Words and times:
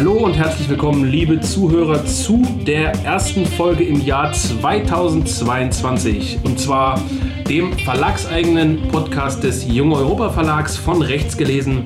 Hallo 0.00 0.14
und 0.14 0.32
herzlich 0.32 0.66
willkommen, 0.70 1.04
liebe 1.04 1.42
Zuhörer, 1.42 2.06
zu 2.06 2.42
der 2.66 2.92
ersten 3.04 3.44
Folge 3.44 3.84
im 3.84 4.00
Jahr 4.00 4.32
2022. 4.32 6.38
Und 6.42 6.58
zwar 6.58 6.98
dem 7.46 7.78
verlagseigenen 7.78 8.88
Podcast 8.88 9.44
des 9.44 9.68
Jung 9.68 9.92
Europa 9.92 10.30
Verlags 10.30 10.78
von 10.78 11.02
Rechts 11.02 11.36
gelesen, 11.36 11.84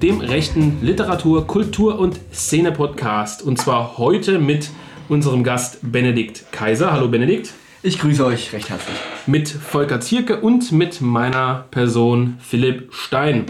dem 0.00 0.20
rechten 0.20 0.78
Literatur-, 0.80 1.48
Kultur- 1.48 1.98
und 1.98 2.20
Szene-Podcast. 2.32 3.42
Und 3.42 3.58
zwar 3.58 3.98
heute 3.98 4.38
mit 4.38 4.70
unserem 5.08 5.42
Gast 5.42 5.80
Benedikt 5.82 6.44
Kaiser. 6.52 6.92
Hallo 6.92 7.08
Benedikt. 7.08 7.52
Ich 7.82 7.98
grüße 7.98 8.24
euch 8.24 8.52
recht 8.52 8.70
herzlich. 8.70 8.96
Mit 9.26 9.48
Volker 9.48 10.00
Zierke 10.00 10.40
und 10.40 10.70
mit 10.70 11.00
meiner 11.00 11.64
Person 11.72 12.36
Philipp 12.38 12.94
Stein. 12.94 13.46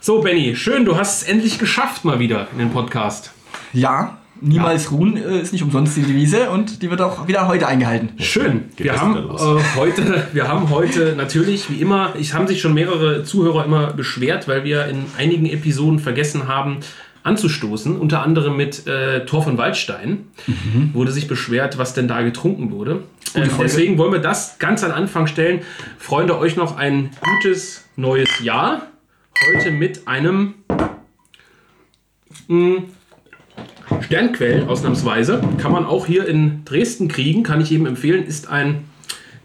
So, 0.00 0.22
Benny, 0.22 0.56
schön, 0.56 0.84
du 0.84 0.96
hast 0.96 1.22
es 1.22 1.28
endlich 1.28 1.60
geschafft 1.60 2.04
mal 2.04 2.18
wieder 2.18 2.48
in 2.50 2.58
den 2.58 2.72
Podcast. 2.72 3.30
Ja, 3.72 4.18
niemals 4.40 4.84
ja. 4.84 4.90
ruhen 4.90 5.16
äh, 5.16 5.40
ist 5.40 5.52
nicht 5.52 5.62
umsonst 5.62 5.96
die 5.96 6.02
Devise 6.02 6.50
und 6.50 6.82
die 6.82 6.90
wird 6.90 7.00
auch 7.00 7.28
wieder 7.28 7.46
heute 7.46 7.66
eingehalten. 7.66 8.10
Schön. 8.18 8.64
Wir 8.76 9.00
haben, 9.00 9.16
äh, 9.16 9.76
heute, 9.76 10.26
wir 10.32 10.48
haben 10.48 10.70
heute 10.70 11.14
natürlich, 11.16 11.70
wie 11.70 11.80
immer, 11.80 12.14
ich 12.18 12.34
haben 12.34 12.46
sich 12.46 12.60
schon 12.60 12.74
mehrere 12.74 13.24
Zuhörer 13.24 13.64
immer 13.64 13.92
beschwert, 13.92 14.48
weil 14.48 14.64
wir 14.64 14.86
in 14.86 15.04
einigen 15.18 15.46
Episoden 15.46 15.98
vergessen 15.98 16.48
haben, 16.48 16.78
anzustoßen, 17.22 17.98
unter 17.98 18.22
anderem 18.22 18.56
mit 18.56 18.86
äh, 18.86 19.26
Thor 19.26 19.42
von 19.42 19.58
Waldstein, 19.58 20.28
mhm. 20.46 20.90
wurde 20.94 21.12
sich 21.12 21.28
beschwert, 21.28 21.76
was 21.76 21.92
denn 21.92 22.08
da 22.08 22.22
getrunken 22.22 22.70
wurde. 22.70 23.02
Ähm, 23.34 23.50
deswegen 23.60 23.98
wollen 23.98 24.12
wir 24.12 24.20
das 24.20 24.58
ganz 24.58 24.82
an 24.82 24.90
Anfang 24.90 25.26
stellen. 25.26 25.60
Freunde, 25.98 26.38
euch 26.38 26.56
noch 26.56 26.76
ein 26.76 27.10
gutes 27.20 27.84
neues 27.96 28.30
Jahr 28.42 28.82
heute 29.48 29.70
mit 29.70 30.08
einem 30.08 30.54
mh, 32.48 32.76
hm, 32.76 32.84
Sternquell 34.00 34.66
ausnahmsweise. 34.66 35.42
Kann 35.58 35.72
man 35.72 35.84
auch 35.84 36.06
hier 36.06 36.26
in 36.26 36.64
Dresden 36.64 37.08
kriegen, 37.08 37.42
kann 37.42 37.60
ich 37.60 37.70
jedem 37.70 37.86
empfehlen. 37.86 38.24
Ist 38.24 38.48
ein 38.48 38.84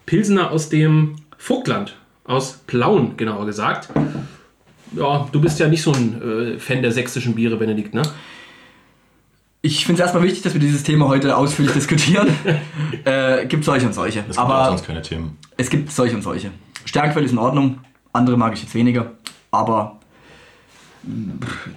Pilsener 0.06 0.52
aus 0.52 0.70
dem 0.70 1.16
Vogtland, 1.38 1.96
aus 2.24 2.60
Plauen 2.68 3.18
genauer 3.18 3.46
gesagt. 3.46 3.90
Ja, 4.92 5.28
du 5.32 5.42
bist 5.42 5.60
ja 5.60 5.68
nicht 5.68 5.82
so 5.82 5.92
ein 5.92 6.56
äh, 6.56 6.60
Fan 6.60 6.82
der 6.82 6.92
sächsischen 6.92 7.36
Biere, 7.36 7.58
Benedikt, 7.58 7.94
ne? 7.94 8.04
Ich 9.62 9.84
finde 9.84 10.00
es 10.00 10.06
erstmal 10.06 10.24
wichtig, 10.24 10.44
dass 10.44 10.54
wir 10.54 10.62
dieses 10.62 10.84
Thema 10.84 11.08
heute 11.08 11.36
ausführlich 11.36 11.74
diskutieren. 11.74 12.28
äh, 13.04 13.48
gibt 13.48 13.66
solche 13.66 13.88
und 13.88 13.94
solche. 13.94 14.20
Es 14.20 14.26
gibt 14.28 14.38
aber 14.38 14.68
sonst 14.68 14.86
keine 14.86 15.02
Themen. 15.02 15.38
Es 15.58 15.72
gibt 15.72 15.92
solche 15.92 16.16
und 16.16 16.22
solche. 16.22 16.52
Sternquell 16.86 17.24
ist 17.24 17.32
in 17.32 17.40
Ordnung, 17.40 17.80
andere 18.14 18.38
mag 18.38 18.54
ich 18.54 18.62
jetzt 18.62 18.76
weniger 18.76 19.12
aber 19.56 20.00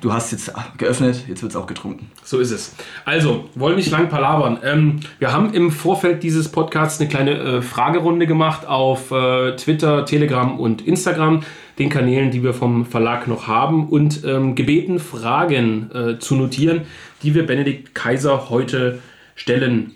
du 0.01 0.13
hast 0.13 0.33
jetzt 0.33 0.53
geöffnet, 0.77 1.25
jetzt 1.29 1.43
wird 1.43 1.53
es 1.53 1.57
auch 1.57 1.67
getrunken. 1.67 2.11
So 2.25 2.39
ist 2.39 2.51
es. 2.51 2.75
Also, 3.05 3.49
wollen 3.55 3.77
nicht 3.77 3.91
lang 3.91 4.09
palabern. 4.09 4.59
Ähm, 4.63 5.01
wir 5.19 5.33
haben 5.33 5.53
im 5.53 5.71
Vorfeld 5.71 6.23
dieses 6.23 6.49
Podcasts 6.51 7.01
eine 7.01 7.09
kleine 7.09 7.33
äh, 7.33 7.63
Fragerunde 7.63 8.27
gemacht 8.27 8.67
auf 8.67 9.11
äh, 9.11 9.57
Twitter, 9.57 10.05
Telegram 10.05 10.59
und 10.59 10.87
Instagram, 10.87 11.43
den 11.79 11.91
Kanälen, 11.91 12.31
die 12.31 12.43
wir 12.43 12.55
vom 12.55 12.87
Verlag 12.87 13.29
noch 13.29 13.47
haben, 13.47 13.89
und 13.89 14.25
ähm, 14.25 14.55
gebeten, 14.55 14.99
Fragen 14.99 15.91
äh, 15.93 16.19
zu 16.19 16.35
notieren, 16.35 16.83
die 17.23 17.35
wir 17.35 17.47
Benedikt 17.47 17.95
Kaiser 17.95 18.51
heute 18.51 19.01
stellen 19.35 19.93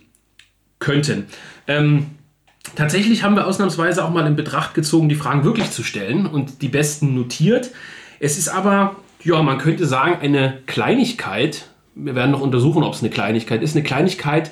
könnten. 0.79 1.27
Ähm, 1.67 2.07
Tatsächlich 2.77 3.23
haben 3.23 3.35
wir 3.35 3.47
ausnahmsweise 3.47 4.05
auch 4.05 4.11
mal 4.11 4.27
in 4.27 4.37
Betracht 4.37 4.75
gezogen, 4.75 5.09
die 5.09 5.15
Fragen 5.15 5.45
wirklich 5.45 5.71
zu 5.71 5.83
stellen 5.83 6.27
und 6.27 6.63
die 6.63 6.69
besten 6.69 7.15
notiert. 7.15 7.71
Es 8.19 8.39
ist 8.39 8.49
aber, 8.49 8.97
ja, 9.25 9.43
man 9.43 9.59
könnte 9.59 9.87
sagen, 9.87 10.17
eine 10.21 10.59
Kleinigkeit. 10.67 11.67
Wir 11.95 12.15
werden 12.15 12.31
noch 12.31 12.41
untersuchen, 12.41 12.83
ob 12.83 12.95
es 12.95 13.01
eine 13.01 13.11
Kleinigkeit 13.11 13.63
ist. 13.63 13.77
Eine 13.77 13.85
Kleinigkeit, 13.85 14.51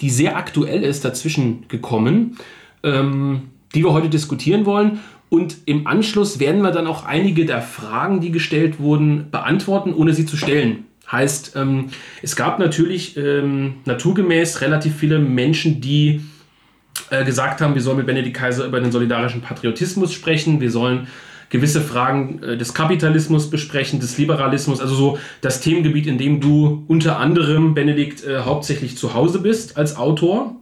die 0.00 0.10
sehr 0.10 0.36
aktuell 0.36 0.82
ist, 0.82 1.04
dazwischen 1.04 1.66
gekommen, 1.68 2.36
ähm, 2.82 3.50
die 3.74 3.84
wir 3.84 3.92
heute 3.92 4.08
diskutieren 4.08 4.66
wollen. 4.66 5.00
Und 5.28 5.58
im 5.66 5.86
Anschluss 5.86 6.40
werden 6.40 6.62
wir 6.62 6.70
dann 6.70 6.86
auch 6.86 7.04
einige 7.04 7.44
der 7.44 7.60
Fragen, 7.60 8.20
die 8.20 8.30
gestellt 8.30 8.80
wurden, 8.80 9.30
beantworten, 9.30 9.92
ohne 9.92 10.14
sie 10.14 10.24
zu 10.24 10.36
stellen. 10.36 10.84
Heißt, 11.10 11.54
ähm, 11.56 11.86
es 12.22 12.36
gab 12.36 12.58
natürlich 12.58 13.16
ähm, 13.16 13.74
naturgemäß 13.84 14.60
relativ 14.60 14.94
viele 14.96 15.18
Menschen, 15.18 15.80
die 15.80 16.22
äh, 17.10 17.24
gesagt 17.24 17.60
haben, 17.60 17.74
wir 17.74 17.82
sollen 17.82 17.98
mit 17.98 18.06
Benedikt 18.06 18.36
Kaiser 18.36 18.66
über 18.66 18.80
den 18.80 18.92
solidarischen 18.92 19.40
Patriotismus 19.40 20.12
sprechen, 20.12 20.60
wir 20.60 20.70
sollen 20.70 21.08
gewisse 21.50 21.80
Fragen 21.80 22.42
äh, 22.42 22.56
des 22.56 22.74
Kapitalismus 22.74 23.50
besprechen, 23.50 24.00
des 24.00 24.18
Liberalismus, 24.18 24.80
also 24.80 24.94
so 24.94 25.18
das 25.40 25.60
Themengebiet, 25.60 26.06
in 26.06 26.18
dem 26.18 26.40
du 26.40 26.84
unter 26.88 27.18
anderem, 27.18 27.74
Benedikt, 27.74 28.24
äh, 28.24 28.40
hauptsächlich 28.40 28.96
zu 28.96 29.14
Hause 29.14 29.40
bist 29.40 29.76
als 29.76 29.96
Autor. 29.96 30.56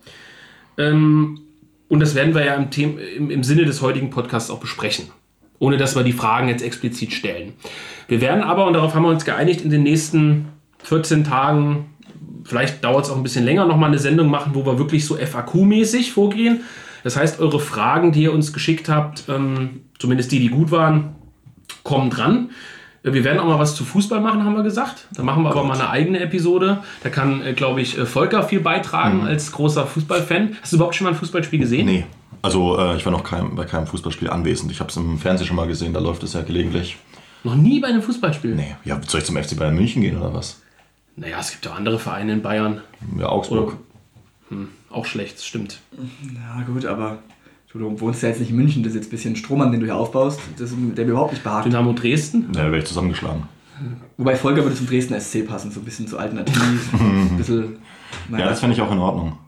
Ähm, 0.78 1.40
und 1.88 2.00
das 2.00 2.14
werden 2.14 2.34
wir 2.34 2.44
ja 2.44 2.54
im, 2.54 2.70
Thema, 2.70 3.00
im, 3.00 3.30
im 3.30 3.44
Sinne 3.44 3.64
des 3.64 3.80
heutigen 3.80 4.10
Podcasts 4.10 4.50
auch 4.50 4.58
besprechen, 4.58 5.06
ohne 5.58 5.76
dass 5.76 5.94
wir 5.96 6.02
die 6.02 6.12
Fragen 6.12 6.48
jetzt 6.48 6.62
explizit 6.62 7.12
stellen. 7.12 7.52
Wir 8.08 8.20
werden 8.20 8.42
aber, 8.42 8.66
und 8.66 8.72
darauf 8.72 8.94
haben 8.94 9.02
wir 9.02 9.10
uns 9.10 9.24
geeinigt, 9.24 9.62
in 9.62 9.70
den 9.70 9.82
nächsten 9.82 10.46
14 10.82 11.24
Tagen 11.24 11.86
vielleicht 12.44 12.84
dauert 12.84 13.04
es 13.04 13.10
auch 13.10 13.16
ein 13.16 13.22
bisschen 13.22 13.44
länger, 13.44 13.66
nochmal 13.66 13.90
eine 13.90 13.98
Sendung 13.98 14.30
machen, 14.30 14.52
wo 14.54 14.64
wir 14.64 14.78
wirklich 14.78 15.04
so 15.04 15.16
FAQ-mäßig 15.16 16.12
vorgehen. 16.12 16.60
Das 17.06 17.16
heißt, 17.16 17.38
eure 17.38 17.60
Fragen, 17.60 18.10
die 18.10 18.22
ihr 18.24 18.32
uns 18.32 18.52
geschickt 18.52 18.88
habt, 18.88 19.28
ähm, 19.28 19.82
zumindest 19.96 20.32
die, 20.32 20.40
die 20.40 20.48
gut 20.48 20.72
waren, 20.72 21.14
kommen 21.84 22.10
dran. 22.10 22.50
Äh, 23.04 23.12
wir 23.12 23.22
werden 23.22 23.38
auch 23.38 23.46
mal 23.46 23.60
was 23.60 23.76
zu 23.76 23.84
Fußball 23.84 24.20
machen, 24.20 24.44
haben 24.44 24.56
wir 24.56 24.64
gesagt. 24.64 25.06
Da 25.12 25.22
machen 25.22 25.44
wir 25.44 25.50
Gott. 25.50 25.58
aber 25.58 25.68
mal 25.68 25.78
eine 25.78 25.88
eigene 25.88 26.18
Episode. 26.18 26.82
Da 27.04 27.08
kann, 27.08 27.42
äh, 27.42 27.52
glaube 27.52 27.80
ich, 27.80 27.96
äh, 27.96 28.06
Volker 28.06 28.42
viel 28.42 28.58
beitragen 28.58 29.18
mhm. 29.18 29.26
als 29.28 29.52
großer 29.52 29.86
Fußballfan. 29.86 30.56
Hast 30.60 30.72
du 30.72 30.78
überhaupt 30.78 30.96
schon 30.96 31.04
mal 31.04 31.12
ein 31.12 31.16
Fußballspiel 31.16 31.60
gesehen? 31.60 31.86
Nee. 31.86 32.06
Also 32.42 32.76
äh, 32.76 32.96
ich 32.96 33.04
war 33.04 33.12
noch 33.12 33.22
kein, 33.22 33.54
bei 33.54 33.66
keinem 33.66 33.86
Fußballspiel 33.86 34.28
anwesend. 34.28 34.72
Ich 34.72 34.80
habe 34.80 34.90
es 34.90 34.96
im 34.96 35.16
Fernsehen 35.20 35.46
schon 35.46 35.54
mal 35.54 35.68
gesehen, 35.68 35.92
da 35.92 36.00
läuft 36.00 36.24
es 36.24 36.32
ja 36.32 36.42
gelegentlich. 36.42 36.96
Noch 37.44 37.54
nie 37.54 37.78
bei 37.78 37.86
einem 37.86 38.02
Fußballspiel? 38.02 38.56
Nee. 38.56 38.74
Ja, 38.84 39.00
soll 39.06 39.20
ich 39.20 39.26
zum 39.26 39.36
FC 39.36 39.56
Bayern 39.56 39.76
München 39.76 40.02
gehen 40.02 40.18
oder 40.18 40.34
was? 40.34 40.60
Naja, 41.14 41.36
es 41.38 41.52
gibt 41.52 41.68
auch 41.68 41.76
andere 41.76 42.00
Vereine 42.00 42.32
in 42.32 42.42
Bayern. 42.42 42.80
Ja, 43.16 43.28
Augsburg. 43.28 43.68
Oder, 43.68 43.78
hm, 44.48 44.68
auch 44.90 45.04
schlecht, 45.06 45.42
stimmt. 45.42 45.80
Ja, 46.34 46.62
gut, 46.66 46.84
aber 46.86 47.18
du 47.72 48.00
wohnst 48.00 48.22
ja 48.22 48.30
jetzt 48.30 48.40
nicht 48.40 48.50
in 48.50 48.56
München, 48.56 48.82
das 48.82 48.90
ist 48.92 48.96
jetzt 48.96 49.06
ein 49.08 49.10
bisschen 49.10 49.36
Strohmann, 49.36 49.70
den 49.70 49.80
du 49.80 49.86
hier 49.86 49.96
aufbaust, 49.96 50.40
das, 50.58 50.70
der 50.70 51.04
mir 51.04 51.10
überhaupt 51.10 51.32
nicht 51.32 51.44
behagt. 51.44 51.66
Dynamo 51.66 51.92
Dresden? 51.92 52.46
Ja, 52.54 52.62
wäre 52.64 52.78
ich 52.78 52.86
zusammengeschlagen. 52.86 53.42
Wobei 54.16 54.34
Volker 54.36 54.62
würde 54.62 54.74
zum 54.74 54.86
Dresden 54.86 55.20
SC 55.20 55.46
passen, 55.46 55.70
so 55.70 55.80
ein 55.80 55.84
bisschen 55.84 56.08
zu 56.08 56.18
alternativ, 56.18 56.54
ein 56.94 57.34
bisschen. 57.36 57.76
Naja. 58.30 58.44
Ja, 58.44 58.50
das 58.50 58.60
fände 58.60 58.74
ich 58.74 58.80
auch 58.80 58.90
in 58.90 58.98
Ordnung. 58.98 59.38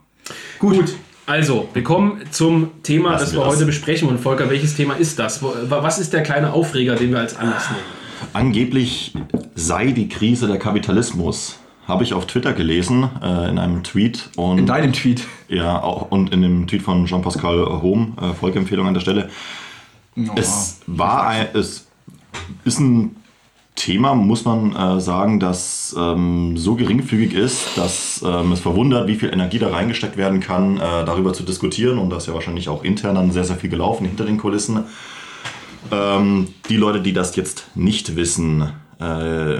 Gut. 0.59 0.75
Gut. 0.75 0.95
Also, 1.25 1.69
wir 1.73 1.83
kommen 1.83 2.21
zum 2.31 2.71
Thema, 2.81 3.11
Lassen 3.11 3.23
das 3.25 3.33
wir, 3.33 3.39
wir 3.39 3.45
das. 3.45 3.55
heute 3.55 3.65
besprechen. 3.65 4.09
Und 4.09 4.19
Volker, 4.19 4.49
welches 4.49 4.75
Thema 4.75 4.95
ist 4.95 5.17
das? 5.19 5.41
Was 5.43 5.99
ist 5.99 6.11
der 6.13 6.23
kleine 6.23 6.53
Aufreger, 6.53 6.95
den 6.95 7.11
wir 7.11 7.19
als 7.19 7.35
Anlass 7.35 7.69
nehmen? 7.69 7.83
Angeblich 8.33 9.13
sei 9.55 9.91
die 9.91 10.09
Krise 10.09 10.47
der 10.47 10.57
Kapitalismus. 10.57 11.59
Habe 11.89 12.03
ich 12.03 12.13
auf 12.13 12.27
Twitter 12.27 12.53
gelesen, 12.53 13.09
äh, 13.21 13.49
in 13.49 13.57
einem 13.57 13.83
Tweet. 13.83 14.29
Und, 14.35 14.59
in 14.59 14.65
deinem 14.65 14.93
Tweet? 14.93 15.25
Ja, 15.47 15.81
auch, 15.81 16.11
und 16.11 16.31
in 16.31 16.41
dem 16.41 16.67
Tweet 16.67 16.83
von 16.83 17.05
Jean-Pascal 17.05 17.81
Home, 17.81 18.13
äh, 18.21 18.33
Folgeempfehlung 18.33 18.87
an 18.87 18.93
der 18.93 19.01
Stelle. 19.01 19.29
Oh, 20.15 20.21
es 20.35 20.81
war 20.85 21.27
ein, 21.27 21.47
es 21.53 21.87
ist 22.63 22.79
ein 22.79 23.15
Thema, 23.79 24.13
muss 24.13 24.45
man 24.45 24.75
äh, 24.75 24.99
sagen, 24.99 25.39
das 25.39 25.95
ähm, 25.97 26.57
so 26.57 26.75
geringfügig 26.75 27.33
ist, 27.33 27.77
dass 27.77 28.23
ähm, 28.23 28.51
es 28.51 28.59
verwundert, 28.59 29.07
wie 29.07 29.15
viel 29.15 29.29
Energie 29.29 29.57
da 29.57 29.69
reingesteckt 29.69 30.17
werden 30.17 30.41
kann, 30.41 30.77
äh, 30.77 31.05
darüber 31.05 31.33
zu 31.33 31.43
diskutieren. 31.43 31.97
Und 31.97 32.09
da 32.09 32.17
ist 32.17 32.27
ja 32.27 32.33
wahrscheinlich 32.33 32.69
auch 32.69 32.83
intern 32.83 33.15
dann 33.15 33.31
sehr, 33.31 33.45
sehr 33.45 33.55
viel 33.55 33.69
gelaufen 33.69 34.05
hinter 34.05 34.25
den 34.25 34.37
Kulissen. 34.37 34.83
Ähm, 35.91 36.49
die 36.67 36.77
Leute, 36.77 37.01
die 37.01 37.13
das 37.13 37.35
jetzt 37.35 37.69
nicht 37.73 38.15
wissen, 38.15 38.69
äh, 38.99 39.55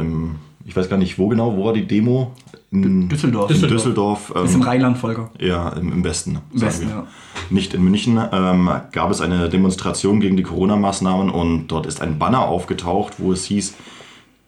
ich 0.69 0.75
weiß 0.75 0.87
gar 0.87 0.97
nicht, 0.97 1.17
wo 1.17 1.27
genau, 1.27 1.57
wo 1.57 1.65
war 1.65 1.73
die 1.73 1.87
Demo? 1.87 2.31
In 2.69 3.09
Düsseldorf. 3.09 3.49
In 3.49 3.61
Düsseldorf. 3.67 4.31
Ähm, 4.35 4.45
ist 4.45 4.53
im 4.53 4.61
Rheinland, 4.61 4.99
Volker. 4.99 5.31
Ja, 5.39 5.69
im, 5.69 5.91
im 5.91 6.03
Westen. 6.03 6.37
Im 6.53 6.61
Westen, 6.61 6.89
ja. 6.89 7.07
Nicht 7.49 7.73
in 7.73 7.83
München 7.83 8.21
ähm, 8.31 8.69
gab 8.91 9.09
es 9.09 9.19
eine 9.19 9.49
Demonstration 9.49 10.19
gegen 10.19 10.37
die 10.37 10.43
Corona-Maßnahmen 10.43 11.31
und 11.31 11.69
dort 11.69 11.87
ist 11.87 12.01
ein 12.01 12.19
Banner 12.19 12.41
aufgetaucht, 12.41 13.15
wo 13.17 13.33
es 13.33 13.45
hieß, 13.45 13.73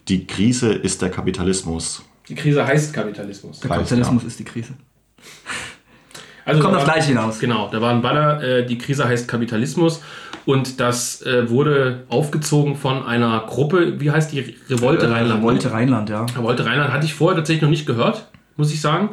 die 0.10 0.28
Krise 0.28 0.72
ist 0.72 1.02
der 1.02 1.10
Kapitalismus. 1.10 2.04
Die 2.30 2.36
Krise 2.36 2.68
heißt 2.68 2.94
Kapitalismus. 2.94 3.60
Der 3.62 3.72
Kapitalismus 3.72 4.22
ja. 4.22 4.28
ist 4.28 4.38
die 4.38 4.44
Krise. 4.46 4.74
Also 6.46 6.62
Kommt 6.62 6.76
auf 6.76 6.84
gleich 6.84 7.06
hinaus. 7.06 7.40
Genau, 7.40 7.70
da 7.72 7.82
war 7.82 7.92
ein 7.92 8.04
Banner, 8.04 8.44
äh, 8.44 8.66
die 8.66 8.78
Krise 8.78 9.08
heißt 9.08 9.28
Kapitalismus 9.28 10.02
und 10.46 10.80
das 10.80 11.22
äh, 11.22 11.50
wurde 11.50 12.04
aufgezogen 12.10 12.76
von 12.76 13.04
einer 13.04 13.44
Gruppe, 13.48 14.00
wie 14.00 14.12
heißt 14.12 14.32
die? 14.32 14.56
Revolte 14.70 15.06
äh, 15.06 15.10
Rheinland. 15.10 15.42
Revolte 15.42 15.72
Rheinland, 15.72 16.10
ja. 16.10 16.26
Revolte 16.26 16.66
Rheinland 16.66 16.92
hatte 16.92 17.06
ich 17.06 17.14
vorher 17.14 17.38
tatsächlich 17.38 17.62
noch 17.62 17.70
nicht 17.70 17.86
gehört, 17.86 18.28
muss 18.58 18.74
ich 18.74 18.82
sagen. 18.82 19.12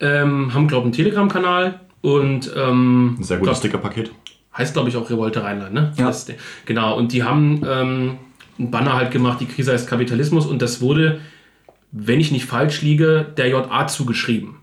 Ähm, 0.00 0.54
haben, 0.54 0.68
glaube 0.68 0.82
ich, 0.82 0.84
einen 0.86 1.04
Telegram-Kanal 1.04 1.80
und. 2.02 2.52
Ähm, 2.56 3.16
Ein 3.18 3.24
sehr 3.24 3.38
gutes 3.38 3.58
Stickerpaket. 3.58 4.10
Heißt, 4.56 4.72
glaube 4.72 4.88
ich, 4.88 4.96
auch 4.96 5.08
Revolte 5.08 5.42
Rheinland, 5.42 5.74
ne? 5.74 5.92
Ja. 5.96 6.06
Das, 6.06 6.26
genau, 6.66 6.96
und 6.96 7.12
die 7.12 7.22
haben 7.22 7.62
ähm, 7.66 8.18
einen 8.58 8.70
Banner 8.70 8.94
halt 8.94 9.10
gemacht, 9.10 9.40
die 9.40 9.46
Krise 9.46 9.72
heißt 9.72 9.88
Kapitalismus 9.88 10.46
und 10.46 10.60
das 10.60 10.80
wurde 10.80 11.20
wenn 11.92 12.20
ich 12.20 12.30
nicht 12.30 12.44
falsch 12.44 12.82
liege, 12.82 13.26
der 13.36 13.48
JA 13.48 13.86
zugeschrieben. 13.86 14.56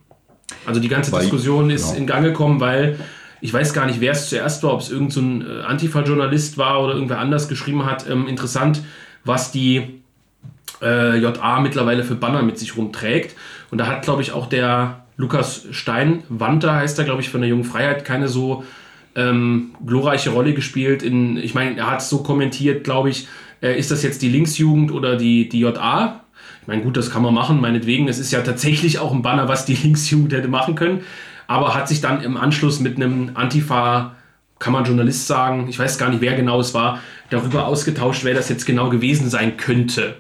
Also 0.65 0.79
die 0.79 0.87
ganze 0.87 1.11
Bei, 1.11 1.21
Diskussion 1.21 1.69
ist 1.69 1.87
genau. 1.87 1.97
in 1.97 2.07
Gang 2.07 2.23
gekommen, 2.23 2.59
weil 2.59 2.97
ich 3.41 3.53
weiß 3.53 3.73
gar 3.73 3.85
nicht, 3.85 4.01
wer 4.01 4.11
es 4.11 4.29
zuerst 4.29 4.63
war, 4.63 4.73
ob 4.73 4.81
es 4.81 4.91
irgendein 4.91 5.41
so 5.41 5.47
äh, 5.47 5.61
Antifa-Journalist 5.63 6.57
war 6.57 6.83
oder 6.83 6.93
irgendwer 6.93 7.19
anders 7.19 7.47
geschrieben 7.47 7.85
hat. 7.85 8.09
Ähm, 8.09 8.27
interessant, 8.27 8.81
was 9.23 9.51
die 9.51 10.01
äh, 10.81 11.17
JA 11.17 11.59
mittlerweile 11.59 12.03
für 12.03 12.15
Banner 12.15 12.41
mit 12.41 12.57
sich 12.57 12.77
rumträgt. 12.77 13.35
Und 13.71 13.77
da 13.77 13.87
hat, 13.87 14.03
glaube 14.03 14.21
ich, 14.21 14.31
auch 14.31 14.47
der 14.47 15.05
Lukas 15.17 15.67
Steinwanter, 15.71 16.75
heißt 16.75 16.97
er, 16.99 17.05
glaube 17.05 17.21
ich, 17.21 17.29
von 17.29 17.41
der 17.41 17.49
Jungen 17.49 17.63
Freiheit, 17.63 18.05
keine 18.05 18.27
so 18.27 18.63
ähm, 19.15 19.71
glorreiche 19.85 20.29
Rolle 20.29 20.53
gespielt. 20.53 21.03
In, 21.03 21.37
ich 21.37 21.53
meine, 21.53 21.77
er 21.77 21.89
hat 21.89 22.01
es 22.01 22.09
so 22.09 22.23
kommentiert, 22.23 22.83
glaube 22.83 23.09
ich, 23.09 23.27
äh, 23.61 23.77
ist 23.77 23.91
das 23.91 24.03
jetzt 24.03 24.21
die 24.21 24.29
Linksjugend 24.29 24.91
oder 24.91 25.15
die, 25.17 25.49
die 25.49 25.59
JA? 25.59 26.21
Ich 26.61 26.67
meine, 26.67 26.83
gut, 26.83 26.97
das 26.97 27.11
kann 27.11 27.23
man 27.23 27.33
machen, 27.33 27.59
meinetwegen. 27.59 28.07
Es 28.07 28.19
ist 28.19 28.31
ja 28.31 28.41
tatsächlich 28.41 28.99
auch 28.99 29.11
ein 29.11 29.21
Banner, 29.21 29.47
was 29.47 29.65
die 29.65 29.73
Linksjugend 29.83 30.33
hätte 30.33 30.47
machen 30.47 30.75
können. 30.75 31.01
Aber 31.47 31.73
hat 31.73 31.87
sich 31.87 32.01
dann 32.01 32.21
im 32.21 32.37
Anschluss 32.37 32.79
mit 32.79 32.97
einem 32.97 33.31
Antifa, 33.33 34.15
kann 34.59 34.73
man 34.73 34.85
Journalist 34.85 35.27
sagen, 35.27 35.67
ich 35.69 35.79
weiß 35.79 35.97
gar 35.97 36.09
nicht, 36.09 36.21
wer 36.21 36.35
genau 36.35 36.59
es 36.59 36.73
war, 36.73 36.99
darüber 37.29 37.67
ausgetauscht, 37.67 38.23
wer 38.23 38.33
das 38.33 38.49
jetzt 38.49 38.65
genau 38.65 38.89
gewesen 38.89 39.29
sein 39.29 39.57
könnte. 39.57 40.15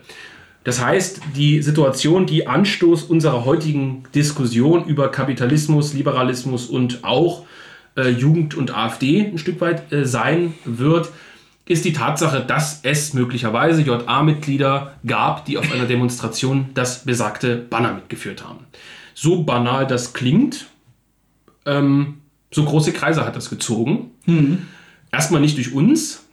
Das 0.63 0.83
heißt, 0.83 1.21
die 1.35 1.61
Situation, 1.61 2.25
die 2.25 2.47
Anstoß 2.47 3.03
unserer 3.03 3.45
heutigen 3.45 4.03
Diskussion 4.13 4.85
über 4.85 5.09
Kapitalismus, 5.09 5.93
Liberalismus 5.93 6.67
und 6.67 7.03
auch 7.03 7.45
äh, 7.95 8.09
Jugend 8.09 8.55
und 8.55 8.75
AfD 8.75 9.21
ein 9.21 9.37
Stück 9.37 9.61
weit 9.61 9.91
äh, 9.91 10.05
sein 10.05 10.53
wird, 10.65 11.09
ist 11.65 11.85
die 11.85 11.93
Tatsache, 11.93 12.41
dass 12.41 12.81
es 12.83 13.13
möglicherweise 13.13 13.81
JA-Mitglieder 13.81 14.93
gab, 15.05 15.45
die 15.45 15.57
auf 15.57 15.71
einer 15.71 15.85
Demonstration 15.85 16.69
das 16.73 17.03
besagte 17.05 17.55
Banner 17.55 17.93
mitgeführt 17.93 18.45
haben. 18.45 18.65
So 19.13 19.43
banal 19.43 19.87
das 19.87 20.13
klingt, 20.13 20.67
ähm, 21.67 22.15
so 22.51 22.63
große 22.63 22.93
Kreise 22.93 23.25
hat 23.25 23.35
das 23.35 23.49
gezogen. 23.49 24.11
Mhm. 24.25 24.59
Erstmal 25.11 25.41
nicht 25.41 25.57
durch 25.57 25.73
uns. 25.73 26.23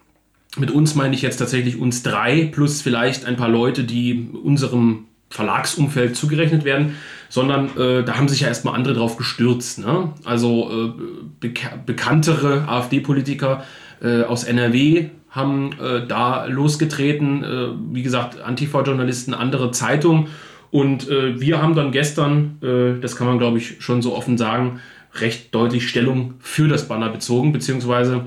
Mit 0.57 0.71
uns 0.71 0.95
meine 0.95 1.15
ich 1.15 1.23
jetzt 1.23 1.39
tatsächlich 1.39 1.79
uns 1.79 2.03
drei 2.03 2.49
plus 2.53 2.81
vielleicht 2.81 3.25
ein 3.25 3.37
paar 3.37 3.49
Leute, 3.49 3.85
die 3.85 4.29
unserem 4.43 5.07
Verlagsumfeld 5.31 6.15
zugerechnet 6.17 6.65
werden, 6.65 6.95
sondern 7.29 7.77
äh, 7.77 8.05
da 8.05 8.17
haben 8.17 8.29
sich 8.29 8.41
ja 8.41 8.49
erstmal 8.49 8.77
andere 8.77 8.95
drauf 8.95 9.17
gestürzt. 9.17 9.81
Ne? 9.81 10.13
Also 10.25 10.71
äh, 10.71 11.03
bek 11.41 11.85
bekanntere 11.87 12.69
AfD-Politiker 12.69 13.65
äh, 14.01 14.23
aus 14.23 14.45
NRW 14.45 15.07
haben 15.31 15.73
äh, 15.81 16.07
da 16.07 16.45
losgetreten, 16.45 17.43
äh, 17.43 17.69
wie 17.93 18.05
gesagt, 18.05 18.41
Antifa-Journalisten, 18.41 19.35
andere 19.35 19.73
Zeitungen. 19.73 20.29
Und 20.71 21.09
äh, 21.09 21.41
wir 21.41 21.61
haben 21.61 21.75
dann 21.75 21.93
gestern, 21.93 22.59
das 23.01 23.15
kann 23.15 23.29
man 23.29 23.39
glaube 23.39 23.59
ich 23.59 23.77
schon 23.79 24.03
so 24.03 24.17
offen 24.17 24.39
sagen, 24.39 24.81
recht 25.15 25.55
deutlich 25.55 25.89
Stellung 25.89 26.35
für 26.41 26.69
das 26.69 26.89
Banner 26.89 27.09
bezogen, 27.09 27.53
beziehungsweise 27.53 28.27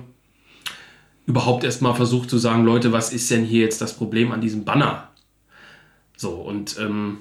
überhaupt 1.25 1.63
erstmal 1.63 1.95
versucht 1.95 2.29
zu 2.29 2.37
sagen, 2.37 2.63
Leute, 2.63 2.91
was 2.91 3.11
ist 3.11 3.29
denn 3.29 3.43
hier 3.43 3.61
jetzt 3.61 3.81
das 3.81 3.93
Problem 3.93 4.31
an 4.31 4.41
diesem 4.41 4.63
Banner? 4.63 5.09
So, 6.15 6.31
und 6.31 6.77
ähm, 6.79 7.19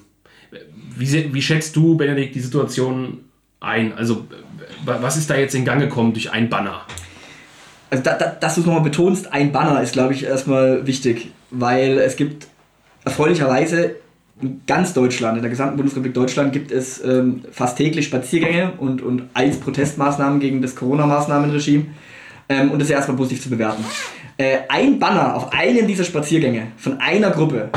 wie, 0.96 1.34
wie 1.34 1.42
schätzt 1.42 1.74
du, 1.76 1.96
Benedikt, 1.96 2.34
die 2.34 2.40
Situation 2.40 3.24
ein? 3.60 3.92
Also, 3.92 4.26
was 4.84 5.16
ist 5.16 5.28
da 5.28 5.36
jetzt 5.36 5.54
in 5.54 5.64
Gang 5.64 5.80
gekommen 5.80 6.12
durch 6.12 6.30
ein 6.30 6.48
Banner? 6.48 6.86
also 7.90 8.02
da, 8.02 8.14
da, 8.14 8.26
dass 8.26 8.54
du 8.54 8.60
es 8.60 8.66
nochmal 8.66 8.82
betonst, 8.82 9.32
ein 9.32 9.52
Banner 9.52 9.80
ist, 9.82 9.92
glaube 9.92 10.14
ich, 10.14 10.24
erstmal 10.24 10.86
wichtig, 10.86 11.30
weil 11.50 11.98
es 11.98 12.16
gibt 12.16 12.48
erfreulicherweise 13.04 13.96
in 14.40 14.60
ganz 14.66 14.92
Deutschland, 14.92 15.36
in 15.36 15.42
der 15.42 15.50
gesamten 15.50 15.76
Bundesrepublik 15.76 16.14
Deutschland 16.14 16.52
gibt 16.52 16.70
es 16.70 17.02
ähm, 17.02 17.42
fast 17.50 17.78
täglich 17.78 18.04
Spaziergänge 18.06 18.72
und, 18.78 19.00
und 19.00 19.24
als 19.32 19.58
Protestmaßnahmen 19.58 20.40
gegen 20.40 20.60
das 20.60 20.76
Corona-Maßnahmenregime. 20.76 21.86
Ähm, 22.48 22.70
und 22.70 22.78
das 22.78 22.88
ist 22.88 22.94
erstmal 22.94 23.16
positiv 23.16 23.42
zu 23.42 23.50
bewerten. 23.50 23.84
Äh, 24.36 24.58
ein 24.68 24.98
Banner 24.98 25.34
auf 25.34 25.52
einem 25.52 25.86
dieser 25.86 26.04
Spaziergänge 26.04 26.68
von 26.76 27.00
einer 27.00 27.30
Gruppe, 27.30 27.70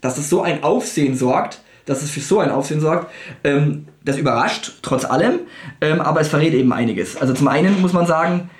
dass 0.00 0.18
es 0.18 0.28
so 0.28 0.42
ein 0.42 0.62
Aufsehen 0.62 1.16
sorgt, 1.16 1.62
dass 1.86 2.02
es 2.02 2.10
für 2.10 2.20
so 2.20 2.40
ein 2.40 2.50
Aufsehen 2.50 2.80
sorgt, 2.80 3.10
ähm, 3.42 3.86
das 4.04 4.18
überrascht 4.18 4.80
trotz 4.82 5.04
allem, 5.04 5.40
ähm, 5.80 6.00
aber 6.00 6.20
es 6.20 6.28
verrät 6.28 6.52
eben 6.52 6.72
einiges. 6.72 7.16
Also 7.16 7.32
zum 7.32 7.48
einen 7.48 7.80
muss 7.80 7.92
man 7.92 8.06
sagen, 8.06 8.50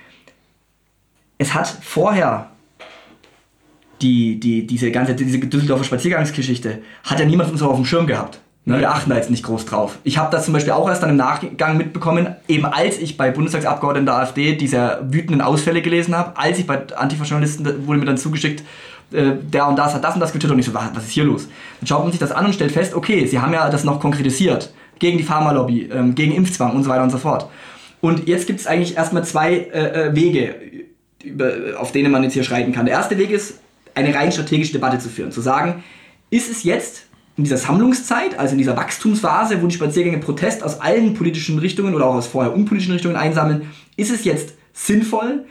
es 1.39 1.55
hat 1.55 1.69
vorher 1.69 2.52
die, 4.03 4.39
die, 4.39 4.67
diese 4.67 4.91
ganze 4.91 5.15
diese 5.15 5.39
Düsseldorfer 5.39 5.85
Spaziergangsgeschichte, 5.85 6.79
hat 7.05 7.21
ja 7.21 7.27
niemand 7.27 7.49
von 7.49 7.55
uns 7.55 7.63
auf 7.63 7.77
dem 7.77 7.85
Schirm 7.85 8.07
gehabt. 8.07 8.41
Ne? 8.65 8.79
Wir 8.79 8.91
achten 8.91 9.11
da 9.11 9.17
jetzt 9.17 9.31
nicht 9.31 9.43
groß 9.43 9.67
drauf. 9.67 9.99
Ich 10.05 10.19
habe 10.19 10.31
das 10.31 10.45
zum 10.45 10.55
Beispiel 10.55 10.73
auch 10.73 10.89
erst 10.89 11.03
dann 11.03 11.11
im 11.11 11.17
Nachgang 11.17 11.77
mitbekommen, 11.77 12.37
eben 12.47 12.65
als 12.65 12.99
ich 12.99 13.17
bei 13.17 13.31
Bundestagsabgeordneten 13.31 14.07
der 14.07 14.17
AfD 14.17 14.55
diese 14.55 15.01
wütenden 15.09 15.41
Ausfälle 15.41 15.83
gelesen 15.83 16.17
habe, 16.17 16.37
als 16.37 16.59
ich 16.59 16.67
bei 16.67 16.81
Antifa-Journalisten 16.95 17.87
wurde 17.87 17.99
mir 17.99 18.07
dann 18.07 18.19
zugeschickt, 18.19 18.63
äh, 19.11 19.33
der 19.43 19.67
und 19.67 19.77
das 19.77 19.95
hat 19.95 20.05
das 20.05 20.15
und 20.15 20.21
das 20.21 20.33
getötet 20.33 20.53
und 20.53 20.61
ich 20.61 20.67
so, 20.67 20.75
was 20.75 21.05
ist 21.05 21.11
hier 21.11 21.25
los? 21.25 21.49
Dann 21.81 21.87
schaut 21.89 22.03
man 22.03 22.13
sich 22.13 22.21
das 22.21 22.31
an 22.31 22.47
und 22.47 22.55
stellt 22.55 22.71
fest, 22.71 22.95
okay, 22.95 23.27
sie 23.27 23.41
haben 23.41 23.53
ja 23.53 23.69
das 23.69 23.83
noch 23.83 23.99
konkretisiert 23.99 24.73
gegen 25.01 25.19
die 25.19 25.25
Pharmalobby, 25.25 25.91
ähm, 25.93 26.15
gegen 26.15 26.33
Impfzwang 26.33 26.73
und 26.73 26.85
so 26.85 26.91
weiter 26.91 27.03
und 27.03 27.11
so 27.11 27.19
fort. 27.19 27.49
Und 28.01 28.29
jetzt 28.29 28.47
gibt 28.47 28.61
es 28.61 28.67
eigentlich 28.69 28.97
erstmal 28.97 29.25
zwei 29.25 29.55
äh, 29.55 30.09
äh 30.09 30.15
Wege, 30.15 30.55
über, 31.25 31.53
auf 31.79 31.91
denen 31.91 32.13
man 32.13 32.23
jetzt 32.23 32.35
hier 32.35 32.45
schreiten 32.45 32.73
kann. 32.73 32.87
Der 32.87 32.95
erste 32.95 33.19
Weg 33.19 33.31
ist, 33.31 33.62
eine 33.95 34.15
rein 34.15 34.33
strategische 34.33 34.73
Debatte 34.73 34.99
zu 34.99 35.09
führen. 35.09 35.33
Zu 35.33 35.41
sagen, 35.41 35.83
ist 36.31 36.51
es 36.51 36.65
jetzt 36.65 37.07
in 37.37 37.45
dieser 37.45 37.57
Sammlungszeit, 37.57 38.39
also 38.39 38.53
in 38.53 38.59
dieser 38.59 38.77
Wachstumsphase, 38.77 39.63
wo 39.63 39.67
die 39.67 39.75
Spaziergänge 39.75 40.19
Protest 40.19 40.63
aus 40.63 40.81
allen 40.81 41.15
politischen 41.15 41.59
Richtungen 41.59 41.95
oder 41.95 42.07
auch 42.07 42.15
aus 42.15 42.27
vorher 42.27 42.55
unpolitischen 42.55 42.93
Richtungen 42.93 43.17
einsammeln, 43.17 43.71
ist 43.97 44.11
es 44.11 44.25
jetzt 44.25 44.55
sinnvoll, 44.73 45.45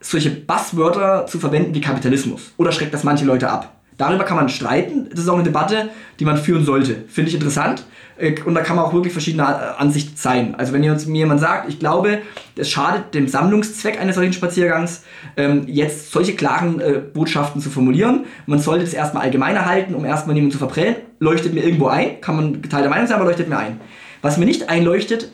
solche 0.00 0.30
Buzzwörter 0.30 1.26
zu 1.26 1.38
verwenden 1.38 1.74
wie 1.74 1.80
Kapitalismus? 1.80 2.52
Oder 2.56 2.72
schreckt 2.72 2.92
das 2.92 3.04
manche 3.04 3.24
Leute 3.24 3.50
ab? 3.50 3.80
Darüber 3.96 4.24
kann 4.24 4.36
man 4.36 4.48
streiten. 4.48 5.08
Das 5.10 5.20
ist 5.20 5.28
auch 5.28 5.34
eine 5.34 5.44
Debatte, 5.44 5.90
die 6.18 6.24
man 6.24 6.36
führen 6.36 6.64
sollte. 6.64 7.04
Finde 7.08 7.28
ich 7.30 7.34
interessant. 7.34 7.84
Äh, 8.16 8.34
und 8.44 8.54
da 8.54 8.62
kann 8.62 8.76
man 8.76 8.84
auch 8.84 8.92
wirklich 8.92 9.12
verschiedene 9.12 9.42
äh, 9.42 9.80
Ansichten 9.80 10.16
sein. 10.16 10.54
Also 10.56 10.72
wenn 10.72 10.80
mir 10.80 10.96
jemand 11.06 11.40
sagt, 11.40 11.68
ich 11.68 11.78
glaube, 11.78 12.18
es 12.56 12.70
schadet 12.70 13.14
dem 13.14 13.28
Sammlungszweck 13.28 14.00
eines 14.00 14.16
solchen 14.16 14.32
Spaziergangs, 14.32 15.04
ähm, 15.36 15.64
jetzt 15.66 16.12
solche 16.12 16.34
klaren 16.34 16.80
äh, 16.80 17.00
Botschaften 17.12 17.60
zu 17.60 17.70
formulieren. 17.70 18.26
Man 18.46 18.58
sollte 18.58 18.84
das 18.84 18.94
erstmal 18.94 19.24
allgemeiner 19.24 19.66
halten, 19.66 19.94
um 19.94 20.04
erstmal 20.04 20.34
niemanden 20.34 20.52
zu 20.52 20.58
verprellen. 20.58 20.96
Leuchtet 21.18 21.54
mir 21.54 21.64
irgendwo 21.64 21.88
ein, 21.88 22.20
kann 22.20 22.36
man 22.36 22.62
geteilter 22.62 22.90
Meinung 22.90 23.06
sein, 23.06 23.16
aber 23.16 23.26
leuchtet 23.26 23.48
mir 23.48 23.58
ein. 23.58 23.80
Was 24.22 24.38
mir 24.38 24.46
nicht 24.46 24.68
einleuchtet, 24.68 25.32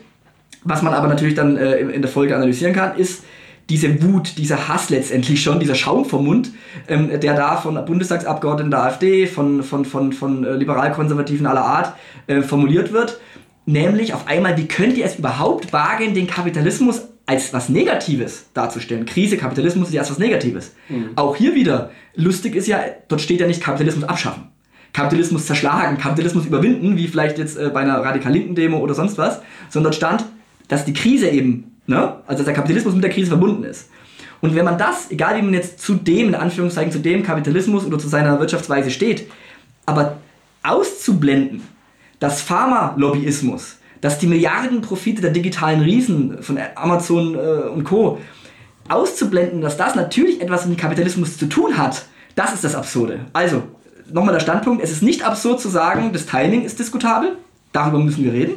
was 0.63 0.81
man 0.81 0.93
aber 0.93 1.07
natürlich 1.07 1.33
dann 1.33 1.57
in 1.57 2.01
der 2.01 2.11
Folge 2.11 2.35
analysieren 2.35 2.73
kann, 2.73 2.95
ist, 2.95 3.23
diese 3.71 4.03
Wut, 4.03 4.37
dieser 4.37 4.67
Hass 4.67 4.89
letztendlich 4.89 5.41
schon, 5.41 5.59
dieser 5.59 5.75
Schaum 5.75 6.03
vom 6.03 6.25
Mund, 6.25 6.51
ähm, 6.89 7.09
der 7.19 7.35
da 7.35 7.55
von 7.55 7.83
Bundestagsabgeordneten 7.85 8.69
der 8.69 8.83
AfD, 8.83 9.27
von, 9.27 9.63
von, 9.63 9.85
von, 9.85 10.11
von 10.11 10.43
äh, 10.43 10.55
Liberalkonservativen 10.55 11.45
aller 11.47 11.63
Art 11.63 11.95
äh, 12.27 12.41
formuliert 12.41 12.91
wird. 12.91 13.19
Nämlich 13.65 14.13
auf 14.13 14.27
einmal, 14.27 14.57
wie 14.57 14.67
könnt 14.67 14.97
ihr 14.97 15.05
es 15.05 15.15
überhaupt 15.15 15.71
wagen, 15.71 16.13
den 16.13 16.27
Kapitalismus 16.27 17.03
als 17.25 17.53
was 17.53 17.69
Negatives 17.69 18.47
darzustellen? 18.53 19.05
Krise, 19.05 19.37
Kapitalismus 19.37 19.87
ist 19.87 19.93
ja 19.93 20.01
erst 20.01 20.11
was 20.11 20.19
Negatives. 20.19 20.73
Mhm. 20.89 21.11
Auch 21.15 21.37
hier 21.37 21.55
wieder, 21.55 21.91
lustig 22.13 22.55
ist 22.55 22.67
ja, 22.67 22.81
dort 23.07 23.21
steht 23.21 23.39
ja 23.39 23.47
nicht 23.47 23.61
Kapitalismus 23.61 24.03
abschaffen. 24.03 24.49
Kapitalismus 24.91 25.45
zerschlagen, 25.45 25.97
Kapitalismus 25.97 26.45
überwinden, 26.45 26.97
wie 26.97 27.07
vielleicht 27.07 27.37
jetzt 27.37 27.57
äh, 27.57 27.69
bei 27.73 27.79
einer 27.79 27.99
radikal 27.99 28.33
linken 28.33 28.55
Demo 28.55 28.79
oder 28.79 28.93
sonst 28.93 29.17
was, 29.17 29.41
sondern 29.69 29.91
dort 29.91 29.95
stand, 29.95 30.25
dass 30.67 30.83
die 30.83 30.93
Krise 30.93 31.29
eben 31.29 31.70
Ne? 31.91 32.15
Also 32.25 32.37
dass 32.37 32.45
der 32.45 32.53
Kapitalismus 32.53 32.93
mit 32.93 33.03
der 33.03 33.11
Krise 33.11 33.27
verbunden 33.27 33.65
ist. 33.65 33.89
Und 34.39 34.55
wenn 34.55 34.63
man 34.63 34.77
das, 34.77 35.11
egal 35.11 35.35
wie 35.35 35.41
man 35.41 35.53
jetzt 35.53 35.81
zu 35.81 35.93
dem, 35.93 36.29
in 36.29 36.35
Anführungszeichen, 36.35 36.89
zu 36.89 36.99
dem 36.99 37.21
Kapitalismus 37.21 37.85
oder 37.85 37.99
zu 37.99 38.07
seiner 38.07 38.39
Wirtschaftsweise 38.39 38.89
steht, 38.89 39.29
aber 39.85 40.17
auszublenden, 40.63 41.63
dass 42.19 42.41
Pharmalobbyismus, 42.41 43.77
dass 43.99 44.19
die 44.19 44.27
Milliardenprofite 44.27 45.21
der 45.21 45.31
digitalen 45.31 45.81
Riesen 45.81 46.41
von 46.41 46.57
Amazon 46.75 47.35
äh, 47.35 47.67
und 47.67 47.83
Co. 47.83 48.19
auszublenden, 48.87 49.59
dass 49.59 49.75
das 49.75 49.93
natürlich 49.93 50.39
etwas 50.39 50.65
mit 50.67 50.77
Kapitalismus 50.77 51.37
zu 51.37 51.47
tun 51.47 51.77
hat, 51.77 52.05
das 52.35 52.53
ist 52.53 52.63
das 52.63 52.73
Absurde. 52.73 53.19
Also, 53.33 53.63
nochmal 54.13 54.33
der 54.33 54.39
Standpunkt, 54.39 54.81
es 54.81 54.91
ist 54.91 55.03
nicht 55.03 55.23
absurd 55.23 55.59
zu 55.59 55.67
sagen, 55.67 56.13
das 56.13 56.25
Timing 56.25 56.63
ist 56.63 56.79
diskutabel, 56.79 57.35
darüber 57.73 57.99
müssen 57.99 58.23
wir 58.23 58.31
reden. 58.31 58.53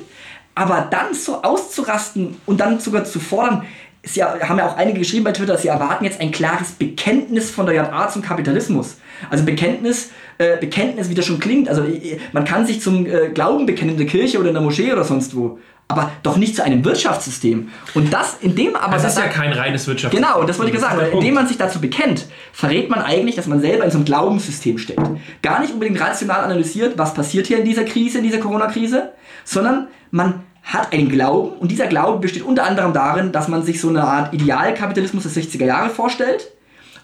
Aber 0.54 0.86
dann 0.90 1.14
so 1.14 1.42
auszurasten 1.42 2.36
und 2.46 2.60
dann 2.60 2.78
sogar 2.78 3.04
zu 3.04 3.18
fordern, 3.18 3.64
Sie 4.06 4.22
haben 4.22 4.58
ja 4.58 4.68
auch 4.68 4.76
einige 4.76 4.98
geschrieben 4.98 5.24
bei 5.24 5.32
Twitter, 5.32 5.56
sie 5.56 5.68
erwarten 5.68 6.04
jetzt 6.04 6.20
ein 6.20 6.30
klares 6.30 6.72
Bekenntnis 6.72 7.50
von 7.50 7.64
der 7.64 7.74
JA 7.74 8.08
zum 8.08 8.20
Kapitalismus. 8.20 8.98
Also 9.30 9.44
Bekenntnis, 9.44 10.10
äh, 10.36 10.58
Bekenntnis, 10.58 11.08
wie 11.08 11.14
das 11.14 11.24
schon 11.24 11.40
klingt. 11.40 11.68
Also 11.70 11.86
man 12.32 12.44
kann 12.44 12.66
sich 12.66 12.82
zum 12.82 13.06
äh, 13.06 13.30
Glauben 13.30 13.64
bekennen 13.64 13.92
in 13.92 13.96
der 13.96 14.06
Kirche 14.06 14.38
oder 14.38 14.48
in 14.48 14.54
der 14.54 14.62
Moschee 14.62 14.92
oder 14.92 15.04
sonst 15.04 15.34
wo. 15.34 15.58
aber 15.88 16.10
doch 16.22 16.36
nicht 16.36 16.56
zu 16.56 16.64
einem 16.64 16.84
Wirtschaftssystem. 16.84 17.68
Und 17.94 18.12
das, 18.12 18.36
indem 18.40 18.76
aber... 18.76 18.96
Das 18.96 19.04
ist 19.04 19.18
ja 19.18 19.28
kein 19.28 19.52
reines 19.52 19.86
Wirtschaftssystem. 19.86 20.30
Genau, 20.30 20.44
das 20.44 20.58
wollte 20.58 20.70
ich 20.70 20.76
gesagt 20.76 21.00
Indem 21.12 21.34
man 21.34 21.46
sich 21.46 21.56
dazu 21.56 21.80
bekennt, 21.80 22.26
verrät 22.52 22.90
man 22.90 23.00
eigentlich, 23.00 23.36
dass 23.36 23.46
man 23.46 23.60
selber 23.60 23.84
in 23.84 23.90
so 23.90 23.98
einem 23.98 24.04
Glaubenssystem 24.04 24.76
steckt. 24.76 25.00
Gar 25.40 25.60
nicht 25.60 25.72
unbedingt 25.72 26.00
rational 26.00 26.44
analysiert, 26.44 26.98
was 26.98 27.14
passiert 27.14 27.46
hier 27.46 27.58
in 27.58 27.64
dieser 27.64 27.84
Krise, 27.84 28.18
in 28.18 28.24
dieser 28.24 28.38
Corona-Krise, 28.38 29.12
sondern 29.44 29.88
man 30.10 30.42
hat 30.62 30.92
einen 30.92 31.08
Glauben 31.08 31.56
und 31.58 31.70
dieser 31.70 31.86
Glaube 31.86 32.20
besteht 32.20 32.42
unter 32.42 32.64
anderem 32.64 32.92
darin, 32.92 33.32
dass 33.32 33.48
man 33.48 33.62
sich 33.62 33.80
so 33.80 33.88
eine 33.88 34.02
Art 34.02 34.32
Idealkapitalismus 34.32 35.24
der 35.24 35.42
60er 35.42 35.66
Jahre 35.66 35.90
vorstellt 35.90 36.50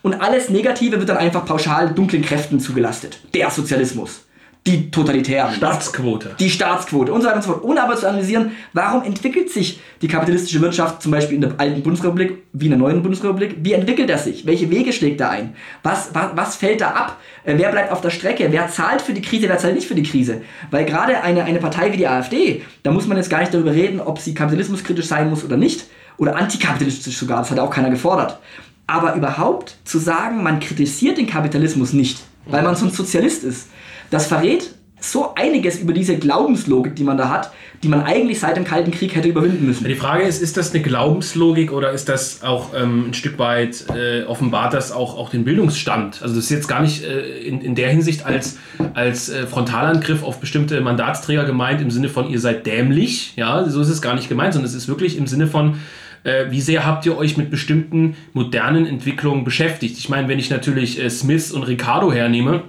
und 0.03 0.21
alles 0.21 0.49
Negative 0.49 0.99
wird 0.99 1.09
dann 1.09 1.19
einfach 1.19 1.45
pauschal 1.45 1.93
dunklen 1.93 2.23
Kräften 2.23 2.59
zugelastet. 2.59 3.21
Der 3.35 3.51
Sozialismus, 3.51 4.25
die 4.67 4.91
Totalitären, 4.91 5.55
Staatsquote. 5.55 6.37
die 6.39 6.51
Staatsquote 6.51 7.13
und 7.13 7.23
so 7.23 7.27
weiter 7.27 7.37
und 7.37 7.43
so 7.43 7.53
fort. 7.53 7.65
Ohne 7.65 7.83
aber 7.83 7.97
zu 7.97 8.07
analysieren, 8.07 8.53
warum 8.75 9.03
entwickelt 9.05 9.51
sich 9.51 9.81
die 10.03 10.09
kapitalistische 10.09 10.61
Wirtschaft 10.61 11.01
zum 11.03 11.13
Beispiel 11.13 11.37
in 11.37 11.41
der 11.41 11.55
alten 11.57 11.83
Bundesrepublik 11.83 12.43
wie 12.53 12.67
in 12.67 12.73
der 12.73 12.79
neuen 12.79 13.03
Bundesrepublik? 13.03 13.57
Wie 13.63 13.73
entwickelt 13.73 14.11
er 14.11 14.19
sich? 14.19 14.45
Welche 14.45 14.71
Wege 14.71 14.93
schlägt 14.93 15.21
er 15.21 15.31
ein? 15.31 15.55
Was, 15.83 16.11
was, 16.15 16.31
was 16.35 16.57
fällt 16.57 16.83
da 16.83 16.91
ab? 16.91 17.17
Äh, 17.45 17.55
Wer 17.57 17.71
bleibt 17.71 17.91
auf 17.91 18.03
der 18.03 18.11
Strecke? 18.11 18.49
Wer 18.51 18.69
zahlt 18.69 19.01
für 19.01 19.15
die 19.15 19.23
Krise? 19.23 19.49
Wer 19.49 19.57
zahlt 19.59 19.75
nicht 19.75 19.89
für 19.89 19.95
die 19.95 20.03
Krise? 20.03 20.43
Weil 20.71 20.85
gerade 20.85 21.23
eine, 21.23 21.45
eine 21.45 21.59
Partei 21.59 21.93
wie 21.93 21.97
die 21.97 22.07
AfD, 22.07 22.63
da 22.83 22.91
muss 22.91 23.07
man 23.07 23.17
jetzt 23.17 23.31
gar 23.31 23.41
nicht 23.41 23.55
darüber 23.55 23.73
reden, 23.73 23.99
ob 24.01 24.19
sie 24.19 24.35
kapitalismuskritisch 24.35 25.07
sein 25.07 25.31
muss 25.31 25.43
oder 25.43 25.57
nicht. 25.57 25.87
Oder 26.19 26.37
antikapitalistisch 26.37 27.17
sogar, 27.17 27.39
das 27.39 27.51
hat 27.51 27.59
auch 27.59 27.71
keiner 27.71 27.89
gefordert. 27.89 28.39
Aber 28.87 29.15
überhaupt 29.15 29.79
zu 29.85 29.99
sagen, 29.99 30.43
man 30.43 30.61
kritisiert 30.61 31.17
den 31.17 31.27
Kapitalismus 31.27 31.95
nicht, 31.95 32.19
weil 32.47 32.63
man 32.63 32.75
so 32.77 32.87
ein 32.87 32.93
Sozialist 32.93 33.45
ist, 33.45 33.69
das 34.11 34.27
verrät 34.27 34.71
so 35.01 35.35
einiges 35.35 35.79
über 35.79 35.93
diese 35.93 36.17
Glaubenslogik, 36.17 36.95
die 36.95 37.05
man 37.05 37.17
da 37.17 37.31
hat, 37.31 37.51
die 37.83 37.89
man 37.89 38.03
eigentlich 38.03 38.39
seit 38.39 38.57
dem 38.57 38.65
Kalten 38.65 38.91
Krieg 38.91 39.15
hätte 39.15 39.29
überwinden 39.29 39.67
müssen. 39.67 39.85
Die 39.85 39.95
Frage 39.95 40.25
ist, 40.25 40.43
ist 40.43 40.59
das 40.59 40.75
eine 40.75 40.83
Glaubenslogik 40.83 41.73
oder 41.73 41.93
ist 41.93 42.09
das 42.11 42.43
auch 42.43 42.75
ähm, 42.75 43.09
ein 43.09 43.15
Stück 43.15 43.39
weit 43.39 43.87
äh, 43.95 44.25
offenbart 44.25 44.75
das 44.75 44.93
auch, 44.93 45.17
auch 45.17 45.31
den 45.31 45.45
Bildungsstand? 45.45 46.21
Also 46.23 46.35
das 46.35 46.45
ist 46.45 46.51
jetzt 46.51 46.69
gar 46.69 46.83
nicht 46.83 47.03
äh, 47.05 47.39
in, 47.39 47.63
in 47.63 47.75
der 47.75 47.89
Hinsicht 47.89 48.27
als, 48.27 48.59
als 48.93 49.31
äh, 49.31 49.47
Frontalangriff 49.47 50.23
auf 50.23 50.41
bestimmte 50.41 50.81
Mandatsträger 50.83 51.45
gemeint 51.45 51.81
im 51.81 51.91
Sinne 51.91 52.11
von 52.11 52.29
ihr 52.29 52.39
seid 52.39 52.67
dämlich, 52.67 53.33
ja, 53.37 53.67
so 53.69 53.81
ist 53.81 53.89
es 53.89 54.03
gar 54.03 54.15
nicht 54.15 54.29
gemeint, 54.29 54.53
sondern 54.53 54.69
es 54.69 54.77
ist 54.77 54.89
wirklich 54.89 55.17
im 55.17 55.27
Sinne 55.27 55.47
von 55.47 55.77
äh, 56.25 56.47
wie 56.51 56.61
sehr 56.61 56.85
habt 56.85 57.07
ihr 57.07 57.17
euch 57.17 57.37
mit 57.37 57.51
bestimmten 57.51 58.17
modernen 58.33 58.87
Entwicklungen 58.87 59.45
beschäftigt? 59.45 59.99
Ich 59.99 60.09
meine, 60.09 60.29
wenn 60.29 60.39
ich 60.39 60.51
natürlich 60.51 61.01
äh, 61.03 61.09
Smith 61.11 61.53
und 61.53 61.63
Ricardo 61.65 62.13
hernehme, 62.13 62.63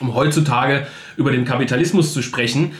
um 0.00 0.14
heutzutage 0.14 0.86
über 1.16 1.32
den 1.32 1.44
Kapitalismus 1.44 2.12
zu 2.12 2.22
sprechen, 2.22 2.72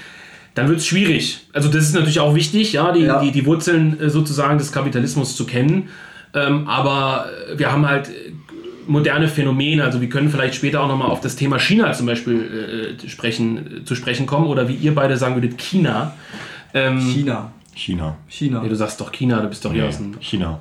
dann 0.54 0.68
wird 0.68 0.78
es 0.78 0.86
schwierig. 0.86 1.46
Also 1.52 1.68
das 1.68 1.84
ist 1.84 1.94
natürlich 1.94 2.20
auch 2.20 2.34
wichtig, 2.34 2.72
ja, 2.72 2.92
die, 2.92 3.02
Ja. 3.02 3.20
die, 3.20 3.30
die 3.30 3.46
Wurzeln 3.46 4.00
äh, 4.00 4.10
sozusagen 4.10 4.58
des 4.58 4.72
Kapitalismus 4.72 5.36
zu 5.36 5.46
kennen. 5.46 5.88
Ähm, 6.34 6.66
aber 6.68 7.26
äh, 7.52 7.58
wir 7.58 7.70
haben 7.72 7.88
halt 7.88 8.08
äh, 8.08 8.32
moderne 8.86 9.28
Phänomene, 9.28 9.84
also 9.84 10.00
wir 10.00 10.08
können 10.08 10.30
vielleicht 10.30 10.54
später 10.54 10.80
auch 10.80 10.88
nochmal 10.88 11.08
auf 11.10 11.20
das 11.20 11.36
Thema 11.36 11.58
China 11.58 11.92
zum 11.92 12.06
Beispiel 12.06 12.96
äh, 13.04 13.08
sprechen, 13.08 13.78
äh, 13.82 13.84
zu 13.84 13.94
sprechen 13.94 14.26
kommen 14.26 14.46
oder 14.46 14.68
wie 14.68 14.74
ihr 14.74 14.94
beide 14.94 15.16
sagen 15.16 15.36
würdet, 15.36 15.58
China. 15.58 16.14
Ähm, 16.74 16.98
China. 17.00 17.52
China. 17.78 18.16
China. 18.28 18.60
nee, 18.62 18.68
du 18.68 18.74
sagst 18.76 19.00
doch 19.00 19.12
China, 19.12 19.40
du 19.40 19.48
bist 19.48 19.64
doch 19.64 19.72
hier 19.72 19.82
Nee, 19.82 19.88
aus 19.88 19.96
dem... 19.98 20.20
China. 20.20 20.60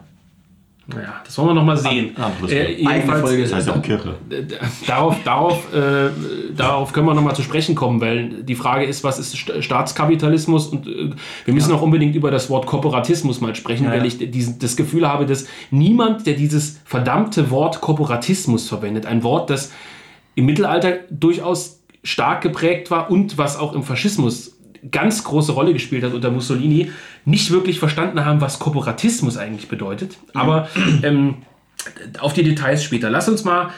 Naja, 0.89 1.15
das 1.25 1.37
wollen 1.37 1.49
wir 1.49 1.53
nochmal 1.55 1.75
sehen. 1.75 2.11
Ah, 2.17 2.31
Äh, 2.47 2.75
jedenfalls- 2.81 3.19
Folge. 3.21 3.43
Das 3.43 3.53
heißt 3.55 3.69
auch 3.71 3.81
Kirche. 3.81 4.15
darauf, 4.87 5.17
darauf, 5.25 5.73
äh, 5.73 6.09
darauf 6.55 6.93
können 6.93 7.07
wir 7.07 7.13
nochmal 7.13 7.35
zu 7.35 7.41
sprechen 7.41 7.75
kommen, 7.75 7.99
weil 7.99 8.29
die 8.43 8.55
Frage 8.55 8.85
ist, 8.85 9.03
was 9.03 9.19
ist 9.19 9.35
Sta- 9.37 9.61
Staatskapitalismus? 9.61 10.67
Und 10.67 10.87
äh, 10.87 11.09
wir 11.43 11.53
müssen 11.53 11.73
auch 11.73 11.81
unbedingt 11.81 12.15
über 12.15 12.31
das 12.31 12.49
Wort 12.49 12.67
Kooperatismus 12.67 13.41
mal 13.41 13.53
sprechen, 13.53 13.83
Ja, 13.85 13.91
weil 13.91 13.99
ja. 13.99 14.05
ich 14.05 14.31
diesen, 14.31 14.59
das 14.59 14.77
Gefühl 14.77 15.05
habe, 15.09 15.25
dass 15.25 15.47
niemand, 15.71 16.25
der 16.25 16.35
dieses 16.35 16.79
verdammte 16.85 17.51
Wort 17.51 17.81
Kooperatismus 17.81 18.69
verwendet, 18.69 19.05
ein 19.07 19.23
Wort, 19.23 19.49
das 19.49 19.73
im 20.35 20.45
Mittelalter 20.45 20.99
durchaus 21.09 21.81
stark 22.03 22.41
geprägt 22.41 22.91
war 22.91 23.11
und 23.11 23.37
was 23.37 23.57
auch 23.57 23.73
im 23.73 23.83
Faschismus 23.83 24.56
ganz 24.91 25.23
große 25.23 25.51
Rolle 25.51 25.73
gespielt 25.73 26.03
hat 26.03 26.13
unter 26.13 26.31
Mussolini, 26.31 26.91
nicht 27.25 27.51
wirklich 27.51 27.79
verstanden 27.79 28.25
haben, 28.25 28.41
was 28.41 28.59
Kooperatismus 28.59 29.37
eigentlich 29.37 29.67
bedeutet. 29.67 30.17
Aber 30.33 30.69
ähm, 31.03 31.35
auf 32.19 32.33
die 32.33 32.43
Details 32.43 32.83
später. 32.83 33.09
Lass 33.09 33.29
uns 33.29 33.43
mal 33.43 33.71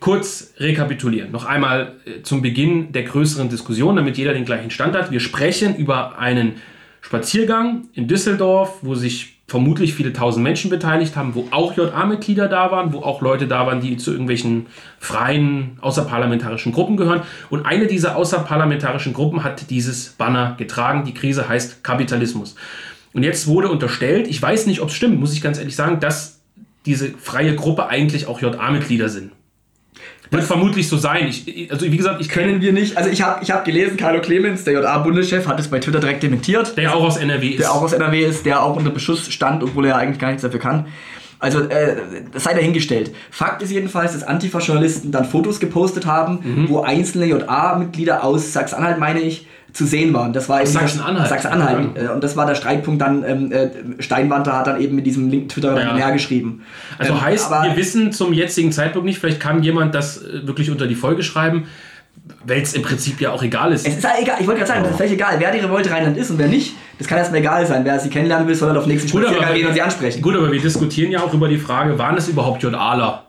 kurz 0.00 0.54
rekapitulieren. 0.58 1.30
Noch 1.30 1.46
einmal 1.46 1.96
äh, 2.04 2.22
zum 2.22 2.42
Beginn 2.42 2.92
der 2.92 3.04
größeren 3.04 3.48
Diskussion, 3.48 3.96
damit 3.96 4.18
jeder 4.18 4.34
den 4.34 4.44
gleichen 4.44 4.70
Stand 4.70 4.94
hat. 4.94 5.10
Wir 5.10 5.20
sprechen 5.20 5.76
über 5.76 6.18
einen 6.18 6.54
Spaziergang 7.00 7.88
in 7.94 8.08
Düsseldorf, 8.08 8.78
wo 8.82 8.94
sich 8.94 9.35
vermutlich 9.48 9.94
viele 9.94 10.12
tausend 10.12 10.42
Menschen 10.42 10.70
beteiligt 10.70 11.14
haben, 11.14 11.34
wo 11.34 11.46
auch 11.52 11.76
JA-Mitglieder 11.76 12.48
da 12.48 12.72
waren, 12.72 12.92
wo 12.92 13.00
auch 13.00 13.20
Leute 13.20 13.46
da 13.46 13.66
waren, 13.66 13.80
die 13.80 13.96
zu 13.96 14.10
irgendwelchen 14.10 14.66
freien 14.98 15.78
außerparlamentarischen 15.80 16.72
Gruppen 16.72 16.96
gehören. 16.96 17.22
Und 17.48 17.64
eine 17.64 17.86
dieser 17.86 18.16
außerparlamentarischen 18.16 19.12
Gruppen 19.12 19.44
hat 19.44 19.70
dieses 19.70 20.08
Banner 20.10 20.56
getragen. 20.58 21.04
Die 21.04 21.14
Krise 21.14 21.48
heißt 21.48 21.84
Kapitalismus. 21.84 22.56
Und 23.12 23.22
jetzt 23.22 23.46
wurde 23.46 23.70
unterstellt, 23.70 24.26
ich 24.26 24.42
weiß 24.42 24.66
nicht, 24.66 24.80
ob 24.80 24.88
es 24.88 24.94
stimmt, 24.94 25.20
muss 25.20 25.32
ich 25.32 25.42
ganz 25.42 25.58
ehrlich 25.58 25.76
sagen, 25.76 26.00
dass 26.00 26.40
diese 26.84 27.10
freie 27.10 27.54
Gruppe 27.54 27.86
eigentlich 27.86 28.26
auch 28.26 28.40
JA-Mitglieder 28.40 29.08
sind. 29.08 29.32
Wird 30.30 30.42
vermutlich 30.44 30.88
so 30.88 30.96
sein. 30.96 31.28
Ich, 31.28 31.70
also 31.70 31.86
wie 31.90 31.96
gesagt, 31.96 32.20
ich 32.20 32.28
kenne 32.28 32.46
Kennen 32.48 32.60
wir 32.62 32.72
nicht. 32.72 32.96
Also 32.96 33.10
ich 33.10 33.22
habe 33.22 33.42
ich 33.42 33.50
hab 33.50 33.64
gelesen, 33.64 33.96
Carlo 33.96 34.20
Clemens, 34.20 34.64
der 34.64 34.74
JA-Bundeschef, 34.74 35.46
hat 35.46 35.60
es 35.60 35.68
bei 35.68 35.78
Twitter 35.78 36.00
direkt 36.00 36.22
dementiert. 36.22 36.76
der 36.76 36.94
auch 36.94 37.02
aus 37.04 37.16
NRW 37.16 37.48
ist. 37.50 37.60
der 37.60 37.72
auch 37.72 37.82
aus 37.82 37.92
NRW 37.92 38.24
ist, 38.24 38.44
der 38.44 38.62
auch 38.62 38.76
unter 38.76 38.90
Beschuss 38.90 39.30
stand, 39.32 39.62
obwohl 39.62 39.86
er 39.86 39.96
eigentlich 39.96 40.18
gar 40.18 40.28
nichts 40.28 40.42
dafür 40.42 40.60
kann. 40.60 40.86
Also, 41.38 41.60
äh, 41.60 41.96
das 42.32 42.44
sei 42.44 42.54
dahingestellt. 42.54 43.12
Fakt 43.30 43.60
ist 43.62 43.70
jedenfalls, 43.70 44.14
dass 44.14 44.22
Antifa-Journalisten 44.22 45.12
dann 45.12 45.26
Fotos 45.26 45.60
gepostet 45.60 46.06
haben, 46.06 46.38
Mhm. 46.42 46.68
wo 46.70 46.80
einzelne 46.80 47.26
JA-Mitglieder 47.26 48.24
aus 48.24 48.52
Sachsen-Anhalt, 48.52 48.98
meine 48.98 49.20
ich, 49.20 49.46
zu 49.76 49.84
sehen 49.86 50.14
waren. 50.14 50.32
Das 50.32 50.48
war 50.48 50.64
Sachsen-Anhalt? 50.64 51.28
Sachsen-Anhalt. 51.28 51.96
Äh, 51.96 52.08
Und 52.08 52.24
das 52.24 52.36
war 52.36 52.46
der 52.46 52.54
Streitpunkt 52.54 53.02
dann, 53.02 53.22
ähm, 53.24 53.52
äh, 53.52 53.68
Steinwanter 54.02 54.56
hat 54.56 54.66
dann 54.66 54.80
eben 54.80 54.96
mit 54.96 55.06
diesem 55.06 55.28
Link 55.30 55.50
Twitter 55.50 55.78
Ja. 55.78 55.96
ja. 55.96 56.10
geschrieben. 56.10 56.62
Also 56.98 57.12
Ähm, 57.12 57.20
heißt, 57.20 57.50
wir 57.50 57.76
wissen 57.76 58.10
zum 58.10 58.32
jetzigen 58.32 58.72
Zeitpunkt 58.72 59.04
nicht, 59.06 59.18
vielleicht 59.18 59.38
kann 59.38 59.62
jemand 59.62 59.94
das 59.94 60.22
äh, 60.22 60.46
wirklich 60.46 60.70
unter 60.70 60.86
die 60.86 60.94
Folge 60.94 61.22
schreiben, 61.22 61.66
weil 62.44 62.62
es 62.62 62.72
im 62.72 62.82
Prinzip 62.82 63.20
ja 63.20 63.30
auch 63.32 63.42
egal 63.42 63.72
ist. 63.72 63.86
Es 63.86 63.96
ist 63.98 64.02
ja 64.04 64.12
egal, 64.20 64.36
ich 64.40 64.46
wollte 64.46 64.60
gerade 64.60 64.72
sagen, 64.72 64.82
das 64.82 64.92
ist 64.92 64.96
völlig 64.96 65.12
egal, 65.12 65.34
wer 65.38 65.52
die 65.52 65.58
Revolte 65.58 65.90
Rheinland 65.90 66.16
ist 66.16 66.30
und 66.30 66.38
wer 66.38 66.48
nicht. 66.48 66.74
Das 66.98 67.06
kann 67.06 67.18
erstmal 67.18 67.40
egal 67.40 67.66
sein. 67.66 67.84
Wer 67.84 67.98
sie 68.00 68.08
kennenlernen 68.08 68.48
will, 68.48 68.54
soll 68.54 68.68
dann 68.68 68.78
auf 68.78 68.84
den 68.84 68.92
nächsten 68.92 69.10
Spaziergang 69.10 69.54
gehen 69.54 69.66
und 69.66 69.74
sie 69.74 69.82
ansprechen. 69.82 70.22
Gut, 70.22 70.34
aber 70.34 70.50
wir 70.50 70.60
diskutieren 70.60 71.12
ja 71.12 71.20
auch 71.20 71.34
über 71.34 71.48
die 71.48 71.58
Frage, 71.58 71.98
waren 71.98 72.16
es 72.16 72.28
überhaupt 72.28 72.62
JAler? 72.62 73.26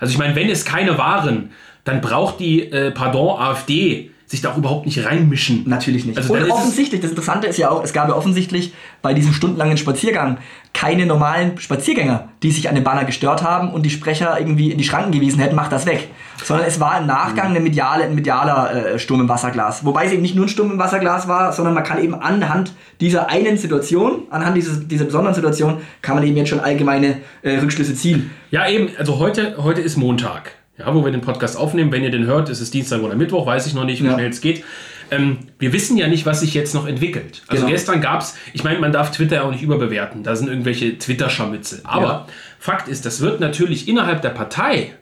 Also 0.00 0.12
ich 0.12 0.18
meine, 0.18 0.34
wenn 0.34 0.48
es 0.48 0.64
keine 0.64 0.96
waren, 0.96 1.50
dann 1.84 2.00
braucht 2.00 2.40
die, 2.40 2.62
äh, 2.72 2.90
pardon, 2.90 3.38
AfD 3.38 4.10
sich 4.26 4.40
da 4.40 4.52
auch 4.52 4.56
überhaupt 4.56 4.86
nicht 4.86 5.04
reinmischen. 5.04 5.64
Natürlich 5.66 6.06
nicht. 6.06 6.16
Also 6.16 6.32
und 6.32 6.50
offensichtlich, 6.50 7.00
das 7.00 7.10
Interessante 7.10 7.46
ist 7.46 7.58
ja 7.58 7.70
auch, 7.70 7.84
es 7.84 7.92
gab 7.92 8.08
ja 8.08 8.14
offensichtlich 8.14 8.72
bei 9.02 9.12
diesem 9.12 9.32
stundenlangen 9.32 9.76
Spaziergang 9.76 10.38
keine 10.72 11.06
normalen 11.06 11.58
Spaziergänger, 11.58 12.28
die 12.42 12.50
sich 12.50 12.68
an 12.68 12.74
dem 12.74 12.84
Banner 12.84 13.04
gestört 13.04 13.42
haben 13.42 13.70
und 13.70 13.84
die 13.84 13.90
Sprecher 13.90 14.38
irgendwie 14.38 14.72
in 14.72 14.78
die 14.78 14.84
Schranken 14.84 15.12
gewiesen 15.12 15.38
hätten, 15.40 15.54
macht 15.54 15.72
das 15.72 15.86
weg. 15.86 16.08
Sondern 16.42 16.66
es 16.66 16.80
war 16.80 16.98
im 16.98 17.06
Nachgang 17.06 17.50
eine 17.50 17.60
mediale, 17.60 18.04
ein 18.04 18.14
medialer 18.14 18.94
äh, 18.94 18.98
Sturm 18.98 19.20
im 19.20 19.28
Wasserglas. 19.28 19.84
Wobei 19.84 20.06
es 20.06 20.12
eben 20.12 20.22
nicht 20.22 20.34
nur 20.34 20.46
ein 20.46 20.48
Sturm 20.48 20.72
im 20.72 20.78
Wasserglas 20.78 21.28
war, 21.28 21.52
sondern 21.52 21.74
man 21.74 21.84
kann 21.84 22.02
eben 22.02 22.14
anhand 22.14 22.74
dieser 23.00 23.28
einen 23.28 23.56
Situation, 23.56 24.22
anhand 24.30 24.56
dieses, 24.56 24.88
dieser 24.88 25.04
besonderen 25.04 25.34
Situation, 25.34 25.78
kann 26.02 26.16
man 26.16 26.24
eben 26.24 26.36
jetzt 26.36 26.48
schon 26.48 26.60
allgemeine 26.60 27.18
äh, 27.42 27.58
Rückschlüsse 27.58 27.94
ziehen. 27.94 28.30
Ja, 28.50 28.68
eben, 28.68 28.88
also 28.98 29.18
heute, 29.18 29.56
heute 29.58 29.80
ist 29.80 29.96
Montag, 29.96 30.52
ja, 30.78 30.92
wo 30.94 31.04
wir 31.04 31.12
den 31.12 31.20
Podcast 31.20 31.56
aufnehmen. 31.56 31.92
Wenn 31.92 32.02
ihr 32.02 32.10
den 32.10 32.26
hört, 32.26 32.48
ist 32.48 32.60
es 32.60 32.70
Dienstag 32.70 33.00
oder 33.02 33.14
Mittwoch, 33.14 33.46
weiß 33.46 33.66
ich 33.66 33.74
noch 33.74 33.84
nicht, 33.84 34.02
wie 34.02 34.06
Ja. 34.06 34.14
schnell 34.14 34.30
es 34.30 34.40
geht. 34.40 34.64
Ähm, 35.10 35.38
wir 35.58 35.72
wissen 35.72 35.96
ja 35.96 36.08
nicht, 36.08 36.24
was 36.26 36.40
sich 36.40 36.54
jetzt 36.54 36.74
noch 36.74 36.86
entwickelt. 36.86 37.42
Also 37.46 37.62
Genau. 37.64 37.72
gestern 37.74 38.00
gab 38.00 38.22
es, 38.22 38.34
ich 38.54 38.64
meine, 38.64 38.78
man 38.80 38.90
darf 38.90 39.10
Twitter 39.12 39.36
ja 39.36 39.42
auch 39.42 39.50
nicht 39.50 39.62
überbewerten, 39.62 40.22
da 40.22 40.34
sind 40.34 40.48
irgendwelche 40.48 40.98
Twitter-Scharmützel. 40.98 41.80
Aber 41.84 42.02
Ja. 42.06 42.26
Fakt 42.58 42.88
ist, 42.88 43.04
das 43.04 43.20
wird 43.20 43.38
natürlich 43.40 43.86
innerhalb 43.86 44.22
der 44.22 44.30
Partei 44.30 44.94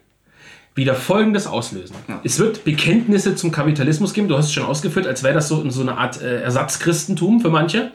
wieder 0.75 0.95
Folgendes 0.95 1.47
auslösen. 1.47 1.95
Ja. 2.09 2.21
Es 2.25 2.39
wird 2.39 2.65
Bekenntnisse 2.65 3.37
zum 3.37 3.53
Kapitalismus 3.53 4.13
geben, 4.15 4.27
du 4.29 4.37
hast 4.37 4.47
es 4.47 4.53
schon 4.53 4.65
ausgeführt, 4.65 5.07
als 5.07 5.23
wäre 5.23 5.35
das 5.35 5.47
so, 5.49 5.69
so 5.71 5.83
eine 5.83 5.97
Art 5.99 6.21
äh, 6.21 6.41
Ersatzchristentum 6.43 7.41
für 7.41 7.51
manche. 7.51 7.93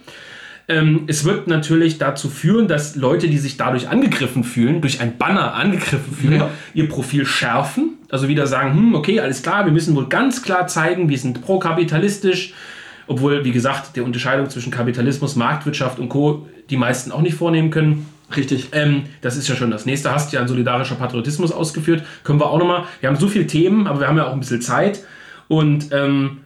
Ähm, 0.70 1.04
es 1.08 1.24
wird 1.24 1.48
natürlich 1.48 1.98
dazu 1.98 2.30
führen, 2.30 2.68
dass 2.68 2.96
Leute, 2.98 3.30
die 3.30 3.38
sich 3.38 3.56
dadurch 3.56 3.88
angegriffen 3.88 4.44
fühlen, 4.44 4.82
durch 4.82 5.00
ein 5.00 5.18
Banner 5.18 5.54
angegriffen 5.54 6.14
fühlen, 6.14 6.40
Ja. 6.40 6.50
ihr 6.74 6.90
Profil 6.90 7.26
schärfen. 7.26 7.94
Also 8.10 8.28
wieder 8.28 8.48
sagen, 8.48 8.74
hm, 8.74 8.96
okay, 8.96 9.20
alles 9.22 9.42
klar, 9.42 9.64
wir 9.66 9.72
müssen 9.72 9.96
wohl 9.96 10.08
ganz 10.10 10.42
klar 10.44 10.68
zeigen, 10.68 11.08
wir 11.10 11.18
sind 11.18 11.42
pro-kapitalistisch. 11.42 12.54
Obwohl, 13.10 13.46
wie 13.46 13.52
gesagt, 13.54 13.96
die 13.96 14.02
Unterscheidung 14.02 14.50
zwischen 14.50 14.70
Kapitalismus, 14.70 15.38
Marktwirtschaft 15.38 15.98
und 16.00 16.10
Co. 16.10 16.46
die 16.70 16.76
meisten 16.76 17.14
auch 17.14 17.22
nicht 17.22 17.36
vornehmen 17.36 17.70
können. 17.72 18.06
Richtig. 18.36 18.68
Ähm, 18.74 19.04
das 19.22 19.38
ist 19.38 19.48
ja 19.48 19.56
schon 19.56 19.72
das 19.72 19.86
nächste. 19.86 20.12
Hast 20.14 20.34
ja 20.34 20.42
ein 20.42 20.50
solidarischer 20.50 20.96
Patriotismus 20.96 21.54
ausgeführt. 21.54 22.04
Können 22.26 22.42
wir 22.42 22.50
auch 22.50 22.60
nochmal. 22.60 22.84
Wir 23.00 23.08
haben 23.08 23.16
so 23.16 23.30
viele 23.30 23.48
Themen, 23.48 23.88
aber 23.88 24.02
wir 24.02 24.10
haben 24.10 24.18
ja 24.18 24.28
auch 24.28 24.34
ein 24.34 24.42
bisschen 24.42 24.62
Zeit. 24.62 25.06
Und 25.48 25.94
ähm, 25.94 26.40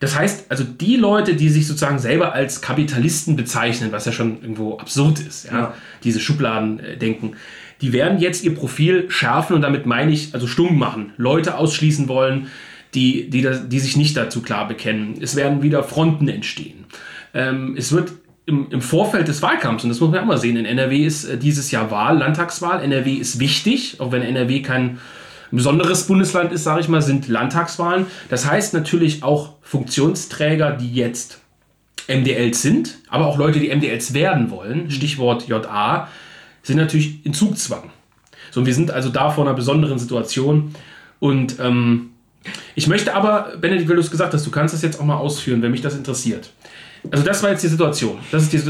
das 0.00 0.18
heißt, 0.18 0.46
also 0.50 0.62
die 0.64 0.96
Leute, 0.96 1.34
die 1.34 1.48
sich 1.48 1.66
sozusagen 1.66 1.98
selber 1.98 2.32
als 2.34 2.60
Kapitalisten 2.60 3.34
bezeichnen, 3.36 3.92
was 3.92 4.04
ja 4.04 4.12
schon 4.12 4.42
irgendwo 4.42 4.78
absurd 4.78 5.20
ist, 5.20 5.46
ja, 5.46 5.58
Ja. 5.58 5.74
diese 6.04 6.20
Schubladen 6.20 6.80
äh, 6.80 6.96
denken, 6.96 7.32
die 7.80 7.92
werden 7.92 8.18
jetzt 8.18 8.44
ihr 8.44 8.54
Profil 8.54 9.10
schärfen 9.10 9.54
und 9.56 9.62
damit 9.62 9.86
meine 9.86 10.12
ich, 10.12 10.34
also 10.34 10.46
stumm 10.46 10.78
machen, 10.78 11.12
Leute 11.16 11.56
ausschließen 11.58 12.08
wollen, 12.08 12.48
die, 12.94 13.28
die, 13.28 13.42
das, 13.42 13.68
die 13.68 13.78
sich 13.78 13.96
nicht 13.96 14.16
dazu 14.16 14.40
klar 14.42 14.66
bekennen. 14.68 15.14
Es 15.20 15.36
werden 15.36 15.62
wieder 15.62 15.82
Fronten 15.82 16.28
entstehen. 16.28 16.84
Ähm, 17.34 17.74
es 17.76 17.92
wird 17.92 18.12
im, 18.46 18.68
im 18.70 18.80
Vorfeld 18.80 19.28
des 19.28 19.42
Wahlkampfs, 19.42 19.84
und 19.84 19.90
das 19.90 20.00
muss 20.00 20.10
man 20.10 20.20
auch 20.20 20.24
mal 20.24 20.38
sehen, 20.38 20.56
in 20.56 20.64
NRW 20.64 21.04
ist 21.04 21.24
äh, 21.24 21.36
dieses 21.36 21.70
Jahr 21.70 21.90
Wahl, 21.90 22.18
Landtagswahl. 22.18 22.82
NRW 22.82 23.14
ist 23.14 23.40
wichtig, 23.40 23.96
auch 24.00 24.12
wenn 24.12 24.22
NRW 24.22 24.62
kein 24.62 24.98
besonderes 25.50 26.06
Bundesland 26.06 26.52
ist, 26.52 26.64
sage 26.64 26.80
ich 26.80 26.88
mal, 26.88 27.02
sind 27.02 27.28
Landtagswahlen. 27.28 28.06
Das 28.28 28.46
heißt 28.46 28.74
natürlich 28.74 29.22
auch 29.22 29.54
Funktionsträger, 29.62 30.72
die 30.72 30.92
jetzt 30.92 31.40
MDLs 32.08 32.62
sind, 32.62 32.98
aber 33.08 33.26
auch 33.26 33.38
Leute, 33.38 33.58
die 33.58 33.74
MDLs 33.74 34.14
werden 34.14 34.50
wollen, 34.50 34.90
Stichwort 34.90 35.48
JA, 35.48 36.08
sind 36.62 36.76
natürlich 36.76 37.24
in 37.24 37.34
Zugzwang. 37.34 37.90
So, 38.50 38.64
wir 38.64 38.74
sind 38.74 38.90
also 38.90 39.08
da 39.08 39.30
vor 39.30 39.44
einer 39.44 39.54
besonderen 39.54 39.98
Situation. 39.98 40.74
Und 41.18 41.58
ähm, 41.60 42.10
ich 42.74 42.86
möchte 42.86 43.14
aber, 43.14 43.56
Benedikt, 43.60 43.88
weil 43.88 43.96
du 43.96 44.02
es 44.02 44.10
gesagt 44.10 44.34
hast, 44.34 44.46
du 44.46 44.50
kannst 44.50 44.74
das 44.74 44.82
jetzt 44.82 45.00
auch 45.00 45.04
mal 45.04 45.16
ausführen, 45.16 45.62
wenn 45.62 45.70
mich 45.70 45.82
das 45.82 45.96
interessiert. 45.96 46.50
Also 47.10 47.24
das 47.24 47.42
war 47.42 47.50
jetzt 47.50 47.62
die 47.62 47.68
Situation. 47.68 48.18
Das 48.30 48.42
ist 48.42 48.52
die, 48.52 48.60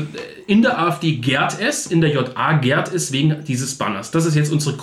in 0.47 0.62
der 0.62 0.78
AfD 0.78 1.16
gärt 1.16 1.59
es, 1.61 1.87
in 1.87 2.00
der 2.00 2.11
JA 2.11 2.54
gärt 2.54 2.92
es 2.92 3.12
wegen 3.12 3.45
dieses 3.45 3.76
Banners. 3.76 4.11
Das 4.11 4.26
ist 4.26 4.35
jetzt 4.35 4.52
unsere 4.52 4.76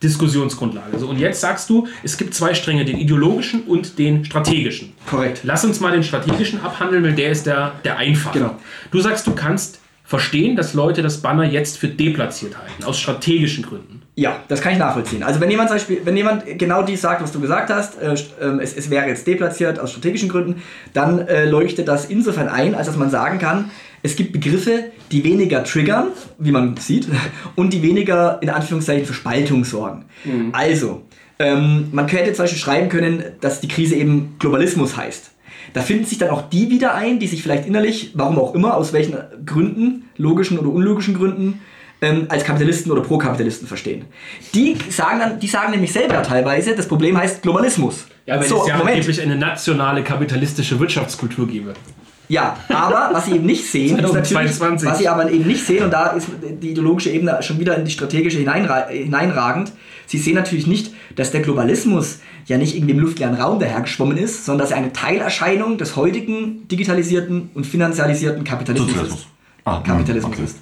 Grunddiskussionsgrundlage. 0.00 0.98
So, 0.98 1.08
und 1.08 1.18
jetzt 1.18 1.40
sagst 1.40 1.70
du, 1.70 1.86
es 2.02 2.16
gibt 2.16 2.34
zwei 2.34 2.54
Stränge, 2.54 2.84
den 2.84 2.98
ideologischen 2.98 3.62
und 3.62 3.98
den 3.98 4.24
strategischen. 4.24 4.92
Korrekt. 5.08 5.40
Lass 5.42 5.64
uns 5.64 5.80
mal 5.80 5.92
den 5.92 6.02
strategischen 6.02 6.60
abhandeln, 6.60 7.02
weil 7.02 7.14
der 7.14 7.30
ist 7.30 7.46
der, 7.46 7.72
der 7.84 7.96
einfache. 7.96 8.38
Genau. 8.38 8.56
Du 8.90 9.00
sagst, 9.00 9.26
du 9.26 9.32
kannst 9.32 9.80
verstehen, 10.04 10.54
dass 10.54 10.74
Leute 10.74 11.02
das 11.02 11.18
Banner 11.18 11.44
jetzt 11.44 11.78
für 11.78 11.88
deplatziert 11.88 12.56
halten, 12.56 12.84
aus 12.84 12.98
strategischen 12.98 13.64
Gründen. 13.64 14.02
Ja, 14.14 14.36
das 14.48 14.62
kann 14.62 14.72
ich 14.72 14.78
nachvollziehen. 14.78 15.22
Also 15.22 15.40
wenn 15.40 15.50
jemand 15.50 15.68
zum 15.68 15.76
Beispiel, 15.76 16.00
wenn 16.04 16.16
jemand 16.16 16.44
genau 16.58 16.82
dies 16.82 17.02
sagt, 17.02 17.22
was 17.22 17.32
du 17.32 17.40
gesagt 17.40 17.70
hast, 17.70 18.00
äh, 18.00 18.14
ähm, 18.40 18.60
es, 18.60 18.74
es 18.74 18.88
wäre 18.88 19.08
jetzt 19.08 19.26
deplatziert 19.26 19.78
aus 19.78 19.90
strategischen 19.90 20.28
Gründen, 20.28 20.62
dann 20.94 21.26
äh, 21.26 21.44
leuchtet 21.44 21.88
das 21.88 22.06
insofern 22.06 22.48
ein, 22.48 22.74
als 22.74 22.86
dass 22.86 22.96
man 22.96 23.10
sagen 23.10 23.38
kann, 23.38 23.70
es 24.06 24.16
gibt 24.16 24.32
Begriffe, 24.32 24.92
die 25.10 25.24
weniger 25.24 25.64
triggern, 25.64 26.08
wie 26.38 26.52
man 26.52 26.76
sieht, 26.76 27.08
und 27.56 27.72
die 27.72 27.82
weniger 27.82 28.38
in 28.40 28.50
Anführungszeichen 28.50 29.04
für 29.04 29.14
Spaltung 29.14 29.64
sorgen. 29.64 30.04
Also, 30.52 31.02
ähm, 31.38 31.88
man 31.92 32.06
könnte 32.06 32.32
zum 32.32 32.44
Beispiel 32.44 32.58
schreiben 32.58 32.88
können, 32.88 33.24
dass 33.40 33.60
die 33.60 33.68
Krise 33.68 33.96
eben 33.96 34.36
Globalismus 34.38 34.96
heißt. 34.96 35.32
Da 35.74 35.82
finden 35.82 36.04
sich 36.04 36.18
dann 36.18 36.30
auch 36.30 36.48
die 36.48 36.70
wieder 36.70 36.94
ein, 36.94 37.18
die 37.18 37.26
sich 37.26 37.42
vielleicht 37.42 37.66
innerlich, 37.66 38.12
warum 38.14 38.38
auch 38.38 38.54
immer, 38.54 38.76
aus 38.76 38.92
welchen 38.92 39.16
Gründen, 39.44 40.08
logischen 40.16 40.58
oder 40.58 40.68
unlogischen 40.68 41.14
Gründen, 41.14 41.60
ähm, 42.00 42.26
als 42.28 42.44
Kapitalisten 42.44 42.92
oder 42.92 43.02
Pro-Kapitalisten 43.02 43.66
verstehen. 43.66 44.04
Die 44.54 44.76
sagen 44.90 45.18
dann, 45.18 45.40
die 45.40 45.48
sagen 45.48 45.72
nämlich 45.72 45.92
selber 45.92 46.22
teilweise, 46.22 46.74
das 46.76 46.86
Problem 46.86 47.16
heißt 47.18 47.42
Globalismus. 47.42 48.06
Ja, 48.26 48.40
wenn 48.40 48.48
so, 48.48 48.62
es 48.62 48.68
ja 48.68 48.76
Moment. 48.76 48.96
angeblich 48.96 49.20
eine 49.20 49.36
nationale 49.36 50.02
kapitalistische 50.02 50.78
Wirtschaftskultur 50.78 51.46
gäbe. 51.48 51.74
Ja, 52.28 52.56
aber 52.68 53.10
was 53.12 53.26
sie 53.26 53.32
eben 53.32 53.46
nicht 53.46 53.70
sehen, 53.70 53.96
ist 53.98 54.02
natürlich, 54.02 54.28
2022. 54.28 54.88
was 54.88 54.98
sie 54.98 55.08
aber 55.08 55.30
eben 55.30 55.46
nicht 55.46 55.64
sehen, 55.64 55.84
und 55.84 55.92
da 55.92 56.08
ist 56.08 56.28
die 56.42 56.70
ideologische 56.70 57.10
Ebene 57.10 57.40
schon 57.42 57.60
wieder 57.60 57.76
in 57.76 57.84
die 57.84 57.90
strategische 57.90 58.38
hineinra 58.38 58.88
hineinragend, 58.88 59.72
sie 60.06 60.18
sehen 60.18 60.34
natürlich 60.34 60.66
nicht, 60.66 60.92
dass 61.14 61.30
der 61.30 61.42
Globalismus 61.42 62.18
ja 62.46 62.58
nicht 62.58 62.76
irgendwie 62.76 62.94
im 62.94 63.00
luftleeren 63.00 63.34
Raum 63.34 63.60
dahergeschwommen 63.60 64.16
ist, 64.16 64.44
sondern 64.44 64.64
dass 64.66 64.70
er 64.70 64.78
eine 64.78 64.92
Teilerscheinung 64.92 65.78
des 65.78 65.96
heutigen 65.96 66.66
digitalisierten 66.68 67.50
und 67.54 67.66
finanzialisierten 67.66 68.44
Kapitalismus 68.44 68.88
Sozialismus. 68.88 69.20
ist. 69.20 69.28
Ah, 69.64 69.82
Kapitalismus 69.84 70.32
okay. 70.32 70.44
ist. 70.44 70.58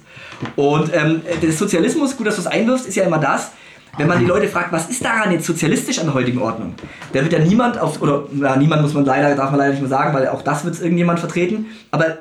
Und 0.55 0.91
ähm, 0.93 1.21
der 1.41 1.51
Sozialismus, 1.51 2.17
gut, 2.17 2.27
dass 2.27 2.35
du 2.35 2.41
es 2.41 2.47
einwirfst, 2.47 2.87
ist 2.87 2.95
ja 2.95 3.03
immer 3.03 3.19
das, 3.19 3.51
wenn 3.97 4.07
man 4.07 4.19
die 4.19 4.25
Leute 4.25 4.47
fragt, 4.47 4.71
was 4.71 4.89
ist 4.89 5.03
daran 5.03 5.31
jetzt 5.31 5.45
sozialistisch 5.45 5.99
an 5.99 6.05
der 6.05 6.13
heutigen 6.13 6.39
Ordnung, 6.39 6.73
da 7.13 7.21
wird 7.21 7.33
ja 7.33 7.39
niemand 7.39 7.79
auf, 7.79 8.01
oder 8.01 8.23
na, 8.31 8.55
niemand 8.55 8.81
muss 8.81 8.93
man 8.93 9.05
leider, 9.05 9.35
darf 9.35 9.51
man 9.51 9.59
leider 9.59 9.71
nicht 9.71 9.81
mehr 9.81 9.89
sagen, 9.89 10.13
weil 10.13 10.27
auch 10.27 10.41
das 10.41 10.65
wird 10.65 10.79
irgendjemand 10.81 11.19
vertreten, 11.19 11.67
aber 11.91 12.17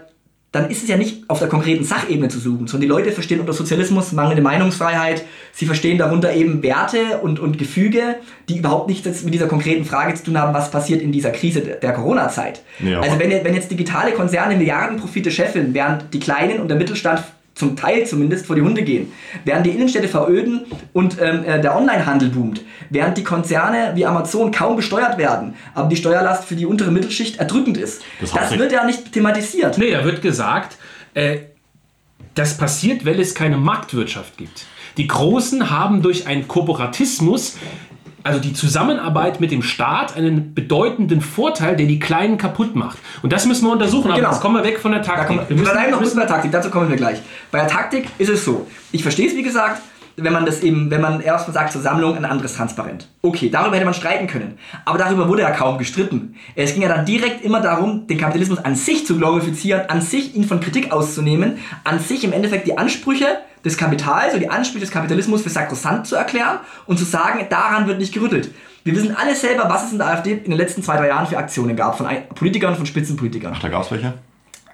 dann 0.54 0.70
ist 0.70 0.84
es 0.84 0.88
ja 0.88 0.96
nicht 0.96 1.28
auf 1.28 1.40
der 1.40 1.48
konkreten 1.48 1.82
Sachebene 1.82 2.28
zu 2.28 2.38
suchen, 2.38 2.68
sondern 2.68 2.82
die 2.82 2.86
Leute 2.86 3.10
verstehen 3.10 3.40
unter 3.40 3.52
Sozialismus 3.52 4.12
mangelnde 4.12 4.40
Meinungsfreiheit, 4.40 5.24
sie 5.52 5.66
verstehen 5.66 5.98
darunter 5.98 6.32
eben 6.32 6.62
Werte 6.62 7.18
und, 7.22 7.40
und 7.40 7.58
Gefüge, 7.58 8.16
die 8.48 8.58
überhaupt 8.58 8.88
nichts 8.88 9.24
mit 9.24 9.34
dieser 9.34 9.48
konkreten 9.48 9.84
Frage 9.84 10.14
zu 10.14 10.22
tun 10.22 10.38
haben, 10.38 10.54
was 10.54 10.70
passiert 10.70 11.02
in 11.02 11.10
dieser 11.10 11.30
Krise 11.30 11.60
der, 11.60 11.92
Corona-Zeit. 11.92 12.62
Ja, 12.78 13.00
also 13.00 13.18
wenn, 13.18 13.44
wenn 13.44 13.54
jetzt 13.54 13.68
digitale 13.68 14.12
Konzerne 14.12 14.56
Milliardenprofite 14.56 15.32
scheffeln, 15.32 15.74
während 15.74 16.14
die 16.14 16.20
Kleinen 16.20 16.60
und 16.60 16.68
der 16.68 16.76
Mittelstand 16.76 17.24
zum 17.54 17.76
Teil 17.76 18.06
zumindest 18.06 18.46
vor 18.46 18.56
die 18.56 18.62
Hunde 18.62 18.82
gehen, 18.82 19.12
während 19.44 19.64
die 19.66 19.70
Innenstädte 19.70 20.08
veröden 20.08 20.66
und 20.92 21.20
ähm, 21.20 21.44
äh, 21.44 21.60
der 21.60 21.76
Onlinehandel 21.76 22.30
boomt, 22.30 22.62
während 22.90 23.16
die 23.16 23.24
Konzerne 23.24 23.92
wie 23.94 24.04
Amazon 24.04 24.50
kaum 24.50 24.76
besteuert 24.76 25.18
werden, 25.18 25.54
aber 25.74 25.88
die 25.88 25.96
Steuerlast 25.96 26.44
für 26.44 26.56
die 26.56 26.66
untere 26.66 26.90
Mittelschicht 26.90 27.36
erdrückend 27.36 27.76
ist. 27.76 28.02
Das 28.20 28.32
Das, 28.32 28.58
wird 28.58 28.72
ja 28.72 28.84
nicht 28.84 29.12
thematisiert. 29.12 29.78
Nee, 29.78 29.92
da 29.92 30.04
wird 30.04 30.20
gesagt, 30.20 30.76
äh, 31.14 31.38
das 32.34 32.56
passiert, 32.56 33.06
weil 33.06 33.20
es 33.20 33.34
keine 33.34 33.56
Marktwirtschaft 33.56 34.36
gibt. 34.36 34.66
Die 34.96 35.06
Großen 35.06 35.70
haben 35.70 36.02
durch 36.02 36.26
einen 36.26 36.48
Kooperatismus, 36.48 37.56
also 38.24 38.40
die 38.40 38.54
Zusammenarbeit 38.54 39.38
mit 39.40 39.52
dem 39.52 39.62
Staat, 39.62 40.16
einen 40.16 40.54
bedeutenden 40.54 41.20
Vorteil, 41.20 41.76
der 41.76 41.86
die 41.86 41.98
Kleinen 41.98 42.38
kaputt 42.38 42.74
macht. 42.74 42.98
Und 43.22 43.32
das 43.32 43.44
müssen 43.46 43.66
wir 43.66 43.72
untersuchen. 43.72 44.08
Aber 44.10 44.16
Genau. 44.18 44.30
jetzt 44.32 44.40
kommen 44.40 44.56
wir 44.56 44.64
weg 44.64 44.80
von 44.80 44.92
der 44.92 45.02
Da 45.02 45.14
Taktik. 45.14 45.36
kommen, 45.46 45.48
wir 45.48 45.56
bleiben 45.72 45.90
noch 45.90 45.98
ein 45.98 46.02
bisschen 46.02 46.16
bei 46.18 46.24
der 46.26 46.34
Taktik, 46.34 46.50
dazu 46.50 46.70
kommen 46.70 46.88
wir 46.88 46.96
gleich. 46.96 47.20
Bei 47.52 47.58
der 47.60 47.68
Taktik 47.68 48.08
ist 48.18 48.30
es 48.30 48.44
so, 48.44 48.66
ich 48.92 49.02
verstehe 49.02 49.28
es 49.28 49.36
wie 49.36 49.42
gesagt, 49.42 49.82
wenn 50.16 50.32
man 50.32 50.46
das 50.46 50.60
eben, 50.62 50.90
wenn 50.90 51.00
man 51.00 51.20
erstmal 51.20 51.54
sagt 51.54 51.72
zur 51.72 51.82
Sammlung 51.82 52.16
ein 52.16 52.24
anderes 52.24 52.54
Transparent. 52.54 53.08
Okay, 53.22 53.50
darüber 53.50 53.76
hätte 53.76 53.84
man 53.84 53.94
streiten 53.94 54.26
können. 54.26 54.58
Aber 54.84 54.98
darüber 54.98 55.28
wurde 55.28 55.42
ja 55.42 55.50
kaum 55.50 55.78
gestritten. 55.78 56.36
Es 56.54 56.72
ging 56.72 56.82
ja 56.82 56.88
dann 56.88 57.04
direkt 57.04 57.44
immer 57.44 57.60
darum, 57.60 58.06
den 58.06 58.18
Kapitalismus 58.18 58.58
an 58.58 58.76
sich 58.76 59.06
zu 59.06 59.18
glorifizieren, 59.18 59.88
an 59.88 60.00
sich 60.00 60.34
ihn 60.34 60.44
von 60.44 60.60
Kritik 60.60 60.92
auszunehmen, 60.92 61.58
an 61.84 61.98
sich 61.98 62.24
im 62.24 62.32
Endeffekt 62.32 62.66
die 62.66 62.78
Ansprüche 62.78 63.38
des 63.64 63.76
Kapitals 63.76 64.32
oder 64.32 64.40
die 64.40 64.50
Ansprüche 64.50 64.80
des 64.80 64.90
Kapitalismus 64.90 65.42
für 65.42 65.50
sakrosant 65.50 66.06
zu 66.06 66.16
erklären 66.16 66.58
und 66.86 66.98
zu 66.98 67.04
sagen, 67.04 67.46
daran 67.50 67.86
wird 67.86 67.98
nicht 67.98 68.12
gerüttelt. 68.12 68.50
Wir 68.84 68.94
wissen 68.94 69.16
alle 69.16 69.34
selber, 69.34 69.68
was 69.68 69.86
es 69.86 69.92
in 69.92 69.98
der 69.98 70.08
AfD 70.08 70.32
in 70.32 70.50
den 70.50 70.58
letzten 70.58 70.82
zwei, 70.82 70.98
drei 70.98 71.08
Jahren 71.08 71.26
für 71.26 71.38
Aktionen 71.38 71.74
gab, 71.74 71.96
von 71.96 72.06
Politikern, 72.34 72.76
von 72.76 72.84
Spitzenpolitikern. 72.84 73.54
Ach, 73.56 73.60
da 73.60 73.68
gab 73.68 73.82
es 73.82 73.90
welche? 73.90 74.12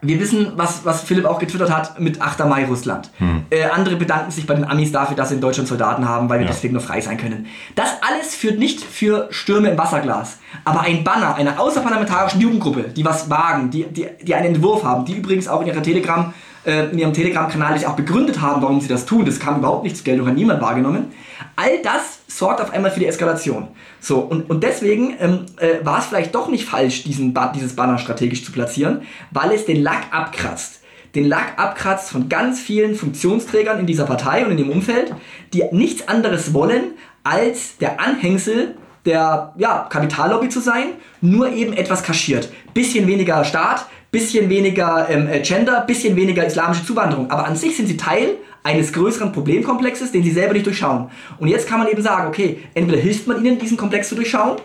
Wir 0.03 0.19
wissen, 0.19 0.53
was, 0.57 0.85
was 0.85 1.03
Philipp 1.03 1.27
auch 1.27 1.39
getwittert 1.39 1.71
hat 1.71 2.01
mit 2.01 2.23
8. 2.23 2.47
Mai 2.47 2.65
Russland. 2.65 3.11
Äh, 3.51 3.65
andere 3.65 3.97
bedanken 3.97 4.31
sich 4.31 4.47
bei 4.47 4.55
den 4.55 4.65
Amis 4.65 4.93
dafür, 4.93 5.15
dass 5.15 5.29
sie 5.29 5.35
in 5.35 5.43
Deutschland 5.43 5.69
Soldaten 5.69 6.09
haben, 6.09 6.29
weil 6.31 6.39
wir 6.39 6.47
Ja. 6.47 6.53
deswegen 6.53 6.73
nur 6.73 6.83
frei 6.83 7.01
sein 7.03 7.19
können. 7.19 7.47
Das 7.75 7.91
alles 8.01 8.35
führt 8.35 8.59
nicht 8.59 8.81
für 8.83 9.29
Stürme 9.31 9.69
im 9.71 9.77
Wasserglas. 9.79 10.39
Aber 10.65 10.81
ein 10.81 11.05
Banner 11.05 11.35
einer 11.35 11.61
außerparlamentarischen 11.61 12.41
Jugendgruppe, 12.41 12.85
die 12.85 13.05
was 13.05 13.29
wagen, 13.29 13.71
die, 13.71 13.85
die, 13.85 14.07
die 14.23 14.35
einen 14.35 14.55
Entwurf 14.55 14.85
haben, 14.85 15.05
die 15.05 15.17
übrigens 15.17 15.49
auch 15.49 15.61
in 15.61 15.67
ihrer 15.67 15.83
Telegram, 15.83 16.33
in 16.65 16.99
ihrem 16.99 17.13
Telegram-Kanal 17.13 17.79
sich 17.79 17.87
auch 17.87 17.97
begründet 17.97 18.41
haben, 18.41 18.61
warum 18.63 18.81
sie 18.81 18.89
das 18.89 19.07
tun. 19.07 19.25
Das 19.25 19.41
kam 19.41 19.59
überhaupt 19.59 19.85
nicht 19.85 19.97
zur 19.97 20.05
Geltung, 20.05 20.27
hat 20.27 20.35
niemand 20.35 20.61
wahrgenommen. 20.61 21.13
All 21.57 21.81
das 21.83 22.19
sorgt 22.27 22.61
auf 22.61 22.73
einmal 22.73 22.91
für 22.91 23.01
die 23.01 23.07
Eskalation. 23.07 23.69
So, 24.01 24.19
und, 24.19 24.51
und 24.51 24.63
deswegen 24.63 25.15
ähm, 25.21 25.47
äh, 25.57 25.85
war 25.85 25.99
es 25.99 26.07
vielleicht 26.07 26.35
doch 26.35 26.49
nicht 26.49 26.65
falsch, 26.65 27.05
diesen 27.05 27.33
ba 27.33 27.53
dieses 27.55 27.77
Banner 27.77 27.99
strategisch 27.99 28.45
zu 28.45 28.53
platzieren, 28.53 29.03
weil 29.31 29.53
es 29.53 29.65
den 29.65 29.83
Lack 29.83 30.13
abkratzt. 30.13 30.83
Den 31.15 31.27
Lack 31.27 31.59
abkratzt 31.59 32.11
von 32.11 32.29
ganz 32.29 32.61
vielen 32.61 32.95
Funktionsträgern 32.95 33.81
in 33.81 33.87
dieser 33.87 34.05
Partei 34.05 34.45
und 34.45 34.53
in 34.53 34.59
dem 34.59 34.71
Umfeld, 34.71 35.15
die 35.53 35.65
nichts 35.73 36.09
anderes 36.09 36.55
wollen, 36.55 36.93
als 37.25 37.79
der 37.79 38.01
Anhängsel 38.01 38.77
der 39.07 39.55
ja, 39.57 39.87
Kapitallobby 39.89 40.51
zu 40.51 40.61
sein, 40.61 40.89
nur 41.21 41.51
eben 41.53 41.73
etwas 41.73 42.03
kaschiert. 42.03 42.51
Bisschen 42.75 43.07
weniger 43.07 43.45
Staat, 43.45 43.87
bisschen 44.11 44.49
weniger 44.49 45.09
ähm, 45.09 45.29
äh, 45.29 45.41
Gender, 45.41 45.83
bisschen 45.87 46.17
weniger 46.17 46.45
islamische 46.45 46.85
Zuwanderung. 46.85 47.31
Aber 47.31 47.47
an 47.47 47.57
sich 47.57 47.77
sind 47.77 47.87
sie 47.87 47.97
Teil 47.97 48.37
eines 48.63 48.93
größeren 48.93 49.33
Problemkomplexes, 49.33 50.13
den 50.13 50.23
sie 50.23 50.33
selber 50.33 50.53
nicht 50.55 50.67
durchschauen. 50.67 51.11
Und 51.39 51.49
jetzt 51.49 51.69
kann 51.69 51.79
man 51.79 51.89
eben 51.89 52.03
sagen, 52.03 52.29
okay, 52.29 52.59
entweder 52.75 53.01
hilft 53.01 53.27
man 53.27 53.45
ihnen, 53.45 53.59
diesen 53.59 53.77
Komplex 53.77 54.09
zu 54.09 54.15
durchschauen, 54.15 54.59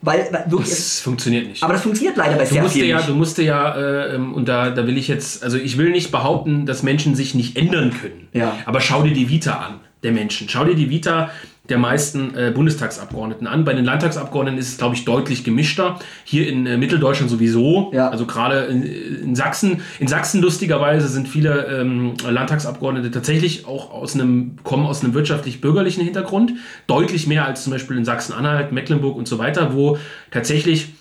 weil, 0.00 0.28
weil 0.30 0.44
wirklich, 0.48 0.70
das 0.70 1.00
funktioniert 1.00 1.48
nicht. 1.48 1.62
aber 1.62 1.72
das 1.72 1.82
funktioniert 1.82 2.16
leider 2.16 2.36
bei 2.36 2.44
Du 2.44 2.50
sehr 2.50 2.68
vielen 2.68 2.88
ja, 2.88 2.96
nicht. 2.98 3.08
du 3.08 3.14
musste 3.14 3.42
ja, 3.42 3.74
äh, 3.74 4.14
ähm, 4.14 4.32
und 4.32 4.48
da, 4.48 4.70
da 4.70 4.86
will 4.86 4.96
ich 4.96 5.08
jetzt, 5.08 5.42
also 5.42 5.56
ich 5.56 5.76
will 5.76 5.90
nicht 5.90 6.12
behaupten, 6.12 6.66
dass 6.66 6.82
Menschen 6.82 7.16
sich 7.16 7.34
nicht 7.34 7.56
ändern 7.56 7.92
können. 8.00 8.28
Ja. 8.32 8.56
Aber 8.64 8.80
schau 8.80 9.02
dir 9.02 9.12
die 9.12 9.28
Vita 9.28 9.54
an, 9.54 9.80
der 10.04 10.12
Menschen. 10.12 10.48
Schau 10.48 10.64
dir 10.64 10.76
die 10.76 10.90
Vita 10.90 11.30
der 11.68 11.78
meisten 11.78 12.34
äh, 12.34 12.50
Bundestagsabgeordneten 12.54 13.46
an. 13.46 13.64
Bei 13.64 13.74
den 13.74 13.84
Landtagsabgeordneten 13.84 14.58
ist 14.58 14.68
es, 14.68 14.78
glaube 14.78 14.94
ich, 14.94 15.04
deutlich 15.04 15.44
gemischter. 15.44 15.98
Hier 16.24 16.48
in 16.48 16.66
äh, 16.66 16.76
Mitteldeutschland 16.78 17.30
sowieso. 17.30 17.90
Ja. 17.92 18.08
Also 18.08 18.26
gerade 18.26 18.60
in, 18.60 18.82
in 18.82 19.36
Sachsen. 19.36 19.82
In 19.98 20.08
Sachsen 20.08 20.40
lustigerweise 20.40 21.08
sind 21.08 21.28
viele 21.28 21.66
ähm, 21.66 22.14
Landtagsabgeordnete 22.26 23.10
tatsächlich 23.10 23.66
auch 23.66 23.92
aus 23.92 24.14
einem, 24.14 24.56
kommen 24.64 24.86
aus 24.86 25.04
einem 25.04 25.12
wirtschaftlich-bürgerlichen 25.14 26.02
Hintergrund. 26.02 26.52
Deutlich 26.86 27.26
mehr 27.26 27.44
als 27.44 27.64
zum 27.64 27.72
Beispiel 27.72 27.96
in 27.98 28.04
Sachsen-Anhalt, 28.04 28.72
Mecklenburg 28.72 29.16
und 29.16 29.28
so 29.28 29.38
weiter, 29.38 29.74
wo 29.74 29.98
tatsächlich 30.30 30.94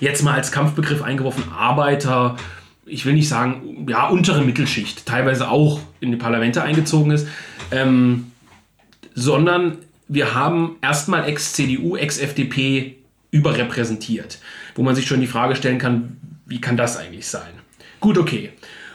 jetzt 0.00 0.22
mal 0.22 0.34
als 0.34 0.52
Kampfbegriff 0.52 1.02
eingeworfen, 1.02 1.44
Arbeiter, 1.56 2.36
ich 2.86 3.06
will 3.06 3.14
nicht 3.14 3.28
sagen, 3.28 3.86
ja, 3.88 4.08
untere 4.08 4.42
Mittelschicht, 4.42 5.06
teilweise 5.06 5.48
auch 5.48 5.80
in 6.00 6.10
die 6.10 6.16
Parlamente 6.16 6.62
eingezogen 6.62 7.10
ist, 7.12 7.26
ähm, 7.70 8.32
sondern 9.14 9.78
wir 10.08 10.34
haben 10.34 10.76
erstmal 10.82 11.28
Ex-CDU, 11.28 11.96
Ex-FDP 11.96 12.96
überrepräsentiert, 13.30 14.38
wo 14.74 14.82
man 14.82 14.94
sich 14.94 15.06
schon 15.06 15.20
die 15.20 15.26
Frage 15.26 15.56
stellen 15.56 15.78
kann, 15.78 16.16
wie 16.46 16.60
kann 16.60 16.76
das 16.76 16.96
eigentlich 16.96 17.26
sein? 17.26 17.52
Gut, 18.00 18.18
okay. 18.18 18.50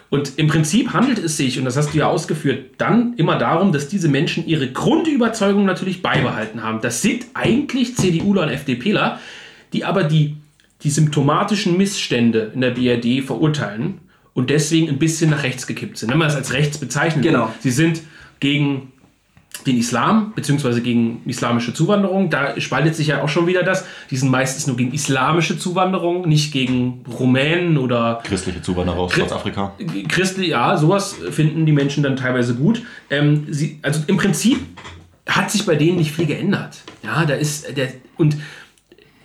Und 0.09 0.39
im 0.39 0.47
Prinzip 0.47 0.93
handelt 0.93 1.19
es 1.19 1.37
sich, 1.37 1.59
und 1.59 1.65
das 1.65 1.77
hast 1.77 1.93
du 1.93 1.99
ja 1.99 2.07
ausgeführt, 2.07 2.75
dann 2.79 3.13
immer 3.15 3.37
darum, 3.37 3.71
dass 3.71 3.87
diese 3.87 4.07
Menschen 4.07 4.47
ihre 4.47 4.71
Grundüberzeugung 4.71 5.65
natürlich 5.65 6.01
beibehalten 6.01 6.63
haben. 6.63 6.81
Das 6.81 7.01
sind 7.01 7.27
eigentlich 7.35 7.95
CDUler 7.95 8.43
und 8.43 8.49
FDPler, 8.49 9.19
die 9.73 9.85
aber 9.85 10.03
die, 10.03 10.35
die 10.83 10.89
symptomatischen 10.89 11.77
Missstände 11.77 12.51
in 12.55 12.61
der 12.61 12.71
BRD 12.71 13.23
verurteilen 13.23 13.99
und 14.33 14.49
deswegen 14.49 14.89
ein 14.89 14.97
bisschen 14.97 15.29
nach 15.29 15.43
rechts 15.43 15.67
gekippt 15.67 15.97
sind. 15.97 16.09
Wenn 16.09 16.17
man 16.17 16.29
es 16.29 16.35
als 16.35 16.53
rechts 16.53 16.79
bezeichnet. 16.79 17.23
Genau. 17.23 17.53
Sie 17.59 17.71
sind 17.71 18.01
gegen 18.39 18.91
den 19.65 19.77
Islam, 19.77 20.33
beziehungsweise 20.35 20.81
gegen 20.81 21.21
islamische 21.25 21.73
Zuwanderung. 21.73 22.29
Da 22.29 22.59
spaltet 22.59 22.95
sich 22.95 23.07
ja 23.07 23.21
auch 23.21 23.29
schon 23.29 23.47
wieder 23.47 23.63
das. 23.63 23.85
Die 24.09 24.17
sind 24.17 24.29
meistens 24.29 24.67
nur 24.67 24.77
gegen 24.77 24.93
islamische 24.93 25.57
Zuwanderung, 25.57 26.27
nicht 26.27 26.51
gegen 26.51 27.03
Rumänen 27.19 27.77
oder. 27.77 28.21
Christliche 28.23 28.61
Zuwanderer 28.61 28.97
aus 28.97 29.19
Ostafrika. 29.19 29.73
Christlich, 30.07 30.49
ja, 30.49 30.77
sowas 30.77 31.15
finden 31.31 31.65
die 31.65 31.71
Menschen 31.71 32.03
dann 32.03 32.15
teilweise 32.15 32.55
gut. 32.55 32.83
Ähm, 33.09 33.47
sie, 33.49 33.79
also 33.81 34.01
im 34.07 34.17
Prinzip 34.17 34.59
hat 35.27 35.51
sich 35.51 35.65
bei 35.65 35.75
denen 35.75 35.97
nicht 35.97 36.11
viel 36.11 36.25
geändert. 36.25 36.77
Ja, 37.03 37.25
da 37.25 37.35
ist 37.35 37.77
der. 37.77 37.89
Und 38.17 38.37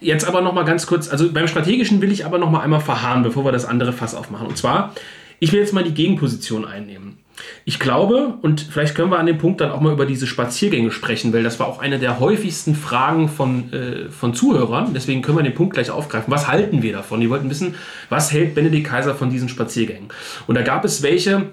jetzt 0.01 0.27
aber 0.27 0.41
nochmal 0.41 0.65
ganz 0.65 0.87
kurz, 0.87 1.09
also 1.09 1.33
beim 1.33 1.49
Strategischen 1.49 2.01
will 2.01 2.13
ich 2.13 2.27
aber 2.27 2.39
nochmal 2.39 2.63
einmal 2.63 2.81
verharren, 2.81 3.23
bevor 3.23 3.45
wir 3.45 3.53
das 3.53 3.65
andere 3.65 3.93
Fass 3.93 4.15
aufmachen. 4.15 4.47
Und 4.47 4.57
zwar, 4.57 4.95
ich 5.41 5.53
will 5.53 5.61
jetzt 5.61 5.73
mal 5.73 5.85
die 5.85 5.95
Gegenposition 5.95 6.65
einnehmen. 6.65 7.19
Ich 7.65 7.79
glaube, 7.79 8.39
und 8.43 8.61
vielleicht 8.61 8.95
können 8.95 9.11
wir 9.11 9.19
an 9.19 9.27
dem 9.27 9.39
Punkt 9.39 9.61
dann 9.61 9.71
auch 9.71 9.81
mal 9.81 9.93
über 9.93 10.07
diese 10.07 10.27
Spaziergänge 10.27 10.91
sprechen, 10.91 11.33
weil 11.33 11.43
das 11.43 11.59
war 11.59 11.67
auch 11.67 11.81
eine 11.81 11.99
der 11.99 12.21
häufigsten 12.21 12.75
Fragen 12.75 13.29
von, 13.29 13.73
äh, 13.73 14.11
von 14.11 14.35
Zuhörern. 14.35 14.95
Deswegen 14.95 15.23
können 15.23 15.39
wir 15.39 15.43
den 15.43 15.55
Punkt 15.55 15.75
gleich 15.75 15.91
aufgreifen. 15.91 16.33
Was 16.33 16.49
halten 16.49 16.83
wir 16.83 16.93
davon? 16.93 17.21
Die 17.21 17.31
wollten 17.31 17.51
wissen, 17.51 17.75
was 18.09 18.33
hält 18.33 18.55
Benedikt 18.55 18.87
Kaiser 18.87 19.15
von 19.15 19.31
diesen 19.31 19.49
Spaziergängen? 19.49 20.09
Und 20.47 20.55
da 20.55 20.63
gab 20.63 20.85
es 20.85 21.03
welche, 21.03 21.53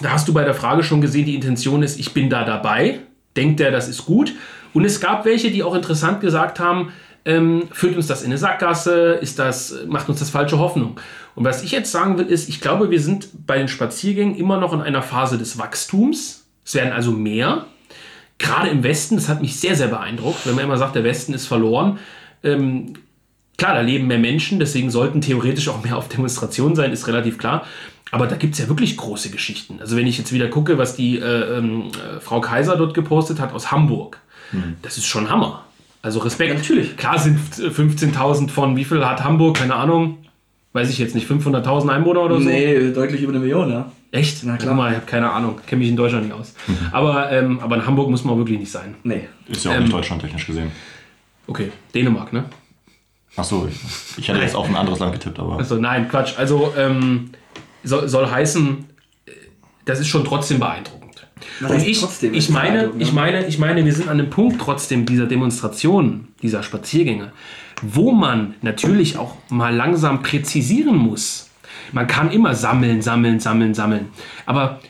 da 0.00 0.10
hast 0.12 0.28
du 0.28 0.32
bei 0.32 0.44
der 0.44 0.54
Frage 0.54 0.82
schon 0.82 1.00
gesehen, 1.00 1.26
die 1.26 1.34
Intention 1.34 1.82
ist, 1.82 1.98
ich 1.98 2.12
bin 2.14 2.30
da 2.30 2.44
dabei. 2.44 3.00
Denkt 3.36 3.60
der, 3.60 3.70
das 3.70 3.88
ist 3.88 4.04
gut? 4.06 4.32
Und 4.72 4.84
es 4.84 5.00
gab 5.00 5.24
welche, 5.24 5.50
die 5.50 5.62
auch 5.62 5.74
interessant 5.74 6.20
gesagt 6.20 6.60
haben, 6.60 6.92
ähm, 7.24 7.64
führt 7.72 7.96
uns 7.96 8.06
das 8.06 8.22
in 8.22 8.26
eine 8.26 8.38
Sackgasse, 8.38 9.18
ist 9.20 9.38
das, 9.38 9.74
macht 9.86 10.08
uns 10.08 10.20
das 10.20 10.30
falsche 10.30 10.58
Hoffnung. 10.58 11.00
Und 11.36 11.44
was 11.44 11.62
ich 11.62 11.70
jetzt 11.70 11.92
sagen 11.92 12.18
will, 12.18 12.26
ist, 12.26 12.48
ich 12.48 12.60
glaube, 12.62 12.90
wir 12.90 13.00
sind 13.00 13.46
bei 13.46 13.58
den 13.58 13.68
Spaziergängen 13.68 14.36
immer 14.36 14.58
noch 14.58 14.72
in 14.72 14.80
einer 14.80 15.02
Phase 15.02 15.36
des 15.36 15.58
Wachstums. 15.58 16.46
Es 16.64 16.74
werden 16.74 16.92
also 16.92 17.12
mehr. 17.12 17.66
Gerade 18.38 18.70
im 18.70 18.82
Westen, 18.82 19.16
das 19.16 19.28
hat 19.28 19.42
mich 19.42 19.60
sehr, 19.60 19.76
sehr 19.76 19.88
beeindruckt, 19.88 20.46
wenn 20.46 20.54
man 20.54 20.64
immer 20.64 20.78
sagt, 20.78 20.96
der 20.96 21.04
Westen 21.04 21.34
ist 21.34 21.46
verloren. 21.46 21.98
Ähm, 22.42 22.94
klar, 23.58 23.74
da 23.74 23.82
leben 23.82 24.06
mehr 24.06 24.18
Menschen, 24.18 24.58
deswegen 24.58 24.90
sollten 24.90 25.20
theoretisch 25.20 25.68
auch 25.68 25.84
mehr 25.84 25.98
auf 25.98 26.08
Demonstrationen 26.08 26.74
sein, 26.74 26.90
ist 26.90 27.06
relativ 27.06 27.36
klar. 27.36 27.66
Aber 28.10 28.26
da 28.26 28.36
gibt 28.36 28.54
es 28.54 28.60
ja 28.60 28.68
wirklich 28.68 28.96
große 28.96 29.28
Geschichten. 29.28 29.78
Also 29.80 29.94
wenn 29.96 30.06
ich 30.06 30.16
jetzt 30.16 30.32
wieder 30.32 30.48
gucke, 30.48 30.78
was 30.78 30.96
die 30.96 31.18
äh, 31.18 31.58
ähm, 31.58 31.88
äh, 31.88 32.20
Frau 32.20 32.40
Kaiser 32.40 32.76
dort 32.76 32.94
gepostet 32.94 33.40
hat 33.40 33.52
aus 33.52 33.70
Hamburg, 33.70 34.20
mhm. 34.52 34.76
das 34.80 34.96
ist 34.96 35.06
schon 35.06 35.28
Hammer. 35.28 35.64
Also 36.00 36.20
Respekt. 36.20 36.50
Ja, 36.52 36.56
natürlich. 36.56 36.96
Klar 36.96 37.18
sind 37.18 37.38
15.000 37.38 38.48
von, 38.48 38.76
wie 38.76 38.84
viel 38.84 39.04
hat 39.04 39.22
Hamburg? 39.22 39.58
Keine 39.58 39.74
Ahnung 39.74 40.18
weiß 40.76 40.90
ich 40.90 40.98
jetzt 40.98 41.14
nicht, 41.14 41.28
500.000 41.28 41.88
Einwohner 41.88 42.22
oder 42.22 42.36
so? 42.36 42.48
Nee, 42.48 42.92
deutlich 42.92 43.22
über 43.22 43.32
eine 43.32 43.40
Million, 43.40 43.70
ja. 43.70 43.90
Echt? 44.12 44.44
Na 44.44 44.56
klar. 44.56 44.68
Guck 44.68 44.76
mal, 44.76 44.90
ich 44.90 44.96
habe 44.96 45.06
keine 45.06 45.30
Ahnung, 45.30 45.58
kenne 45.66 45.80
mich 45.80 45.88
in 45.88 45.96
Deutschland 45.96 46.26
nicht 46.26 46.34
aus. 46.34 46.54
Aber, 46.92 47.32
ähm, 47.32 47.58
aber 47.60 47.76
in 47.76 47.86
Hamburg 47.86 48.08
muss 48.10 48.22
man 48.24 48.38
wirklich 48.38 48.58
nicht 48.58 48.70
sein. 48.70 48.94
Nee. 49.02 49.28
Ist 49.48 49.64
ja 49.64 49.72
auch 49.72 49.74
ähm, 49.74 49.82
nicht 49.82 49.92
Deutschland 49.92 50.22
technisch 50.22 50.46
gesehen. 50.46 50.70
Okay, 51.48 51.72
Dänemark, 51.94 52.32
ne? 52.32 52.44
Ach 53.36 53.44
so, 53.44 53.68
ich 54.16 54.28
hätte 54.28 54.40
jetzt 54.40 54.54
auf 54.54 54.68
ein 54.68 54.76
anderes 54.76 54.98
Land 54.98 55.12
getippt, 55.12 55.38
aber. 55.38 55.58
Achso, 55.58 55.76
nein, 55.76 56.08
Quatsch. 56.08 56.38
Also 56.38 56.72
ähm, 56.76 57.30
soll, 57.84 58.08
soll 58.08 58.30
heißen, 58.30 58.84
das 59.84 60.00
ist 60.00 60.08
schon 60.08 60.24
trotzdem 60.24 60.58
beeindruckend. 60.58 61.26
Und 61.60 61.82
ich, 61.82 62.02
ich, 62.22 62.48
meine, 62.50 62.92
ich, 62.98 63.12
meine, 63.12 63.46
ich 63.46 63.58
meine, 63.58 63.84
wir 63.84 63.92
sind 63.92 64.08
an 64.08 64.18
dem 64.18 64.30
Punkt 64.30 64.60
trotzdem 64.60 65.06
dieser 65.06 65.26
Demonstrationen, 65.26 66.28
dieser 66.42 66.62
Spaziergänge, 66.62 67.32
wo 67.82 68.12
man 68.12 68.54
natürlich 68.62 69.16
auch 69.16 69.36
mal 69.50 69.74
langsam 69.74 70.22
präzisieren 70.22 70.96
muss. 70.96 71.50
Man 71.92 72.06
kann 72.06 72.30
immer 72.30 72.54
sammeln, 72.54 73.02
sammeln, 73.02 73.40
sammeln, 73.40 73.74
sammeln. 73.74 74.08
Aber 74.44 74.80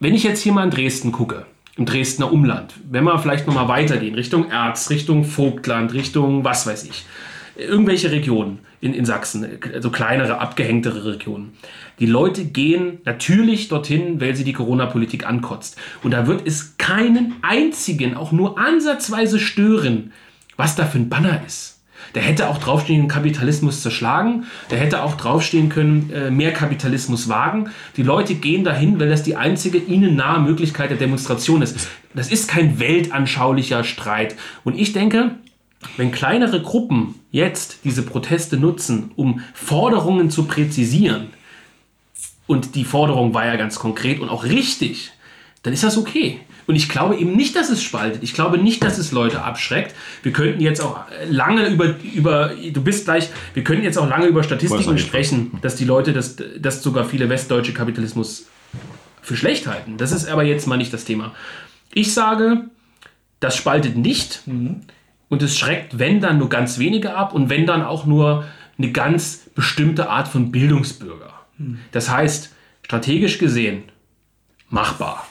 wenn 0.00 0.14
ich 0.14 0.24
jetzt 0.24 0.42
hier 0.42 0.52
mal 0.52 0.64
in 0.64 0.70
Dresden 0.70 1.12
gucke, 1.12 1.46
im 1.76 1.86
Dresdner 1.86 2.32
Umland, 2.32 2.74
wenn 2.90 3.04
wir 3.04 3.18
vielleicht 3.18 3.46
nochmal 3.46 3.68
weitergehen, 3.68 4.14
Richtung 4.14 4.50
Erz, 4.50 4.90
Richtung 4.90 5.24
Vogtland, 5.24 5.94
Richtung 5.94 6.44
was 6.44 6.66
weiß 6.66 6.84
ich, 6.84 7.06
irgendwelche 7.56 8.10
Regionen 8.10 8.58
in, 8.80 8.94
in 8.94 9.04
Sachsen, 9.04 9.46
also 9.72 9.90
kleinere, 9.90 10.38
abgehängtere 10.38 11.04
Regionen. 11.04 11.52
Die 11.98 12.06
Leute 12.06 12.44
gehen 12.44 12.98
natürlich 13.04 13.68
dorthin, 13.68 14.20
weil 14.20 14.34
sie 14.34 14.44
die 14.44 14.52
Corona-Politik 14.52 15.26
ankotzt. 15.26 15.76
Und 16.02 16.12
da 16.12 16.26
wird 16.26 16.46
es 16.46 16.76
keinen 16.78 17.36
einzigen, 17.42 18.16
auch 18.16 18.32
nur 18.32 18.58
ansatzweise 18.58 19.38
stören, 19.38 20.12
was 20.56 20.76
da 20.76 20.86
für 20.86 20.98
ein 20.98 21.08
Banner 21.08 21.42
ist. 21.46 21.79
Der 22.14 22.22
hätte 22.22 22.48
auch 22.48 22.58
draufstehen, 22.58 23.08
Kapitalismus 23.08 23.82
zerschlagen. 23.82 24.44
Der 24.70 24.78
hätte 24.78 25.02
auch 25.02 25.16
draufstehen 25.16 25.68
können, 25.68 26.10
äh, 26.12 26.30
mehr 26.30 26.52
Kapitalismus 26.52 27.28
wagen. 27.28 27.70
Die 27.96 28.02
Leute 28.02 28.34
gehen 28.34 28.64
dahin, 28.64 28.98
weil 28.98 29.08
das 29.08 29.22
die 29.22 29.36
einzige 29.36 29.78
ihnen 29.78 30.16
nahe 30.16 30.40
Möglichkeit 30.40 30.90
der 30.90 30.98
Demonstration 30.98 31.62
ist. 31.62 31.88
Das 32.14 32.30
ist 32.30 32.48
kein 32.48 32.80
weltanschaulicher 32.80 33.84
Streit. 33.84 34.36
Und 34.64 34.78
ich 34.78 34.92
denke, 34.92 35.36
wenn 35.96 36.10
kleinere 36.10 36.60
Gruppen 36.60 37.14
jetzt 37.30 37.80
diese 37.84 38.02
Proteste 38.02 38.56
nutzen, 38.56 39.12
um 39.16 39.40
Forderungen 39.54 40.30
zu 40.30 40.44
präzisieren, 40.44 41.28
und 42.50 42.74
die 42.74 42.84
Forderung 42.84 43.32
war 43.32 43.46
ja 43.46 43.54
ganz 43.54 43.78
konkret 43.78 44.18
und 44.18 44.28
auch 44.28 44.42
richtig, 44.42 45.12
dann 45.62 45.72
ist 45.72 45.84
das 45.84 45.96
okay. 45.96 46.40
Und 46.70 46.76
ich 46.76 46.88
glaube 46.88 47.16
eben 47.16 47.34
nicht, 47.34 47.56
dass 47.56 47.68
es 47.68 47.82
spaltet. 47.82 48.22
Ich 48.22 48.32
glaube 48.32 48.56
nicht, 48.56 48.84
dass 48.84 48.96
es 48.96 49.10
Leute 49.10 49.42
abschreckt. 49.42 49.92
Wir 50.22 50.32
könnten 50.32 50.60
jetzt 50.60 50.80
auch 50.80 51.00
lange 51.28 51.68
über, 51.68 51.96
über 52.14 52.52
du 52.54 52.80
bist 52.80 53.06
gleich, 53.06 53.28
wir 53.54 53.64
könnten 53.64 53.82
jetzt 53.82 53.98
auch 53.98 54.08
lange 54.08 54.26
über 54.26 54.44
Statistiken 54.44 54.96
sprechen, 54.96 55.58
dass 55.62 55.74
die 55.74 55.84
Leute, 55.84 56.12
dass, 56.12 56.36
dass 56.60 56.80
sogar 56.80 57.06
viele 57.06 57.28
westdeutsche 57.28 57.72
Kapitalismus 57.72 58.46
für 59.20 59.36
schlecht 59.36 59.66
halten. 59.66 59.96
Das 59.96 60.12
ist 60.12 60.28
aber 60.28 60.44
jetzt 60.44 60.68
mal 60.68 60.76
nicht 60.76 60.92
das 60.92 61.04
Thema. 61.04 61.34
Ich 61.92 62.14
sage, 62.14 62.66
das 63.40 63.56
spaltet 63.56 63.96
nicht 63.96 64.42
mhm. 64.46 64.82
und 65.28 65.42
es 65.42 65.58
schreckt, 65.58 65.98
wenn 65.98 66.20
dann 66.20 66.38
nur 66.38 66.50
ganz 66.50 66.78
wenige 66.78 67.16
ab 67.16 67.34
und 67.34 67.50
wenn 67.50 67.66
dann 67.66 67.82
auch 67.82 68.06
nur 68.06 68.44
eine 68.78 68.92
ganz 68.92 69.50
bestimmte 69.56 70.08
Art 70.08 70.28
von 70.28 70.52
Bildungsbürger. 70.52 71.32
Mhm. 71.58 71.80
Das 71.90 72.10
heißt, 72.10 72.54
strategisch 72.84 73.38
gesehen, 73.38 73.82
machbar. 74.68 75.26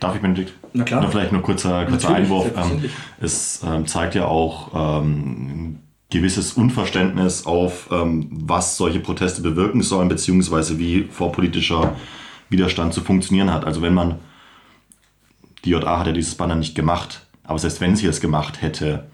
Darf 0.00 0.14
ich, 0.14 0.20
Benedikt? 0.20 0.52
Na 0.72 0.84
klar. 0.84 1.00
Oder 1.00 1.10
vielleicht 1.10 1.32
nur 1.32 1.42
kurzer, 1.42 1.86
kurzer 1.86 2.14
Einwurf. 2.14 2.50
Ähm, 2.56 2.84
es 3.20 3.62
ähm, 3.66 3.86
zeigt 3.86 4.14
ja 4.14 4.26
auch 4.26 5.00
ähm, 5.00 5.06
ein 5.08 5.82
gewisses 6.10 6.52
Unverständnis 6.52 7.46
auf, 7.46 7.88
ähm, 7.90 8.28
was 8.30 8.76
solche 8.76 9.00
Proteste 9.00 9.42
bewirken 9.42 9.82
sollen, 9.82 10.08
beziehungsweise 10.08 10.78
wie 10.78 11.04
vorpolitischer 11.04 11.96
Widerstand 12.48 12.94
zu 12.94 13.00
funktionieren 13.00 13.52
hat. 13.52 13.64
Also 13.64 13.82
wenn 13.82 13.94
man, 13.94 14.16
die 15.64 15.70
JA 15.70 15.98
hat 15.98 16.06
ja 16.06 16.12
dieses 16.12 16.34
Banner 16.34 16.54
nicht 16.54 16.74
gemacht, 16.74 17.26
aber 17.44 17.58
selbst 17.58 17.80
wenn 17.80 17.96
sie 17.96 18.06
es 18.06 18.20
gemacht 18.20 18.60
hätte, 18.60 19.06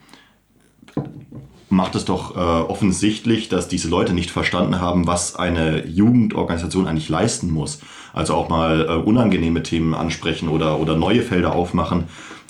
macht 1.69 1.95
es 1.95 2.05
doch 2.05 2.37
äh, 2.37 2.39
offensichtlich, 2.39 3.49
dass 3.49 3.69
diese 3.69 3.89
Leute 3.89 4.13
nicht 4.13 4.31
verstanden 4.31 4.81
haben, 4.81 5.07
was 5.07 5.37
eine 5.37 5.87
Jugendorganisation 5.87 6.87
eigentlich 6.87 7.09
leisten 7.09 7.51
muss. 7.51 7.81
Also 8.13 8.35
auch 8.35 8.49
mal 8.49 8.87
äh, 8.89 8.93
unangenehme 8.95 9.63
Themen 9.63 9.95
ansprechen 9.95 10.49
oder, 10.49 10.79
oder 10.79 10.97
neue 10.97 11.23
Felder 11.23 11.55
aufmachen, 11.55 12.05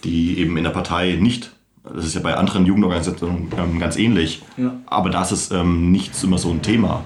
die 0.04 0.38
eben 0.38 0.56
in 0.56 0.64
der 0.64 0.70
Partei 0.70 1.16
nicht, 1.20 1.52
das 1.84 2.04
ist 2.04 2.14
ja 2.14 2.20
bei 2.20 2.36
anderen 2.36 2.66
Jugendorganisationen 2.66 3.48
ähm, 3.58 3.78
ganz 3.78 3.96
ähnlich, 3.96 4.42
ja. 4.56 4.74
aber 4.86 5.10
das 5.10 5.32
ist 5.32 5.52
ähm, 5.52 5.90
nicht 5.90 6.22
immer 6.22 6.38
so 6.38 6.50
ein 6.50 6.62
Thema. 6.62 7.04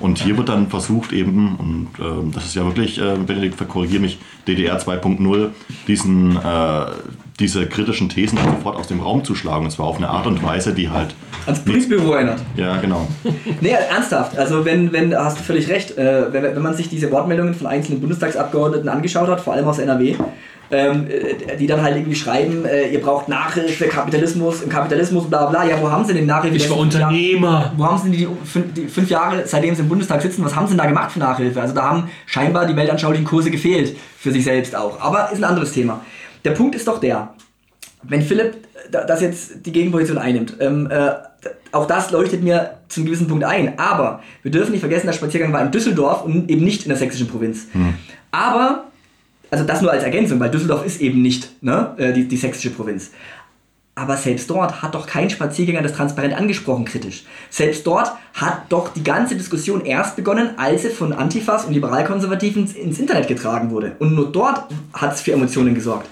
Und 0.00 0.18
hier 0.18 0.36
wird 0.36 0.48
dann 0.48 0.68
versucht 0.68 1.12
eben, 1.12 1.56
und 1.56 1.88
äh, 2.04 2.32
das 2.32 2.46
ist 2.46 2.54
ja 2.54 2.64
wirklich, 2.64 3.00
äh, 3.00 3.16
Benedikt, 3.16 3.56
korrigiere 3.68 4.00
mich, 4.00 4.18
DDR 4.46 4.78
2.0, 4.78 5.50
diesen, 5.86 6.36
äh, 6.36 6.86
diese 7.40 7.66
kritischen 7.66 8.08
Thesen 8.08 8.38
sofort 8.38 8.76
aus 8.76 8.88
dem 8.88 9.00
Raum 9.00 9.24
zu 9.24 9.34
schlagen. 9.34 9.64
Und 9.64 9.70
zwar 9.70 9.86
auf 9.86 9.96
eine 9.96 10.08
Art 10.08 10.26
und 10.26 10.42
Weise, 10.42 10.72
die 10.72 10.88
halt. 10.88 11.14
Ans 11.46 11.60
Politbüro 11.60 12.12
erinnert. 12.12 12.40
Ja, 12.56 12.76
genau. 12.78 13.08
nee, 13.60 13.70
ernsthaft. 13.70 14.38
Also, 14.38 14.64
wenn, 14.64 14.92
wenn, 14.92 15.14
hast 15.14 15.38
du 15.38 15.42
völlig 15.42 15.68
recht. 15.68 15.96
Äh, 15.98 16.32
wenn, 16.32 16.42
wenn 16.42 16.62
man 16.62 16.74
sich 16.74 16.88
diese 16.88 17.10
Wortmeldungen 17.10 17.54
von 17.54 17.66
einzelnen 17.66 18.00
Bundestagsabgeordneten 18.00 18.88
angeschaut 18.88 19.28
hat, 19.28 19.40
vor 19.40 19.54
allem 19.54 19.66
aus 19.66 19.78
NRW, 19.78 20.16
ähm, 20.70 21.06
äh, 21.08 21.56
die 21.56 21.66
dann 21.66 21.82
halt 21.82 21.96
irgendwie 21.96 22.16
schreiben, 22.16 22.64
äh, 22.64 22.88
ihr 22.88 23.00
braucht 23.00 23.28
Nachhilfe, 23.28 23.86
Kapitalismus, 23.86 24.62
im 24.62 24.68
Kapitalismus, 24.68 25.28
bla 25.28 25.46
bla. 25.46 25.64
Ja, 25.64 25.80
wo 25.80 25.90
haben 25.90 26.04
sie 26.04 26.14
denn 26.14 26.26
Nachhilfe? 26.26 26.56
Ich 26.56 26.70
war 26.70 26.78
Unternehmer. 26.78 27.48
Jahr, 27.48 27.72
wo 27.76 27.86
haben 27.86 27.98
sie 27.98 28.10
denn 28.10 28.12
die 28.12 28.28
fünf, 28.44 28.74
die 28.74 28.86
fünf, 28.86 29.08
Jahre, 29.08 29.46
seitdem 29.46 29.74
sie 29.74 29.82
im 29.82 29.88
Bundestag 29.88 30.20
sitzen, 30.20 30.44
was 30.44 30.54
haben 30.54 30.66
sie 30.66 30.72
denn 30.72 30.78
da 30.78 30.86
gemacht 30.86 31.12
für 31.12 31.20
Nachhilfe? 31.20 31.60
Also 31.60 31.74
da 31.74 31.90
haben 31.90 32.10
scheinbar 32.26 32.66
die 32.66 32.76
weltanschaulichen 32.76 33.24
Kurse 33.24 33.50
gefehlt, 33.50 33.96
für 34.18 34.30
sich 34.30 34.44
selbst 34.44 34.76
auch. 34.76 35.00
Aber 35.00 35.30
ist 35.32 35.38
ein 35.38 35.44
anderes 35.44 35.72
Thema. 35.72 36.04
Der 36.44 36.50
Punkt 36.52 36.74
ist 36.74 36.86
doch 36.86 37.00
der, 37.00 37.34
wenn 38.02 38.22
Philipp 38.22 38.58
das 38.90 39.20
jetzt 39.20 39.66
die 39.66 39.72
Gegenposition 39.72 40.18
einnimmt, 40.18 40.54
ähm, 40.60 40.88
äh, 40.90 41.10
auch 41.72 41.86
das 41.86 42.10
leuchtet 42.10 42.42
mir 42.42 42.78
zum 42.88 43.04
gewissen 43.04 43.28
Punkt 43.28 43.44
ein. 43.44 43.78
Aber 43.78 44.22
wir 44.42 44.50
dürfen 44.50 44.72
nicht 44.72 44.80
vergessen, 44.80 45.06
der 45.06 45.12
Spaziergang 45.14 45.52
war 45.52 45.62
in 45.62 45.70
Düsseldorf 45.70 46.24
und 46.24 46.50
eben 46.50 46.64
nicht 46.64 46.84
in 46.84 46.88
der 46.88 46.98
sächsischen 46.98 47.28
Provinz. 47.28 47.66
Hm. 47.72 47.94
Aber 48.30 48.84
also 49.50 49.64
das 49.64 49.82
nur 49.82 49.90
als 49.90 50.04
Ergänzung, 50.04 50.40
weil 50.40 50.50
Düsseldorf 50.50 50.84
ist 50.84 51.00
eben 51.00 51.22
nicht 51.22 51.62
ne, 51.62 51.94
äh, 51.96 52.12
die, 52.12 52.28
die 52.28 52.36
sächsische 52.36 52.70
Provinz. 52.70 53.10
Aber 53.94 54.16
selbst 54.16 54.48
dort 54.48 54.80
hat 54.80 54.94
doch 54.94 55.08
kein 55.08 55.28
Spaziergänger 55.28 55.82
das 55.82 55.92
transparent 55.92 56.32
angesprochen 56.32 56.84
kritisch. 56.84 57.24
Selbst 57.50 57.84
dort 57.84 58.12
hat 58.32 58.62
doch 58.68 58.92
die 58.92 59.02
ganze 59.02 59.34
Diskussion 59.34 59.84
erst 59.84 60.14
begonnen, 60.14 60.50
als 60.56 60.82
sie 60.82 60.90
von 60.90 61.12
Antifas 61.12 61.64
und 61.64 61.72
Liberalkonservativen 61.72 62.72
ins 62.76 63.00
Internet 63.00 63.26
getragen 63.26 63.72
wurde. 63.72 63.96
Und 63.98 64.14
nur 64.14 64.30
dort 64.30 64.66
hat 64.92 65.14
es 65.14 65.20
für 65.20 65.32
Emotionen 65.32 65.74
gesorgt. 65.74 66.08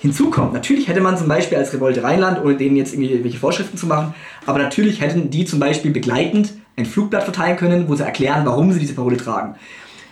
Hinzu 0.00 0.28
kommt, 0.28 0.52
natürlich 0.52 0.86
hätte 0.86 1.00
man 1.00 1.16
zum 1.16 1.28
Beispiel 1.28 1.56
als 1.56 1.72
Revolte 1.72 2.02
Rheinland, 2.02 2.44
ohne 2.44 2.56
denen 2.56 2.76
jetzt 2.76 2.92
irgendwelche 2.92 3.38
Vorschriften 3.38 3.78
zu 3.78 3.86
machen, 3.86 4.14
aber 4.44 4.58
natürlich 4.58 5.00
hätten 5.00 5.30
die 5.30 5.46
zum 5.46 5.58
Beispiel 5.58 5.90
begleitend 5.90 6.52
ein 6.76 6.84
Flugblatt 6.84 7.24
verteilen 7.24 7.56
können, 7.56 7.88
wo 7.88 7.94
sie 7.94 8.04
erklären, 8.04 8.44
warum 8.44 8.70
sie 8.70 8.78
diese 8.78 8.94
Parole 8.94 9.16
tragen. 9.16 9.54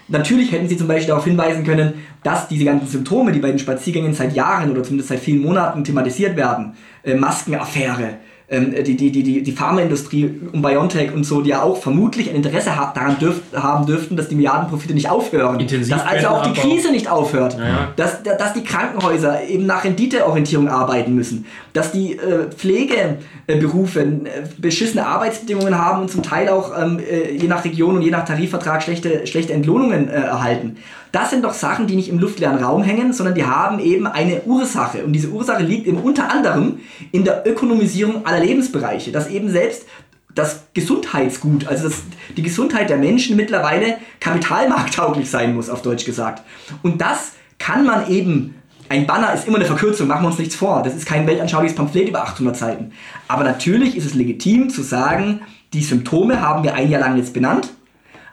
Natürlich 0.09 0.53
hätten 0.53 0.69
sie 0.69 0.77
zum 0.77 0.89
Beispiel 0.89 1.09
darauf 1.09 1.25
hinweisen 1.25 1.65
können, 1.65 1.95
dass 2.23 2.49
diese 2.49 2.65
ganzen 2.65 2.87
Symptome, 2.89 3.33
die 3.33 3.39
bei 3.39 3.49
den 3.49 3.59
Spaziergängen 3.59 4.13
seit 4.13 4.35
Jahren 4.35 4.71
oder 4.71 4.83
zumindest 4.83 5.09
seit 5.09 5.21
vielen 5.21 5.43
Monaten 5.43 5.85
thematisiert 5.85 6.37
werden, 6.37 6.75
äh, 7.03 7.15
Maskenaffäre, 7.15 8.19
die, 8.51 8.97
die, 8.97 9.11
die, 9.11 9.43
die 9.43 9.53
Pharmaindustrie 9.53 10.41
um 10.53 10.61
BioNTech 10.61 11.15
und 11.15 11.25
so, 11.25 11.41
die 11.41 11.51
ja 11.51 11.63
auch 11.63 11.79
vermutlich 11.79 12.29
ein 12.29 12.37
Interesse 12.37 12.77
ha 12.77 12.93
daran 12.95 13.19
dürf 13.19 13.41
haben 13.55 13.87
dürften, 13.87 14.17
dass 14.17 14.29
die 14.29 14.35
Milliardenprofite 14.35 14.93
nicht 14.93 15.09
aufhören. 15.09 15.59
Intensiv 15.59 15.95
dass 15.95 16.07
also 16.07 16.29
auch 16.29 16.47
die 16.47 16.53
Krise 16.53 16.91
nicht 16.91 17.11
aufhört. 17.11 17.57
Ja. 17.59 17.89
Dass, 17.97 18.23
dass 18.23 18.53
die 18.53 18.63
Krankenhäuser 18.63 19.45
eben 19.45 19.67
nach 19.67 19.85
Renditeorientierung 19.85 20.69
arbeiten 20.69 21.15
müssen. 21.15 21.47
Dass 21.73 21.91
die 21.93 22.19
äh, 22.19 22.51
Pflegeberufe 22.51 24.01
äh, 24.01 24.27
beschissene 24.59 25.07
Arbeitsbedingungen 25.07 25.79
haben 25.79 26.03
und 26.03 26.11
zum 26.11 26.23
Teil 26.23 26.49
auch 26.51 26.73
ähm, 26.79 26.99
äh, 26.99 27.33
je 27.33 27.49
nach 27.49 27.65
Region 27.65 27.97
und 27.97 28.03
je 28.03 28.11
nach 28.11 28.27
Tarifvertrag 28.27 28.83
schlechte, 28.83 29.27
schlechte 29.27 29.55
Entlohnungen 29.55 30.09
äh, 30.09 30.13
erhalten. 30.13 30.77
Das 31.15 31.31
sind 31.31 31.45
doch 31.45 31.55
Sachen, 31.55 31.87
die 31.87 31.95
nicht 31.95 32.09
im 32.09 32.19
luftleeren 32.19 32.59
Raum 32.59 32.83
hängen, 32.83 33.13
sondern 33.13 33.37
die 33.37 33.45
haben 33.45 33.79
eben 33.79 34.09
eine 34.09 34.43
Ursache. 34.47 35.05
Und 35.05 35.13
diese 35.13 35.29
Ursache 35.29 35.63
liegt 35.63 35.87
eben 35.87 35.99
unter 35.99 36.29
anderem 36.29 36.81
in 37.13 37.23
der 37.23 37.47
Ökonomisierung 37.47 38.27
aller 38.27 38.34
Lebensbereiche. 38.41 39.13
Dass 39.13 39.29
eben 39.29 39.51
selbst 39.51 39.87
das 40.35 40.65
Gesundheitsgut, 40.75 41.67
also 41.67 41.89
das, 41.89 42.03
die 42.37 42.43
Gesundheit 42.43 42.91
der 42.91 42.97
Menschen 42.97 43.37
mittlerweile 43.37 43.99
kapitalmarkttauglich 44.21 45.31
sein 45.31 45.55
muss, 45.55 45.71
auf 45.71 45.83
Deutsch 45.83 46.05
gesagt. 46.05 46.43
Und 46.83 47.01
das 47.01 47.33
kann 47.59 47.85
man 47.85 48.11
eben 48.11 48.57
ein 48.91 49.07
Banner 49.07 49.33
ist 49.33 49.49
immer 49.49 49.57
eine 49.57 49.65
Verkürzung, 49.65 50.09
machen 50.09 50.25
wir 50.25 50.29
uns 50.29 50.39
nichts 50.39 50.55
vor. 50.55 50.83
Das 50.83 50.95
ist 50.95 51.07
kein 51.07 51.27
weltanschauliches 51.27 51.75
Pamphlet 51.75 52.09
über 52.09 52.23
800 52.23 52.55
Seiten. 52.55 52.93
Aber 53.29 53.43
natürlich 53.43 53.97
ist 53.97 54.05
es 54.05 54.15
legitim 54.15 54.69
zu 54.69 54.83
sagen, 54.83 55.41
die 55.73 55.83
Symptome 55.83 56.43
haben 56.43 56.63
wir 56.65 56.75
ein 56.75 56.91
Jahr 56.91 57.01
lang 57.01 57.17
jetzt 57.17 57.33
benannt 57.33 57.71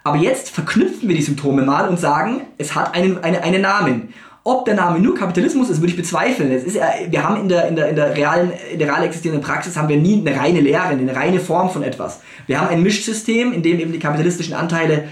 aber 0.03 0.17
jetzt 0.17 0.49
verknüpfen 0.49 1.07
wir 1.07 1.15
die 1.15 1.21
Symptome 1.21 1.61
mal 1.63 1.87
und 1.87 1.99
sagen, 1.99 2.41
es 2.57 2.73
hat 2.75 2.95
einen, 2.95 3.23
eine, 3.23 3.43
einen 3.43 3.61
Namen. 3.61 4.13
Ob 4.43 4.65
der 4.65 4.73
Name 4.73 4.99
nur 4.99 5.13
Kapitalismus 5.13 5.69
ist, 5.69 5.81
würde 5.81 5.91
ich 5.91 5.97
bezweifeln. 5.97 6.51
Ist, 6.51 6.75
wir 6.75 7.23
haben 7.23 7.41
in 7.41 7.49
der, 7.49 7.67
in, 7.67 7.75
der, 7.75 7.89
in, 7.89 7.95
der 7.95 8.15
realen, 8.15 8.51
in 8.71 8.79
der 8.79 8.87
real 8.87 9.03
existierenden 9.03 9.45
Praxis 9.45 9.77
haben 9.77 9.87
wir 9.87 9.97
nie 9.97 10.19
eine 10.19 10.39
reine 10.39 10.61
Lehre, 10.61 10.85
eine 10.85 11.15
reine 11.15 11.39
Form 11.39 11.69
von 11.69 11.83
etwas. 11.83 12.21
Wir 12.47 12.59
haben 12.59 12.69
ein 12.69 12.81
Mischsystem, 12.81 13.53
in 13.53 13.61
dem 13.61 13.79
eben 13.79 13.91
die 13.91 13.99
kapitalistischen 13.99 14.55
Anteile 14.55 15.03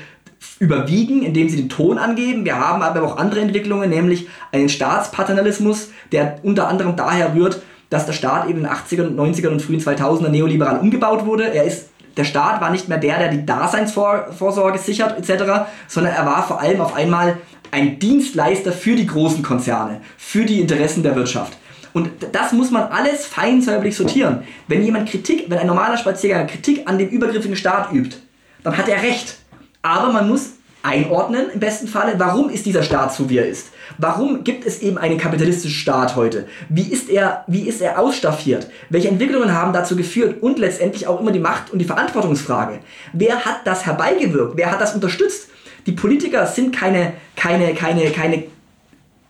überwiegen, 0.57 1.21
indem 1.21 1.47
sie 1.47 1.57
den 1.57 1.69
Ton 1.69 1.99
angeben. 1.99 2.43
Wir 2.43 2.57
haben 2.57 2.81
aber 2.81 3.03
auch 3.03 3.17
andere 3.17 3.41
Entwicklungen, 3.41 3.89
nämlich 3.89 4.27
einen 4.51 4.69
Staatspaternalismus, 4.69 5.89
der 6.11 6.39
unter 6.41 6.67
anderem 6.67 6.95
daher 6.95 7.35
rührt, 7.35 7.61
dass 7.91 8.07
der 8.07 8.13
Staat 8.13 8.49
eben 8.49 8.59
in 8.59 8.63
den 8.63 8.71
80er, 8.71 9.15
90er 9.15 9.49
und 9.49 9.61
frühen 9.61 9.79
2000er 9.79 10.29
neoliberal 10.29 10.79
umgebaut 10.79 11.25
wurde. 11.25 11.53
Er 11.53 11.65
ist 11.65 11.89
der 12.19 12.25
Staat 12.25 12.59
war 12.59 12.69
nicht 12.69 12.89
mehr 12.89 12.97
der, 12.97 13.17
der 13.17 13.29
die 13.29 13.45
Daseinsvorsorge 13.45 14.77
sichert 14.77 15.17
etc., 15.17 15.69
sondern 15.87 16.13
er 16.13 16.25
war 16.25 16.45
vor 16.45 16.59
allem 16.59 16.81
auf 16.81 16.93
einmal 16.93 17.37
ein 17.71 17.97
Dienstleister 17.97 18.73
für 18.73 18.95
die 18.95 19.07
großen 19.07 19.41
Konzerne, 19.41 20.01
für 20.17 20.43
die 20.43 20.59
Interessen 20.59 21.01
der 21.01 21.15
Wirtschaft. 21.15 21.57
Und 21.93 22.09
das 22.33 22.51
muss 22.51 22.71
man 22.71 22.83
alles 22.83 23.25
feinsäuberlich 23.25 23.95
sortieren. 23.95 24.43
Wenn 24.67 24.83
jemand 24.83 25.09
Kritik, 25.09 25.45
wenn 25.47 25.59
ein 25.59 25.67
normaler 25.67 25.97
Spaziergänger 25.97 26.45
Kritik 26.45 26.87
an 26.87 26.97
dem 26.97 27.07
übergriffigen 27.07 27.55
Staat 27.55 27.93
übt, 27.93 28.17
dann 28.63 28.77
hat 28.77 28.89
er 28.89 29.01
recht. 29.01 29.37
Aber 29.81 30.11
man 30.11 30.27
muss 30.27 30.51
einordnen, 30.81 31.49
im 31.53 31.59
besten 31.59 31.87
Falle, 31.87 32.13
warum 32.17 32.49
ist 32.49 32.65
dieser 32.65 32.83
Staat 32.83 33.13
so, 33.13 33.29
wie 33.29 33.37
er 33.37 33.47
ist. 33.47 33.69
Warum 33.97 34.43
gibt 34.43 34.65
es 34.65 34.81
eben 34.81 34.97
einen 34.97 35.17
kapitalistischen 35.17 35.77
Staat 35.77 36.15
heute? 36.15 36.47
Wie 36.69 36.89
ist 36.91 37.09
er, 37.09 37.43
wie 37.47 37.67
ist 37.67 37.81
er 37.81 37.99
ausstaffiert? 37.99 38.67
Welche 38.89 39.09
Entwicklungen 39.09 39.53
haben 39.53 39.73
dazu 39.73 39.95
geführt? 39.95 40.41
Und 40.41 40.57
letztendlich 40.57 41.07
auch 41.07 41.19
immer 41.19 41.31
die 41.31 41.39
Macht- 41.39 41.71
und 41.71 41.79
die 41.79 41.85
Verantwortungsfrage. 41.85 42.79
Wer 43.13 43.43
hat 43.43 43.65
das 43.65 43.85
herbeigewirkt? 43.85 44.55
Wer 44.55 44.71
hat 44.71 44.79
das 44.79 44.95
unterstützt? 44.95 45.49
Die 45.85 45.91
Politiker 45.91 46.45
sind 46.47 46.75
keine, 46.75 47.13
keine, 47.35 47.73
keine, 47.73 48.09
keine 48.11 48.43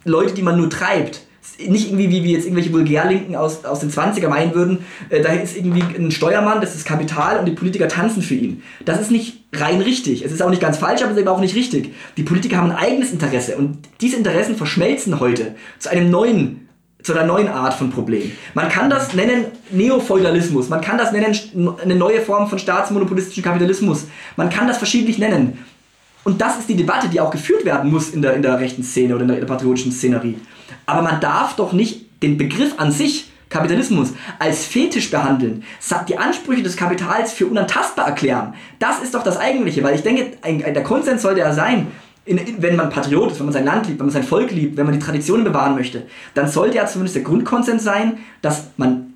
Leute, 0.04 0.34
die 0.34 0.44
man 0.44 0.58
nur 0.58 0.70
treibt 0.70 1.22
nicht 1.68 1.88
irgendwie, 1.88 2.10
wie 2.10 2.24
wir 2.24 2.32
jetzt 2.32 2.46
irgendwelche 2.46 2.72
Vulgärlinken 2.72 3.36
aus, 3.36 3.66
aus 3.66 3.80
den 3.80 3.92
20er 3.92 4.30
meinen 4.30 4.54
würden, 4.54 4.80
äh, 5.10 5.22
da 5.22 5.34
ist 5.34 5.56
irgendwie 5.56 5.84
ein 5.98 6.12
Steuermann, 6.12 6.62
das 6.62 6.76
ist 6.76 6.86
Kapital 6.86 7.40
und 7.40 7.46
die 7.46 7.52
Politiker 7.52 7.88
tanzen 7.88 8.22
für 8.22 8.36
ihn. 8.36 8.64
Das 8.86 9.00
ist 9.00 9.12
nicht 9.12 9.44
rein 9.54 9.82
richtig. 9.82 10.24
Es 10.24 10.32
ist 10.32 10.42
auch 10.42 10.50
nicht 10.50 10.62
ganz 10.62 10.78
falsch, 10.78 11.02
aber 11.02 11.12
es 11.12 11.18
ist 11.18 11.22
eben 11.22 11.30
auch 11.30 11.40
nicht 11.40 11.56
richtig. 11.56 11.94
Die 12.18 12.24
Politiker 12.24 12.58
haben 12.58 12.72
ein 12.72 12.78
eigenes 12.78 13.12
Interesse 13.12 13.58
und 13.58 13.80
diese 14.02 14.18
Interessen 14.18 14.56
verschmelzen 14.56 15.20
heute 15.20 15.56
zu 15.80 15.90
einem 15.90 16.10
neuen 16.10 16.66
zu 17.02 17.14
einer 17.14 17.26
neuen 17.26 17.48
Art 17.48 17.74
von 17.76 17.92
Problem. 17.92 18.30
Man 18.54 18.68
kann 18.68 18.90
das 18.90 19.14
nennen 19.14 19.46
Neofeudalismus, 19.72 20.68
man 20.68 20.82
kann 20.82 20.98
das 20.98 21.14
nennen 21.14 21.34
eine 21.82 21.96
neue 21.96 22.20
Form 22.20 22.50
von 22.50 22.60
staatsmonopolistischen 22.60 23.42
Kapitalismus, 23.42 24.08
man 24.36 24.50
kann 24.50 24.68
das 24.68 24.78
verschiedentlich 24.78 25.18
nennen. 25.18 25.60
Und 26.26 26.42
das 26.42 26.60
ist 26.60 26.68
die 26.68 26.76
Debatte, 26.76 27.08
die 27.08 27.22
auch 27.22 27.32
geführt 27.32 27.64
werden 27.64 27.90
muss 27.90 28.10
in 28.10 28.22
der, 28.22 28.34
in 28.34 28.42
der 28.42 28.60
rechten 28.60 28.84
Szene 28.84 29.16
oder 29.16 29.22
in 29.22 29.30
der, 29.30 29.38
in 29.38 29.46
der 29.46 29.54
patriotischen 29.54 29.94
Szenerie. 29.94 30.36
Aber 30.90 31.04
man 31.04 31.22
darf 31.22 31.56
doch 31.56 31.72
nicht 31.72 32.08
den 32.24 32.38
Begriff 32.40 32.74
an 32.78 32.92
sich, 32.92 33.32
Kapitalismus, 33.50 34.14
als 34.40 34.66
Fetisch 34.66 35.12
behandeln, 35.12 35.64
die 36.08 36.18
Ansprüche 36.18 36.64
des 36.64 36.76
Kapitals 36.76 37.32
für 37.32 37.46
unantastbar 37.46 38.08
erklären. 38.08 38.56
Das 38.80 39.00
ist 39.00 39.14
doch 39.14 39.22
das 39.24 39.38
Eigentliche, 39.38 39.84
weil 39.84 39.94
ich 39.94 40.02
denke, 40.02 40.38
der 40.44 40.84
Konsens 40.84 41.22
sollte 41.22 41.42
ja 41.42 41.54
sein, 41.54 41.88
in, 42.26 42.38
in, 42.40 42.62
wenn 42.62 42.76
man 42.76 42.90
Patriot 42.90 43.32
ist, 43.32 43.40
wenn 43.40 43.46
man 43.46 43.54
sein 43.54 43.66
Land 43.66 43.88
liebt, 43.88 44.00
wenn 44.00 44.08
man 44.08 44.14
sein 44.14 44.24
Volk 44.24 44.52
liebt, 44.52 44.78
wenn 44.78 44.86
man 44.86 44.94
die 44.94 45.00
Traditionen 45.00 45.44
bewahren 45.44 45.76
möchte, 45.76 46.08
dann 46.34 46.48
sollte 46.48 46.78
ja 46.78 46.88
zumindest 46.88 47.16
der 47.16 47.24
Grundkonsens 47.24 47.84
sein, 47.84 48.18
dass 48.42 48.70
man 48.78 49.14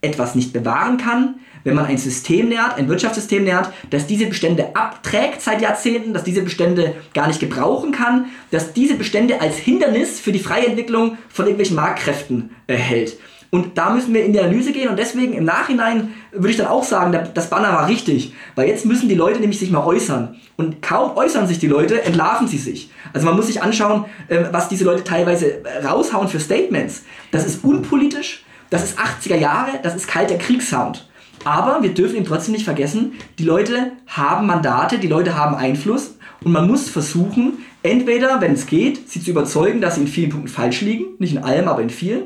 etwas 0.00 0.34
nicht 0.34 0.54
bewahren 0.54 0.96
kann, 0.96 1.36
wenn 1.64 1.74
man 1.74 1.86
ein 1.86 1.98
System 1.98 2.48
nährt, 2.48 2.76
ein 2.76 2.88
Wirtschaftssystem 2.88 3.44
nährt, 3.44 3.72
das 3.90 4.06
diese 4.06 4.26
Bestände 4.26 4.74
abträgt 4.74 5.42
seit 5.42 5.60
Jahrzehnten, 5.60 6.12
dass 6.12 6.24
diese 6.24 6.42
Bestände 6.42 6.94
gar 7.14 7.26
nicht 7.26 7.40
gebrauchen 7.40 7.92
kann, 7.92 8.26
dass 8.50 8.72
diese 8.72 8.94
Bestände 8.94 9.40
als 9.40 9.56
Hindernis 9.56 10.20
für 10.20 10.32
die 10.32 10.38
freie 10.38 10.66
Entwicklung 10.66 11.18
von 11.28 11.46
irgendwelchen 11.46 11.76
Marktkräften 11.76 12.50
äh, 12.66 12.74
hält. 12.74 13.18
Und 13.50 13.76
da 13.76 13.90
müssen 13.90 14.14
wir 14.14 14.24
in 14.24 14.32
die 14.32 14.38
Analyse 14.38 14.72
gehen 14.72 14.88
und 14.88 14.98
deswegen 14.98 15.32
im 15.32 15.44
Nachhinein 15.44 16.14
würde 16.30 16.50
ich 16.50 16.56
dann 16.56 16.68
auch 16.68 16.84
sagen, 16.84 17.18
das 17.34 17.50
Banner 17.50 17.72
war 17.72 17.88
richtig, 17.88 18.32
weil 18.54 18.68
jetzt 18.68 18.86
müssen 18.86 19.08
die 19.08 19.16
Leute 19.16 19.40
nämlich 19.40 19.58
sich 19.58 19.72
mal 19.72 19.84
äußern. 19.84 20.36
Und 20.56 20.82
kaum 20.82 21.16
äußern 21.16 21.48
sich 21.48 21.58
die 21.58 21.66
Leute, 21.66 22.02
entlarven 22.02 22.46
sie 22.46 22.58
sich. 22.58 22.90
Also 23.12 23.26
man 23.26 23.34
muss 23.34 23.48
sich 23.48 23.60
anschauen, 23.60 24.04
äh, 24.28 24.44
was 24.52 24.68
diese 24.68 24.84
Leute 24.84 25.02
teilweise 25.02 25.62
raushauen 25.84 26.28
für 26.28 26.38
Statements. 26.38 27.02
Das 27.32 27.44
ist 27.44 27.64
unpolitisch, 27.64 28.44
das 28.70 28.84
ist 28.84 28.98
80er 29.00 29.36
Jahre, 29.36 29.80
das 29.82 29.96
ist 29.96 30.06
kalter 30.06 30.36
Kriegssound. 30.36 31.09
Aber 31.44 31.82
wir 31.82 31.94
dürfen 31.94 32.16
eben 32.16 32.26
trotzdem 32.26 32.52
nicht 32.52 32.64
vergessen, 32.64 33.12
die 33.38 33.44
Leute 33.44 33.92
haben 34.06 34.46
Mandate, 34.46 34.98
die 34.98 35.08
Leute 35.08 35.36
haben 35.36 35.56
Einfluss 35.56 36.16
und 36.44 36.52
man 36.52 36.66
muss 36.66 36.88
versuchen, 36.90 37.64
entweder, 37.82 38.40
wenn 38.40 38.52
es 38.52 38.66
geht, 38.66 39.08
sie 39.08 39.22
zu 39.22 39.30
überzeugen, 39.30 39.80
dass 39.80 39.94
sie 39.94 40.02
in 40.02 40.06
vielen 40.06 40.30
Punkten 40.30 40.48
falsch 40.48 40.82
liegen, 40.82 41.04
nicht 41.18 41.34
in 41.34 41.42
allem, 41.42 41.68
aber 41.68 41.82
in 41.82 41.90
vielen, 41.90 42.24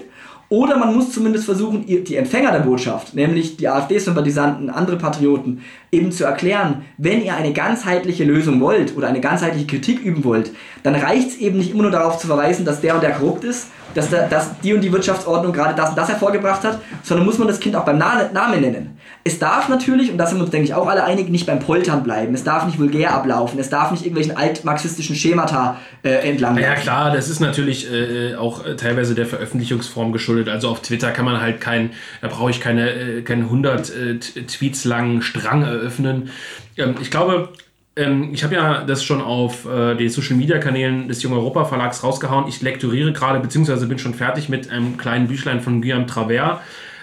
Oder 0.51 0.77
man 0.77 0.95
muss 0.95 1.11
zumindest 1.11 1.47
versuchen, 1.47 1.87
die 1.87 2.17
Empfänger 2.17 2.53
der 2.53 2.61
Botschaft, 2.61 3.15
nämlich 3.15 3.57
die 3.57 3.69
AfD-Sympathisanten, 3.69 4.69
andere 4.69 4.99
Patrioten, 4.99 5.63
eben 5.91 6.13
zu 6.13 6.25
erklären, 6.25 6.83
wenn 6.99 7.25
ihr 7.25 7.35
eine 7.35 7.53
ganzheitliche 7.53 8.25
Lösung 8.25 8.61
wollt 8.61 8.97
oder 8.97 9.09
eine 9.09 9.21
ganzheitliche 9.21 9.67
Kritik 9.67 10.05
üben 10.05 10.23
wollt, 10.23 10.51
dann 10.83 10.95
reicht 10.95 11.29
es 11.29 11.37
eben 11.39 11.59
nicht 11.59 11.73
immer 11.73 11.83
nur 11.83 11.91
darauf 11.91 12.19
zu 12.19 12.27
verweisen, 12.27 12.65
dass 12.65 12.83
der 12.83 12.95
und 12.95 13.03
der 13.03 13.13
korrupt 13.13 13.43
ist, 13.43 13.69
dass, 13.95 14.11
der, 14.11 14.29
dass 14.29 14.59
die 14.61 14.75
und 14.75 14.81
die 14.81 14.93
Wirtschaftsordnung 14.93 15.53
gerade 15.53 15.75
das 15.75 15.91
und 15.91 15.99
das 15.99 16.09
hervorgebracht 16.09 16.63
hat, 16.65 16.81
sondern 17.03 17.27
muss 17.27 17.39
man 17.39 17.49
das 17.49 17.61
Kind 17.61 17.77
auch 17.77 17.85
beim 17.85 17.99
Namen 17.99 18.61
nennen. 18.61 18.99
Es 19.27 19.39
darf 19.39 19.71
natürlich, 19.71 20.11
und 20.11 20.19
da 20.19 20.27
sind 20.27 20.37
wir 20.37 20.43
uns, 20.43 20.51
denke 20.51 20.67
ich, 20.67 20.75
auch 20.75 20.87
alle 20.87 21.03
einig, 21.03 21.31
nicht 21.31 21.47
beim 21.47 21.59
Poltern 21.59 22.03
bleiben. 22.03 22.35
Es 22.35 22.45
darf 22.45 22.67
nicht 22.67 22.79
vulgär 22.79 23.15
ablaufen. 23.15 23.59
Es 23.59 23.71
darf 23.71 23.91
nicht 23.91 24.03
irgendwelchen 24.03 24.37
altmarxistischen 24.37 25.17
Schemata 25.17 25.79
äh, 26.03 26.29
entlang 26.29 26.59
Ja, 26.59 26.75
klar, 26.75 27.11
das 27.11 27.31
ist 27.31 27.41
natürlich 27.41 27.91
äh, 27.91 28.35
auch 28.35 28.67
äh, 28.67 28.77
teilweise 28.77 29.15
der 29.15 29.25
Veröffentlichungsform 29.25 30.13
geschuldet. 30.13 30.51
Also 30.51 30.69
auf 30.69 30.83
Twitter 30.83 31.11
kann 31.11 31.25
man 31.25 31.41
halt 31.41 31.61
kein, 31.61 31.93
da 32.21 32.29
brauche 32.29 32.51
ich 32.51 32.61
keine, 32.61 32.91
äh, 32.91 33.23
keinen 33.23 33.45
100 33.45 33.91
äh, 33.91 34.19
Tweets 34.19 34.85
langen 34.85 35.23
Strang 35.23 35.63
eröffnen. 35.63 36.31
Ähm, 36.77 36.97
ich 37.01 37.11
glaube, 37.11 37.49
ähm, 37.97 38.31
ich 38.33 38.43
habe 38.45 38.55
ja 38.55 38.85
das 38.85 39.05
schon 39.05 39.21
auf 39.21 39.67
äh, 39.67 39.95
den 39.95 40.09
Social 40.09 40.37
Media 40.37 40.59
Kanälen 40.59 41.09
des 41.09 41.23
Jung 41.23 41.33
Europa 41.33 41.65
Verlags 41.65 42.03
rausgehauen. 42.03 42.49
Ich 42.49 42.61
lektoriere 42.63 43.13
gerade, 43.13 43.41
beziehungsweise 43.41 43.87
bin 43.87 43.99
schon 43.99 44.15
fertig 44.15 44.49
mit 44.49 44.71
einem 44.71 44.97
kleinen 44.97 45.29
Büchlein 45.29 45.61
von 45.61 45.81
Guillaume 45.81 46.07
Travers. 46.07 46.61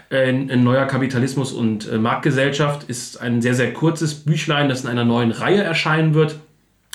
Ein, 0.09 0.51
ein 0.51 0.63
neuer 0.65 0.85
Kapitalismus 0.85 1.53
und 1.53 1.87
äh, 1.87 1.97
Marktgesellschaft 1.97 2.83
ist 2.83 3.21
ein 3.21 3.41
sehr, 3.41 3.55
sehr 3.55 3.71
kurzes 3.71 4.13
Büchlein, 4.15 4.67
das 4.67 4.83
in 4.83 4.89
einer 4.89 5.05
neuen 5.05 5.31
Reihe 5.31 5.63
erscheinen 5.63 6.13
wird. 6.13 6.35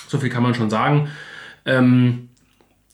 So 0.09 0.19
viel 0.19 0.29
kann 0.29 0.43
man 0.43 0.55
schon 0.55 0.69
sagen. 0.69 1.09
Ähm, 1.65 2.29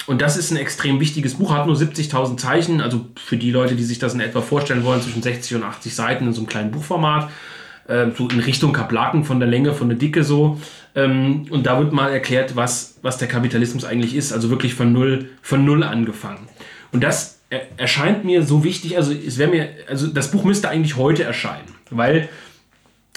und 0.07 0.23
das 0.23 0.37
ist 0.37 0.51
ein 0.51 0.57
extrem 0.57 1.01
wichtiges 1.01 1.35
Buch, 1.35 1.53
hat 1.53 1.67
nur 1.67 1.77
70.000 1.77 2.37
Zeichen, 2.37 2.81
also 2.81 3.07
für 3.17 3.37
die 3.37 3.51
Leute, 3.51 3.77
die 3.77 3.85
sich 3.85 3.99
das 3.99 4.15
in 4.15 4.21
etwa 4.21 4.41
vorstellen 4.41 4.85
wollen, 4.85 5.01
zwischen 5.01 5.23
60 5.23 5.57
und 5.57 5.65
80 5.65 5.95
Seiten 5.95 6.27
in 6.27 6.33
so 6.33 6.41
einem 6.41 6.49
kleinen 6.49 6.71
Buchformat, 6.71 7.31
äh, 7.87 8.07
so 8.17 8.29
in 8.29 8.41
Richtung 8.41 8.73
Kaplaken 8.73 9.25
von 9.25 9.39
der 9.39 9.49
Länge, 9.49 9.75
von 9.75 9.89
der 9.89 9.99
Dicke 9.99 10.25
so. 10.25 10.61
Ähm, 10.95 11.47
und 11.51 11.67
da 11.67 11.79
wird 11.79 11.93
mal 11.93 12.11
erklärt, 12.11 12.57
was, 12.57 12.99
was 13.03 13.19
der 13.19 13.29
Kapitalismus 13.29 13.85
eigentlich 13.85 14.15
ist. 14.15 14.33
Also 14.33 14.51
wirklich 14.51 14.75
von 14.75 14.93
null, 14.93 15.31
von 15.43 15.65
null 15.65 15.83
angefangen. 15.83 16.49
Und 16.93 17.03
das 17.03 17.41
erscheint 17.77 18.25
mir 18.25 18.43
so 18.43 18.65
wichtig. 18.65 18.97
Also 18.97 19.13
es 19.13 19.39
wäre 19.39 19.51
mir, 19.51 19.69
also 19.89 20.07
das 20.07 20.31
Buch 20.31 20.45
müsste 20.45 20.69
eigentlich 20.69 20.97
heute 20.97 21.25
erscheinen, 21.25 21.75
weil 21.91 22.29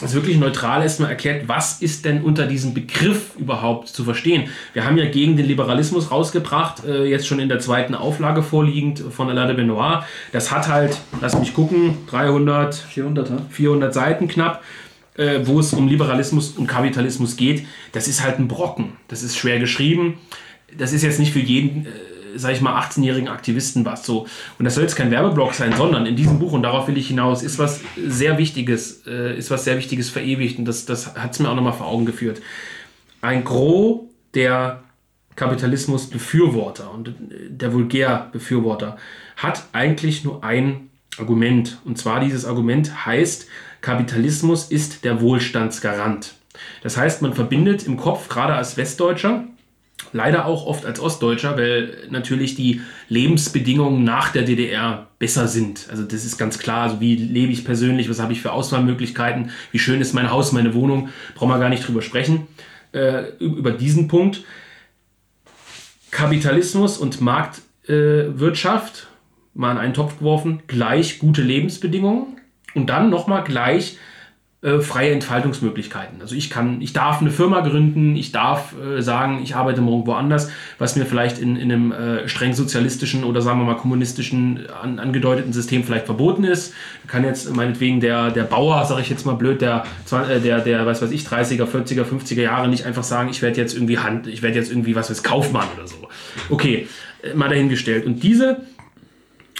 es 0.01 0.13
wirklich 0.13 0.37
neutral 0.37 0.81
erstmal 0.81 1.09
erklärt, 1.09 1.47
was 1.47 1.81
ist 1.81 2.03
denn 2.03 2.21
unter 2.21 2.47
diesem 2.47 2.73
Begriff 2.73 3.31
überhaupt 3.37 3.87
zu 3.87 4.03
verstehen. 4.03 4.49
Wir 4.73 4.83
haben 4.83 4.97
ja 4.97 5.05
gegen 5.05 5.37
den 5.37 5.45
Liberalismus 5.45 6.11
rausgebracht, 6.11 6.83
äh, 6.85 7.05
jetzt 7.05 7.27
schon 7.27 7.39
in 7.39 7.47
der 7.47 7.59
zweiten 7.59 7.95
Auflage 7.95 8.43
vorliegend 8.43 8.99
von 8.99 9.29
Alain 9.29 9.47
de 9.47 9.55
Benoit. 9.55 10.03
Das 10.33 10.51
hat 10.51 10.67
halt, 10.67 10.99
lass 11.21 11.39
mich 11.39 11.53
gucken, 11.53 11.97
300, 12.09 12.75
400, 12.75 13.31
400 13.49 13.93
Seiten 13.93 14.27
knapp 14.27 14.61
äh, 15.17 15.39
wo 15.43 15.59
es 15.59 15.73
um 15.73 15.87
Liberalismus 15.87 16.51
und 16.51 16.67
Kapitalismus 16.67 17.37
geht, 17.37 17.65
das 17.91 18.07
ist 18.07 18.23
halt 18.23 18.39
ein 18.39 18.47
Brocken. 18.47 18.93
Das 19.07 19.23
ist 19.23 19.37
schwer 19.37 19.59
geschrieben. 19.59 20.19
Das 20.77 20.93
ist 20.93 21.03
jetzt 21.03 21.19
nicht 21.19 21.31
für 21.31 21.39
jeden, 21.39 21.85
äh, 21.85 21.89
sag 22.35 22.53
ich 22.53 22.61
mal, 22.61 22.79
18-jährigen 22.81 23.29
Aktivisten 23.29 23.85
was 23.85 24.05
so. 24.05 24.27
Und 24.59 24.65
das 24.65 24.75
soll 24.75 24.83
jetzt 24.83 24.95
kein 24.95 25.11
Werbeblock 25.11 25.53
sein, 25.53 25.73
sondern 25.75 26.05
in 26.05 26.15
diesem 26.15 26.39
Buch, 26.39 26.51
und 26.51 26.63
darauf 26.63 26.87
will 26.87 26.97
ich 26.97 27.07
hinaus, 27.07 27.43
ist 27.43 27.59
was 27.59 27.81
sehr 27.95 28.37
Wichtiges, 28.37 29.07
äh, 29.07 29.37
ist 29.37 29.51
was 29.51 29.63
sehr 29.63 29.77
Wichtiges 29.77 30.09
verewigt. 30.09 30.59
Und 30.59 30.65
das, 30.65 30.85
das 30.85 31.15
hat 31.15 31.31
es 31.31 31.39
mir 31.39 31.49
auch 31.49 31.55
nochmal 31.55 31.73
vor 31.73 31.87
Augen 31.87 32.05
geführt. 32.05 32.41
Ein 33.21 33.43
Gros 33.43 34.01
der 34.33 34.83
Kapitalismus-Befürworter 35.35 36.91
und 36.91 37.09
äh, 37.09 37.13
der 37.49 37.73
Vulgär-Befürworter 37.73 38.97
hat 39.37 39.63
eigentlich 39.71 40.23
nur 40.23 40.43
ein 40.43 40.89
Argument. 41.17 41.79
Und 41.85 41.97
zwar 41.97 42.19
dieses 42.19 42.45
Argument 42.45 43.05
heißt, 43.05 43.47
Kapitalismus 43.85 44.71
ist 44.71 45.05
der 45.05 45.21
Wohlstandsgarant. 45.21 46.33
Das 46.81 46.97
heißt, 46.97 47.21
man 47.21 47.35
verbindet 47.35 47.85
im 47.85 47.97
Kopf, 47.97 48.29
gerade 48.29 48.55
als 48.55 48.77
Westdeutscher, 48.77 49.43
leider 50.11 50.47
auch 50.47 50.65
oft 50.65 50.87
als 50.87 50.99
Ostdeutscher, 50.99 51.55
weil 51.55 51.95
natürlich 52.09 52.55
die 52.55 52.81
Lebensbedingungen 53.09 54.03
nach 54.03 54.31
der 54.31 54.41
DDR 54.41 55.09
besser 55.19 55.47
sind. 55.47 55.85
Also 55.91 56.01
das 56.01 56.25
ist 56.25 56.39
ganz 56.39 56.57
klar, 56.57 56.81
also 56.81 56.99
wie 56.99 57.15
lebe 57.15 57.51
ich 57.51 57.63
persönlich, 57.63 58.09
was 58.09 58.19
habe 58.19 58.33
ich 58.33 58.41
für 58.41 58.53
Auswahlmöglichkeiten, 58.53 59.51
wie 59.71 59.77
schön 59.77 60.01
ist 60.01 60.13
mein 60.13 60.31
Haus, 60.31 60.51
meine 60.51 60.73
Wohnung, 60.73 61.09
brauchen 61.35 61.49
wir 61.49 61.59
gar 61.59 61.69
nicht 61.69 61.87
drüber 61.87 62.01
sprechen, 62.01 62.47
äh, 62.91 63.35
über 63.37 63.69
diesen 63.69 64.07
Punkt. 64.07 64.45
Kapitalismus 66.09 66.97
und 66.97 67.21
Marktwirtschaft, 67.21 68.95
äh, 69.03 69.59
mal 69.59 69.73
in 69.73 69.77
einen 69.77 69.93
Topf 69.93 70.17
geworfen, 70.17 70.63
gleich 70.65 71.19
gute 71.19 71.43
Lebensbedingungen 71.43 72.35
und 72.75 72.89
dann 72.89 73.09
nochmal 73.09 73.43
gleich 73.43 73.97
äh, 74.65 74.79
freie 74.79 75.11
Entfaltungsmöglichkeiten. 75.11 76.21
Also 76.21 76.33
ich 76.33 76.49
kann, 76.49 76.81
ich 76.81 76.91
darf 76.91 77.21
eine 77.21 77.29
Firma 77.29 77.59
gründen, 77.59 78.15
ich 78.15 78.31
darf 78.31 78.73
äh, 78.79 78.99
sagen, 78.99 79.41
ich 79.43 79.55
arbeite 79.55 79.79
morgen 79.79 80.07
woanders, 80.07 80.49
was 80.79 80.95
mir 80.95 81.05
vielleicht 81.05 81.37
in, 81.37 81.55
in 81.55 81.71
einem 81.71 81.91
äh, 81.91 82.27
streng 82.27 82.53
sozialistischen 82.53 83.23
oder 83.25 83.43
sagen 83.43 83.59
wir 83.59 83.65
mal 83.65 83.77
kommunistischen 83.77 84.65
an, 84.81 84.97
angedeuteten 84.97 85.53
System 85.53 85.83
vielleicht 85.83 86.07
verboten 86.07 86.43
ist. 86.43 86.73
Kann 87.05 87.23
jetzt 87.23 87.55
meinetwegen 87.55 87.99
der, 87.99 88.31
der 88.31 88.41
Bauer, 88.41 88.83
sage 88.85 89.01
ich 89.01 89.09
jetzt 89.11 89.23
mal 89.23 89.35
blöd, 89.35 89.61
der, 89.61 89.83
äh, 90.11 90.39
der, 90.39 90.61
der, 90.61 90.87
was 90.87 90.99
weiß 90.99 91.11
ich, 91.11 91.27
30er, 91.27 91.65
40er, 91.65 92.03
50er 92.03 92.41
Jahre 92.41 92.67
nicht 92.67 92.87
einfach 92.87 93.03
sagen, 93.03 93.29
ich 93.29 93.43
werde 93.43 93.61
jetzt 93.61 93.75
irgendwie 93.75 93.99
Hand, 93.99 94.25
ich 94.25 94.41
werde 94.41 94.57
jetzt 94.57 94.71
irgendwie 94.71 94.95
was 94.95 95.11
weiß 95.11 95.21
Kaufmann 95.21 95.67
oder 95.77 95.87
so. 95.87 96.07
Okay, 96.49 96.87
äh, 97.21 97.35
mal 97.35 97.49
dahingestellt. 97.49 98.07
Und 98.07 98.23
diese 98.23 98.61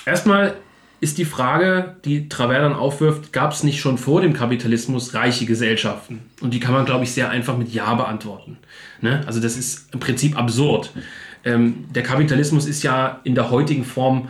erstmal 0.04 0.56
ist 1.02 1.18
die 1.18 1.26
Frage, 1.26 1.96
die 2.06 2.30
Travers 2.30 2.62
dann 2.62 2.74
aufwirft, 2.74 3.34
gab 3.34 3.52
es 3.52 3.64
nicht 3.64 3.80
schon 3.80 3.98
vor 3.98 4.22
dem 4.22 4.34
Kapitalismus 4.34 5.14
reiche 5.14 5.46
Gesellschaften? 5.46 6.22
Und 6.42 6.54
die 6.54 6.60
kann 6.60 6.74
man, 6.74 6.86
glaube 6.86 7.04
ich, 7.04 7.12
sehr 7.12 7.30
einfach 7.30 7.58
mit 7.58 7.74
Ja 7.74 7.94
beantworten. 7.96 8.58
Ne? 9.02 9.24
Also 9.28 9.40
das 9.40 9.58
ist 9.58 9.94
im 9.94 10.00
Prinzip 10.00 10.38
absurd. 10.38 10.92
Ähm, 11.44 11.86
der 11.94 12.04
Kapitalismus 12.04 12.66
ist 12.66 12.84
ja 12.84 13.20
in 13.24 13.36
der 13.36 13.52
heutigen 13.52 13.84
Form, 13.84 14.30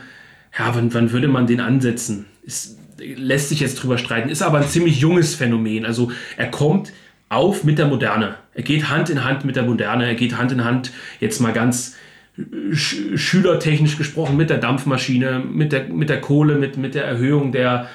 ja, 0.58 0.74
wann, 0.74 0.94
wann 0.94 1.12
würde 1.12 1.28
man 1.28 1.48
den 1.48 1.62
ansetzen? 1.62 2.26
Ist, 2.44 2.78
lässt 2.98 3.50
sich 3.50 3.60
jetzt 3.60 3.76
drüber 3.76 3.98
streiten, 3.98 4.30
ist 4.30 4.42
aber 4.42 4.60
ein 4.60 4.68
ziemlich 4.68 5.00
junges 5.00 5.36
Phänomen. 5.36 5.86
Also 5.86 6.12
er 6.38 6.50
kommt 6.50 6.92
auf 7.30 7.64
mit 7.64 7.78
der 7.78 7.88
Moderne. 7.88 8.36
Er 8.54 8.64
geht 8.64 8.90
Hand 8.90 9.10
in 9.10 9.24
Hand 9.24 9.46
mit 9.46 9.56
der 9.56 9.64
Moderne, 9.64 10.06
er 10.06 10.16
geht 10.16 10.38
Hand 10.38 10.52
in 10.52 10.64
Hand, 10.64 10.92
jetzt 11.20 11.42
mal 11.42 11.54
ganz 11.54 11.96
sch 12.74 12.96
schülertechnisch 13.16 13.98
gesprochen 13.98 14.38
mit 14.38 14.50
der 14.50 14.58
Dampfmaschine, 14.58 15.40
mit 15.40 15.72
der, 15.72 15.88
mit 15.88 16.10
der 16.10 16.22
Kohle, 16.22 16.56
mit, 16.56 16.78
mit 16.78 16.96
der 16.96 17.06
Erhöhung 17.06 17.52
der, 17.52 17.90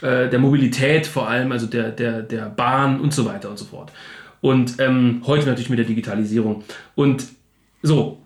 äh, 0.00 0.28
der 0.28 0.38
Mobilität 0.38 1.06
vor 1.06 1.28
allem, 1.28 1.52
also 1.52 1.66
der, 1.66 1.90
der, 1.90 2.22
der 2.22 2.46
Bahn 2.46 3.00
und 3.00 3.12
so 3.12 3.24
weiter 3.24 3.50
und 3.50 3.58
so 3.58 3.64
fort. 3.64 3.92
Und 4.40 4.80
ähm, 4.80 5.22
heute 5.26 5.46
natürlich 5.46 5.70
mit 5.70 5.78
der 5.78 5.86
Digitalisierung. 5.86 6.64
Und 6.94 7.26
so, 7.82 8.18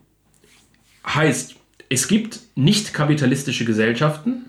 heißt, 1.07 1.57
es 1.89 2.09
gibt 2.09 2.41
nicht 2.55 2.95
kapitalistische 2.95 3.65
Gesellschaften 3.65 4.47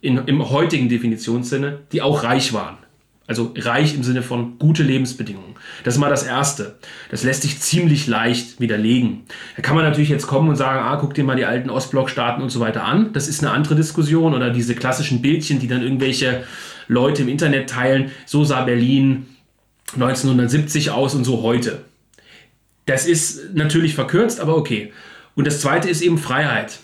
in, 0.00 0.18
im 0.26 0.50
heutigen 0.50 0.88
Definitionssinne, 0.88 1.80
die 1.92 2.02
auch 2.02 2.22
reich 2.22 2.52
waren. 2.52 2.78
Also 3.30 3.54
reich 3.56 3.94
im 3.94 4.02
Sinne 4.02 4.22
von 4.22 4.58
gute 4.58 4.82
Lebensbedingungen. 4.82 5.54
Das 5.84 5.94
ist 5.94 6.00
mal 6.00 6.10
das 6.10 6.24
Erste. 6.24 6.80
Das 7.12 7.22
lässt 7.22 7.42
sich 7.42 7.60
ziemlich 7.60 8.08
leicht 8.08 8.58
widerlegen. 8.58 9.20
Da 9.54 9.62
kann 9.62 9.76
man 9.76 9.84
natürlich 9.84 10.08
jetzt 10.08 10.26
kommen 10.26 10.48
und 10.48 10.56
sagen, 10.56 10.80
ah, 10.80 10.96
guck 10.96 11.14
dir 11.14 11.22
mal 11.22 11.36
die 11.36 11.44
alten 11.44 11.70
Ostblockstaaten 11.70 12.42
und 12.42 12.50
so 12.50 12.58
weiter 12.58 12.82
an. 12.82 13.12
Das 13.12 13.28
ist 13.28 13.40
eine 13.40 13.52
andere 13.52 13.76
Diskussion. 13.76 14.34
Oder 14.34 14.50
diese 14.50 14.74
klassischen 14.74 15.22
Bildchen, 15.22 15.60
die 15.60 15.68
dann 15.68 15.80
irgendwelche 15.80 16.42
Leute 16.88 17.22
im 17.22 17.28
Internet 17.28 17.70
teilen. 17.70 18.10
So 18.26 18.42
sah 18.42 18.64
Berlin 18.64 19.28
1970 19.94 20.90
aus 20.90 21.14
und 21.14 21.22
so 21.22 21.42
heute. 21.42 21.82
Das 22.86 23.06
ist 23.06 23.54
natürlich 23.54 23.94
verkürzt, 23.94 24.40
aber 24.40 24.56
okay. 24.56 24.92
Und 25.36 25.46
das 25.46 25.60
Zweite 25.60 25.88
ist 25.88 26.02
eben 26.02 26.18
Freiheit. 26.18 26.80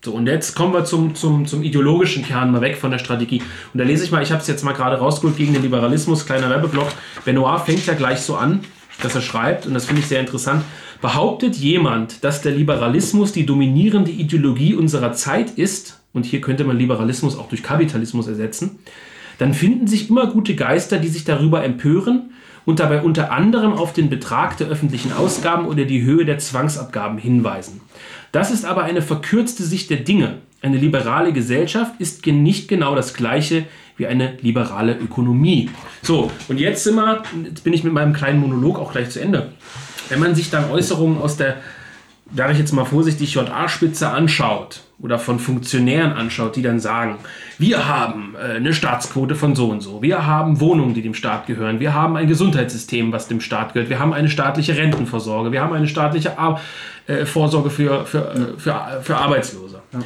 So, 0.00 0.12
und 0.12 0.28
jetzt 0.28 0.54
kommen 0.54 0.72
wir 0.72 0.84
zum, 0.84 1.16
zum, 1.16 1.46
zum 1.46 1.64
ideologischen 1.64 2.24
Kern, 2.24 2.52
mal 2.52 2.60
weg 2.60 2.76
von 2.76 2.92
der 2.92 2.98
Strategie. 2.98 3.42
Und 3.74 3.78
da 3.78 3.84
lese 3.84 4.04
ich 4.04 4.12
mal, 4.12 4.22
ich 4.22 4.30
habe 4.30 4.40
es 4.40 4.46
jetzt 4.46 4.62
mal 4.62 4.72
gerade 4.72 4.96
rausgeholt 4.96 5.36
gegen 5.36 5.52
den 5.52 5.62
Liberalismus, 5.62 6.24
kleiner 6.24 6.48
Werbeblock. 6.48 6.86
Benoit 7.24 7.62
fängt 7.62 7.84
ja 7.84 7.94
gleich 7.94 8.20
so 8.20 8.36
an, 8.36 8.60
dass 9.02 9.16
er 9.16 9.22
schreibt, 9.22 9.66
und 9.66 9.74
das 9.74 9.86
finde 9.86 10.00
ich 10.00 10.06
sehr 10.06 10.20
interessant. 10.20 10.62
Behauptet 11.00 11.56
jemand, 11.56 12.22
dass 12.22 12.42
der 12.42 12.52
Liberalismus 12.52 13.32
die 13.32 13.44
dominierende 13.44 14.12
Ideologie 14.12 14.74
unserer 14.74 15.14
Zeit 15.14 15.50
ist, 15.50 16.00
und 16.12 16.24
hier 16.24 16.40
könnte 16.40 16.62
man 16.62 16.78
Liberalismus 16.78 17.36
auch 17.36 17.48
durch 17.48 17.64
Kapitalismus 17.64 18.28
ersetzen, 18.28 18.78
dann 19.38 19.52
finden 19.52 19.88
sich 19.88 20.10
immer 20.10 20.28
gute 20.28 20.54
Geister, 20.54 20.98
die 20.98 21.08
sich 21.08 21.24
darüber 21.24 21.64
empören 21.64 22.30
und 22.64 22.80
dabei 22.80 23.02
unter 23.02 23.32
anderem 23.32 23.72
auf 23.72 23.92
den 23.92 24.10
Betrag 24.10 24.56
der 24.58 24.68
öffentlichen 24.68 25.12
Ausgaben 25.12 25.66
oder 25.66 25.84
die 25.86 26.02
Höhe 26.02 26.24
der 26.24 26.38
Zwangsabgaben 26.38 27.18
hinweisen. 27.18 27.80
Das 28.32 28.50
ist 28.50 28.64
aber 28.64 28.82
eine 28.84 29.02
verkürzte 29.02 29.62
Sicht 29.62 29.90
der 29.90 29.98
Dinge. 29.98 30.38
Eine 30.60 30.76
liberale 30.76 31.32
Gesellschaft 31.32 31.92
ist 32.00 32.26
nicht 32.26 32.68
genau 32.68 32.94
das 32.94 33.14
gleiche 33.14 33.64
wie 33.96 34.06
eine 34.06 34.36
liberale 34.40 34.96
Ökonomie. 34.96 35.70
So, 36.02 36.30
und 36.48 36.58
jetzt 36.58 36.84
sind 36.84 36.96
wir, 36.96 37.22
jetzt 37.44 37.64
bin 37.64 37.72
ich 37.72 37.84
mit 37.84 37.92
meinem 37.92 38.12
kleinen 38.12 38.40
Monolog 38.40 38.78
auch 38.78 38.92
gleich 38.92 39.10
zu 39.10 39.20
Ende. 39.20 39.52
Wenn 40.08 40.20
man 40.20 40.34
sich 40.34 40.50
dann 40.50 40.70
Äußerungen 40.70 41.18
aus 41.18 41.36
der 41.36 41.56
sage 42.34 42.52
ich 42.52 42.58
jetzt 42.58 42.72
mal 42.72 42.84
vorsichtig, 42.84 43.34
JA-Spitze 43.34 44.08
anschaut 44.08 44.82
oder 45.00 45.18
von 45.18 45.38
Funktionären 45.38 46.12
anschaut, 46.12 46.56
die 46.56 46.62
dann 46.62 46.80
sagen, 46.80 47.16
wir 47.58 47.88
haben 47.88 48.34
äh, 48.36 48.56
eine 48.56 48.74
Staatsquote 48.74 49.34
von 49.34 49.54
so 49.54 49.68
und 49.70 49.80
so, 49.80 50.02
wir 50.02 50.26
haben 50.26 50.60
Wohnungen, 50.60 50.94
die 50.94 51.02
dem 51.02 51.14
Staat 51.14 51.46
gehören, 51.46 51.80
wir 51.80 51.94
haben 51.94 52.16
ein 52.16 52.26
Gesundheitssystem, 52.26 53.12
was 53.12 53.28
dem 53.28 53.40
Staat 53.40 53.72
gehört, 53.72 53.90
wir 53.90 53.98
haben 53.98 54.12
eine 54.12 54.28
staatliche 54.28 54.76
Rentenvorsorge, 54.76 55.52
wir 55.52 55.62
haben 55.62 55.72
eine 55.72 55.88
staatliche 55.88 56.38
Ar 56.38 56.60
äh, 57.06 57.24
Vorsorge 57.24 57.70
für, 57.70 58.04
für, 58.04 58.30
äh, 58.30 58.58
für, 58.58 59.00
für 59.02 59.16
Arbeitslose. 59.16 59.80
Ja. 59.92 60.00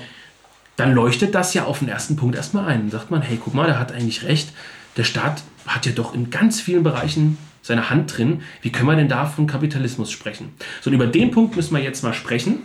Dann 0.76 0.94
leuchtet 0.94 1.34
das 1.34 1.54
ja 1.54 1.64
auf 1.64 1.80
den 1.80 1.88
ersten 1.88 2.16
Punkt 2.16 2.34
erstmal 2.34 2.66
ein. 2.66 2.80
Dann 2.80 2.90
sagt 2.90 3.10
man, 3.10 3.22
hey, 3.22 3.38
guck 3.42 3.54
mal, 3.54 3.66
der 3.66 3.78
hat 3.78 3.92
eigentlich 3.92 4.24
recht. 4.24 4.52
Der 4.96 5.04
Staat 5.04 5.42
hat 5.66 5.86
ja 5.86 5.92
doch 5.92 6.14
in 6.14 6.30
ganz 6.30 6.60
vielen 6.60 6.82
Bereichen 6.82 7.38
seine 7.62 7.88
Hand 7.88 8.16
drin. 8.16 8.42
Wie 8.60 8.70
können 8.70 8.88
wir 8.88 8.96
denn 8.96 9.08
da 9.08 9.24
von 9.24 9.46
Kapitalismus 9.46 10.10
sprechen? 10.10 10.52
So, 10.80 10.90
und 10.90 10.94
über 10.94 11.06
den 11.06 11.30
Punkt 11.30 11.56
müssen 11.56 11.74
wir 11.74 11.82
jetzt 11.82 12.02
mal 12.02 12.12
sprechen. 12.12 12.58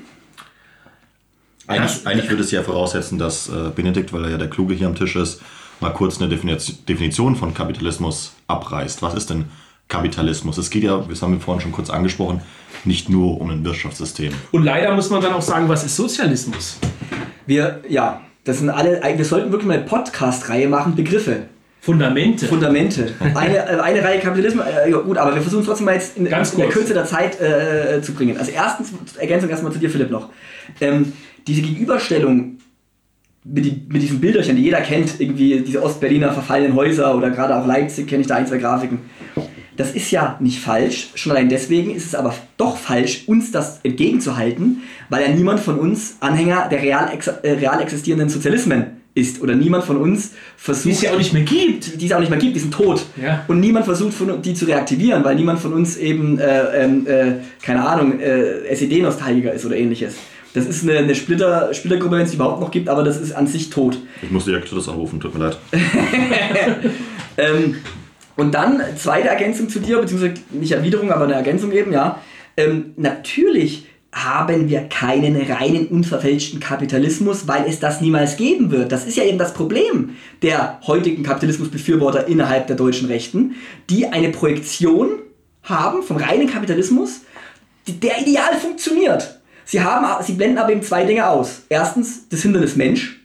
Eigentlich, 1.68 2.08
eigentlich 2.08 2.30
würde 2.30 2.44
es 2.44 2.52
ja 2.52 2.64
voraussetzen, 2.64 3.20
dass 3.20 3.50
äh, 3.50 3.72
Benedikt, 3.76 4.14
weil 4.14 4.24
er 4.26 4.32
ja 4.32 4.38
der 4.38 4.50
Kluge 4.50 4.74
hier 4.74 4.88
am 4.88 4.96
Tisch 4.96 5.16
ist, 5.16 5.42
mal 5.80 5.92
kurz 5.92 6.20
eine 6.20 6.30
Definition 6.30 7.36
von 7.36 7.54
Kapitalismus 7.54 8.34
abreißt. 8.48 9.02
Was 9.02 9.14
ist 9.14 9.30
denn 9.30 9.46
Kapitalismus? 9.90 10.58
Es 10.58 10.70
geht 10.70 10.84
ja, 10.84 10.98
das 11.08 11.22
haben 11.22 11.34
wir 11.34 11.40
vorhin 11.42 11.62
schon 11.62 11.74
kurz 11.74 11.90
angesprochen, 11.90 12.42
nicht 12.86 13.10
nur 13.10 13.40
um 13.40 13.50
ein 13.50 13.66
Wirtschaftssystem. 13.66 14.34
Und 14.52 14.64
leider 14.64 14.96
muss 14.96 15.10
man 15.10 15.22
dann 15.22 15.34
auch 15.34 15.42
sagen, 15.42 15.68
was 15.68 15.84
ist 15.84 15.98
Sozialismus? 15.98 16.80
Wir, 17.46 17.82
ja, 17.90 18.22
das 18.46 18.60
sind 18.60 18.70
alle, 18.70 19.02
wir 19.04 19.26
sollten 19.26 19.52
wirklich 19.52 19.68
mal 19.68 19.78
eine 19.78 19.86
Podcast-Reihe 19.86 20.70
machen, 20.70 20.96
Begriffe. 20.96 21.50
Fundamente. 21.88 22.48
Fundamente. 22.48 23.14
Eine, 23.34 23.56
äh, 23.60 23.80
eine 23.80 24.04
Reihe 24.04 24.20
Kapitalismus, 24.20 24.66
äh, 24.66 24.92
gut, 24.92 25.18
aber 25.18 25.34
wir 25.34 25.42
versuchen 25.42 25.62
es 25.62 25.68
trotzdem 25.68 25.86
mal 25.86 25.94
jetzt 25.94 26.18
in, 26.18 26.26
in 26.26 26.32
der 26.32 26.68
Kürze 26.68 26.94
der 26.94 27.06
Zeit 27.06 27.40
äh, 27.40 28.02
zu 28.02 28.14
bringen. 28.14 28.38
Also 28.38 28.52
erstens, 28.52 28.92
Ergänzung 29.18 29.50
erstmal 29.50 29.72
zu 29.72 29.80
dir, 29.80 29.90
Philipp, 29.90 30.12
noch. 30.12 30.28
Ähm, 30.82 31.14
diese 31.48 31.62
Gegenüberstellung 31.62 32.58
mit, 33.46 33.64
die, 33.64 33.86
mit 33.88 34.02
diesen 34.02 34.20
Bilderchen, 34.20 34.58
die 34.58 34.64
jeder 34.64 34.82
kennt, 34.82 35.22
irgendwie 35.22 35.62
diese 35.62 35.82
Ostberliner 35.82 36.34
verfallenen 36.34 36.76
Häuser 36.76 37.16
oder 37.16 37.30
gerade 37.30 37.56
auch 37.56 37.66
Leipzig, 37.66 38.06
kenne 38.06 38.20
ich 38.20 38.28
da 38.28 38.36
ein, 38.36 38.48
zwei 38.48 38.58
Grafiken. 38.58 39.00
Das 39.78 39.92
ist 39.92 40.12
ja 40.12 40.36
nicht 40.42 40.60
falsch, 40.60 41.12
schon 41.16 41.32
allein 41.32 41.48
deswegen 41.48 41.96
ist 41.96 42.08
es 42.08 42.16
aber 42.16 42.36
doch 42.58 42.76
falsch, 42.76 43.24
uns 43.28 43.54
das 43.54 43.80
entgegenzuhalten, 43.84 44.82
weil 45.08 45.22
ja 45.22 45.30
niemand 45.30 45.62
von 45.62 45.80
uns 45.80 46.18
Anhänger 46.20 46.68
der 46.70 46.82
real, 46.82 47.14
ex 47.14 47.28
äh, 47.28 47.52
real 47.52 47.82
existierenden 47.82 48.28
Sozialismen 48.28 48.98
ist 49.18 49.42
oder 49.42 49.56
niemand 49.56 49.84
von 49.84 49.98
uns 49.98 50.34
versucht. 50.56 50.86
Die 50.86 50.92
es 50.92 51.02
ja 51.02 51.12
auch 51.12 51.18
nicht 51.18 51.34
mehr 51.34 51.44
gibt. 51.44 52.00
Die 52.00 52.06
es 52.06 52.12
auch 52.12 52.20
nicht 52.20 52.30
mehr 52.30 52.40
gibt, 52.40 52.56
die 52.56 52.60
sind 52.60 52.74
tot. 52.74 53.06
Ja. 53.22 53.44
Und 53.48 53.60
niemand 53.60 53.86
versucht, 53.86 54.14
von, 54.14 54.42
die 54.42 54.54
zu 54.54 54.66
reaktivieren, 54.66 55.24
weil 55.24 55.36
niemand 55.36 55.60
von 55.60 55.74
uns 55.74 55.98
eben, 55.98 56.40
äh, 56.40 56.84
ähm, 56.84 57.08
äh, 57.08 57.34
keine 57.62 57.86
Ahnung, 57.88 58.20
äh, 58.20 58.68
SED-Nostalgiker 58.74 59.52
ist 59.52 59.66
oder 59.66 59.76
ähnliches. 59.76 60.16
Das 60.54 60.66
ist 60.66 60.84
eine, 60.84 61.00
eine 61.00 61.16
Splitter, 61.16 61.74
Splittergruppe, 61.74 62.18
wenn 62.18 62.26
es 62.26 62.34
überhaupt 62.34 62.62
noch 62.62 62.72
gibt, 62.72 62.90
aber 62.90 63.04
das 63.04 63.20
ist 63.20 63.34
an 63.34 63.48
sich 63.48 63.70
tot. 63.70 63.98
Ich 64.22 64.32
muss 64.32 64.46
direkt 64.46 64.72
das 64.72 64.88
anrufen, 64.88 65.20
tut 65.20 65.34
mir 65.38 65.46
leid. 65.46 65.58
ähm, 67.38 67.76
und 68.36 68.54
dann, 68.54 68.82
zweite 68.96 69.28
Ergänzung 69.28 69.68
zu 69.68 69.80
dir, 69.80 70.00
beziehungsweise 70.00 70.36
nicht 70.52 70.72
Erwiderung, 70.72 71.12
aber 71.12 71.26
eine 71.26 71.34
Ergänzung 71.34 71.72
eben, 71.72 71.92
ja. 71.92 72.22
Ähm, 72.56 72.94
natürlich 72.98 73.87
haben 74.26 74.70
wir 74.70 74.82
keinen 74.82 75.40
reinen, 75.40 75.88
unverfälschten 75.88 76.60
Kapitalismus, 76.60 77.48
weil 77.48 77.66
es 77.68 77.80
das 77.80 78.02
niemals 78.02 78.38
geben 78.38 78.72
wird. 78.72 78.92
Das 78.92 79.06
ist 79.06 79.18
ja 79.18 79.24
eben 79.24 79.38
das 79.38 79.54
Problem 79.54 80.12
der 80.42 80.80
heutigen 80.88 81.24
Kapitalismusbefürworter 81.24 82.28
innerhalb 82.28 82.68
der 82.68 82.76
deutschen 82.76 83.08
Rechten, 83.08 83.56
die 83.90 84.08
eine 84.08 84.30
Projektion 84.30 85.10
haben 85.64 86.04
vom 86.04 86.18
reinen 86.18 86.50
Kapitalismus, 86.50 87.22
der 87.88 88.22
ideal 88.22 88.56
funktioniert. 88.60 89.40
Sie, 89.66 89.82
haben, 89.82 90.06
sie 90.24 90.34
blenden 90.34 90.58
aber 90.58 90.72
eben 90.72 90.82
zwei 90.82 91.04
Dinge 91.04 91.28
aus. 91.30 91.64
Erstens 91.70 92.30
das 92.30 92.42
Hindernis 92.42 92.76
Mensch, 92.76 93.20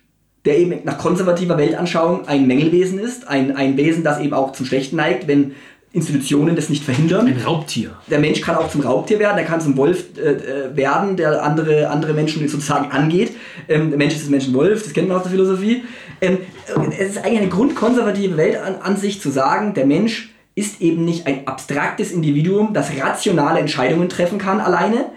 der 0.45 0.59
eben 0.59 0.81
nach 0.85 0.99
konservativer 0.99 1.57
Weltanschauung 1.57 2.27
ein 2.27 2.47
Mängelwesen 2.47 2.99
ist, 2.99 3.29
ein, 3.29 3.57
ein 3.57 3.77
Wesen, 3.77 4.03
das 4.03 4.21
eben 4.21 4.35
auch 4.35 4.53
zum 4.53 4.67
Schlechten 4.67 4.97
neigt, 4.97 5.29
wenn 5.29 5.55
Institutionen 5.93 6.57
das 6.57 6.71
nicht 6.71 6.85
verhindern. 6.85 7.27
Ein 7.27 7.43
Raubtier. 7.45 7.91
Der 8.11 8.19
Mensch 8.19 8.41
kann 8.41 8.57
auch 8.57 8.71
zum 8.71 8.81
Raubtier 8.81 9.19
werden, 9.19 9.37
er 9.37 9.45
kann 9.45 9.61
zum 9.61 9.77
Wolf 9.77 10.17
äh, 10.17 10.21
äh, 10.21 10.77
werden, 10.77 11.17
der 11.17 11.43
andere, 11.43 11.91
andere 11.91 12.15
Menschen 12.15 12.47
sozusagen 12.49 12.91
angeht. 12.91 13.33
Ähm, 13.69 13.91
der 13.91 13.99
Mensch 13.99 14.15
ist 14.15 14.23
das 14.23 14.31
Menschenwolf, 14.31 14.83
das 14.83 14.95
kennt 14.95 15.09
man 15.09 15.19
aus 15.19 15.25
der 15.25 15.33
Philosophie. 15.33 15.85
Ähm, 16.23 16.39
es 16.99 17.11
ist 17.11 17.19
eigentlich 17.19 17.41
eine 17.41 17.49
grundkonservative 17.49 18.39
Weltansicht 18.39 19.21
zu 19.21 19.31
sagen, 19.31 19.75
der 19.75 19.85
Mensch 19.85 20.31
ist 20.55 20.81
eben 20.81 21.05
nicht 21.05 21.27
ein 21.27 21.47
abstraktes 21.47 22.11
Individuum, 22.11 22.73
das 22.73 22.91
rationale 22.99 23.61
Entscheidungen 23.61 24.09
treffen 24.09 24.39
kann 24.39 24.61
alleine. 24.61 25.11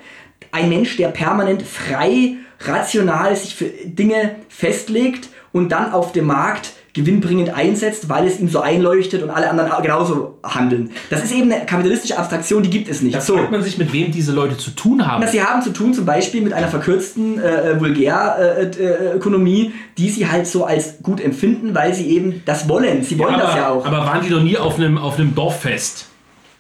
Ein 0.52 0.70
Mensch, 0.70 0.98
der 0.98 1.10
permanent 1.10 1.62
frei, 1.62 2.36
rational 2.60 3.36
sich 3.36 3.56
für 3.56 3.66
Dinge 3.66 4.38
festlegt 4.50 5.30
und 5.52 5.72
dann 5.72 5.92
auf 5.92 6.12
dem 6.12 6.26
Markt 6.26 6.74
gewinnbringend 6.96 7.54
einsetzt, 7.54 8.08
weil 8.08 8.26
es 8.26 8.40
ihm 8.40 8.48
so 8.48 8.62
einleuchtet 8.62 9.22
und 9.22 9.30
alle 9.30 9.50
anderen 9.50 9.70
genauso 9.84 10.40
handeln. 10.42 10.92
Das 11.10 11.26
ist 11.26 11.34
eben 11.34 11.52
eine 11.52 11.66
kapitalistische 11.66 12.18
Abstraktion, 12.18 12.64
die 12.64 12.70
gibt 12.70 12.88
es 12.88 13.02
nicht. 13.02 13.14
Da 13.14 13.20
so. 13.20 13.36
fragt 13.36 13.52
man 13.52 13.62
sich, 13.62 13.78
mit 13.78 13.92
wem 13.92 14.14
diese 14.14 14.32
Leute 14.32 14.58
zu 14.58 14.72
tun 14.72 15.06
haben. 15.06 15.22
Na, 15.22 15.30
sie 15.30 15.44
haben 15.44 15.62
zu 15.62 15.74
tun 15.74 15.94
zum 15.94 16.06
Beispiel 16.06 16.42
mit 16.42 16.54
einer 16.54 16.70
verkürzten 16.70 17.38
äh, 17.38 17.78
Vulgärökonomie, 17.82 19.66
äh, 19.66 19.68
äh, 19.68 19.72
die 19.98 20.10
sie 20.10 20.30
halt 20.30 20.48
so 20.48 20.64
als 20.64 21.04
gut 21.04 21.20
empfinden, 21.20 21.76
weil 21.76 21.94
sie 21.94 22.08
eben 22.08 22.42
das 22.46 22.70
wollen. 22.70 23.04
Sie 23.04 23.20
wollen 23.20 23.34
ja, 23.34 23.40
aber, 23.40 23.48
das 23.48 23.56
ja 23.58 23.70
auch. 23.70 23.86
Aber 23.86 23.98
waren 23.98 24.26
die 24.26 24.30
noch 24.30 24.42
nie 24.42 24.58
auf 24.58 24.78
einem, 24.80 24.98
auf 24.98 25.20
einem 25.20 25.36
Dorffest? 25.36 26.08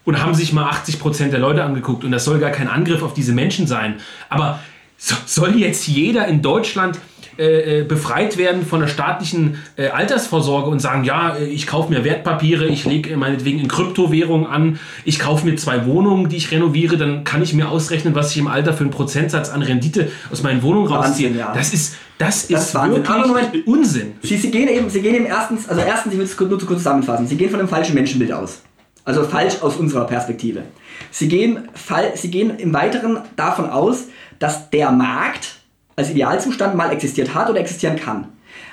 Und 0.03 0.21
haben 0.21 0.35
sich 0.35 0.53
mal 0.53 0.69
80% 0.69 1.29
der 1.29 1.39
Leute 1.39 1.63
angeguckt 1.63 2.03
und 2.03 2.11
das 2.11 2.25
soll 2.25 2.37
gar 2.37 2.51
kein 2.51 2.67
Angriff 2.67 3.01
auf 3.01 3.15
diese 3.15 3.31
Menschen 3.31 3.65
sein. 3.65 3.95
Aber 4.29 4.59
so, 4.97 5.15
soll 5.25 5.55
jetzt 5.55 5.87
jeder 5.87 6.27
in 6.27 6.43
Deutschland 6.43 6.99
äh, 7.37 7.81
äh, 7.81 7.83
befreit 7.83 8.37
werden 8.37 8.65
von 8.65 8.79
der 8.79 8.87
staatlichen 8.87 9.61
äh, 9.75 9.87
Altersvorsorge 9.87 10.69
und 10.69 10.79
sagen, 10.79 11.03
ja, 11.03 11.35
äh, 11.35 11.45
ich 11.45 11.67
kaufe 11.67 11.91
mir 11.91 12.03
Wertpapiere, 12.03 12.65
ich 12.65 12.85
lege 12.85 13.17
meinetwegen 13.17 13.59
in 13.59 13.67
Kryptowährungen 13.67 14.47
an, 14.47 14.79
ich 15.03 15.19
kaufe 15.19 15.45
mir 15.45 15.57
zwei 15.57 15.85
Wohnungen, 15.85 16.29
die 16.29 16.37
ich 16.37 16.51
renoviere, 16.51 16.97
dann 16.97 17.23
kann 17.25 17.41
ich 17.41 17.53
mir 17.53 17.69
ausrechnen, 17.69 18.15
was 18.15 18.31
ich 18.31 18.37
im 18.37 18.47
Alter 18.47 18.73
für 18.73 18.85
einen 18.85 18.91
Prozentsatz 18.91 19.49
an 19.49 19.61
Rendite 19.61 20.11
aus 20.31 20.43
meinen 20.43 20.63
Wohnungen 20.63 20.87
rausziehe. 20.87 21.31
Ja. 21.31 21.53
Das 21.53 21.73
ist, 21.73 21.97
das, 22.17 22.47
das 22.47 22.67
ist 22.67 22.73
wirklich 22.75 23.27
Moment, 23.27 23.67
Unsinn. 23.67 24.13
Sie, 24.21 24.37
Sie, 24.37 24.51
gehen 24.51 24.69
eben, 24.69 24.89
Sie 24.89 25.01
gehen 25.01 25.15
eben 25.15 25.25
erstens, 25.25 25.67
also 25.67 25.81
erstens, 25.81 26.13
ich 26.13 26.19
will 26.19 26.25
es 26.25 26.39
nur 26.39 26.59
zu 26.59 26.65
kurz 26.65 26.79
zusammenfassen, 26.79 27.27
Sie 27.27 27.35
gehen 27.35 27.49
von 27.49 27.59
einem 27.59 27.69
falschen 27.69 27.95
Menschenbild 27.95 28.31
aus. 28.31 28.61
Also 29.03 29.23
falsch 29.23 29.61
aus 29.61 29.75
unserer 29.75 30.07
Perspektive. 30.07 30.63
Sie 31.11 31.27
gehen, 31.27 31.67
Sie 32.15 32.31
gehen 32.31 32.57
im 32.57 32.73
Weiteren 32.73 33.19
davon 33.35 33.69
aus, 33.69 34.05
dass 34.39 34.69
der 34.69 34.91
Markt 34.91 35.64
als 35.95 36.09
Idealzustand 36.09 36.75
mal 36.75 36.91
existiert 36.91 37.33
hat 37.33 37.49
oder 37.49 37.59
existieren 37.59 37.95
kann. 37.95 38.27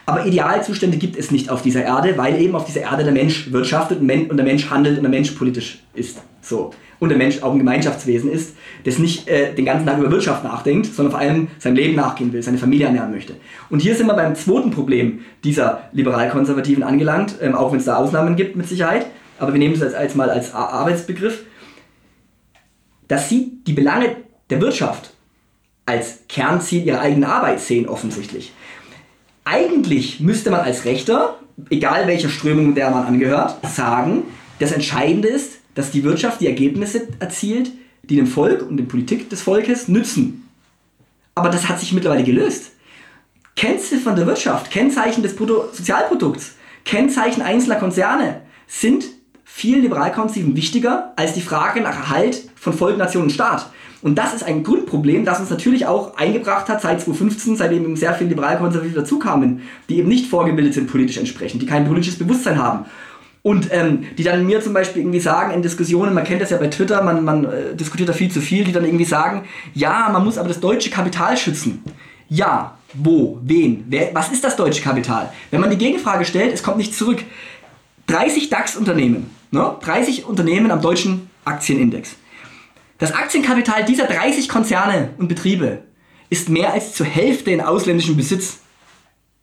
Aber 0.07 0.27
Idealzustände 0.27 0.97
gibt 0.97 1.17
es 1.17 1.31
nicht 1.31 1.49
auf 1.51 1.63
dieser 1.63 1.85
Erde, 1.85 2.17
weil 2.17 2.41
eben 2.41 2.55
auf 2.55 2.65
dieser 2.65 2.83
Erde 2.83 3.05
der 3.05 3.13
Mensch 3.13 3.53
wirtschaftet 3.53 4.01
und 4.01 4.37
der 4.37 4.45
Mensch 4.45 4.69
handelt 4.71 4.97
und 4.97 5.03
der 5.03 5.11
Mensch 5.11 5.31
politisch 5.33 5.83
ist. 5.95 6.21
So. 6.41 6.73
Und 6.99 7.09
der 7.09 7.19
Mensch 7.19 7.43
auch 7.43 7.53
ein 7.53 7.59
Gemeinschaftswesen 7.59 8.31
ist, 8.31 8.55
das 8.85 8.99
nicht 8.99 9.29
äh, 9.29 9.55
den 9.55 9.65
ganzen 9.65 9.87
Tag 9.87 9.99
über 9.99 10.11
Wirtschaft 10.11 10.45
nachdenkt, 10.45 10.87
sondern 10.87 11.11
vor 11.11 11.21
allem 11.21 11.49
sein 11.59 11.75
Leben 11.75 11.97
nachgehen 11.97 12.33
will, 12.33 12.43
seine 12.43 12.59
Familie 12.59 12.87
ernähren 12.87 13.11
möchte. 13.11 13.35
Und 13.71 13.81
hier 13.81 13.97
sind 13.97 14.07
wir 14.07 14.15
beim 14.15 14.37
zweiten 14.37 14.71
Problem 14.71 15.21
dieser 15.43 15.89
liberal-konservativen 15.93 16.85
angelangt, 16.85 17.37
ähm, 17.41 17.55
auch 17.57 17.73
wenn 17.73 17.81
es 17.81 17.87
da 17.87 17.97
Ausnahmen 17.97 18.37
gibt 18.37 18.55
mit 18.55 18.69
Sicherheit. 18.69 19.07
Aber 19.39 19.53
wir 19.53 19.59
nehmen 19.59 19.75
es 19.75 19.83
als, 19.83 19.95
als 19.95 20.15
mal 20.15 20.31
als 20.31 20.55
Arbeitsbegriff, 20.55 21.43
dass 23.09 23.29
sie 23.29 23.59
die 23.67 23.73
Belange 23.73 24.17
der 24.51 24.61
Wirtschaft 24.61 25.13
als 25.87 26.21
Kernziel 26.29 26.87
ihrer 26.87 27.01
eigenen 27.01 27.25
Arbeit 27.25 27.61
sehen, 27.61 27.89
offensichtlich. 27.89 28.53
Eigentlich 29.45 30.21
müsste 30.21 30.51
man 30.51 30.61
als 30.61 30.85
Rechter, 30.85 31.39
egal 31.71 32.07
welcher 32.07 32.29
Strömung 32.29 32.75
der 32.75 32.91
man 32.91 33.07
angehört, 33.07 33.57
sagen, 33.69 34.25
das 34.59 34.73
Entscheidende 34.73 35.29
ist, 35.29 35.59
dass 35.75 35.91
die 35.91 36.05
Wirtschaft 36.05 36.41
die 36.41 36.47
Ergebnisse 36.47 37.09
erzielt, 37.19 37.73
die 38.03 38.17
dem 38.17 38.27
Volk 38.27 38.63
und 38.63 38.77
der 38.77 38.85
Politik 38.85 39.31
des 39.31 39.43
Volkes 39.43 39.89
nützen. 39.89 40.49
Aber 41.35 41.49
das 41.49 41.69
hat 41.69 41.81
sich 41.81 41.93
mittlerweile 41.93 42.25
gelöst. 42.25 42.73
Kennziffern 43.57 44.17
der 44.17 44.27
Wirtschaft, 44.27 44.71
Kennzeichen 44.71 45.23
des 45.23 45.37
Bruttosozialprodukts, 45.37 46.57
Kennzeichen 46.85 47.43
einzelner 47.43 47.77
Konzerne 47.77 48.43
sind 48.67 49.05
vielen 49.45 49.83
Liberalkonservativen 49.83 50.57
wichtiger 50.57 51.13
als 51.17 51.35
die 51.35 51.43
Frage 51.43 51.81
nach 51.81 51.97
Erhalt 51.97 52.49
von 52.57 52.73
Volk, 52.73 52.97
Nation 52.97 53.25
und 53.25 53.33
Staat. 53.33 53.71
Und 54.03 54.17
das 54.17 54.35
ist 54.35 54.43
ein 54.43 54.65
Grundproblem, 54.65 55.25
das 55.25 55.39
uns 55.39 55.51
natürlich 55.51 55.87
auch 55.87 56.17
eingebracht 56.17 56.69
hat 56.69 56.83
seit 56.83 57.01
2015, 57.01 57.57
seitdem 57.57 57.85
eben 57.85 57.97
sehr 57.97 58.15
viele 58.15 58.31
Liberalkonservative 58.31 59.01
dazukamen, 59.01 59.63
die 59.89 59.99
eben 59.99 60.09
nicht 60.09 60.27
vorgebildet 60.27 60.75
sind 60.75 60.91
politisch 60.91 61.19
entsprechend, 61.19 61.63
die 61.63 61.67
kein 61.67 61.87
politisches 61.87 62.19
Bewusstsein 62.19 62.61
haben. 62.61 62.85
Und 63.43 63.69
ähm, 63.73 64.05
die 64.19 64.23
dann 64.23 64.45
mir 64.47 64.61
zum 64.61 64.73
Beispiel 64.73 65.03
irgendwie 65.03 65.21
sagen 65.21 65.53
in 65.53 65.63
Diskussionen, 65.63 66.15
man 66.15 66.25
kennt 66.25 66.43
das 66.43 66.51
ja 66.51 66.59
bei 66.59 66.69
Twitter, 66.69 67.03
man, 67.03 67.25
man 67.25 67.45
äh, 67.45 67.75
diskutiert 67.75 68.09
da 68.09 68.13
viel 68.13 68.31
zu 68.31 68.41
viel, 68.41 68.65
die 68.65 68.73
dann 68.73 68.85
irgendwie 68.85 69.05
sagen, 69.05 69.45
ja, 69.75 70.09
man 70.13 70.25
muss 70.25 70.39
aber 70.39 70.49
das 70.49 70.61
deutsche 70.61 70.91
Kapital 70.91 71.37
schützen. 71.37 71.83
Ja, 72.29 72.77
wo, 72.95 73.41
wen, 73.43 73.85
wer, 73.89 74.15
was 74.15 74.31
ist 74.31 74.45
das 74.45 74.57
deutsche 74.57 74.83
Kapital? 74.83 75.33
Wenn 75.51 75.61
man 75.61 75.71
die 75.71 75.79
Gegenfrage 75.79 76.25
stellt, 76.25 76.53
es 76.53 76.63
kommt 76.63 76.77
nicht 76.77 76.95
zurück. 76.95 77.25
30 78.07 78.49
DAX-Unternehmen, 78.49 79.31
ne? 79.51 79.75
30 79.81 80.25
Unternehmen 80.25 80.71
am 80.71 80.81
deutschen 80.81 81.31
Aktienindex. 81.45 82.17
Das 82.99 83.13
Aktienkapital 83.13 83.85
dieser 83.85 84.07
30 84.07 84.49
Konzerne 84.49 85.11
und 85.19 85.29
Betriebe 85.29 85.83
ist 86.31 86.49
mehr 86.49 86.73
als 86.73 86.95
zur 86.95 87.07
Hälfte 87.07 87.51
in 87.51 87.61
ausländischem 87.61 88.17
Besitz. 88.17 88.59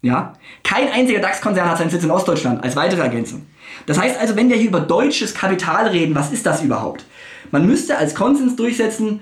Ja? 0.01 0.33
Kein 0.63 0.89
einziger 0.89 1.19
DAX-Konzern 1.19 1.69
hat 1.69 1.77
seinen 1.77 1.89
Sitz 1.89 2.03
in 2.03 2.11
Ostdeutschland, 2.11 2.63
als 2.63 2.75
weitere 2.75 3.01
Ergänzung. 3.01 3.45
Das 3.85 3.99
heißt 3.99 4.19
also, 4.19 4.35
wenn 4.35 4.49
wir 4.49 4.55
hier 4.55 4.69
über 4.69 4.79
deutsches 4.79 5.33
Kapital 5.33 5.87
reden, 5.87 6.15
was 6.15 6.31
ist 6.31 6.45
das 6.45 6.63
überhaupt? 6.63 7.05
Man 7.51 7.65
müsste 7.65 7.97
als 7.97 8.15
Konsens 8.15 8.55
durchsetzen, 8.55 9.21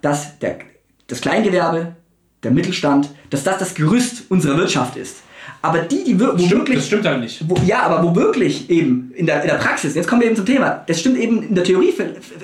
dass 0.00 0.38
der, 0.38 0.58
das 1.06 1.20
Kleingewerbe, 1.20 1.96
der 2.42 2.50
Mittelstand, 2.50 3.10
dass 3.30 3.44
das 3.44 3.58
das 3.58 3.74
Gerüst 3.74 4.30
unserer 4.30 4.56
Wirtschaft 4.56 4.96
ist. 4.96 5.22
Aber 5.64 5.78
die, 5.78 6.02
die 6.02 6.18
wo 6.18 6.36
Stimmt, 6.36 6.50
wirklich. 6.50 6.78
das 6.78 6.86
stimmt 6.88 7.06
halt 7.06 7.20
nicht. 7.20 7.48
Wo, 7.48 7.54
ja, 7.64 7.82
aber 7.82 8.02
wo 8.02 8.16
wirklich 8.16 8.68
eben 8.68 9.12
in 9.14 9.26
der, 9.26 9.42
in 9.42 9.48
der 9.48 9.54
Praxis, 9.54 9.94
jetzt 9.94 10.08
kommen 10.08 10.20
wir 10.20 10.26
eben 10.26 10.34
zum 10.34 10.44
Thema, 10.44 10.82
das 10.88 10.98
stimmt 10.98 11.16
eben, 11.16 11.40
in 11.44 11.54
der 11.54 11.62
Theorie 11.62 11.94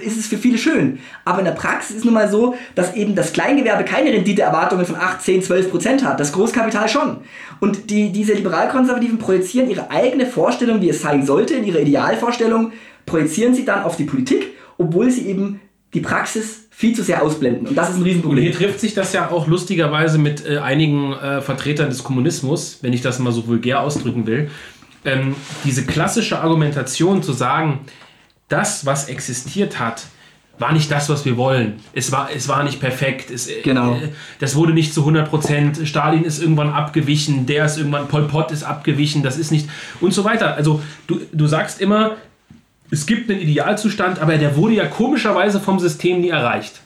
ist 0.00 0.16
es 0.16 0.28
für 0.28 0.38
viele 0.38 0.56
schön, 0.56 1.00
aber 1.24 1.40
in 1.40 1.44
der 1.44 1.52
Praxis 1.52 1.96
ist 1.96 2.04
nun 2.04 2.14
mal 2.14 2.30
so, 2.30 2.54
dass 2.76 2.94
eben 2.94 3.16
das 3.16 3.32
Kleingewerbe 3.32 3.84
keine 3.84 4.12
Renditeerwartungen 4.12 4.86
von 4.86 4.94
8, 4.94 5.20
10, 5.20 5.42
12 5.42 5.70
Prozent 5.70 6.04
hat, 6.04 6.20
das 6.20 6.32
Großkapital 6.32 6.88
schon. 6.88 7.16
Und 7.58 7.90
die, 7.90 8.12
diese 8.12 8.34
Liberalkonservativen 8.34 9.18
projizieren 9.18 9.68
ihre 9.68 9.90
eigene 9.90 10.24
Vorstellung, 10.24 10.80
wie 10.80 10.90
es 10.90 11.02
sein 11.02 11.26
sollte, 11.26 11.54
in 11.54 11.64
ihre 11.64 11.80
Idealvorstellung, 11.80 12.70
projizieren 13.04 13.52
sie 13.52 13.64
dann 13.64 13.82
auf 13.82 13.96
die 13.96 14.04
Politik, 14.04 14.46
obwohl 14.76 15.10
sie 15.10 15.26
eben 15.26 15.60
die 15.92 16.00
Praxis 16.00 16.67
viel 16.78 16.94
zu 16.94 17.02
sehr 17.02 17.20
ausblenden. 17.24 17.66
Und 17.66 17.74
das 17.74 17.88
ist 17.88 17.96
ein 17.96 18.02
Und 18.02 18.06
Riesenproblem. 18.06 18.44
hier 18.44 18.52
trifft 18.52 18.78
sich 18.78 18.94
das 18.94 19.12
ja 19.12 19.32
auch 19.32 19.48
lustigerweise 19.48 20.16
mit 20.16 20.46
äh, 20.46 20.58
einigen 20.58 21.12
äh, 21.12 21.40
Vertretern 21.40 21.88
des 21.88 22.04
Kommunismus, 22.04 22.78
wenn 22.82 22.92
ich 22.92 23.00
das 23.02 23.18
mal 23.18 23.32
so 23.32 23.48
vulgär 23.48 23.80
ausdrücken 23.80 24.28
will. 24.28 24.48
Ähm, 25.04 25.34
diese 25.64 25.84
klassische 25.84 26.38
Argumentation 26.38 27.20
zu 27.24 27.32
sagen, 27.32 27.80
das, 28.46 28.86
was 28.86 29.08
existiert 29.08 29.80
hat, 29.80 30.04
war 30.60 30.72
nicht 30.72 30.88
das, 30.92 31.08
was 31.08 31.24
wir 31.24 31.36
wollen. 31.36 31.80
Es 31.94 32.12
war, 32.12 32.28
es 32.32 32.46
war 32.46 32.62
nicht 32.62 32.78
perfekt. 32.78 33.32
Es, 33.32 33.48
äh, 33.48 33.60
Genau. 33.64 33.96
Äh, 33.96 34.10
das 34.38 34.54
wurde 34.54 34.72
nicht 34.72 34.94
zu 34.94 35.00
100 35.00 35.28
Prozent. 35.28 35.80
Stalin 35.82 36.22
ist 36.22 36.40
irgendwann 36.40 36.70
abgewichen, 36.70 37.44
der 37.46 37.64
ist 37.64 37.78
irgendwann, 37.78 38.06
Pol 38.06 38.28
Pot 38.28 38.52
ist 38.52 38.62
abgewichen, 38.62 39.24
das 39.24 39.36
ist 39.36 39.50
nicht 39.50 39.68
und 40.00 40.14
so 40.14 40.22
weiter. 40.22 40.54
Also 40.54 40.80
du, 41.08 41.20
du 41.32 41.48
sagst 41.48 41.80
immer, 41.80 42.18
es 42.90 43.06
gibt 43.06 43.30
einen 43.30 43.40
Idealzustand, 43.40 44.20
aber 44.20 44.36
der 44.38 44.56
wurde 44.56 44.74
ja 44.74 44.86
komischerweise 44.86 45.60
vom 45.60 45.78
System 45.78 46.20
nie 46.20 46.28
erreicht. 46.30 46.80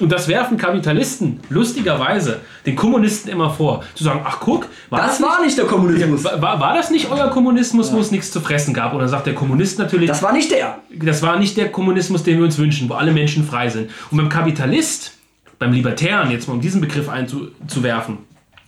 Und 0.00 0.12
das 0.12 0.28
werfen 0.28 0.56
Kapitalisten 0.56 1.40
lustigerweise 1.48 2.40
den 2.64 2.76
Kommunisten 2.76 3.32
immer 3.32 3.50
vor. 3.50 3.82
Zu 3.96 4.04
sagen, 4.04 4.20
ach 4.24 4.38
guck, 4.38 4.68
war 4.90 5.00
Das 5.00 5.20
war 5.20 5.40
nicht 5.42 5.58
der 5.58 5.64
Kommunismus. 5.64 6.22
war, 6.22 6.40
war, 6.40 6.60
war 6.60 6.74
das 6.74 6.90
nicht 6.90 7.10
euer 7.10 7.28
Kommunismus, 7.30 7.92
wo 7.92 7.98
es 7.98 8.12
nichts 8.12 8.30
zu 8.30 8.40
fressen 8.40 8.72
gab? 8.72 8.92
Und 8.92 9.00
dann 9.00 9.08
sagt 9.08 9.26
der 9.26 9.34
Kommunist 9.34 9.78
natürlich, 9.80 10.08
Das 10.08 10.22
war 10.22 10.32
nicht 10.32 10.52
der. 10.52 10.78
das 10.90 11.22
war 11.22 11.36
nicht 11.38 11.56
der 11.56 11.70
Kommunismus, 11.72 12.22
den 12.22 12.38
wir 12.38 12.44
uns 12.44 12.58
wünschen, 12.58 12.88
wo 12.88 12.94
alle 12.94 13.10
Menschen 13.10 13.44
frei 13.44 13.68
sind. 13.70 13.90
Und 14.12 14.18
beim 14.18 14.28
Kapitalist, 14.28 15.14
beim 15.58 15.72
Libertären, 15.72 16.30
jetzt 16.30 16.46
mal 16.46 16.54
um 16.54 16.60
diesen 16.60 16.80
Begriff 16.80 17.08
einzuwerfen, 17.08 18.18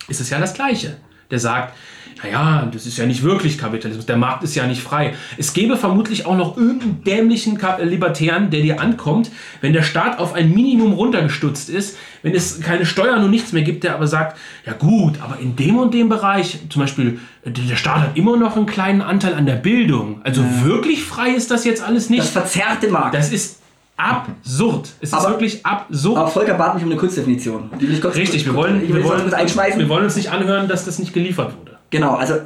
ist 0.09 0.21
es 0.21 0.31
ja 0.31 0.41
das 0.41 0.53
Gleiche. 0.55 0.97
Der 1.31 1.39
sagt, 1.39 1.75
naja, 2.23 2.69
das 2.73 2.87
ist 2.87 2.99
ja 2.99 3.07
nicht 3.07 3.23
wirklich 3.23 3.57
Kapitalismus, 3.57 4.07
der 4.07 4.17
Markt 4.17 4.45
ist 4.45 4.55
ja 4.55 4.67
nicht 4.67 4.83
frei. 4.83 5.15
Es 5.39 5.53
gäbe 5.53 5.77
vermutlich 5.77 6.27
auch 6.27 6.37
noch 6.37 6.57
irgendeinen 6.57 7.03
dämlichen 7.05 7.59
Libertären, 7.83 8.51
der 8.51 8.61
dir 8.61 8.81
ankommt, 8.81 9.31
wenn 9.61 9.73
der 9.73 9.83
Staat 9.83 10.19
auf 10.19 10.35
ein 10.35 10.53
Minimum 10.53 10.93
runtergestutzt 10.93 11.71
ist, 11.71 11.97
wenn 12.23 12.35
es 12.35 12.61
keine 12.61 12.85
Steuern 12.85 13.25
und 13.25 13.31
nichts 13.31 13.53
mehr 13.53 13.63
gibt, 13.63 13.85
der 13.85 13.95
aber 13.95 14.07
sagt, 14.07 14.37
ja 14.67 14.75
gut, 14.75 15.21
aber 15.23 15.39
in 15.41 15.57
dem 15.57 15.79
und 15.79 15.95
dem 15.95 16.09
Bereich, 16.09 16.59
zum 16.69 16.83
Beispiel, 16.83 17.19
der 17.45 17.77
Staat 17.77 18.01
hat 18.01 18.17
immer 18.17 18.37
noch 18.37 18.57
einen 18.57 18.67
kleinen 18.67 19.01
Anteil 19.01 19.35
an 19.35 19.47
der 19.47 19.55
Bildung. 19.55 20.21
Also 20.23 20.43
wirklich 20.63 21.05
frei 21.05 21.31
ist 21.31 21.51
das 21.51 21.65
jetzt 21.65 21.83
alles 21.83 22.11
nicht. 22.11 22.21
Das 22.21 22.31
verzerrt 22.31 22.83
den 22.83 22.93
Markt. 22.93 23.15
Das 23.15 23.33
ist 23.33 23.60
absurd. 24.01 24.89
Es 25.01 25.11
ist 25.11 25.15
Aber- 25.15 25.31
wirklich 25.31 25.65
absurd. 25.65 26.17
Aber 26.17 26.29
Volker 26.29 26.55
bat 26.55 26.75
mich 26.75 26.85
um 26.85 26.91
eine 26.91 26.99
Kurzdefinition. 26.99 27.71
Kurz, 28.01 28.17
Richtig, 28.17 28.47
wir 28.47 28.55
wollen, 28.55 28.81
wir, 28.83 29.05
wollen, 29.05 29.31
wir 29.31 29.89
wollen 29.89 30.05
uns 30.05 30.17
nicht 30.17 30.31
anhören, 30.31 30.69
dass 30.69 30.85
das 30.85 30.99
nicht 30.99 31.13
geliefert 31.13 31.55
wurde. 31.59 31.79
Genau, 31.91 32.15
also 32.15 32.35
äh, 32.35 32.39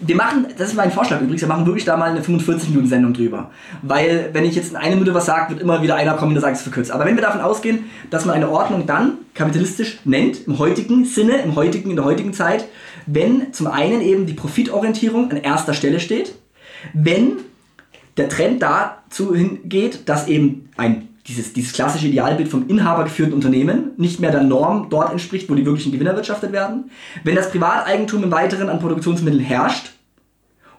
wir 0.00 0.16
machen, 0.16 0.46
das 0.58 0.68
ist 0.68 0.74
mein 0.76 0.90
Vorschlag 0.90 1.20
übrigens, 1.20 1.40
wir 1.40 1.48
machen 1.48 1.66
wirklich 1.66 1.84
da 1.84 1.96
mal 1.96 2.10
eine 2.10 2.20
45-Minuten-Sendung 2.20 3.14
drüber. 3.14 3.50
Weil, 3.82 4.30
wenn 4.32 4.44
ich 4.44 4.54
jetzt 4.54 4.70
in 4.70 4.76
einer 4.76 4.94
Minute 4.96 5.14
was 5.14 5.26
sage, 5.26 5.50
wird 5.50 5.62
immer 5.62 5.82
wieder 5.82 5.96
einer 5.96 6.14
kommen, 6.14 6.34
der 6.34 6.40
sagt, 6.42 6.54
es 6.54 6.58
ist 6.60 6.64
verkürzt. 6.64 6.90
Aber 6.90 7.04
wenn 7.04 7.14
wir 7.14 7.22
davon 7.22 7.40
ausgehen, 7.40 7.84
dass 8.10 8.24
man 8.24 8.34
eine 8.34 8.50
Ordnung 8.50 8.86
dann 8.86 9.18
kapitalistisch 9.34 9.98
nennt, 10.04 10.46
im 10.46 10.58
heutigen 10.58 11.04
Sinne, 11.04 11.38
im 11.38 11.54
heutigen, 11.54 11.90
in 11.90 11.96
der 11.96 12.04
heutigen 12.04 12.32
Zeit, 12.32 12.66
wenn 13.06 13.52
zum 13.52 13.66
einen 13.66 14.00
eben 14.00 14.26
die 14.26 14.34
Profitorientierung 14.34 15.30
an 15.30 15.36
erster 15.38 15.74
Stelle 15.74 16.00
steht, 16.00 16.34
wenn 16.92 17.38
der 18.16 18.28
Trend 18.28 18.62
dazu 18.62 19.34
hingeht, 19.34 20.08
dass 20.08 20.28
eben 20.28 20.70
ein, 20.76 21.08
dieses, 21.26 21.52
dieses 21.52 21.72
klassische 21.72 22.06
Idealbild 22.06 22.48
vom 22.48 22.68
inhabergeführten 22.68 23.34
Unternehmen 23.34 23.92
nicht 23.96 24.20
mehr 24.20 24.30
der 24.30 24.42
Norm 24.42 24.88
dort 24.90 25.10
entspricht, 25.10 25.48
wo 25.48 25.54
die 25.54 25.64
wirklichen 25.64 25.92
Gewinner 25.92 26.10
erwirtschaftet 26.10 26.52
werden, 26.52 26.90
wenn 27.24 27.34
das 27.34 27.50
Privateigentum 27.50 28.22
im 28.22 28.30
Weiteren 28.30 28.68
an 28.68 28.78
Produktionsmitteln 28.78 29.42
herrscht 29.42 29.92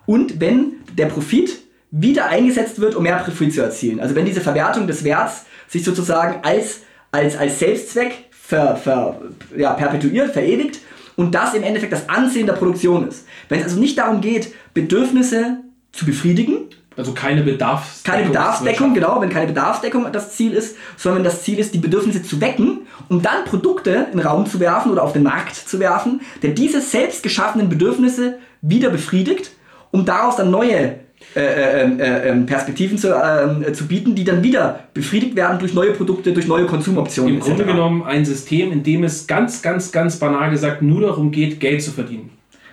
und 0.06 0.40
wenn 0.40 0.74
der 0.98 1.08
Profit 1.08 1.60
wieder 1.92 2.28
eingesetzt 2.28 2.80
wird, 2.80 2.96
um 2.96 3.04
mehr 3.04 3.18
Profit 3.18 3.54
zu 3.54 3.62
erzielen. 3.62 4.00
Also 4.00 4.16
wenn 4.16 4.26
diese 4.26 4.42
Verwertung 4.42 4.88
des 4.88 5.04
Werts 5.04 5.46
sich 5.68 5.84
sozusagen 5.84 6.44
als, 6.44 6.82
als, 7.12 7.38
als 7.38 7.60
Selbstzweck 7.60 8.26
ver, 8.32 8.76
ver, 8.76 9.22
ja, 9.58 9.74
perpetuiert, 9.74 10.32
verewigt 10.32 10.80
und 11.16 11.34
das 11.34 11.54
im 11.54 11.64
Endeffekt 11.64 11.94
das 11.94 12.10
Ansehen 12.10 12.46
der 12.46 12.54
Produktion 12.54 13.08
ist. 13.08 13.26
Wenn 13.50 13.60
es 13.60 13.66
also 13.66 13.80
nicht 13.80 13.98
darum 13.98 14.22
geht, 14.22 14.54
Bedürfnisse 14.74 15.60
zu 15.92 16.06
befriedigen, 16.06 16.70
Also 16.98 17.14
keine 17.14 17.44
Bedarfsdeckung. 17.44 18.14
keine 18.14 18.28
Bedarfsdeckung, 18.28 18.94
genau, 18.94 19.22
wenn 19.22 19.30
keine 19.30 19.48
Bedarfsdeckung 19.48 20.12
das 20.14 20.36
Ziel 20.36 20.54
ist, 20.54 20.78
sondern 20.96 21.24
das 21.24 21.44
Ziel 21.44 21.60
ist, 21.60 21.74
die 21.74 21.80
Bedürfnisse 21.80 22.24
zu 22.24 22.40
wecken, 22.40 22.88
um 23.10 23.22
dann 23.22 23.44
Produkte 23.46 24.08
in 24.12 24.20
den 24.20 24.26
Raum 24.26 24.46
zu 24.46 24.60
werfen 24.60 24.92
oder 24.92 25.04
auf 25.04 25.12
den 25.12 25.24
Markt 25.24 25.56
zu 25.56 25.80
werfen, 25.80 26.22
der 26.42 26.52
diese 26.52 26.80
selbst 26.80 27.22
geschaffenen 27.22 27.68
Bedürfnisse 27.68 28.38
wieder 28.62 28.90
befriedigt, 28.90 29.52
um 29.92 30.06
daraus 30.06 30.38
dann 30.38 30.52
neue 30.52 31.00
äh, 31.36 31.40
äh, 31.42 31.98
äh, 31.98 32.30
äh, 32.30 32.42
Perspektiven 32.46 32.98
zu, 32.98 33.10
äh, 33.10 33.74
zu 33.74 33.88
bieten, 33.88 34.16
die 34.16 34.24
dann 34.24 34.44
wieder 34.44 34.82
befriedigt 34.94 35.36
werden 35.36 35.60
durch 35.60 35.74
neue 35.74 35.92
Produkte, 35.92 36.32
durch 36.32 36.48
neue 36.48 36.66
Konsumoptionen. 36.66 37.36
Im 37.36 37.40
Grunde 37.42 37.66
genommen 37.66 38.04
ein 38.04 38.24
System, 38.24 38.72
in 38.72 38.84
dem 38.84 39.04
es 39.04 39.28
ganz, 39.28 39.62
ganz, 39.62 39.92
ganz 39.92 40.18
banal 40.18 40.52
gesagt 40.52 40.82
nur 40.82 41.02
darum 41.02 41.32
geht, 41.32 41.60
Geld 41.60 41.82
zu 41.82 41.92
verdienen. 41.92 42.32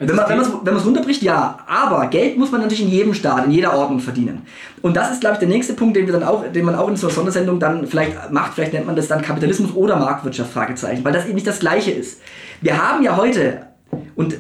Wenn 0.09 0.17
man 0.17 0.29
wenn 0.29 0.37
man's- 0.75 0.81
es 0.83 0.87
runterbricht, 0.87 1.23
ja. 1.23 1.59
Aber 1.67 2.07
Geld 2.09 2.37
muss 2.39 2.51
man 2.51 2.61
natürlich 2.61 2.83
in 2.83 2.89
jedem 2.89 3.15
Staat, 3.15 3.45
in 3.47 3.51
jeder 3.51 3.75
Ordnung 3.77 4.01
verdienen. 4.01 4.43
Und 4.83 4.97
das 4.97 5.11
ist, 5.13 5.21
glaube 5.21 5.35
ich, 5.35 5.39
der 5.41 5.49
nächste 5.49 5.75
Punkt, 5.75 5.97
den 5.97 6.07
wir 6.07 6.13
dann 6.13 6.25
auch, 6.25 6.45
den 6.51 6.65
man 6.65 6.75
auch 6.75 6.89
in 6.89 6.97
so 6.97 7.07
einer 7.07 7.15
Sondersendung 7.15 7.59
dann 7.61 7.87
vielleicht 7.87 8.31
macht. 8.31 8.55
Vielleicht 8.55 8.73
nennt 8.73 8.87
man 8.87 8.97
das 8.97 9.09
dann 9.09 9.23
Kapitalismus 9.23 9.75
oder 9.75 9.97
Marktwirtschaft, 9.97 10.53
Fragezeichen, 10.53 11.05
weil 11.05 11.13
das 11.13 11.25
eben 11.27 11.35
nicht 11.35 11.47
das 11.47 11.61
Gleiche 11.61 11.91
ist. 11.93 12.21
Wir 12.61 12.77
haben 12.83 13.03
ja 13.03 13.17
heute, 13.17 13.67
und 14.17 14.37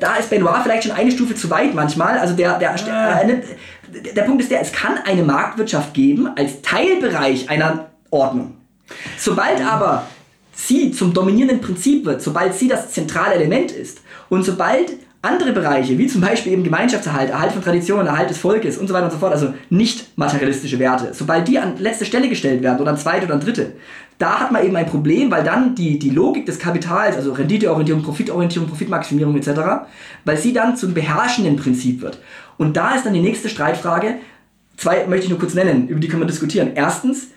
da- 0.00 0.14
ist 0.16 0.30
Benoit 0.30 0.62
vielleicht 0.62 0.84
schon 0.84 0.92
eine 0.92 1.10
Stufe 1.10 1.34
zu 1.34 1.50
weit 1.50 1.74
manchmal, 1.74 2.18
also 2.18 2.34
der, 2.34 2.58
der, 2.58 2.74
äh, 2.74 3.26
nimmt- 3.26 3.44
der 4.16 4.22
Punkt 4.22 4.42
ist 4.42 4.50
der, 4.50 4.60
es 4.60 4.72
kann 4.72 4.98
eine 5.04 5.22
Marktwirtschaft 5.22 5.94
geben 5.94 6.28
als 6.36 6.62
Teilbereich 6.62 7.48
einer 7.50 7.86
Ordnung. 8.10 8.54
Sobald 9.18 9.64
aber 9.64 10.04
sie 10.66 10.90
zum 10.92 11.12
dominierenden 11.12 11.60
Prinzip 11.60 12.04
wird, 12.04 12.22
sobald 12.22 12.54
sie 12.54 12.68
das 12.68 12.90
zentrale 12.90 13.34
Element 13.34 13.72
ist 13.72 14.00
und 14.28 14.44
sobald 14.44 14.92
andere 15.22 15.52
Bereiche, 15.52 15.98
wie 15.98 16.06
zum 16.06 16.22
Beispiel 16.22 16.52
eben 16.52 16.64
Gemeinschaftserhalt, 16.64 17.30
Erhalt 17.30 17.52
von 17.52 17.62
Traditionen, 17.62 18.06
Erhalt 18.06 18.30
des 18.30 18.38
Volkes 18.38 18.78
und 18.78 18.86
so 18.86 18.94
weiter 18.94 19.04
und 19.04 19.12
so 19.12 19.18
fort, 19.18 19.32
also 19.32 19.52
nicht 19.68 20.16
materialistische 20.16 20.78
Werte, 20.78 21.12
sobald 21.12 21.46
die 21.46 21.58
an 21.58 21.76
letzte 21.78 22.06
Stelle 22.06 22.28
gestellt 22.28 22.62
werden 22.62 22.80
oder 22.80 22.92
an 22.92 22.96
zweite 22.96 23.26
oder 23.26 23.34
an 23.34 23.40
dritte, 23.40 23.72
da 24.16 24.40
hat 24.40 24.52
man 24.52 24.64
eben 24.64 24.76
ein 24.76 24.86
Problem, 24.86 25.30
weil 25.30 25.44
dann 25.44 25.74
die, 25.74 25.98
die 25.98 26.10
Logik 26.10 26.46
des 26.46 26.58
Kapitals, 26.58 27.16
also 27.16 27.32
Renditeorientierung, 27.32 28.02
Profitorientierung, 28.02 28.68
Profitmaximierung 28.68 29.36
etc., 29.36 29.60
weil 30.24 30.36
sie 30.36 30.52
dann 30.52 30.76
zum 30.76 30.94
beherrschenden 30.94 31.56
Prinzip 31.56 32.00
wird. 32.00 32.18
Und 32.56 32.76
da 32.76 32.94
ist 32.94 33.04
dann 33.04 33.14
die 33.14 33.20
nächste 33.20 33.48
Streitfrage, 33.48 34.16
zwei 34.76 35.06
möchte 35.06 35.24
ich 35.24 35.30
nur 35.30 35.38
kurz 35.38 35.54
nennen, 35.54 35.88
über 35.88 36.00
die 36.00 36.08
können 36.08 36.22
wir 36.22 36.26
diskutieren. 36.26 36.72
Erstens, 36.74 37.28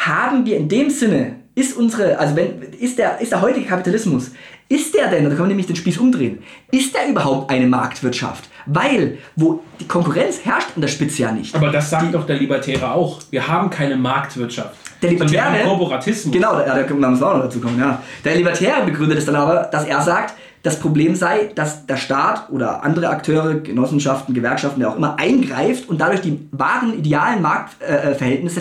haben 0.00 0.46
wir 0.46 0.56
in 0.56 0.68
dem 0.68 0.90
Sinne, 0.90 1.36
ist 1.60 1.76
unsere, 1.76 2.18
also 2.18 2.34
wenn, 2.36 2.62
ist 2.62 2.98
der, 2.98 3.20
ist 3.20 3.32
der 3.32 3.42
heutige 3.42 3.66
Kapitalismus, 3.66 4.32
ist 4.68 4.94
der 4.94 5.08
denn, 5.08 5.24
da 5.24 5.30
können 5.30 5.42
wir 5.42 5.46
nämlich 5.48 5.66
den 5.66 5.76
Spieß 5.76 5.98
umdrehen, 5.98 6.42
ist 6.70 6.94
der 6.94 7.08
überhaupt 7.08 7.50
eine 7.50 7.66
Marktwirtschaft? 7.66 8.48
Weil, 8.66 9.18
wo 9.36 9.62
die 9.78 9.86
Konkurrenz 9.86 10.40
herrscht 10.44 10.68
an 10.74 10.80
der 10.80 10.88
Spitze 10.88 11.22
ja 11.22 11.32
nicht. 11.32 11.54
Aber 11.54 11.70
das 11.70 11.90
sagt 11.90 12.14
doch 12.14 12.24
der 12.24 12.36
Libertäre 12.36 12.92
auch. 12.92 13.20
Wir 13.30 13.46
haben 13.46 13.68
keine 13.68 13.96
Marktwirtschaft. 13.96 14.74
Der 15.02 15.10
sondern 15.10 15.30
wir 15.30 15.40
Libertäre, 15.40 15.64
haben 15.64 15.68
Korporatismus. 15.68 16.32
Genau, 16.32 16.52
da, 16.52 16.74
da 16.74 16.82
können 16.84 17.00
wir 17.00 17.08
auch 17.08 17.34
noch 17.34 17.42
dazu 17.42 17.60
kommen, 17.60 17.78
ja. 17.78 18.00
Der 18.24 18.36
Libertäre 18.36 18.84
begründet 18.84 19.18
es 19.18 19.26
dann 19.26 19.36
aber, 19.36 19.68
dass 19.72 19.84
er 19.84 20.00
sagt, 20.02 20.34
das 20.62 20.78
Problem 20.78 21.14
sei, 21.14 21.50
dass 21.54 21.86
der 21.86 21.96
Staat 21.96 22.50
oder 22.50 22.84
andere 22.84 23.08
Akteure, 23.08 23.54
Genossenschaften, 23.54 24.34
Gewerkschaften, 24.34 24.80
wer 24.80 24.90
auch 24.90 24.96
immer, 24.96 25.18
eingreift 25.18 25.88
und 25.88 26.00
dadurch 26.00 26.20
die 26.20 26.48
wahren 26.52 26.98
idealen 26.98 27.42
Marktverhältnisse 27.42 28.10
äh, 28.10 28.14
Verhältnisse 28.14 28.60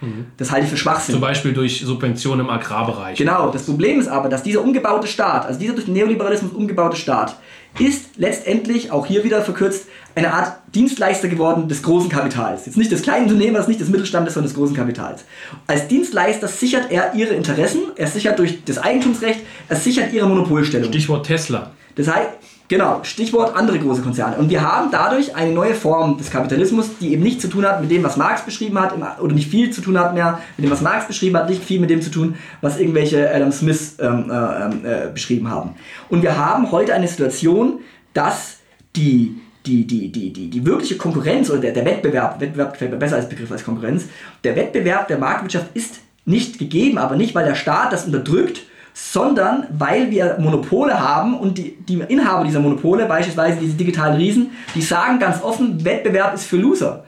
verzerrt. 0.00 0.26
Das 0.36 0.50
halte 0.50 0.64
ich 0.64 0.70
für 0.70 0.76
Schwachsinn. 0.76 1.14
Zum 1.14 1.20
Beispiel 1.20 1.52
durch 1.52 1.80
Subventionen 1.80 2.46
im 2.46 2.50
Agrarbereich. 2.50 3.18
Genau, 3.18 3.50
das 3.50 3.64
Problem 3.64 4.00
ist 4.00 4.08
aber, 4.08 4.28
dass 4.28 4.42
dieser 4.42 4.62
umgebaute 4.62 5.06
Staat, 5.06 5.46
also 5.46 5.58
dieser 5.58 5.74
durch 5.74 5.86
den 5.86 5.94
Neoliberalismus 5.94 6.52
umgebaute 6.52 6.96
Staat, 6.96 7.36
ist 7.78 8.16
letztendlich, 8.16 8.90
auch 8.90 9.04
hier 9.04 9.22
wieder 9.22 9.42
verkürzt, 9.42 9.86
eine 10.14 10.32
Art 10.32 10.58
Dienstleister 10.74 11.28
geworden 11.28 11.68
des 11.68 11.82
großen 11.82 12.08
Kapitals. 12.08 12.64
Jetzt 12.64 12.78
nicht 12.78 12.90
des 12.90 13.02
kleinen 13.02 13.24
Unternehmers, 13.24 13.68
nicht 13.68 13.80
des 13.80 13.90
Mittelstandes, 13.90 14.34
sondern 14.34 14.48
des 14.48 14.56
großen 14.56 14.74
Kapitals. 14.74 15.24
Als 15.66 15.86
Dienstleister 15.88 16.48
sichert 16.48 16.90
er 16.90 17.14
ihre 17.14 17.34
Interessen, 17.34 17.80
er 17.96 18.06
sichert 18.06 18.38
durch 18.38 18.64
das 18.64 18.78
Eigentumsrecht, 18.78 19.40
er 19.68 19.76
sichert 19.76 20.12
ihre 20.12 20.26
Monopolstellung. 20.26 20.88
Stichwort 20.88 21.26
Tesla. 21.26 21.72
Das 21.96 22.08
heißt, 22.08 22.30
genau, 22.68 23.00
Stichwort 23.02 23.56
andere 23.56 23.78
große 23.78 24.02
Konzerne. 24.02 24.36
Und 24.36 24.50
wir 24.50 24.62
haben 24.62 24.90
dadurch 24.90 25.34
eine 25.34 25.52
neue 25.52 25.74
Form 25.74 26.18
des 26.18 26.30
Kapitalismus, 26.30 26.90
die 27.00 27.12
eben 27.12 27.22
nichts 27.22 27.42
zu 27.42 27.48
tun 27.48 27.64
hat 27.64 27.80
mit 27.80 27.90
dem, 27.90 28.02
was 28.02 28.16
Marx 28.16 28.42
beschrieben 28.42 28.78
hat, 28.80 28.94
oder 29.20 29.34
nicht 29.34 29.50
viel 29.50 29.70
zu 29.70 29.80
tun 29.80 29.98
hat 29.98 30.14
mehr 30.14 30.40
mit 30.56 30.64
dem, 30.64 30.70
was 30.70 30.80
Marx 30.80 31.06
beschrieben 31.06 31.36
hat, 31.36 31.48
nicht 31.48 31.64
viel 31.64 31.80
mit 31.80 31.90
dem 31.90 32.02
zu 32.02 32.10
tun, 32.10 32.36
was 32.60 32.78
irgendwelche 32.78 33.32
Adam 33.32 33.52
Smith 33.52 33.96
ähm, 34.00 34.30
äh, 34.30 35.06
äh, 35.06 35.10
beschrieben 35.12 35.50
haben. 35.50 35.74
Und 36.08 36.22
wir 36.22 36.36
haben 36.36 36.70
heute 36.72 36.94
eine 36.94 37.08
Situation, 37.08 37.80
dass 38.12 38.58
die 38.94 39.40
die, 39.66 39.84
die, 39.84 40.12
die, 40.12 40.32
die, 40.32 40.48
die 40.48 40.64
wirkliche 40.64 40.96
Konkurrenz 40.96 41.50
oder 41.50 41.58
der, 41.58 41.72
der 41.72 41.84
Wettbewerb, 41.84 42.40
Wettbewerb 42.40 42.74
gefällt 42.74 42.92
mir 42.92 42.98
besser 42.98 43.16
als 43.16 43.28
Begriff 43.28 43.50
als 43.50 43.64
Konkurrenz, 43.64 44.04
der 44.44 44.54
Wettbewerb 44.54 45.08
der 45.08 45.18
Marktwirtschaft 45.18 45.66
ist 45.74 45.96
nicht 46.24 46.58
gegeben, 46.58 46.98
aber 46.98 47.16
nicht, 47.16 47.34
weil 47.34 47.46
der 47.46 47.54
Staat 47.54 47.92
das 47.92 48.04
unterdrückt, 48.04 48.62
sondern 48.98 49.66
weil 49.78 50.10
wir 50.10 50.38
Monopole 50.38 50.98
haben 50.98 51.36
und 51.36 51.58
die, 51.58 51.76
die 51.86 52.00
Inhaber 52.08 52.44
dieser 52.44 52.60
Monopole, 52.60 53.04
beispielsweise 53.04 53.58
diese 53.60 53.74
digitalen 53.74 54.16
Riesen, 54.16 54.52
die 54.74 54.80
sagen 54.80 55.18
ganz 55.18 55.42
offen, 55.42 55.84
Wettbewerb 55.84 56.34
ist 56.34 56.46
für 56.46 56.56
Loser. 56.56 57.04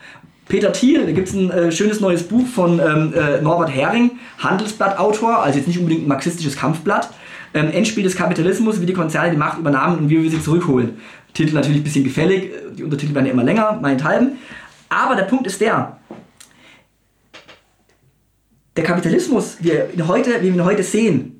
Peter 0.48 0.70
Thiel, 0.70 1.06
da 1.06 1.12
gibt 1.12 1.28
es 1.28 1.34
ein 1.34 1.50
äh, 1.50 1.72
schönes 1.72 2.00
neues 2.00 2.24
Buch 2.24 2.46
von 2.46 2.78
ähm, 2.78 3.14
äh, 3.14 3.40
Norbert 3.40 3.74
Hering, 3.74 4.18
Handelsblatt-Autor, 4.36 5.42
also 5.42 5.56
jetzt 5.56 5.66
nicht 5.66 5.78
unbedingt 5.78 6.04
ein 6.04 6.08
marxistisches 6.08 6.58
Kampfblatt. 6.58 7.08
Ähm, 7.54 7.70
Endspiel 7.70 8.04
des 8.04 8.14
Kapitalismus, 8.14 8.82
wie 8.82 8.86
die 8.86 8.92
Konzerne 8.92 9.30
die 9.30 9.38
Macht 9.38 9.58
übernahmen 9.58 9.98
und 9.98 10.10
wie 10.10 10.22
wir 10.22 10.30
sie 10.30 10.42
zurückholen. 10.42 10.98
Titel 11.32 11.54
natürlich 11.54 11.78
ein 11.80 11.84
bisschen 11.84 12.04
gefällig, 12.04 12.52
die 12.76 12.84
Untertitel 12.84 13.14
werden 13.14 13.26
ja 13.26 13.32
immer 13.32 13.44
länger, 13.44 13.78
meinethalben. 13.80 14.32
Aber 14.90 15.16
der 15.16 15.22
Punkt 15.22 15.46
ist 15.46 15.58
der, 15.62 15.96
der 18.76 18.84
Kapitalismus, 18.84 19.56
wie 19.60 19.70
wir 19.70 19.94
ihn 19.94 20.06
heute, 20.06 20.42
wie 20.42 20.48
wir 20.48 20.54
ihn 20.54 20.64
heute 20.66 20.82
sehen, 20.82 21.37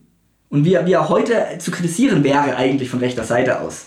und 0.51 0.65
wie 0.65 0.75
er, 0.75 0.87
wie 0.87 0.93
er 0.93 1.09
heute 1.09 1.35
zu 1.59 1.71
kritisieren 1.71 2.25
wäre 2.25 2.57
eigentlich 2.57 2.91
von 2.91 3.01
rechter 3.01 3.25
Seite 3.25 3.61
aus, 3.61 3.87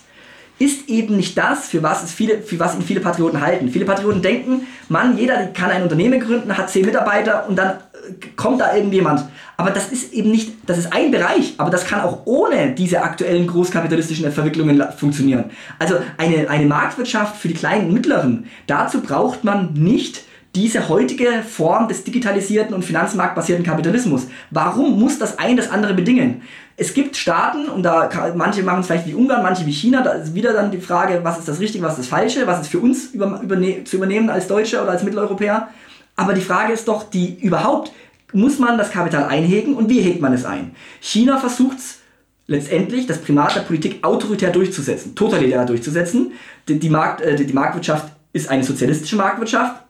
ist 0.62 0.90
eben 0.90 1.18
nicht 1.18 1.38
das, 1.38 1.70
für 1.70 1.82
was, 1.82 2.04
es 2.04 2.12
viele, 2.12 2.40
für 2.42 2.60
was 2.60 2.76
ihn 2.76 2.84
viele 2.84 3.00
Patrioten 3.00 3.42
halten. 3.42 3.70
Viele 3.70 3.86
Patrioten 3.86 4.22
denken, 4.22 4.68
Mann, 4.90 5.18
jeder 5.18 5.48
kann 5.48 5.72
ein 5.72 5.82
Unternehmen 5.82 6.20
gründen, 6.20 6.56
hat 6.56 6.70
zehn 6.70 6.86
Mitarbeiter 6.86 7.50
und 7.50 7.56
dann 7.56 7.70
äh, 7.72 8.28
kommt 8.36 8.62
da 8.62 8.76
irgendjemand. 8.76 9.26
Aber 9.58 9.72
das 9.72 9.92
ist 9.92 10.14
eben 10.14 10.30
nicht, 10.30 10.54
das 10.68 10.78
ist 10.78 10.94
ein 10.94 11.10
Bereich, 11.10 11.56
aber 11.58 11.72
das 11.72 11.86
kann 11.86 12.02
auch 12.02 12.22
ohne 12.26 12.74
diese 12.76 13.02
aktuellen 13.02 13.48
großkapitalistischen 13.48 14.32
Verwicklungen 14.32 14.84
funktionieren. 14.96 15.46
Also 15.80 15.96
eine, 16.18 16.48
eine 16.48 16.66
Marktwirtschaft 16.68 17.38
für 17.38 17.48
die 17.48 17.56
kleinen 17.56 17.88
und 17.88 17.94
mittleren, 17.94 18.46
dazu 18.68 19.02
braucht 19.02 19.44
man 19.44 19.74
nicht 19.74 20.24
diese 20.56 20.90
heutige 20.90 21.44
Form 21.48 21.88
des 21.88 22.04
digitalisierten 22.04 22.76
und 22.76 22.84
finanzmarktbasierten 22.84 23.66
Kapitalismus. 23.66 24.28
Warum 24.50 25.00
muss 25.00 25.18
das 25.18 25.40
ein 25.40 25.56
das 25.56 25.70
andere 25.70 25.94
bedingen? 25.94 26.42
Es 26.76 26.94
gibt 26.94 27.16
Staaten, 27.16 27.70
und 27.70 27.84
da 27.84 28.08
kann, 28.08 28.36
manche 28.36 28.64
machen 28.64 28.82
es 28.82 28.88
vielleicht 28.88 29.08
wie 29.08 29.14
Ungarn, 29.14 29.44
manche 29.44 29.66
wie 29.66 29.72
China, 29.72 30.02
da 30.02 30.12
ist 30.12 30.34
wieder 30.34 30.52
dann 30.52 30.72
die 30.72 30.80
Frage, 30.80 31.20
was 31.24 31.40
ist 31.40 31.48
das 31.48 31.60
Richtige, 31.60 31.84
was 31.84 31.94
ist 31.94 32.00
das 32.00 32.08
Falsche, 32.08 32.48
was 32.48 32.62
ist 32.62 32.68
für 32.68 32.80
uns 32.80 33.12
über, 33.14 33.40
überne 33.42 33.84
zu 33.86 33.98
übernehmen 33.98 34.30
als 34.30 34.48
Deutsche 34.48 34.82
oder 34.82 34.92
als 34.92 35.04
Mitteleuropäer. 35.04 35.70
Aber 36.16 36.34
die 36.34 36.42
Frage 36.42 36.74
ist 36.74 36.88
doch, 36.88 37.10
die 37.10 37.40
überhaupt, 37.40 37.92
muss 38.34 38.60
man 38.60 38.78
das 38.78 38.92
Kapital 38.92 39.26
einhegen 39.26 39.76
und 39.76 39.90
wie 39.90 40.02
hegt 40.02 40.22
man 40.22 40.34
es 40.34 40.46
ein? 40.46 40.72
China 41.00 41.38
versucht 41.38 41.78
es 41.78 42.00
letztendlich, 42.48 43.08
das 43.08 43.20
Primat 43.20 43.56
der 43.56 43.62
Politik 43.62 44.04
autoritär 44.04 44.52
durchzusetzen, 44.52 45.16
totalitär 45.16 45.66
durchzusetzen. 45.66 46.34
Die, 46.68 46.80
die, 46.80 46.90
Markt, 46.90 47.22
äh, 47.22 47.36
die 47.36 47.54
Marktwirtschaft 47.54 48.12
ist 48.34 48.50
eine 48.50 48.64
sozialistische 48.64 49.16
Marktwirtschaft, 49.16 49.82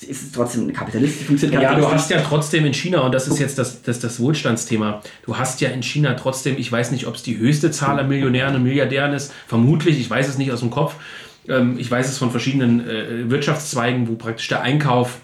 ist 0.00 0.22
es 0.22 0.32
trotzdem 0.32 0.62
eine 0.62 0.72
kapitalistische 0.72 1.26
Funktion. 1.26 1.52
Ja, 1.52 1.74
du 1.74 1.90
hast 1.90 2.10
ja 2.10 2.20
trotzdem 2.20 2.64
in 2.64 2.74
China, 2.74 3.00
und 3.00 3.12
das 3.12 3.28
ist 3.28 3.38
jetzt 3.38 3.58
das, 3.58 3.82
das, 3.82 4.00
das 4.00 4.20
Wohlstandsthema, 4.20 5.02
du 5.24 5.36
hast 5.36 5.60
ja 5.60 5.70
in 5.70 5.82
China 5.82 6.14
trotzdem, 6.14 6.56
ich 6.58 6.70
weiß 6.70 6.90
nicht, 6.90 7.06
ob 7.06 7.14
es 7.14 7.22
die 7.22 7.38
höchste 7.38 7.70
Zahl 7.70 7.98
an 7.98 8.08
Millionären 8.08 8.56
und 8.56 8.62
Milliardären 8.62 9.12
ist, 9.12 9.32
vermutlich, 9.46 10.00
ich 10.00 10.08
weiß 10.08 10.28
es 10.28 10.38
nicht 10.38 10.50
aus 10.50 10.60
dem 10.60 10.70
Kopf, 10.70 10.94
ähm, 11.48 11.78
ich 11.78 11.90
weiß 11.90 12.08
es 12.08 12.18
von 12.18 12.30
verschiedenen 12.30 12.88
äh, 12.88 13.30
Wirtschaftszweigen, 13.30 14.08
wo 14.08 14.14
praktisch 14.14 14.48
der 14.48 14.62
Einkauf, 14.62 15.18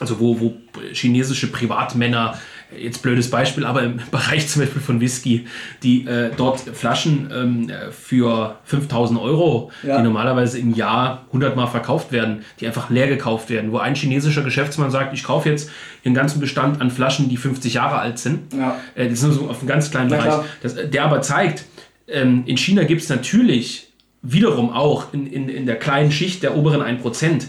also 0.00 0.20
wo, 0.20 0.40
wo 0.40 0.56
chinesische 0.92 1.48
Privatmänner 1.48 2.38
jetzt 2.76 3.02
blödes 3.02 3.30
Beispiel, 3.30 3.64
aber 3.64 3.82
im 3.82 4.00
Bereich 4.10 4.48
zum 4.48 4.62
Beispiel 4.62 4.82
von 4.82 5.00
Whisky, 5.00 5.46
die 5.82 6.06
äh, 6.06 6.30
dort 6.36 6.60
Flaschen 6.60 7.30
ähm, 7.34 7.72
für 7.90 8.58
5000 8.64 9.20
Euro, 9.20 9.70
ja. 9.82 9.98
die 9.98 10.02
normalerweise 10.02 10.58
im 10.58 10.74
Jahr 10.74 11.24
100 11.28 11.56
Mal 11.56 11.66
verkauft 11.66 12.12
werden, 12.12 12.44
die 12.60 12.66
einfach 12.66 12.90
leer 12.90 13.08
gekauft 13.08 13.50
werden, 13.50 13.72
wo 13.72 13.78
ein 13.78 13.94
chinesischer 13.94 14.42
Geschäftsmann 14.42 14.90
sagt, 14.90 15.14
ich 15.14 15.24
kaufe 15.24 15.48
jetzt 15.48 15.70
den 16.04 16.14
ganzen 16.14 16.40
Bestand 16.40 16.80
an 16.80 16.90
Flaschen, 16.90 17.28
die 17.28 17.36
50 17.36 17.74
Jahre 17.74 17.98
alt 17.98 18.18
sind. 18.18 18.52
Ja. 18.52 18.78
Äh, 18.94 19.04
das 19.08 19.20
ist 19.20 19.22
nur 19.24 19.32
so 19.32 19.48
auf 19.48 19.58
einem 19.58 19.68
ganz 19.68 19.90
kleinen 19.90 20.10
Bereich. 20.10 20.34
Das, 20.62 20.74
der 20.74 21.04
aber 21.04 21.22
zeigt, 21.22 21.64
ähm, 22.06 22.42
in 22.46 22.56
China 22.56 22.84
gibt 22.84 23.02
es 23.02 23.08
natürlich 23.08 23.92
wiederum 24.22 24.72
auch 24.72 25.12
in, 25.12 25.26
in, 25.26 25.48
in 25.48 25.66
der 25.66 25.76
kleinen 25.76 26.10
Schicht 26.10 26.42
der 26.42 26.56
oberen 26.56 26.82
1% 26.82 27.44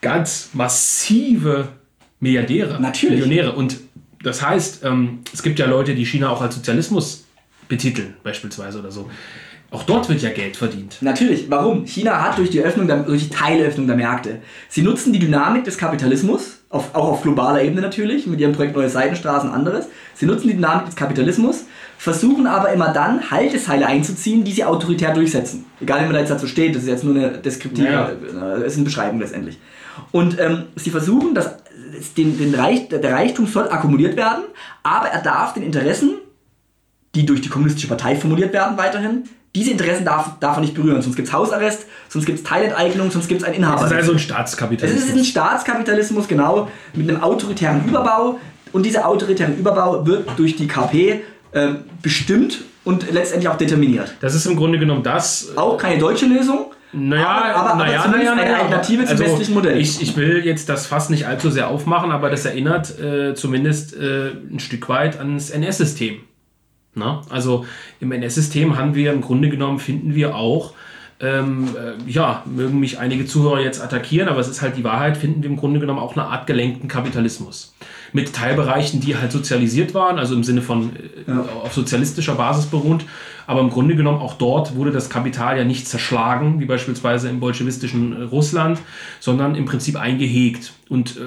ganz 0.00 0.50
massive 0.52 1.68
Milliardäre, 2.20 2.80
Natürlich. 2.80 3.20
Millionäre. 3.20 3.52
Und 3.52 3.76
das 4.22 4.42
heißt, 4.42 4.84
ähm, 4.84 5.20
es 5.32 5.42
gibt 5.42 5.58
ja 5.58 5.66
Leute, 5.66 5.94
die 5.94 6.04
China 6.04 6.30
auch 6.30 6.42
als 6.42 6.54
Sozialismus 6.54 7.24
betiteln, 7.68 8.14
beispielsweise 8.22 8.78
oder 8.80 8.90
so. 8.90 9.08
Auch 9.70 9.82
dort 9.82 10.08
wird 10.08 10.22
ja 10.22 10.30
Geld 10.30 10.56
verdient. 10.56 10.96
Natürlich. 11.02 11.50
Warum? 11.50 11.84
China 11.84 12.22
hat 12.22 12.38
durch 12.38 12.48
die 12.48 12.62
Öffnung, 12.62 12.86
der, 12.86 13.00
durch 13.00 13.28
die 13.28 13.34
Teilöffnung 13.34 13.86
der 13.86 13.96
Märkte, 13.96 14.40
sie 14.70 14.80
nutzen 14.80 15.12
die 15.12 15.18
Dynamik 15.18 15.64
des 15.64 15.76
Kapitalismus, 15.76 16.60
auf, 16.70 16.94
auch 16.94 17.08
auf 17.08 17.22
globaler 17.22 17.62
Ebene 17.62 17.82
natürlich, 17.82 18.26
mit 18.26 18.40
ihrem 18.40 18.52
Projekt 18.52 18.74
Neue 18.74 18.88
Seitenstraßen 18.88 19.50
und 19.50 19.54
anderes. 19.54 19.86
Sie 20.14 20.24
nutzen 20.24 20.48
die 20.48 20.54
Dynamik 20.54 20.86
des 20.86 20.96
Kapitalismus, 20.96 21.66
versuchen 21.98 22.46
aber 22.46 22.72
immer 22.72 22.94
dann 22.94 23.30
Halteseile 23.30 23.86
einzuziehen, 23.86 24.42
die 24.42 24.52
sie 24.52 24.64
autoritär 24.64 25.12
durchsetzen. 25.12 25.66
Egal 25.82 26.00
wie 26.00 26.04
man 26.04 26.14
da 26.14 26.20
jetzt 26.20 26.30
dazu 26.30 26.46
steht, 26.46 26.74
das 26.74 26.84
ist 26.84 26.88
jetzt 26.88 27.04
nur 27.04 27.14
eine 27.14 27.32
deskriptive, 27.32 27.88
ja. 27.88 28.08
Äh, 28.56 28.66
ist 28.66 28.76
eine 28.76 28.84
Beschreibung 28.84 29.20
letztendlich. 29.20 29.58
Und 30.12 30.40
ähm, 30.40 30.64
sie 30.76 30.90
versuchen, 30.90 31.34
das 31.34 31.56
den, 32.16 32.38
den 32.38 32.54
Reich, 32.54 32.88
der 32.88 33.12
Reichtum 33.12 33.46
soll 33.46 33.68
akkumuliert 33.68 34.16
werden, 34.16 34.44
aber 34.82 35.08
er 35.08 35.22
darf 35.22 35.54
den 35.54 35.62
Interessen, 35.62 36.14
die 37.14 37.26
durch 37.26 37.40
die 37.40 37.48
kommunistische 37.48 37.88
Partei 37.88 38.16
formuliert 38.16 38.52
werden, 38.52 38.76
weiterhin, 38.76 39.24
diese 39.54 39.70
Interessen 39.70 40.04
darf, 40.04 40.38
darf 40.40 40.56
er 40.56 40.60
nicht 40.60 40.74
berühren. 40.74 41.00
Sonst 41.02 41.16
gibt 41.16 41.28
es 41.28 41.34
Hausarrest, 41.34 41.86
sonst 42.08 42.26
gibt 42.26 42.38
es 42.38 42.44
Teilenteignung, 42.44 43.10
sonst 43.10 43.28
gibt 43.28 43.40
es 43.40 43.46
einen 43.46 43.56
Inhaber. 43.56 43.86
Es 43.86 43.90
ist 43.90 43.96
also 43.96 44.12
ein 44.12 44.18
Staatskapitalismus. 44.18 45.04
Es 45.04 45.10
ist 45.10 45.18
ein 45.18 45.24
Staatskapitalismus, 45.24 46.28
genau, 46.28 46.68
mit 46.94 47.08
einem 47.08 47.22
autoritären 47.22 47.84
Überbau. 47.86 48.38
Und 48.72 48.84
dieser 48.84 49.08
autoritäre 49.08 49.52
Überbau 49.52 50.06
wird 50.06 50.28
durch 50.36 50.56
die 50.56 50.68
KP 50.68 51.22
äh, 51.52 51.68
bestimmt 52.02 52.62
und 52.84 53.10
letztendlich 53.10 53.48
auch 53.48 53.56
determiniert. 53.56 54.14
Das 54.20 54.34
ist 54.34 54.46
im 54.46 54.56
Grunde 54.56 54.78
genommen 54.78 55.02
das. 55.02 55.56
Auch 55.56 55.78
keine 55.78 55.98
deutsche 55.98 56.26
Lösung, 56.26 56.66
naja, 56.92 57.28
aber, 57.28 57.70
aber, 57.70 57.84
naja, 57.84 58.04
aber 58.04 58.16
naja, 58.16 58.32
eine 58.32 58.56
Alternative 58.56 59.04
zum 59.04 59.10
also 59.10 59.24
westlichen 59.24 59.54
Modell. 59.54 59.78
Ich, 59.78 60.00
ich 60.00 60.16
will 60.16 60.44
jetzt 60.44 60.68
das 60.68 60.86
Fass 60.86 61.10
nicht 61.10 61.26
allzu 61.26 61.50
sehr 61.50 61.68
aufmachen, 61.68 62.10
aber 62.10 62.30
das 62.30 62.44
erinnert 62.44 62.98
äh, 62.98 63.34
zumindest 63.34 63.94
äh, 63.94 64.30
ein 64.50 64.58
Stück 64.58 64.88
weit 64.88 65.18
ans 65.18 65.50
NS-System. 65.50 66.20
Also 67.30 67.64
im 68.00 68.10
NS-System 68.10 68.76
haben 68.76 68.94
wir 68.96 69.12
im 69.12 69.20
Grunde 69.20 69.48
genommen, 69.48 69.78
finden 69.78 70.16
wir 70.16 70.34
auch, 70.34 70.72
ähm, 71.20 71.68
äh, 71.76 72.10
ja, 72.10 72.42
mögen 72.46 72.80
mich 72.80 72.98
einige 72.98 73.26
Zuhörer 73.26 73.60
jetzt 73.60 73.80
attackieren, 73.80 74.28
aber 74.28 74.40
es 74.40 74.48
ist 74.48 74.62
halt 74.62 74.76
die 74.76 74.84
Wahrheit, 74.84 75.16
finden 75.16 75.42
wir 75.42 75.50
im 75.50 75.56
Grunde 75.56 75.80
genommen 75.80 75.98
auch 75.98 76.16
eine 76.16 76.26
Art 76.26 76.46
gelenkten 76.46 76.88
Kapitalismus 76.88 77.74
mit 78.12 78.32
Teilbereichen, 78.32 79.00
die 79.00 79.16
halt 79.16 79.32
sozialisiert 79.32 79.94
waren, 79.94 80.18
also 80.18 80.34
im 80.34 80.44
Sinne 80.44 80.62
von 80.62 80.90
äh, 80.96 81.30
ja. 81.30 81.44
auf 81.62 81.72
sozialistischer 81.72 82.34
Basis 82.34 82.66
beruht. 82.66 83.04
Aber 83.46 83.60
im 83.60 83.70
Grunde 83.70 83.96
genommen 83.96 84.20
auch 84.20 84.34
dort 84.34 84.76
wurde 84.76 84.90
das 84.90 85.08
Kapital 85.08 85.56
ja 85.56 85.64
nicht 85.64 85.88
zerschlagen, 85.88 86.60
wie 86.60 86.66
beispielsweise 86.66 87.30
im 87.30 87.40
bolschewistischen 87.40 88.12
äh, 88.14 88.22
Russland, 88.24 88.78
sondern 89.20 89.54
im 89.54 89.64
Prinzip 89.64 89.96
eingehegt 89.96 90.72
und 90.88 91.16
äh, 91.16 91.20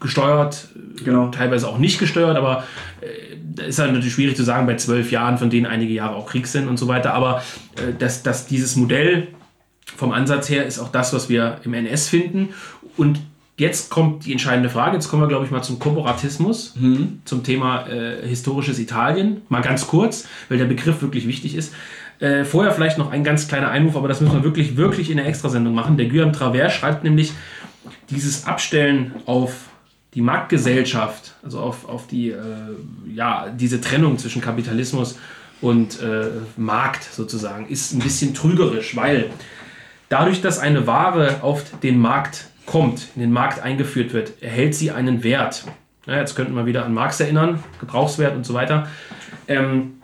gesteuert, 0.00 0.68
genau. 1.04 1.28
teilweise 1.28 1.68
auch 1.68 1.78
nicht 1.78 1.98
gesteuert, 1.98 2.36
aber 2.36 2.64
äh, 3.02 3.68
ist 3.68 3.78
halt 3.78 3.92
natürlich 3.92 4.14
schwierig 4.14 4.36
zu 4.36 4.44
sagen 4.44 4.66
bei 4.66 4.76
zwölf 4.76 5.10
Jahren, 5.10 5.38
von 5.38 5.50
denen 5.50 5.66
einige 5.66 5.92
Jahre 5.92 6.16
auch 6.16 6.26
Krieg 6.26 6.46
sind 6.46 6.68
und 6.68 6.78
so 6.78 6.88
weiter. 6.88 7.14
Aber 7.14 7.42
äh, 7.76 7.92
dass, 7.98 8.22
dass 8.22 8.46
dieses 8.46 8.76
Modell 8.76 9.28
vom 9.96 10.12
Ansatz 10.12 10.48
her 10.48 10.64
ist 10.66 10.78
auch 10.78 10.90
das, 10.90 11.12
was 11.12 11.28
wir 11.28 11.60
im 11.64 11.74
NS 11.74 12.08
finden. 12.08 12.50
Und 12.96 13.20
Jetzt 13.60 13.90
kommt 13.90 14.24
die 14.24 14.32
entscheidende 14.32 14.70
Frage. 14.70 14.94
Jetzt 14.94 15.10
kommen 15.10 15.22
wir, 15.22 15.28
glaube 15.28 15.44
ich, 15.44 15.50
mal 15.50 15.60
zum 15.60 15.78
Korporatismus, 15.78 16.76
mhm. 16.76 17.20
zum 17.26 17.44
Thema 17.44 17.86
äh, 17.88 18.26
historisches 18.26 18.78
Italien. 18.78 19.42
Mal 19.50 19.60
ganz 19.60 19.86
kurz, 19.86 20.26
weil 20.48 20.56
der 20.56 20.64
Begriff 20.64 21.02
wirklich 21.02 21.28
wichtig 21.28 21.54
ist. 21.54 21.74
Äh, 22.20 22.46
vorher 22.46 22.72
vielleicht 22.72 22.96
noch 22.96 23.12
ein 23.12 23.22
ganz 23.22 23.48
kleiner 23.48 23.70
Einwurf, 23.70 23.96
aber 23.96 24.08
das 24.08 24.22
müssen 24.22 24.32
wir 24.32 24.44
wirklich, 24.44 24.78
wirklich 24.78 25.10
in 25.10 25.18
der 25.18 25.26
Extrasendung 25.26 25.74
machen. 25.74 25.98
Der 25.98 26.06
Guillaume 26.06 26.32
Travers 26.32 26.72
schreibt 26.72 27.04
nämlich, 27.04 27.34
dieses 28.08 28.46
Abstellen 28.46 29.12
auf 29.26 29.52
die 30.14 30.22
Marktgesellschaft, 30.22 31.34
also 31.42 31.60
auf, 31.60 31.86
auf 31.86 32.06
die, 32.06 32.30
äh, 32.30 32.38
ja, 33.14 33.50
diese 33.50 33.82
Trennung 33.82 34.16
zwischen 34.16 34.40
Kapitalismus 34.40 35.18
und 35.60 36.00
äh, 36.00 36.28
Markt 36.56 37.04
sozusagen 37.04 37.68
ist 37.68 37.92
ein 37.92 37.98
bisschen 37.98 38.32
trügerisch, 38.32 38.96
weil 38.96 39.28
dadurch, 40.08 40.40
dass 40.40 40.58
eine 40.58 40.86
Ware 40.86 41.42
auf 41.42 41.62
den 41.82 41.98
Markt 41.98 42.46
kommt, 42.70 43.08
in 43.16 43.20
den 43.20 43.32
Markt 43.32 43.60
eingeführt 43.60 44.12
wird, 44.12 44.40
erhält 44.42 44.76
sie 44.76 44.92
einen 44.92 45.24
Wert. 45.24 45.64
Ja, 46.06 46.18
jetzt 46.18 46.36
könnten 46.36 46.54
wir 46.54 46.66
wieder 46.66 46.84
an 46.84 46.94
Marx 46.94 47.18
erinnern, 47.18 47.64
Gebrauchswert 47.80 48.36
und 48.36 48.46
so 48.46 48.54
weiter. 48.54 48.86
Ähm, 49.48 49.94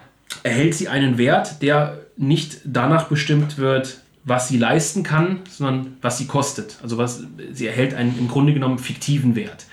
erhält 0.43 0.75
sie 0.75 0.89
einen 0.89 1.17
Wert, 1.17 1.63
der 1.63 2.01
nicht 2.17 2.59
danach 2.65 3.05
bestimmt 3.05 3.59
wird, 3.59 4.01
was 4.25 4.49
sie 4.49 4.59
leisten 4.59 5.05
kann, 5.05 5.43
sondern 5.49 5.97
was 6.03 6.19
sie 6.19 6.27
kostet. 6.27 6.79
Also 6.83 6.99
was, 6.99 7.23
sie 7.53 7.69
erhält 7.69 7.95
einen 7.95 8.19
im 8.19 8.27
Grunde 8.27 8.53
genommen 8.53 8.81
fiktiven 8.81 9.37
Wert. 9.37 9.67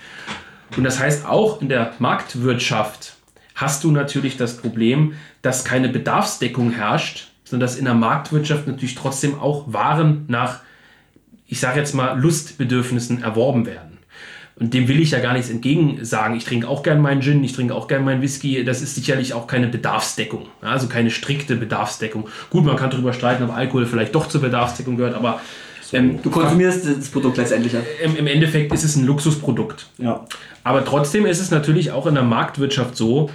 Und 0.77 0.83
das 0.83 0.99
heißt, 0.99 1.25
auch 1.25 1.63
in 1.63 1.69
der 1.69 1.93
Marktwirtschaft 1.97 3.15
hast 3.55 3.83
du 3.83 3.89
natürlich 3.89 4.37
das 4.37 4.57
Problem, 4.57 5.15
dass 5.41 5.65
keine 5.65 5.89
Bedarfsdeckung 5.89 6.69
herrscht, 6.69 7.31
sondern 7.43 7.67
dass 7.67 7.75
in 7.75 7.85
der 7.85 7.95
Marktwirtschaft 7.95 8.67
natürlich 8.67 8.93
trotzdem 8.93 9.39
auch 9.39 9.73
Waren 9.73 10.25
nach, 10.27 10.59
ich 11.53 11.59
sage 11.59 11.79
jetzt 11.79 11.93
mal, 11.93 12.19
Lustbedürfnissen 12.19 13.21
erworben 13.21 13.67
werden. 13.67 13.99
Und 14.55 14.73
dem 14.73 14.87
will 14.87 14.99
ich 14.99 15.11
ja 15.11 15.19
gar 15.19 15.33
nichts 15.33 15.51
entgegen 15.51 16.03
sagen. 16.03 16.35
Ich 16.35 16.45
trinke 16.45 16.67
auch 16.67 16.81
gern 16.81 16.99
meinen 16.99 17.21
Gin, 17.21 17.43
ich 17.43 17.53
trinke 17.53 17.75
auch 17.75 17.87
gern 17.87 18.03
meinen 18.03 18.23
Whisky. 18.23 18.63
Das 18.63 18.81
ist 18.81 18.95
sicherlich 18.95 19.35
auch 19.35 19.45
keine 19.45 19.67
Bedarfsdeckung. 19.67 20.47
Also 20.61 20.87
keine 20.87 21.11
strikte 21.11 21.55
Bedarfsdeckung. 21.55 22.27
Gut, 22.49 22.65
man 22.65 22.75
kann 22.75 22.89
darüber 22.89 23.13
streiten, 23.13 23.43
ob 23.43 23.55
Alkohol 23.55 23.85
vielleicht 23.85 24.15
doch 24.15 24.27
zur 24.27 24.41
Bedarfsdeckung 24.41 24.97
gehört, 24.97 25.13
aber. 25.13 25.41
Ähm, 25.91 26.23
du 26.23 26.31
konsumierst 26.31 26.87
das 26.87 27.09
Produkt 27.09 27.37
letztendlich. 27.37 27.75
Im, 28.03 28.15
Im 28.15 28.25
Endeffekt 28.25 28.73
ist 28.73 28.83
es 28.83 28.95
ein 28.95 29.05
Luxusprodukt. 29.05 29.85
Ja. 29.99 30.25
Aber 30.63 30.83
trotzdem 30.83 31.27
ist 31.27 31.39
es 31.39 31.51
natürlich 31.51 31.91
auch 31.91 32.07
in 32.07 32.15
der 32.15 32.23
Marktwirtschaft 32.23 32.97
so, 32.97 33.29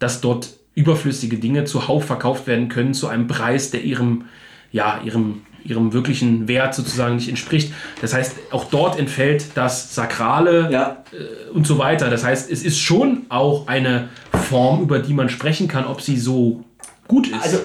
dass 0.00 0.20
dort 0.20 0.54
überflüssige 0.74 1.36
Dinge 1.36 1.66
zuhauf 1.66 2.04
verkauft 2.04 2.48
werden 2.48 2.68
können 2.68 2.94
zu 2.94 3.06
einem 3.06 3.28
Preis, 3.28 3.70
der 3.70 3.84
ihrem, 3.84 4.24
ja, 4.72 5.00
ihrem 5.04 5.42
ihrem 5.64 5.92
wirklichen 5.92 6.48
Wert 6.48 6.74
sozusagen 6.74 7.16
nicht 7.16 7.28
entspricht. 7.28 7.72
Das 8.00 8.14
heißt, 8.14 8.36
auch 8.50 8.64
dort 8.64 8.98
entfällt 8.98 9.46
das 9.54 9.94
Sakrale 9.94 10.68
ja. 10.70 11.04
äh, 11.12 11.50
und 11.52 11.66
so 11.66 11.78
weiter. 11.78 12.10
Das 12.10 12.24
heißt, 12.24 12.50
es 12.50 12.62
ist 12.62 12.78
schon 12.78 13.26
auch 13.28 13.66
eine 13.68 14.08
Form, 14.48 14.82
über 14.82 14.98
die 14.98 15.14
man 15.14 15.28
sprechen 15.28 15.68
kann, 15.68 15.86
ob 15.86 16.00
sie 16.00 16.16
so 16.16 16.64
gut 17.10 17.28
ist. 17.28 17.42
Also 17.42 17.58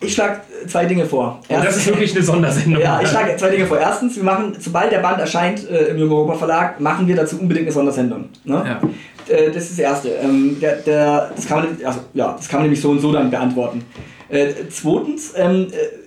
ich, 0.00 0.14
schlage 0.14 0.40
zwei 0.68 0.86
Dinge 0.86 1.04
vor. 1.04 1.40
Erstens, 1.48 1.74
das 1.74 1.76
ist 1.78 1.86
wirklich 1.88 2.14
eine 2.14 2.24
Sondersendung. 2.24 2.82
Ja, 2.82 3.00
ich 3.02 3.08
schlage 3.08 3.36
zwei 3.36 3.50
Dinge 3.50 3.66
vor. 3.66 3.78
Erstens, 3.78 4.16
wir 4.16 4.22
machen, 4.22 4.56
sobald 4.58 4.92
der 4.92 5.00
Band 5.00 5.18
erscheint 5.18 5.68
äh, 5.68 5.88
im 5.88 5.98
Jungen 5.98 6.12
Europa 6.12 6.34
Verlag, 6.34 6.80
machen 6.80 7.06
wir 7.08 7.16
dazu 7.16 7.38
unbedingt 7.38 7.66
eine 7.66 7.72
Sondersendung. 7.72 8.28
Ne? 8.44 8.64
Ja. 8.64 9.34
Äh, 9.34 9.50
das 9.50 9.64
ist 9.64 9.72
das 9.72 9.78
Erste. 9.80 10.08
Ähm, 10.10 10.58
der, 10.60 10.76
der, 10.76 11.32
das, 11.34 11.46
kann 11.46 11.64
man, 11.64 11.84
also, 11.84 12.00
ja, 12.14 12.34
das 12.36 12.48
kann 12.48 12.60
man 12.60 12.64
nämlich 12.64 12.80
so 12.80 12.90
und 12.90 13.00
so 13.00 13.12
dann 13.12 13.30
beantworten. 13.30 13.84
Äh, 14.28 14.52
zweitens, 14.70 15.34
ähm, 15.36 15.66
äh, 15.70 16.01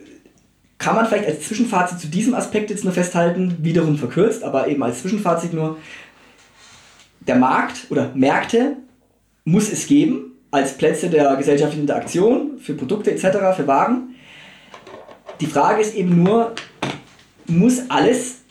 kann 0.85 0.95
man 0.95 1.07
vielleicht 1.07 1.25
als 1.25 1.41
Zwischenfazit 1.41 1.99
zu 1.99 2.05
diesem 2.05 2.35
Aspekt 2.35 2.69
jetzt 2.69 2.83
nur 2.83 2.93
festhalten, 2.93 3.57
wiederum 3.61 3.97
verkürzt, 3.97 4.43
aber 4.43 4.67
eben 4.67 4.83
als 4.83 5.01
Zwischenfazit 5.01 5.51
nur, 5.51 5.77
der 7.21 7.37
Markt 7.37 7.87
oder 7.89 8.11
Märkte 8.13 8.77
muss 9.45 9.71
es 9.71 9.87
geben 9.87 10.33
als 10.51 10.77
Plätze 10.77 11.09
der 11.09 11.35
gesellschaftlichen 11.37 11.81
Interaktion 11.81 12.59
für 12.59 12.75
Produkte 12.75 13.09
etc., 13.09 13.55
für 13.57 13.65
Waren. 13.65 14.13
Die 15.41 15.47
Frage 15.47 15.81
ist 15.81 15.95
eben 15.95 16.21
nur, 16.21 16.53
muss 17.47 17.89
alles 17.89 18.41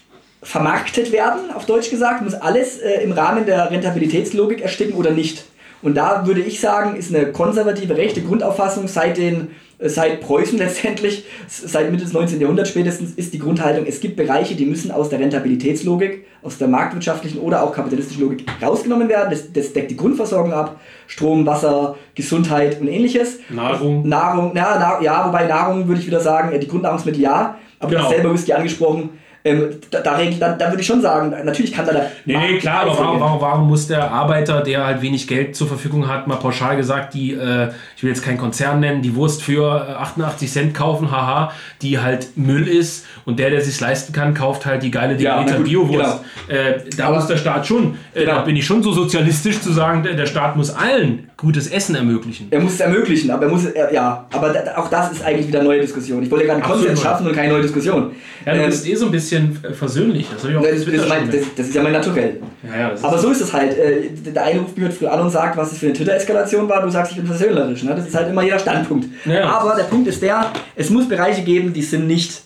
vermarktet 0.42 1.12
werden, 1.12 1.52
auf 1.54 1.66
Deutsch 1.66 1.88
gesagt, 1.88 2.20
muss 2.20 2.34
alles 2.34 2.78
äh, 2.78 3.04
im 3.04 3.12
Rahmen 3.12 3.46
der 3.46 3.70
Rentabilitätslogik 3.70 4.60
ersticken 4.60 4.96
oder 4.96 5.12
nicht? 5.12 5.44
Und 5.82 5.94
da 5.94 6.26
würde 6.26 6.40
ich 6.40 6.58
sagen, 6.58 6.96
ist 6.96 7.14
eine 7.14 7.30
konservative 7.30 7.96
rechte 7.96 8.22
Grundauffassung 8.22 8.88
seit 8.88 9.18
den 9.18 9.52
seit 9.78 10.20
Preußen 10.20 10.58
letztendlich, 10.58 11.24
seit 11.48 11.90
Mitte 11.90 12.04
des 12.04 12.12
19. 12.12 12.40
Jahrhunderts 12.40 12.70
spätestens, 12.70 13.12
ist 13.12 13.34
die 13.34 13.38
Grundhaltung, 13.38 13.86
es 13.86 14.00
gibt 14.00 14.16
Bereiche, 14.16 14.54
die 14.54 14.66
müssen 14.66 14.90
aus 14.90 15.08
der 15.08 15.20
Rentabilitätslogik, 15.20 16.26
aus 16.42 16.58
der 16.58 16.68
marktwirtschaftlichen 16.68 17.38
oder 17.38 17.62
auch 17.62 17.72
kapitalistischen 17.72 18.22
Logik 18.22 18.44
rausgenommen 18.62 19.08
werden. 19.08 19.30
Das, 19.30 19.52
das 19.52 19.72
deckt 19.72 19.90
die 19.90 19.96
Grundversorgung 19.96 20.52
ab. 20.52 20.80
Strom, 21.06 21.46
Wasser, 21.46 21.96
Gesundheit 22.14 22.80
und 22.80 22.88
ähnliches. 22.88 23.38
Nahrung. 23.48 24.06
Nahrung, 24.06 24.52
na, 24.54 24.78
na, 24.78 25.02
ja, 25.02 25.26
wobei 25.26 25.46
Nahrung 25.46 25.88
würde 25.88 26.00
ich 26.00 26.06
wieder 26.06 26.20
sagen, 26.20 26.58
die 26.58 26.68
Grundnahrungsmittel 26.68 27.20
ja, 27.20 27.58
aber 27.78 27.90
genau. 27.90 28.02
du 28.02 28.08
hast 28.08 28.14
selber 28.14 28.34
Whisky 28.34 28.52
angesprochen, 28.52 29.10
ähm, 29.46 29.72
da, 29.90 30.00
da, 30.00 30.18
da, 30.40 30.52
da, 30.54 30.70
würde 30.70 30.80
ich 30.80 30.86
schon 30.86 31.02
sagen, 31.02 31.34
natürlich 31.44 31.70
kann 31.70 31.84
da 31.84 31.92
der. 31.92 32.10
Nee, 32.24 32.38
nee 32.38 32.58
klar, 32.58 32.80
aber 32.80 32.98
warum, 32.98 33.20
warum, 33.20 33.40
warum, 33.42 33.68
muss 33.68 33.86
der 33.86 34.10
Arbeiter, 34.10 34.62
der 34.62 34.86
halt 34.86 35.02
wenig 35.02 35.28
Geld 35.28 35.54
zur 35.54 35.68
Verfügung 35.68 36.08
hat, 36.08 36.26
mal 36.26 36.36
pauschal 36.36 36.78
gesagt, 36.78 37.12
die, 37.12 37.34
äh, 37.34 37.68
ich 37.94 38.02
will 38.02 38.08
jetzt 38.08 38.24
keinen 38.24 38.38
Konzern 38.38 38.80
nennen, 38.80 39.02
die 39.02 39.14
Wurst 39.14 39.42
für 39.42 39.98
88 39.98 40.50
Cent 40.50 40.74
kaufen, 40.74 41.10
haha, 41.10 41.52
die 41.82 41.98
halt 41.98 42.38
Müll 42.38 42.66
ist 42.66 43.04
und 43.26 43.38
der, 43.38 43.50
der 43.50 43.60
sich 43.60 43.78
leisten 43.78 44.14
kann, 44.14 44.32
kauft 44.32 44.64
halt 44.64 44.82
die 44.82 44.90
geile 44.90 45.14
Demeter 45.14 45.58
ja, 45.58 45.62
Bio-Wurst. 45.62 46.20
Genau. 46.48 46.60
Äh, 46.60 46.80
da 46.96 47.08
aber 47.08 47.16
muss 47.16 47.26
der 47.26 47.36
Staat 47.36 47.66
schon, 47.66 47.96
äh, 48.14 48.20
genau. 48.20 48.36
da 48.36 48.40
bin 48.42 48.56
ich 48.56 48.64
schon 48.64 48.82
so 48.82 48.92
sozialistisch 48.92 49.60
zu 49.60 49.72
sagen, 49.74 50.04
der, 50.04 50.14
der 50.14 50.26
Staat 50.26 50.56
muss 50.56 50.70
allen 50.70 51.28
gutes 51.36 51.66
Essen 51.66 51.94
ermöglichen. 51.96 52.46
Er 52.50 52.60
muss 52.60 52.74
es 52.74 52.80
ermöglichen, 52.80 53.30
aber 53.30 53.44
er 53.44 53.50
muss 53.50 53.66
er, 53.66 53.92
ja, 53.92 54.26
aber 54.32 54.54
auch 54.76 54.88
das 54.88 55.12
ist 55.12 55.22
eigentlich 55.22 55.48
wieder 55.48 55.58
eine 55.58 55.68
neue 55.68 55.80
Diskussion. 55.80 56.22
Ich 56.22 56.30
wollte 56.30 56.46
ja 56.46 56.54
gerade 56.54 56.64
einen 56.64 56.72
Konsens 56.72 57.02
schaffen 57.02 57.26
und 57.26 57.34
keine 57.34 57.52
neue 57.52 57.62
Diskussion. 57.62 58.12
Ja, 58.46 58.54
du 58.54 58.60
ähm, 58.60 58.66
bist 58.66 58.86
eh 58.86 58.94
so 58.94 59.06
ein 59.06 59.12
bisschen 59.12 59.33
versöhnlich. 59.72 60.26
Das, 60.32 60.44
ich 60.44 60.56
auch 60.56 60.62
das, 60.62 60.84
das, 60.84 61.08
mein, 61.08 61.30
das, 61.30 61.66
ist 61.66 61.74
ja 61.74 61.82
mein 61.82 61.92
Naturell. 61.92 62.40
Ja, 62.62 62.78
ja, 62.78 62.94
aber 63.02 63.18
so 63.18 63.30
ist 63.30 63.40
es 63.40 63.52
halt. 63.52 63.76
Äh, 63.76 64.10
der 64.10 64.44
eine 64.44 64.60
ruft 64.60 64.76
mich 64.76 64.94
früh 64.94 65.06
an 65.06 65.20
und 65.20 65.30
sagt, 65.30 65.56
was 65.56 65.70
das 65.70 65.78
für 65.78 65.86
eine 65.86 65.94
Twitter-Eskalation 65.94 66.68
war. 66.68 66.82
Du 66.82 66.90
sagst, 66.90 67.12
ich 67.12 67.18
bin 67.18 67.26
versöhnlerisch. 67.26 67.82
Ne? 67.82 67.94
Das 67.94 68.06
ist 68.06 68.14
halt 68.14 68.30
immer 68.30 68.42
jeder 68.42 68.58
Standpunkt. 68.58 69.08
Ja. 69.24 69.48
Aber 69.48 69.74
der 69.76 69.84
Punkt 69.84 70.08
ist 70.08 70.22
der, 70.22 70.52
es 70.76 70.90
muss 70.90 71.08
Bereiche 71.08 71.42
geben, 71.42 71.72
die 71.72 71.82
sind 71.82 72.06
nicht 72.06 72.42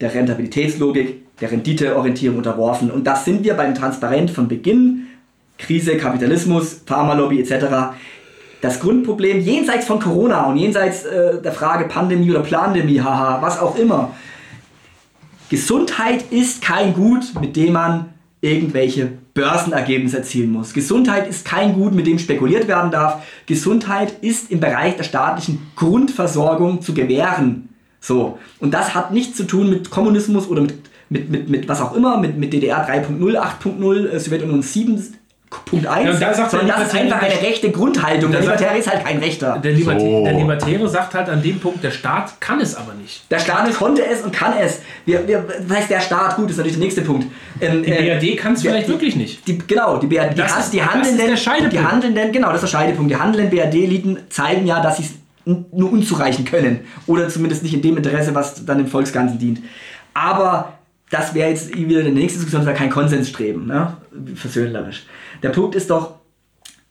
der 0.00 0.14
Rentabilitätslogik, 0.14 1.38
der 1.40 1.50
Renditeorientierung 1.50 2.38
unterworfen. 2.38 2.90
Und 2.90 3.06
das 3.06 3.24
sind 3.24 3.44
wir 3.44 3.54
beim 3.54 3.74
Transparent 3.74 4.30
von 4.30 4.48
Beginn. 4.48 5.06
Krise, 5.58 5.96
Kapitalismus, 5.96 6.82
Pharmalobby 6.84 7.40
etc 7.40 7.94
das 8.60 8.80
Grundproblem 8.80 9.40
jenseits 9.40 9.86
von 9.86 10.00
Corona 10.00 10.46
und 10.46 10.56
jenseits 10.56 11.04
äh, 11.04 11.40
der 11.40 11.52
Frage 11.52 11.84
Pandemie 11.84 12.30
oder 12.30 12.40
Plandemie, 12.40 13.00
haha, 13.00 13.40
was 13.40 13.60
auch 13.60 13.76
immer. 13.76 14.14
Gesundheit 15.48 16.32
ist 16.32 16.62
kein 16.62 16.94
Gut, 16.94 17.32
mit 17.40 17.56
dem 17.56 17.74
man 17.74 18.06
irgendwelche 18.40 19.12
Börsenergebnisse 19.34 20.18
erzielen 20.18 20.50
muss. 20.50 20.72
Gesundheit 20.72 21.28
ist 21.28 21.44
kein 21.44 21.74
Gut, 21.74 21.94
mit 21.94 22.06
dem 22.06 22.18
spekuliert 22.18 22.68
werden 22.68 22.90
darf. 22.90 23.22
Gesundheit 23.46 24.22
ist 24.22 24.50
im 24.50 24.60
Bereich 24.60 24.96
der 24.96 25.04
staatlichen 25.04 25.66
Grundversorgung 25.76 26.82
zu 26.82 26.94
gewähren. 26.94 27.68
So. 28.00 28.38
Und 28.60 28.74
das 28.74 28.94
hat 28.94 29.12
nichts 29.12 29.36
zu 29.36 29.44
tun 29.44 29.70
mit 29.70 29.90
Kommunismus 29.90 30.48
oder 30.48 30.62
mit, 30.62 30.74
mit, 31.08 31.30
mit, 31.30 31.48
mit 31.48 31.68
was 31.68 31.80
auch 31.80 31.94
immer, 31.94 32.18
mit, 32.18 32.36
mit 32.36 32.52
DDR 32.52 32.88
3.0, 32.88 33.36
8.0, 33.36 34.18
Sowjetunion 34.18 34.62
7, 34.62 35.14
Punkt 35.64 35.86
1, 35.86 36.20
ja, 36.20 36.34
sondern 36.34 36.68
das 36.68 36.88
ist 36.88 36.94
einfach 36.94 37.22
eine 37.22 37.40
rechte 37.40 37.70
Grundhaltung. 37.70 38.30
Der 38.30 38.40
Libertäre 38.40 38.78
ist 38.78 38.90
halt 38.90 39.04
kein 39.04 39.18
Rechter. 39.18 39.58
Der, 39.58 39.72
Libertä 39.72 40.00
so. 40.00 40.24
der, 40.24 40.32
Libertäre 40.34 40.88
sagt 40.88 41.14
halt 41.14 41.28
an 41.28 41.42
dem 41.42 41.58
Punkt, 41.58 41.82
der 41.82 41.90
Staat 41.90 42.40
kann 42.40 42.60
es 42.60 42.74
aber 42.74 42.94
nicht. 42.94 43.30
Der 43.30 43.38
Staat 43.38 43.72
konnte 43.74 44.04
es 44.04 44.22
und 44.22 44.32
kann 44.32 44.54
es. 44.60 44.80
Wir, 45.04 45.26
wir, 45.26 45.44
was 45.66 45.78
heißt 45.78 45.90
der 45.90 46.00
Staat? 46.00 46.36
Gut, 46.36 46.50
ist 46.50 46.56
natürlich 46.56 46.76
der 46.76 46.84
nächste 46.84 47.02
Punkt. 47.02 47.26
Ähm, 47.60 47.82
die 47.82 47.90
BRD 47.90 48.22
äh, 48.22 48.36
kann 48.36 48.52
es 48.52 48.62
vielleicht 48.62 48.88
wirklich 48.88 49.16
nicht. 49.16 49.46
Die, 49.48 49.58
genau, 49.58 49.98
die 49.98 50.06
BRD, 50.06 50.38
das 50.38 50.54
die, 50.54 50.60
ist, 50.60 50.72
die 50.74 50.82
handelnden, 50.82 51.30
das 51.30 51.40
ist 51.40 51.72
die 51.72 51.80
handelnden, 51.80 52.32
genau, 52.32 52.48
das 52.48 52.62
ist 52.62 52.72
der 52.72 52.78
Scheidepunkt. 52.78 53.10
Die 53.10 53.16
handelnden 53.16 53.50
BRD-Eliten 53.50 54.18
zeigen 54.28 54.66
ja, 54.66 54.80
dass 54.80 54.98
sie 54.98 55.04
es 55.04 55.10
nur 55.46 55.92
unzureichend 55.92 56.48
können. 56.48 56.80
Oder 57.06 57.28
zumindest 57.28 57.62
nicht 57.62 57.74
in 57.74 57.82
dem 57.82 57.96
Interesse, 57.96 58.34
was 58.34 58.64
dann 58.64 58.78
dem 58.78 58.88
Volksganzen 58.88 59.38
dient. 59.38 59.60
Aber 60.12 60.76
das 61.10 61.34
wäre 61.34 61.50
jetzt 61.50 61.74
wieder 61.76 62.02
die 62.02 62.10
nächste 62.10 62.38
Diskussion, 62.38 62.62
das 62.62 62.66
wäre 62.66 62.76
kein 62.76 62.90
Konsensstreben, 62.90 63.66
ne? 63.66 63.96
versöhnlerisch. 64.34 65.04
Der 65.42 65.50
Punkt 65.50 65.74
ist 65.74 65.90
doch, 65.90 66.16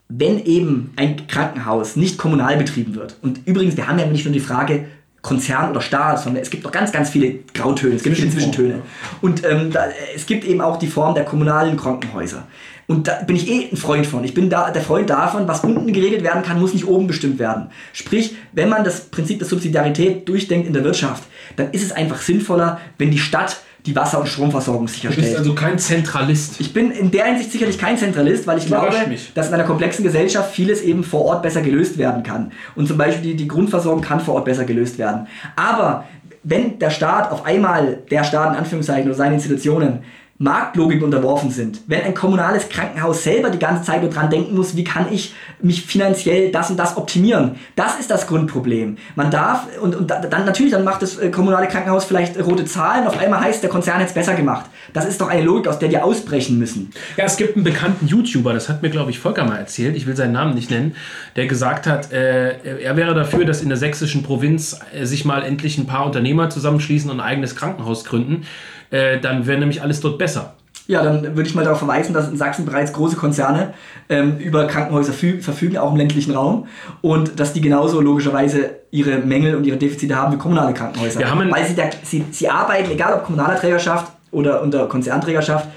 wenn 0.08 0.44
eben 0.46 0.94
ein 0.96 1.28
Krankenhaus 1.28 1.96
nicht 1.96 2.18
kommunal 2.18 2.58
betrieben 2.58 2.96
wird, 2.96 3.18
und 3.22 3.42
übrigens, 3.46 3.76
wir 3.76 3.88
haben 3.88 4.00
ja 4.00 4.06
nicht 4.06 4.26
nur 4.26 4.34
die 4.34 4.40
Frage 4.40 4.86
Konzern 5.26 5.72
oder 5.72 5.82
Staat, 5.82 6.22
sondern 6.22 6.44
es 6.44 6.52
gibt 6.52 6.64
noch 6.64 6.72
ganz, 6.72 6.92
ganz 6.92 7.10
viele 7.10 7.40
Grautöne, 7.56 7.96
es 7.96 8.04
gibt 8.04 8.16
viele 8.16 8.30
Zwischentöne. 8.30 8.84
Und 9.22 9.44
ähm, 9.44 9.72
da, 9.72 9.88
es 10.16 10.28
gibt 10.28 10.46
eben 10.46 10.62
auch 10.62 10.78
die 10.78 10.86
Form 10.86 11.16
der 11.16 11.26
kommunalen 11.26 11.78
Krankenhäuser. 11.78 12.44
Und 12.86 13.08
da 13.08 13.24
bin 13.24 13.36
ich 13.36 13.50
eh 13.50 13.68
ein 13.72 13.78
Freund 13.78 14.06
von. 14.06 14.24
Ich 14.24 14.36
bin 14.36 14.52
da 14.52 14.70
der 14.70 14.84
Freund 14.84 15.10
davon, 15.10 15.48
was 15.48 15.64
unten 15.64 15.92
geregelt 15.92 16.24
werden 16.24 16.44
kann, 16.44 16.60
muss 16.60 16.74
nicht 16.74 16.88
oben 16.88 17.08
bestimmt 17.08 17.40
werden. 17.40 17.72
Sprich, 17.92 18.36
wenn 18.52 18.70
man 18.70 18.84
das 18.84 19.06
Prinzip 19.06 19.40
der 19.40 19.48
Subsidiarität 19.48 20.30
durchdenkt 20.30 20.68
in 20.68 20.74
der 20.74 20.84
Wirtschaft, 20.84 21.24
dann 21.56 21.72
ist 21.72 21.84
es 21.84 21.92
einfach 21.92 22.22
sinnvoller, 22.22 22.80
wenn 23.00 23.10
die 23.10 23.18
Stadt 23.18 23.58
die 23.86 23.96
Wasser- 23.96 24.20
und 24.20 24.28
Stromversorgung 24.28 24.88
sicherstellt. 24.88 25.18
Du 25.18 25.22
bist 25.22 25.38
also 25.38 25.54
kein 25.54 25.78
Zentralist. 25.78 26.60
Ich 26.60 26.74
bin 26.74 26.92
in 26.92 27.12
der 27.12 27.26
Hinsicht 27.26 27.52
sicherlich 27.52 27.78
kein 27.78 27.98
Zentralist, 27.98 28.48
weil 28.48 28.58
ich 28.58 28.66
glaube, 28.66 28.96
mich. 29.08 29.32
dass 29.34 29.50
in 29.50 29.54
einer 29.54 29.64
komplexen 29.64 30.04
Gesellschaft 30.04 30.52
vieles 30.52 30.82
eben 30.82 31.04
vor 31.04 31.26
Ort 31.26 31.44
besser 31.44 31.62
gelöst 31.62 31.98
werden 31.98 32.24
kann. 32.24 32.52
Und 32.76 32.88
zum 32.88 32.98
Beispiel 32.98 33.32
die, 33.32 33.36
die 33.36 33.48
Grundversorgung 33.48 34.02
kann 34.02 34.20
vor 34.20 34.36
Ort 34.36 34.46
besser 34.46 34.66
gelöst 34.66 34.98
werden. 34.98 35.28
Aber 35.56 36.06
wenn 36.44 36.80
der 36.80 36.90
Staat 36.90 37.32
auf 37.32 37.46
einmal, 37.46 38.00
der 38.10 38.24
Staat 38.24 38.54
in 38.54 38.60
Anführungszeichen 38.60 39.08
oder 39.08 39.16
seine 39.16 39.36
Institutionen, 39.36 40.00
Marktlogik 40.38 41.02
unterworfen 41.02 41.50
sind. 41.50 41.80
Wenn 41.88 42.02
ein 42.02 42.14
kommunales 42.14 42.68
Krankenhaus 42.68 43.24
selber 43.24 43.50
die 43.50 43.60
ganze 43.60 43.84
Zeit 43.84 44.02
nur 44.02 44.12
dran 44.12 44.30
denken 44.30 44.54
muss, 44.54 44.76
wie 44.76 44.84
kann 44.84 45.08
ich 45.10 45.34
mich 45.62 45.86
finanziell 45.86 46.52
das 46.52 46.70
und 46.70 46.78
das 46.78 46.98
optimieren, 46.98 47.56
das 47.78 47.98
ist 48.02 48.12
das 48.12 48.28
Grundproblem. 48.28 48.98
Man 49.16 49.32
darf, 49.32 49.66
und, 49.82 49.96
und 49.96 50.12
dann 50.12 50.46
natürlich, 50.46 50.74
dann 50.74 50.84
macht 50.84 51.02
das 51.02 51.18
äh, 51.18 51.30
kommunale 51.30 51.70
Krankenhaus 51.70 52.04
vielleicht 52.04 52.38
rote 52.38 52.66
Zahlen, 52.66 53.08
auf 53.08 53.18
einmal 53.18 53.40
heißt, 53.40 53.64
der 53.64 53.70
Konzern 53.70 54.02
es 54.02 54.12
besser 54.12 54.34
gemacht. 54.34 54.66
Das 54.92 55.06
ist 55.06 55.22
doch 55.22 55.30
eine 55.30 55.42
Logik, 55.42 55.70
aus 55.70 55.80
der 55.80 55.88
die 55.88 56.00
ausbrechen 56.00 56.60
müssen. 56.60 56.92
Ja, 57.16 57.24
es 57.24 57.38
gibt 57.38 57.56
einen 57.56 57.64
bekannten 57.64 58.06
YouTuber, 58.06 58.52
das 58.52 58.68
hat 58.68 58.82
mir, 58.82 58.90
glaube 58.90 59.12
ich, 59.12 59.20
Volker 59.20 59.46
mal 59.46 59.58
erzählt, 59.58 59.96
ich 59.96 60.06
will 60.06 60.18
seinen 60.18 60.34
Namen 60.34 60.54
nicht 60.54 60.70
nennen, 60.70 60.96
der 61.38 61.48
gesagt 61.48 61.88
hat, 61.88 62.12
äh, 62.12 62.82
er 62.82 62.98
wäre 62.98 63.16
dafür, 63.16 63.46
dass 63.46 63.62
in 63.62 63.70
der 63.70 63.78
sächsischen 63.78 64.22
Provinz 64.24 64.78
äh, 64.94 65.06
sich 65.06 65.24
mal 65.24 65.44
endlich 65.44 65.78
ein 65.78 65.88
paar 65.88 66.06
Unternehmer 66.06 66.50
zusammenschließen 66.50 67.10
und 67.10 67.22
ein 67.22 67.26
eigenes 67.26 67.56
Krankenhaus 67.56 68.04
gründen 68.04 68.46
äh, 68.92 69.20
dann 69.20 69.48
wäre 69.48 69.60
nämlich 69.60 69.82
alles 69.82 70.00
dort 70.02 70.18
besser. 70.18 70.56
Ja, 70.88 71.02
dann 71.02 71.36
würde 71.36 71.50
ich 71.50 71.56
mal 71.56 71.64
darauf 71.64 71.80
verweisen, 71.80 72.14
dass 72.14 72.30
in 72.30 72.38
Sachsen 72.38 72.66
bereits 72.66 72.94
große 72.94 73.16
Konzerne 73.16 73.74
ähm, 74.08 74.38
über 74.38 74.68
Krankenhäuser 74.68 75.14
verfügen, 75.14 75.78
auch 75.78 75.92
im 75.92 75.98
ländlichen 75.98 76.36
Raum. 76.36 76.68
Und 77.02 77.40
dass 77.40 77.54
die 77.54 77.62
genauso 77.62 78.02
logischerweise 78.02 78.72
ihre 78.92 79.18
Mängel 79.18 79.56
und 79.56 79.66
ihre 79.66 79.78
Defizite 79.78 80.16
haben 80.16 80.34
wie 80.34 80.38
kommunale 80.38 80.74
Krankenhäuser. 80.74 81.22
Weil 81.52 81.66
sie, 81.66 81.76
da, 81.76 81.84
sie, 82.04 82.26
sie 82.30 82.50
arbeiten, 82.50 82.92
egal 82.92 83.14
ob 83.16 83.24
kommunaler 83.24 83.60
Trägerschaft 83.60 84.12
oder 84.32 84.62
unter 84.62 84.88
Konzernträgerschaft, 84.88 85.68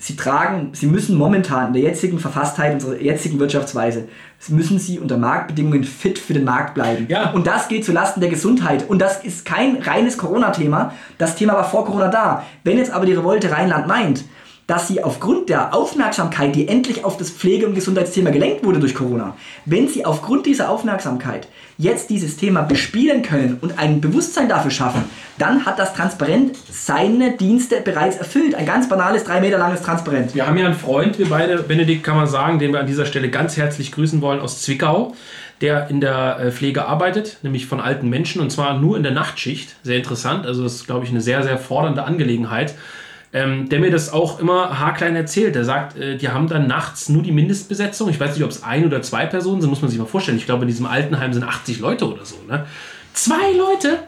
sie 0.00 0.16
tragen, 0.16 0.70
sie 0.72 0.86
müssen 0.86 1.16
momentan 1.16 1.68
in 1.68 1.72
der 1.74 1.82
jetzigen 1.82 2.18
Verfasstheit 2.18 2.72
unserer 2.72 2.98
jetzigen 3.00 3.38
Wirtschaftsweise, 3.38 4.08
müssen 4.48 4.78
sie 4.78 4.98
unter 4.98 5.18
Marktbedingungen 5.18 5.84
fit 5.84 6.18
für 6.18 6.32
den 6.32 6.44
Markt 6.44 6.74
bleiben. 6.74 7.06
Ja. 7.08 7.30
Und 7.32 7.46
das 7.46 7.68
geht 7.68 7.84
zulasten 7.84 8.22
der 8.22 8.30
Gesundheit. 8.30 8.88
Und 8.88 9.00
das 9.00 9.22
ist 9.22 9.44
kein 9.44 9.76
reines 9.76 10.16
Corona-Thema. 10.16 10.94
Das 11.18 11.36
Thema 11.36 11.52
war 11.52 11.68
vor 11.68 11.84
Corona 11.84 12.08
da. 12.08 12.44
Wenn 12.64 12.78
jetzt 12.78 12.90
aber 12.90 13.04
die 13.04 13.12
Revolte 13.12 13.52
Rheinland 13.52 13.86
meint, 13.86 14.24
dass 14.70 14.86
sie 14.86 15.02
aufgrund 15.02 15.48
der 15.48 15.74
Aufmerksamkeit, 15.74 16.54
die 16.54 16.68
endlich 16.68 17.04
auf 17.04 17.16
das 17.16 17.28
Pflege- 17.28 17.66
und 17.66 17.74
Gesundheitsthema 17.74 18.30
gelenkt 18.30 18.64
wurde 18.64 18.78
durch 18.78 18.94
Corona, 18.94 19.36
wenn 19.64 19.88
sie 19.88 20.04
aufgrund 20.04 20.46
dieser 20.46 20.70
Aufmerksamkeit 20.70 21.48
jetzt 21.76 22.08
dieses 22.08 22.36
Thema 22.36 22.62
bespielen 22.62 23.22
können 23.22 23.58
und 23.60 23.80
ein 23.80 24.00
Bewusstsein 24.00 24.48
dafür 24.48 24.70
schaffen, 24.70 25.06
dann 25.38 25.66
hat 25.66 25.80
das 25.80 25.92
Transparent 25.94 26.56
seine 26.70 27.32
Dienste 27.32 27.80
bereits 27.80 28.18
erfüllt. 28.18 28.54
Ein 28.54 28.64
ganz 28.64 28.88
banales, 28.88 29.24
drei 29.24 29.40
Meter 29.40 29.58
langes 29.58 29.82
Transparent. 29.82 30.36
Wir 30.36 30.46
haben 30.46 30.56
ja 30.56 30.66
einen 30.66 30.76
Freund, 30.76 31.18
wir 31.18 31.28
beide, 31.28 31.64
Benedikt 31.64 32.04
kann 32.04 32.14
man 32.14 32.28
sagen, 32.28 32.60
den 32.60 32.72
wir 32.72 32.78
an 32.78 32.86
dieser 32.86 33.06
Stelle 33.06 33.28
ganz 33.28 33.56
herzlich 33.56 33.90
grüßen 33.90 34.22
wollen 34.22 34.38
aus 34.38 34.62
Zwickau 34.62 35.14
der 35.60 35.90
in 35.90 36.00
der 36.00 36.38
äh, 36.38 36.52
Pflege 36.52 36.86
arbeitet, 36.86 37.36
nämlich 37.42 37.66
von 37.66 37.80
alten 37.80 38.08
Menschen 38.08 38.40
und 38.40 38.50
zwar 38.50 38.78
nur 38.78 38.96
in 38.96 39.02
der 39.02 39.12
Nachtschicht. 39.12 39.76
Sehr 39.82 39.98
interessant, 39.98 40.46
also 40.46 40.62
das 40.62 40.76
ist, 40.76 40.86
glaube 40.86 41.04
ich, 41.04 41.10
eine 41.10 41.20
sehr, 41.20 41.42
sehr 41.42 41.58
fordernde 41.58 42.04
Angelegenheit 42.04 42.74
ähm, 43.32 43.68
der 43.68 43.78
mir 43.80 43.90
das 43.90 44.12
auch 44.12 44.40
immer 44.40 44.78
haarklein 44.78 45.14
erzählt. 45.14 45.54
Der 45.54 45.64
sagt, 45.64 45.96
äh, 45.96 46.16
die 46.16 46.28
haben 46.28 46.48
dann 46.48 46.66
nachts 46.66 47.08
nur 47.08 47.22
die 47.22 47.32
Mindestbesetzung. 47.32 48.08
Ich 48.10 48.18
weiß 48.18 48.34
nicht, 48.34 48.44
ob 48.44 48.50
es 48.50 48.62
ein 48.62 48.84
oder 48.84 49.02
zwei 49.02 49.26
Personen 49.26 49.60
sind, 49.60 49.70
muss 49.70 49.82
man 49.82 49.90
sich 49.90 49.98
mal 49.98 50.06
vorstellen. 50.06 50.38
Ich 50.38 50.46
glaube, 50.46 50.62
in 50.62 50.68
diesem 50.68 50.86
Altenheim 50.86 51.32
sind 51.32 51.44
80 51.44 51.78
Leute 51.78 52.08
oder 52.12 52.24
so. 52.24 52.36
Ne? 52.48 52.66
Zwei 53.14 53.52
Leute! 53.56 54.00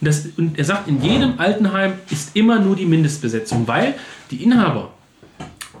Und, 0.00 0.08
das, 0.08 0.26
und 0.36 0.58
er 0.58 0.64
sagt, 0.64 0.88
in 0.88 1.02
jedem 1.02 1.38
Altenheim 1.38 1.94
ist 2.10 2.36
immer 2.36 2.58
nur 2.58 2.76
die 2.76 2.84
Mindestbesetzung, 2.84 3.66
weil 3.66 3.94
die 4.30 4.42
Inhaber 4.42 4.90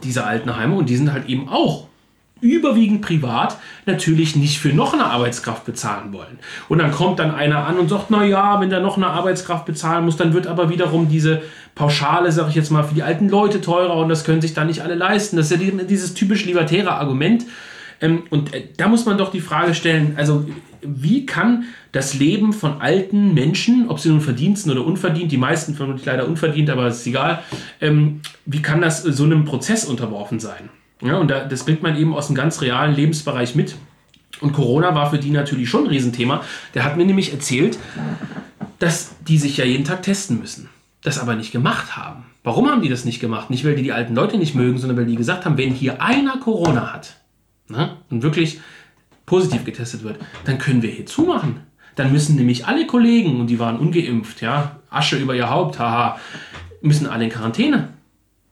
dieser 0.02 0.26
Altenheime, 0.26 0.74
und 0.74 0.88
die 0.88 0.96
sind 0.96 1.12
halt 1.12 1.28
eben 1.28 1.48
auch 1.48 1.85
überwiegend 2.40 3.00
privat 3.00 3.58
natürlich 3.86 4.36
nicht 4.36 4.58
für 4.58 4.68
noch 4.68 4.92
eine 4.92 5.06
Arbeitskraft 5.06 5.64
bezahlen 5.64 6.12
wollen. 6.12 6.38
Und 6.68 6.78
dann 6.78 6.90
kommt 6.90 7.18
dann 7.18 7.34
einer 7.34 7.66
an 7.66 7.78
und 7.78 7.88
sagt, 7.88 8.10
na 8.10 8.24
ja, 8.24 8.60
wenn 8.60 8.68
der 8.68 8.80
noch 8.80 8.96
eine 8.96 9.06
Arbeitskraft 9.06 9.64
bezahlen 9.64 10.04
muss, 10.04 10.16
dann 10.16 10.34
wird 10.34 10.46
aber 10.46 10.68
wiederum 10.68 11.08
diese 11.08 11.42
Pauschale, 11.74 12.30
sage 12.32 12.50
ich 12.50 12.54
jetzt 12.54 12.70
mal, 12.70 12.84
für 12.84 12.94
die 12.94 13.02
alten 13.02 13.28
Leute 13.28 13.60
teurer 13.60 13.96
und 13.96 14.08
das 14.08 14.24
können 14.24 14.42
sich 14.42 14.52
dann 14.52 14.66
nicht 14.66 14.82
alle 14.82 14.94
leisten. 14.94 15.36
Das 15.36 15.50
ist 15.50 15.60
ja 15.60 15.70
dieses 15.84 16.14
typisch 16.14 16.44
libertäre 16.44 16.92
Argument. 16.92 17.44
Ähm, 18.00 18.24
und 18.28 18.52
äh, 18.52 18.64
da 18.76 18.88
muss 18.88 19.06
man 19.06 19.16
doch 19.16 19.30
die 19.30 19.40
Frage 19.40 19.74
stellen, 19.74 20.14
also 20.16 20.44
wie 20.82 21.24
kann 21.24 21.64
das 21.92 22.14
Leben 22.14 22.52
von 22.52 22.80
alten 22.80 23.32
Menschen, 23.32 23.88
ob 23.88 23.98
sie 23.98 24.10
nun 24.10 24.20
verdient 24.20 24.58
sind 24.58 24.70
oder 24.70 24.84
unverdient, 24.84 25.32
die 25.32 25.38
meisten 25.38 25.74
vermutlich 25.74 26.04
leider 26.04 26.28
unverdient, 26.28 26.68
aber 26.68 26.88
ist 26.88 27.06
egal, 27.06 27.42
ähm, 27.80 28.20
wie 28.44 28.60
kann 28.60 28.82
das 28.82 29.02
so 29.02 29.24
einem 29.24 29.46
Prozess 29.46 29.86
unterworfen 29.86 30.38
sein? 30.38 30.68
Ja, 31.02 31.18
und 31.18 31.28
das 31.28 31.64
bringt 31.64 31.82
man 31.82 31.96
eben 31.96 32.14
aus 32.14 32.28
einem 32.28 32.36
ganz 32.36 32.60
realen 32.62 32.94
Lebensbereich 32.94 33.54
mit. 33.54 33.76
Und 34.40 34.52
Corona 34.52 34.94
war 34.94 35.10
für 35.10 35.18
die 35.18 35.30
natürlich 35.30 35.68
schon 35.68 35.84
ein 35.84 35.90
Riesenthema. 35.90 36.42
Der 36.74 36.84
hat 36.84 36.96
mir 36.96 37.04
nämlich 37.04 37.32
erzählt, 37.32 37.78
dass 38.78 39.14
die 39.26 39.38
sich 39.38 39.56
ja 39.56 39.64
jeden 39.64 39.84
Tag 39.84 40.02
testen 40.02 40.38
müssen. 40.38 40.68
Das 41.02 41.18
aber 41.18 41.36
nicht 41.36 41.52
gemacht 41.52 41.96
haben. 41.96 42.24
Warum 42.42 42.68
haben 42.68 42.82
die 42.82 42.88
das 42.88 43.04
nicht 43.04 43.20
gemacht? 43.20 43.50
Nicht, 43.50 43.64
weil 43.64 43.74
die 43.74 43.82
die 43.82 43.92
alten 43.92 44.14
Leute 44.14 44.38
nicht 44.38 44.54
mögen, 44.54 44.78
sondern 44.78 44.96
weil 44.96 45.06
die 45.06 45.16
gesagt 45.16 45.44
haben, 45.44 45.58
wenn 45.58 45.72
hier 45.72 46.02
einer 46.02 46.38
Corona 46.38 46.92
hat 46.92 47.16
ne, 47.68 47.96
und 48.10 48.22
wirklich 48.22 48.60
positiv 49.24 49.64
getestet 49.64 50.04
wird, 50.04 50.18
dann 50.44 50.58
können 50.58 50.82
wir 50.82 50.90
hier 50.90 51.06
zumachen. 51.06 51.60
Dann 51.96 52.12
müssen 52.12 52.36
nämlich 52.36 52.66
alle 52.66 52.86
Kollegen, 52.86 53.40
und 53.40 53.48
die 53.48 53.58
waren 53.58 53.78
ungeimpft, 53.78 54.42
ja, 54.42 54.80
Asche 54.90 55.16
über 55.16 55.34
ihr 55.34 55.50
Haupt, 55.50 55.78
haha, 55.78 56.18
müssen 56.82 57.06
alle 57.06 57.24
in 57.24 57.30
Quarantäne. 57.30 57.88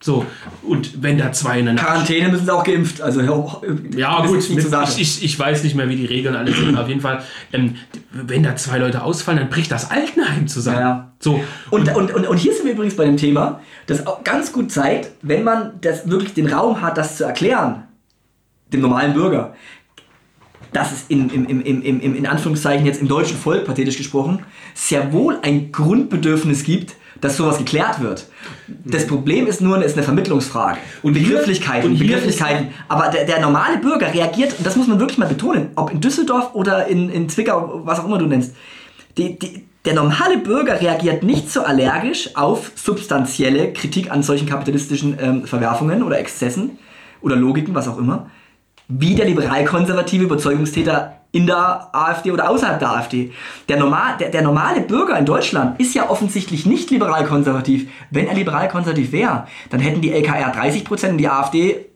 So, 0.05 0.23
und 0.61 1.01
wenn 1.01 1.17
da 1.17 1.31
zwei 1.31 1.57
in 1.57 1.65
der 1.65 1.73
Quarantäne 1.73 2.29
müssen 2.29 2.45
sie 2.45 2.53
auch 2.53 2.63
geimpft. 2.63 3.01
Also, 3.01 3.21
ja, 3.21 4.23
gut, 4.23 4.37
ich, 4.37 4.99
ich, 4.99 5.23
ich, 5.23 5.39
weiß 5.39 5.63
nicht 5.63 5.73
mehr, 5.73 5.89
wie 5.89 5.95
die 5.95 6.05
Regeln 6.05 6.35
alle 6.35 6.53
sind. 6.53 6.77
Auf 6.77 6.87
jeden 6.87 7.01
Fall, 7.01 7.23
ähm, 7.51 7.73
wenn 8.11 8.43
da 8.43 8.55
zwei 8.55 8.77
Leute 8.77 9.01
ausfallen, 9.01 9.39
dann 9.39 9.49
bricht 9.49 9.71
das 9.71 9.89
Altenheim 9.89 10.47
zusammen. 10.47 10.79
Ja. 10.79 11.11
So. 11.17 11.43
Und, 11.71 11.95
und, 11.95 12.13
und, 12.13 12.27
und 12.27 12.37
hier 12.37 12.53
sind 12.53 12.65
wir 12.65 12.73
übrigens 12.73 12.95
bei 12.95 13.05
dem 13.05 13.17
Thema, 13.17 13.61
das 13.87 14.05
auch 14.05 14.23
ganz 14.23 14.53
gut 14.53 14.71
zeigt, 14.71 15.09
wenn 15.23 15.43
man 15.43 15.71
das 15.81 16.07
wirklich 16.07 16.35
den 16.35 16.53
Raum 16.53 16.81
hat, 16.81 16.99
das 16.99 17.17
zu 17.17 17.23
erklären, 17.23 17.87
dem 18.71 18.81
normalen 18.81 19.15
Bürger, 19.15 19.55
dass 20.71 20.91
es 20.91 21.05
in, 21.07 21.31
im, 21.31 21.47
im, 21.47 21.61
im, 21.61 21.81
im, 21.81 22.15
in 22.15 22.27
Anführungszeichen 22.27 22.85
jetzt 22.85 23.01
im 23.01 23.07
deutschen 23.07 23.37
Volk, 23.37 23.65
pathetisch 23.65 23.97
gesprochen, 23.97 24.45
sehr 24.75 25.11
wohl 25.13 25.39
ein 25.41 25.71
Grundbedürfnis 25.71 26.63
gibt, 26.63 26.95
dass 27.21 27.37
sowas 27.37 27.57
geklärt 27.57 28.01
wird. 28.01 28.27
Das 28.67 29.07
Problem 29.07 29.47
ist 29.47 29.61
nur, 29.61 29.77
es 29.79 29.87
ist 29.87 29.97
eine 29.97 30.03
Vermittlungsfrage. 30.03 30.79
Und 31.01 31.13
Begrifflichkeiten, 31.13 31.91
und 31.91 31.99
Begrifflichkeiten. 31.99 32.69
Aber 32.87 33.09
der, 33.09 33.25
der, 33.25 33.39
normale 33.39 33.77
Bürger 33.77 34.13
reagiert, 34.13 34.57
und 34.57 34.65
das 34.65 34.75
muss 34.75 34.87
man 34.87 34.99
wirklich 34.99 35.17
mal 35.17 35.27
betonen, 35.27 35.69
ob 35.75 35.91
in 35.91 36.01
Düsseldorf 36.01 36.53
oder 36.53 36.87
in, 36.87 37.09
in 37.09 37.29
Zwickau, 37.29 37.81
was 37.83 37.99
auch 37.99 38.05
immer 38.05 38.17
du 38.17 38.25
nennst, 38.25 38.55
die, 39.17 39.39
die, 39.39 39.65
der 39.85 39.93
normale 39.93 40.39
Bürger 40.39 40.81
reagiert 40.81 41.23
nicht 41.23 41.51
so 41.51 41.61
allergisch 41.61 42.35
auf 42.35 42.71
substanzielle 42.75 43.71
Kritik 43.71 44.11
an 44.11 44.23
solchen 44.23 44.47
kapitalistischen 44.47 45.17
ähm, 45.19 45.45
Verwerfungen 45.45 46.03
oder 46.03 46.19
Exzessen 46.19 46.79
oder 47.21 47.35
Logiken, 47.35 47.75
was 47.75 47.87
auch 47.87 47.97
immer, 47.97 48.29
wie 48.87 49.15
der 49.15 49.25
liberal-konservative 49.25 50.25
Überzeugungstäter 50.25 51.21
in 51.35 51.45
der 51.47 51.89
AfD 51.93 52.31
oder 52.31 52.49
außerhalb 52.49 52.79
der 52.79 52.91
AfD. 52.91 53.33
Der, 53.67 53.77
normal, 53.77 54.15
der, 54.17 54.29
der 54.29 54.41
normale 54.41 54.79
Bürger 54.79 55.19
in 55.19 55.25
Deutschland 55.25 55.77
ist 55.81 55.93
ja 55.93 56.09
offensichtlich 56.09 56.65
nicht 56.65 56.89
liberal-konservativ. 56.91 57.89
Wenn 58.09 58.27
er 58.27 58.35
liberal-konservativ 58.35 59.11
wäre, 59.11 59.45
dann 59.69 59.81
hätten 59.81 59.99
die 59.99 60.13
LKR 60.13 60.53
30% 60.55 61.09
und 61.09 61.17
die 61.17 61.27
AfD 61.27 61.87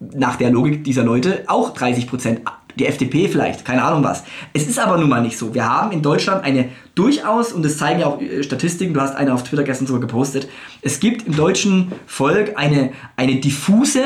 nach 0.00 0.34
der 0.34 0.50
Logik 0.50 0.82
dieser 0.82 1.04
Leute 1.04 1.44
auch 1.46 1.76
30%. 1.76 2.38
Die 2.76 2.86
FDP 2.86 3.28
vielleicht, 3.28 3.64
keine 3.64 3.84
Ahnung 3.84 4.02
was. 4.02 4.24
Es 4.52 4.66
ist 4.66 4.80
aber 4.80 4.98
nun 4.98 5.08
mal 5.08 5.22
nicht 5.22 5.38
so. 5.38 5.54
Wir 5.54 5.68
haben 5.68 5.92
in 5.92 6.02
Deutschland 6.02 6.42
eine 6.42 6.70
durchaus, 6.96 7.52
und 7.52 7.64
das 7.64 7.78
zeigen 7.78 8.00
ja 8.00 8.06
auch 8.08 8.20
äh, 8.20 8.42
Statistiken, 8.42 8.92
du 8.92 9.00
hast 9.00 9.14
eine 9.14 9.32
auf 9.32 9.44
Twitter 9.44 9.62
gestern 9.62 9.86
sogar 9.86 10.00
gepostet, 10.00 10.48
es 10.82 10.98
gibt 10.98 11.28
im 11.28 11.36
deutschen 11.36 11.92
Volk 12.06 12.54
eine, 12.56 12.90
eine 13.14 13.36
diffuse, 13.36 14.02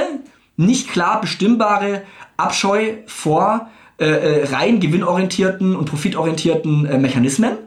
nicht 0.58 0.90
klar 0.90 1.22
bestimmbare 1.22 2.02
Abscheu 2.36 2.96
vor 3.06 3.70
äh, 3.98 4.06
äh, 4.06 4.44
rein 4.46 4.78
gewinnorientierten 4.78 5.74
und 5.74 5.86
profitorientierten 5.86 6.86
äh, 6.86 6.98
Mechanismen. 6.98 7.58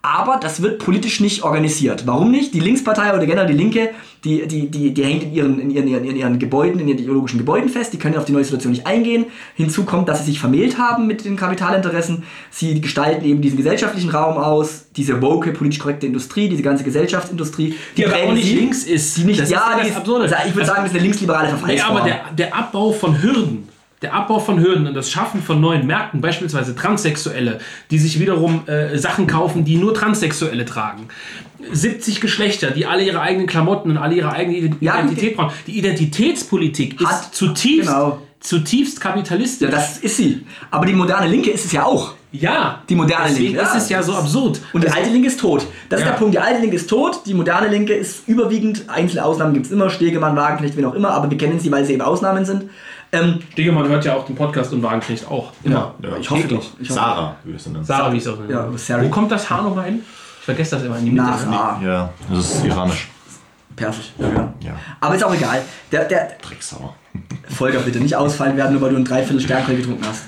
Aber 0.00 0.38
das 0.40 0.62
wird 0.62 0.78
politisch 0.84 1.20
nicht 1.20 1.42
organisiert. 1.42 2.06
Warum 2.06 2.30
nicht? 2.30 2.54
Die 2.54 2.60
Linkspartei 2.60 3.14
oder 3.14 3.26
generell 3.26 3.46
die 3.46 3.54
Linke, 3.54 3.90
die, 4.24 4.46
die, 4.46 4.70
die, 4.70 4.94
die 4.94 5.04
hängt 5.04 5.24
in 5.24 5.34
ihren, 5.34 5.58
in, 5.58 5.70
ihren, 5.70 6.04
in 6.04 6.16
ihren 6.16 6.38
Gebäuden, 6.38 6.80
in 6.80 6.88
ihren 6.88 6.98
ideologischen 6.98 7.38
Gebäuden 7.38 7.68
fest, 7.68 7.92
die 7.92 7.98
können 7.98 8.16
auf 8.16 8.24
die 8.24 8.32
neue 8.32 8.44
Situation 8.44 8.72
nicht 8.72 8.86
eingehen. 8.86 9.26
Hinzu 9.56 9.84
kommt, 9.84 10.08
dass 10.08 10.20
sie 10.20 10.32
sich 10.32 10.40
vermählt 10.40 10.78
haben 10.78 11.06
mit 11.06 11.24
den 11.24 11.36
Kapitalinteressen. 11.36 12.22
Sie 12.50 12.80
gestalten 12.80 13.24
eben 13.24 13.42
diesen 13.42 13.58
gesellschaftlichen 13.58 14.08
Raum 14.10 14.38
aus, 14.38 14.86
diese 14.96 15.20
woke, 15.20 15.52
politisch 15.52 15.80
korrekte 15.80 16.06
Industrie, 16.06 16.48
diese 16.48 16.62
ganze 16.62 16.84
Gesellschaftsindustrie. 16.84 17.74
Die, 17.96 18.02
die 18.02 18.06
aber 18.06 18.16
auch 18.24 18.32
nicht 18.32 18.46
sie, 18.46 18.56
links 18.56 18.84
ist. 18.84 19.16
Die 19.18 19.24
nicht, 19.24 19.40
das 19.40 19.50
ja, 19.50 19.58
ist 19.58 19.96
das 19.96 20.02
die 20.04 20.10
ist, 20.24 20.34
ich 20.48 20.54
würde 20.54 20.66
sagen, 20.66 20.80
das 20.82 20.92
ist 20.92 20.96
eine 20.96 21.02
linksliberale 21.02 21.48
Verfallsform. 21.48 21.94
Nee, 21.94 22.00
aber 22.00 22.08
der, 22.08 22.20
der 22.36 22.56
Abbau 22.56 22.92
von 22.92 23.22
Hürden 23.22 23.68
der 24.04 24.14
Abbau 24.14 24.38
von 24.38 24.60
Hürden 24.60 24.86
und 24.86 24.94
das 24.94 25.10
Schaffen 25.10 25.42
von 25.42 25.60
neuen 25.60 25.86
Märkten, 25.86 26.20
beispielsweise 26.20 26.76
Transsexuelle, 26.76 27.58
die 27.90 27.98
sich 27.98 28.20
wiederum 28.20 28.68
äh, 28.68 28.96
Sachen 28.98 29.26
kaufen, 29.26 29.64
die 29.64 29.76
nur 29.76 29.94
Transsexuelle 29.94 30.64
tragen. 30.64 31.08
70 31.72 32.20
Geschlechter, 32.20 32.70
die 32.70 32.84
alle 32.86 33.02
ihre 33.04 33.20
eigenen 33.20 33.46
Klamotten 33.46 33.90
und 33.90 33.96
alle 33.96 34.14
ihre 34.14 34.30
eigene 34.32 34.56
Identität 34.58 35.36
ja, 35.36 35.42
brauchen. 35.42 35.54
Die 35.66 35.78
Identitätspolitik 35.78 37.00
ist 37.00 37.34
zutiefst, 37.34 37.88
genau. 37.88 38.18
zutiefst 38.40 39.00
kapitalistisch. 39.00 39.70
Ja, 39.70 39.74
das 39.74 39.98
ist 39.98 40.18
sie. 40.18 40.44
Aber 40.70 40.84
die 40.84 40.92
moderne 40.92 41.26
Linke 41.26 41.50
ist 41.50 41.64
es 41.64 41.72
ja 41.72 41.84
auch. 41.84 42.14
Ja, 42.32 42.82
Die 42.88 42.96
moderne 42.96 43.28
deswegen 43.28 43.54
Linke, 43.56 43.76
ist 43.76 43.90
ja. 43.90 44.02
so 44.02 44.12
absurd. 44.12 44.60
Und 44.72 44.82
die 44.82 44.88
Also, 44.88 44.98
alte 44.98 45.10
Linke 45.12 45.28
ist 45.28 45.38
tot. 45.38 45.66
Das 45.88 46.00
ist 46.00 46.04
Ja. 46.04 46.12
der 46.12 46.18
Punkt. 46.18 46.34
Die 46.34 46.38
alte 46.40 46.60
Linke 46.60 46.76
ist 46.76 46.90
tot, 46.90 47.20
die 47.26 47.32
moderne 47.32 47.68
Linke 47.68 47.94
ist 47.94 48.28
überwiegend, 48.28 48.84
einzelne 48.88 49.24
Ausnahmen 49.24 49.54
gibt 49.54 49.66
es 49.66 49.72
immer, 49.72 49.88
Stegemann, 49.88 50.34
Wagenknecht, 50.36 50.76
wen 50.76 50.84
auch 50.84 50.94
immer, 50.94 51.10
aber 51.10 51.30
wir 51.30 51.38
kennen 51.38 51.60
sie, 51.60 51.70
weil 51.70 51.84
sie 51.84 51.92
eben 51.92 52.02
Ausnahmen 52.02 52.44
sind. 52.44 52.64
Ähm, 53.14 53.38
Stegemann 53.52 53.88
hört 53.88 54.04
ja 54.04 54.14
auch 54.14 54.26
den 54.26 54.34
Podcast 54.34 54.72
und 54.72 54.82
Wagenknecht 54.82 55.30
auch. 55.30 55.52
Immer. 55.62 55.94
Ja. 56.02 56.16
ich 56.18 56.28
hoffe 56.30 56.48
doch. 56.48 56.62
Ich 56.80 56.90
hoffe. 56.90 57.00
Sarah, 57.00 57.36
wie 57.44 57.50
wir 57.50 57.56
es 57.56 57.66
nennen. 57.66 57.84
Sarah, 57.84 58.12
wie 58.12 58.16
ich 58.16 58.22
es 58.22 58.28
auch 58.28 58.38
nenne. 58.38 58.52
Ja, 58.52 58.68
Sarah. 58.76 59.02
Wo 59.04 59.08
kommt 59.08 59.30
das 59.30 59.48
Haar 59.48 59.62
noch 59.62 59.76
rein? 59.76 60.00
Ich 60.40 60.44
vergesse 60.44 60.76
das 60.76 60.84
immer 60.84 60.98
in 60.98 61.04
die 61.06 61.10
Mitte. 61.12 61.26
Nach 61.26 61.46
A. 61.46 61.80
Ja, 61.82 62.10
das 62.30 62.54
ist 62.56 62.64
iranisch. 62.64 63.08
Persisch. 63.76 64.12
Ja, 64.18 64.28
ja. 64.28 64.54
Ja. 64.60 64.72
Aber 65.00 65.14
ist 65.14 65.24
auch 65.24 65.34
egal. 65.34 65.62
Der, 65.90 66.04
der 66.04 66.32
Drecksauer. 66.42 66.94
Volker, 67.48 67.78
bitte 67.80 67.98
nicht 67.98 68.14
ausfallen 68.14 68.56
werden, 68.56 68.72
nur 68.72 68.82
weil 68.82 68.90
du 68.90 68.96
ein 68.96 69.04
Dreiviertel 69.04 69.40
Stärke 69.40 69.74
getrunken 69.74 70.04
hast. 70.06 70.24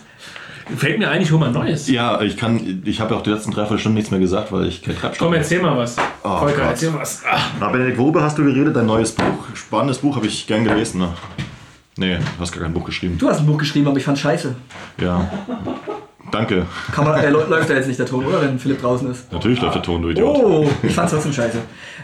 Fällt 0.77 0.99
mir 0.99 1.09
eigentlich 1.09 1.29
schon 1.29 1.39
mal 1.39 1.47
ein 1.47 1.53
neues. 1.53 1.87
Ja, 1.89 2.21
ich 2.23 2.37
kann, 2.37 2.83
ich 2.85 3.01
habe 3.01 3.15
ja 3.15 3.21
auch 3.21 3.23
die 3.23 3.31
letzten 3.31 3.53
dreiviertel 3.53 3.79
Stunden 3.79 3.95
nichts 3.95 4.11
mehr 4.11 4.19
gesagt, 4.19 4.51
weil 4.51 4.67
ich 4.67 4.83
kein 4.83 4.97
Treibstoff 4.97 5.29
Komm, 5.29 5.35
erzähl 5.35 5.63
mal 5.63 5.77
was. 5.77 5.97
Oh 6.25 6.39
Volker, 6.39 6.57
Gott. 6.57 6.67
erzähl 6.71 6.91
mal 6.91 7.01
was. 7.03 7.23
Ah. 7.25 7.39
Na, 7.61 7.69
Benedikt, 7.69 7.99
worüber 7.99 8.23
hast 8.23 8.37
du 8.37 8.45
geredet? 8.45 8.75
Dein 8.75 8.87
neues 8.87 9.13
Buch. 9.13 9.25
Spannendes 9.55 9.99
Buch, 9.99 10.17
habe 10.17 10.27
ich 10.27 10.45
gern 10.47 10.65
gelesen. 10.65 11.01
Ne? 11.03 11.15
Nee, 11.97 12.17
du 12.19 12.23
hast 12.41 12.53
gar 12.53 12.63
kein 12.63 12.73
Buch 12.75 12.85
geschrieben. 12.85 13.17
Du 13.19 13.29
hast 13.29 13.41
ein 13.41 13.47
Buch 13.47 13.59
geschrieben, 13.59 13.89
aber 13.89 13.97
ich 13.99 14.05
fand's 14.05 14.21
scheiße. 14.21 14.55
Ja. 15.01 15.31
Danke. 16.31 16.67
Kann 16.93 17.05
man, 17.05 17.19
äh, 17.21 17.29
läu- 17.31 17.47
läuft 17.49 17.71
da 17.71 17.75
jetzt 17.75 17.87
nicht 17.87 17.99
der 17.99 18.07
Ton, 18.07 18.27
oder? 18.27 18.43
Wenn 18.43 18.59
Philipp 18.59 18.81
draußen 18.83 19.11
ist. 19.11 19.33
Natürlich 19.33 19.61
läuft 19.63 19.77
der 19.77 19.83
Ton, 19.83 20.03
du 20.03 20.11
Idiot. 20.11 20.37
Oh, 20.37 20.69
ich 20.83 20.93
fand's 20.93 21.13
trotzdem 21.13 21.33
scheiße. 21.33 21.59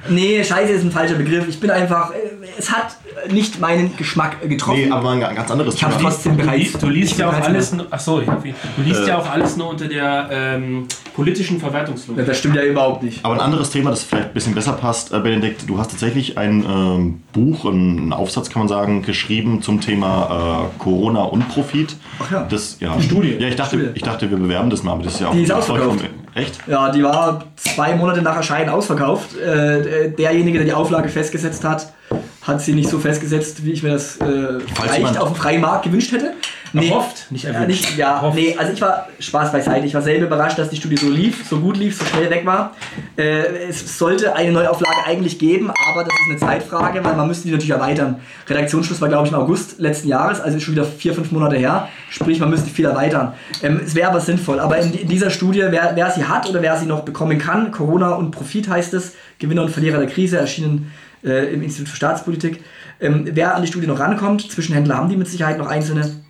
Nee, 0.09 0.43
scheiße 0.43 0.73
ist 0.73 0.85
ein 0.85 0.93
falscher 0.93 1.17
Begriff. 1.17 1.47
Ich 1.49 1.59
bin 1.61 1.71
einfach, 1.71 2.13
äh, 2.13 2.15
es 2.59 2.71
hat 2.73 2.97
nicht 3.31 3.61
meinen 3.61 3.97
Geschmack 3.97 4.37
äh, 4.43 4.49
getroffen. 4.49 4.85
Nee, 4.85 4.91
aber 4.91 5.11
ein 5.11 5.21
ganz 5.21 5.51
anderes 5.51 5.75
Ich 5.75 5.85
hab's 5.85 5.97
Thema. 5.97 6.09
trotzdem 6.09 6.37
Du, 6.39 6.45
bereits. 6.45 6.59
liest, 6.59 6.83
du 6.83 6.87
liest 6.89 7.13
ich 7.13 7.19
ja 7.19 7.27
auch 7.27 7.31
bereits 7.33 7.47
alles 7.49 7.73
nur, 7.73 7.87
ach 7.91 8.01
so, 8.01 8.21
ich 8.21 8.29
hab 8.29 8.45
ihn. 8.47 8.55
Du 8.77 8.83
liest 8.83 9.01
Äh. 9.03 9.09
ja 9.09 9.19
auch 9.19 9.29
alles 9.29 9.57
nur 9.57 9.69
unter 9.69 9.89
der 9.89 10.29
ähm, 10.31 10.87
politischen 11.15 11.61
Verwertungslogik. 11.61 12.27
Das 12.27 12.39
stimmt 12.39 12.57
ja 12.57 12.63
überhaupt 12.63 13.03
nicht. 13.03 13.25
Aber 13.25 13.35
ein 13.35 13.41
anderes 13.41 13.71
Thema, 13.71 13.91
das 13.91 14.03
vielleicht 14.03 14.29
ein 14.29 14.35
bisschen 14.35 14.55
besser 14.55 14.73
passt, 14.73 15.13
äh, 15.13 15.21
Benedikt, 15.21 15.69
du 15.69 15.79
hast 15.79 15.91
tatsächlich 15.91 16.39
ein 16.39 16.65
ähm, 16.65 17.23
Buch, 17.33 17.67
einen 17.67 18.13
Aufsatz 18.13 18.51
kann 18.51 18.61
man 18.61 18.69
sagen, 18.69 19.03
geschrieben 19.03 19.63
zum 19.63 19.81
Thema 19.81 20.71
äh, 20.79 20.79
Corona 20.83 21.23
und 21.23 21.49
Profit. 21.49 21.97
Ach 22.19 22.31
ja. 22.31 22.47
Das, 22.49 22.79
ja. 22.81 23.01
Studie. 23.01 23.37
Ja, 23.39 23.49
ich 23.49 23.57
dachte, 23.57 23.77
Studie. 23.77 23.93
ich 23.95 24.03
dachte, 24.03 24.31
wir 24.31 24.39
bewerben 24.39 24.71
das 24.71 24.83
mal, 24.83 24.93
aber 24.93 25.05
das 25.05 25.15
ist 25.15 25.21
ja 25.21 25.29
auch 25.29 25.33
Die 25.33 25.43
ist 25.43 25.53
ausverkauft. 25.53 26.05
Echt? 26.35 26.59
Ja, 26.67 26.91
die 26.91 27.03
war 27.03 27.45
zwei 27.57 27.95
Monate 27.95 28.23
nach 28.23 28.37
Erscheinen 28.37 28.71
ausverkauft. 28.71 29.37
Äh, 29.37 30.11
derjenige, 30.13 30.59
der 30.59 30.67
die 30.67 30.73
Auflage 30.73 31.11
festgesetzt 31.11 31.63
hat, 31.63 31.93
hat 32.41 32.61
sie 32.63 32.73
nicht 32.73 32.89
so 32.89 32.99
festgesetzt, 32.99 33.65
wie 33.65 33.73
ich 33.73 33.83
mir 33.83 33.91
das 33.91 34.17
äh, 34.17 34.61
vielleicht 34.75 35.19
auf 35.21 35.33
dem 35.33 35.37
freien 35.37 35.61
Markt 35.61 35.85
gewünscht 35.85 36.13
hätte. 36.13 36.33
Erhofft, 36.75 37.31
nicht 37.31 37.45
Ja, 37.45 37.51
erwünscht. 37.51 37.69
nicht, 37.85 37.99
ja 37.99 38.15
Erhofft. 38.17 38.37
nee, 38.37 38.57
also 38.59 38.73
ich 38.73 38.81
war, 38.81 39.09
Spaß 39.19 39.53
beiseite, 39.53 39.87
ich 39.87 39.95
war 39.95 40.03
selber 40.03 40.27
überrascht, 40.27 40.59
dass 40.59 40.71
die 40.71 40.77
Studie 40.77 40.97
so 40.97 41.09
lief, 41.11 41.47
so 41.49 41.59
gut 41.61 41.77
lief, 41.77 41.99
so 41.99 42.05
schnell 42.05 42.31
weg 42.31 42.47
war. 42.47 42.75
Äh, 43.17 43.69
es 43.69 43.99
sollte 43.99 44.35
eine 44.35 44.53
Neuauflage 44.53 45.05
eigentlich 45.07 45.39
geben, 45.39 45.71
aber 45.71 46.05
das 46.05 46.13
ist 46.15 46.31
eine 46.31 46.39
Zeitfrage, 46.39 47.05
weil 47.05 47.15
man 47.15 47.29
müsste 47.29 47.45
die 47.47 47.53
natürlich 47.53 47.71
erweitern. 47.73 48.21
Redaktionsschluss 48.49 49.01
war, 49.01 49.09
glaube 49.09 49.27
ich, 49.27 49.33
im 49.33 49.39
August 49.39 49.79
letzten 49.79 50.09
Jahres, 50.09 50.41
also 50.41 50.59
schon 50.61 50.75
wieder 50.75 50.85
vier, 50.85 51.15
fünf 51.15 51.31
Monate 51.33 51.57
her. 51.57 51.89
Sprich, 52.11 52.41
man 52.41 52.51
müsste 52.51 52.71
viel 52.71 52.85
erweitern. 52.87 53.35
Ähm, 53.63 53.81
es 53.85 53.95
wäre 53.95 54.09
aber 54.11 54.21
sinnvoll. 54.21 54.61
Aber 54.61 54.79
in, 54.79 54.93
in 54.95 55.09
dieser 55.09 55.31
Studie, 55.31 55.65
wer, 55.71 55.93
wer 55.95 56.11
sie 56.11 56.25
hat 56.25 56.49
oder 56.49 56.63
wer 56.63 56.77
sie 56.79 56.87
noch 56.87 57.01
bekommen 57.05 57.39
kann, 57.39 57.71
Corona 57.73 58.11
und 58.15 58.31
Profit 58.31 58.69
heißt 58.69 58.95
es, 58.95 59.13
Gewinner 59.39 59.63
und 59.63 59.71
Verlierer 59.71 59.99
der 59.99 60.09
Krise, 60.09 60.39
erschienen 60.39 60.93
äh, 61.25 61.53
im 61.53 61.63
Institut 61.63 61.89
für 61.89 61.97
Staatspolitik. 61.97 62.63
Ähm, 63.01 63.27
wer 63.33 63.55
an 63.57 63.63
die 63.63 63.69
Studie 63.69 63.87
noch 63.89 63.99
rankommt, 63.99 64.51
Zwischenhändler 64.51 64.97
haben 64.97 65.09
die 65.09 65.17
mit 65.17 65.27
Sicherheit 65.29 65.59
noch 65.59 65.67
einzelne. 65.67 66.22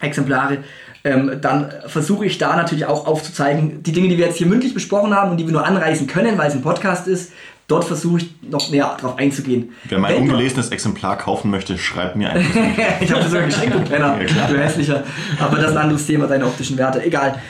Exemplare, 0.00 0.58
ähm, 1.04 1.38
dann 1.40 1.72
versuche 1.86 2.26
ich 2.26 2.38
da 2.38 2.56
natürlich 2.56 2.86
auch 2.86 3.06
aufzuzeigen, 3.06 3.82
die 3.82 3.92
Dinge, 3.92 4.08
die 4.08 4.18
wir 4.18 4.26
jetzt 4.26 4.38
hier 4.38 4.46
mündlich 4.46 4.74
besprochen 4.74 5.14
haben 5.14 5.30
und 5.30 5.36
die 5.36 5.46
wir 5.46 5.52
nur 5.52 5.64
anreißen 5.64 6.06
können, 6.06 6.36
weil 6.36 6.48
es 6.48 6.54
ein 6.54 6.62
Podcast 6.62 7.06
ist, 7.06 7.32
dort 7.68 7.84
versuche 7.84 8.18
ich 8.18 8.30
noch 8.42 8.70
mehr 8.70 8.96
drauf 9.00 9.18
einzugehen. 9.18 9.72
Wer 9.84 9.98
mein 9.98 10.14
Wenn- 10.14 10.22
ungelesenes 10.22 10.68
Exemplar 10.70 11.16
kaufen 11.18 11.50
möchte, 11.50 11.78
schreibt 11.78 12.16
mir 12.16 12.30
ein. 12.30 12.40
ich 13.00 13.10
habe 13.10 13.22
das 13.22 13.30
sogar 13.30 13.46
geschenkt, 13.46 13.74
du 13.74 13.80
Penner, 13.80 14.18
Ja, 14.20 14.46
du 14.48 14.58
hässlicher. 14.58 15.04
Aber 15.40 15.56
das 15.56 15.70
ist 15.70 15.76
ein 15.76 15.82
anderes 15.82 16.06
Thema, 16.06 16.26
deine 16.26 16.46
optischen 16.46 16.76
Werte. 16.78 17.02
Egal. 17.02 17.36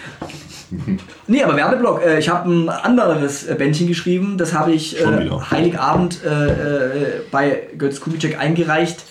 Nee, 1.28 1.44
aber 1.44 1.54
Werbeblock. 1.56 2.04
Äh, 2.04 2.18
ich 2.18 2.28
habe 2.28 2.50
ein 2.50 2.68
anderes 2.68 3.46
äh, 3.46 3.54
Bändchen 3.54 3.86
geschrieben. 3.86 4.36
Das 4.36 4.52
habe 4.52 4.72
ich 4.72 5.00
äh. 5.00 5.30
Heiligabend 5.50 6.18
äh, 6.24 6.28
äh, 6.28 7.20
bei 7.30 7.68
Götz 7.78 8.00
Kubitschek 8.00 8.40
eingereicht. 8.40 9.04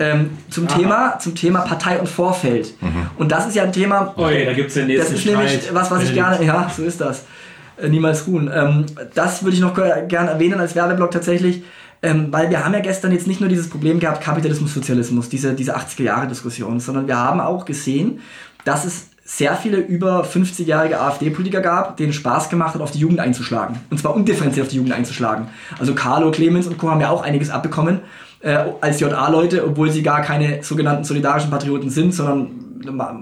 Ähm, 0.00 0.30
zum, 0.48 0.68
Thema, 0.68 1.18
zum 1.18 1.34
Thema 1.34 1.60
Partei 1.62 1.98
und 1.98 2.08
Vorfeld. 2.08 2.74
Und 3.16 3.32
das 3.32 3.48
ist 3.48 3.56
ja 3.56 3.64
ein 3.64 3.72
Thema, 3.72 4.14
Oh 4.16 4.28
je, 4.28 4.44
da 4.44 4.52
gibt 4.52 4.68
es 4.68 4.74
den 4.74 4.86
das 4.88 5.10
nächsten 5.10 5.14
ist 5.16 5.26
nämlich 5.26 5.50
Streit. 5.52 5.74
was, 5.74 5.90
was 5.90 6.02
ich 6.04 6.14
gerne, 6.14 6.44
ja, 6.44 6.70
so 6.74 6.84
ist 6.84 7.00
das. 7.00 7.24
Äh, 7.80 7.88
niemals 7.88 8.26
ruhen. 8.26 8.48
Ähm, 8.54 8.86
das 9.14 9.42
würde 9.42 9.54
ich 9.56 9.60
noch 9.60 9.74
ge- 9.74 10.06
gerne 10.06 10.30
erwähnen 10.30 10.60
als 10.60 10.74
Werbeblock 10.76 11.10
tatsächlich, 11.10 11.62
ähm, 12.02 12.28
weil 12.30 12.48
wir 12.50 12.64
haben 12.64 12.74
ja 12.74 12.80
gestern 12.80 13.10
jetzt 13.10 13.26
nicht 13.26 13.40
nur 13.40 13.48
dieses 13.48 13.68
Problem 13.68 13.98
gehabt, 13.98 14.22
Kapitalismus, 14.22 14.72
Sozialismus, 14.72 15.28
diese, 15.28 15.54
diese 15.54 15.76
80er-Jahre-Diskussion, 15.76 16.78
sondern 16.80 17.06
wir 17.08 17.16
haben 17.16 17.40
auch 17.40 17.64
gesehen, 17.64 18.20
dass 18.64 18.84
es 18.84 19.08
sehr 19.24 19.56
viele 19.56 19.76
über 19.78 20.24
50-jährige 20.24 21.00
AfD-Politiker 21.00 21.60
gab, 21.60 21.96
denen 21.98 22.12
Spaß 22.12 22.48
gemacht 22.48 22.74
hat, 22.74 22.80
auf 22.80 22.92
die 22.92 22.98
Jugend 23.00 23.20
einzuschlagen. 23.20 23.78
Und 23.90 23.98
zwar 24.00 24.14
undifferenziert 24.14 24.64
auf 24.66 24.70
die 24.70 24.76
Jugend 24.76 24.92
einzuschlagen. 24.94 25.48
Also 25.78 25.94
Carlo, 25.94 26.30
Clemens 26.30 26.66
und 26.66 26.78
Co. 26.78 26.88
haben 26.90 27.00
ja 27.00 27.10
auch 27.10 27.22
einiges 27.22 27.50
abbekommen 27.50 28.00
äh, 28.40 28.56
als 28.80 29.00
JA-Leute, 29.00 29.66
obwohl 29.66 29.90
sie 29.90 30.02
gar 30.02 30.22
keine 30.22 30.62
sogenannten 30.62 31.04
solidarischen 31.04 31.50
Patrioten 31.50 31.90
sind, 31.90 32.14
sondern 32.14 32.68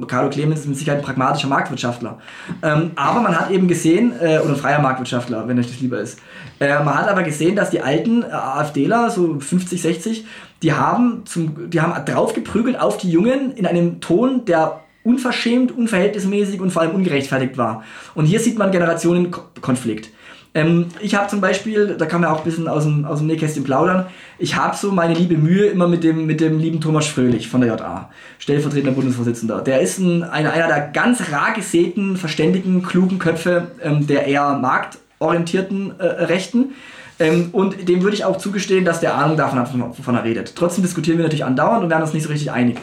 Carlo 0.07 0.29
Clemens 0.31 0.61
ist 0.61 0.69
mit 0.69 0.77
Sicherheit 0.77 1.01
ein 1.01 1.05
pragmatischer 1.05 1.49
Marktwirtschaftler. 1.49 2.19
Ähm, 2.63 2.91
aber 2.95 3.21
man 3.21 3.39
hat 3.39 3.51
eben 3.51 3.69
gesehen, 3.69 4.13
äh, 4.21 4.39
oder 4.39 4.51
ein 4.51 4.57
freier 4.57 4.81
Marktwirtschaftler, 4.81 5.49
wenn 5.49 5.59
euch 5.59 5.67
das 5.67 5.81
lieber 5.81 5.99
ist. 5.99 6.19
Äh, 6.61 6.79
man 6.83 6.95
hat 6.95 7.09
aber 7.09 7.23
gesehen, 7.23 7.57
dass 7.57 7.71
die 7.71 7.81
alten 7.81 8.23
äh, 8.23 8.27
AfDler, 8.27 9.11
so 9.11 9.39
50, 9.39 9.81
60, 9.81 10.27
die 10.63 10.73
haben, 10.73 11.23
zum, 11.27 11.71
die 11.71 11.81
haben 11.81 12.05
draufgeprügelt 12.05 12.79
auf 12.79 12.97
die 12.99 13.11
Jungen 13.11 13.53
in 13.53 13.67
einem 13.67 14.01
Ton, 14.01 14.45
der 14.45 14.81
unverschämt, 15.03 15.73
unverhältnismäßig 15.77 16.61
und 16.61 16.71
vor 16.71 16.83
allem 16.83 16.95
ungerechtfertigt 16.95 17.57
war. 17.57 17.85
Und 18.15 18.27
hier 18.27 18.41
sieht 18.41 18.59
man 18.59 18.73
Generationenkonflikt. 18.73 20.11
Ähm, 20.57 20.87
ich 21.01 21.15
habe 21.15 21.29
zum 21.29 21.43
Beispiel, 21.43 21.97
da 21.99 22.07
kann 22.07 22.23
man 22.23 22.31
auch 22.31 22.39
ein 22.39 22.45
bisschen 22.45 22.67
aus 22.67 22.85
dem, 22.85 23.05
aus 23.05 23.19
dem 23.19 23.27
Nähkästchen 23.27 23.63
plaudern, 23.63 24.07
ich 24.39 24.57
habe 24.57 24.75
so 24.75 24.91
meine 24.91 25.13
liebe 25.13 25.37
Mühe 25.37 25.67
immer 25.67 25.87
mit 25.87 26.03
dem, 26.03 26.25
mit 26.25 26.41
dem 26.41 26.59
lieben 26.59 26.81
Thomas 26.81 27.07
Fröhlich 27.07 27.49
von 27.49 27.61
der 27.61 27.77
JA, 27.77 28.09
stellvertretender 28.39 28.93
Bundesvorsitzender. 28.93 29.61
Der 29.61 29.83
ist 29.83 29.99
ein, 29.99 30.25
einer, 30.25 30.55
einer 30.55 30.67
der 30.69 30.89
ganz 30.89 31.31
rar 31.31 31.53
gesäten, 31.53 32.17
verständigen, 32.17 32.83
klugen 32.83 33.19
Köpfe 33.19 33.69
ähm, 33.83 34.07
der 34.07 34.27
eher 34.27 34.55
marktorientierten 34.55 36.01
äh, 36.01 36.05
Rechten. 36.25 36.73
Ähm, 37.19 37.51
und 37.53 37.87
dem 37.87 38.03
würde 38.03 38.17
ich 38.17 38.25
auch 38.25 38.39
zugestehen, 38.39 38.87
dass 38.87 39.01
der 39.01 39.15
Ahnung 39.15 39.37
davon 39.37 39.59
hat, 39.59 39.71
wovon 39.75 40.15
er 40.15 40.25
redet. 40.25 40.55
Trotzdem 40.57 40.83
diskutieren 40.83 41.19
wir 41.19 41.25
natürlich 41.25 41.45
andauernd 41.45 41.85
und 41.85 41.91
werden 41.91 42.03
uns 42.03 42.15
nicht 42.15 42.23
so 42.23 42.31
richtig 42.31 42.51
einig. 42.51 42.79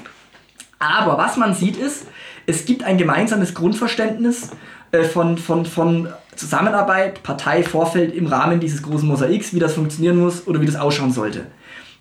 Aber 0.84 1.18
was 1.18 1.38
man 1.38 1.54
sieht 1.54 1.78
ist, 1.78 2.08
es 2.46 2.66
gibt 2.66 2.84
ein 2.84 2.98
gemeinsames 2.98 3.54
Grundverständnis 3.54 4.52
äh, 4.92 5.04
von, 5.04 5.38
von, 5.38 5.66
von 5.66 6.10
Zusammenarbeit, 6.36 7.24
Partei, 7.24 7.64
Vorfeld 7.64 8.14
im 8.14 8.28
Rahmen 8.28 8.60
dieses 8.60 8.84
großen 8.84 9.08
Mosaiks, 9.08 9.54
wie 9.54 9.60
das 9.60 9.76
funktionieren 9.76 10.18
muss 10.18 10.46
oder 10.46 10.60
wie 10.60 10.66
das 10.66 10.76
ausschauen 10.76 11.14
sollte. 11.14 11.46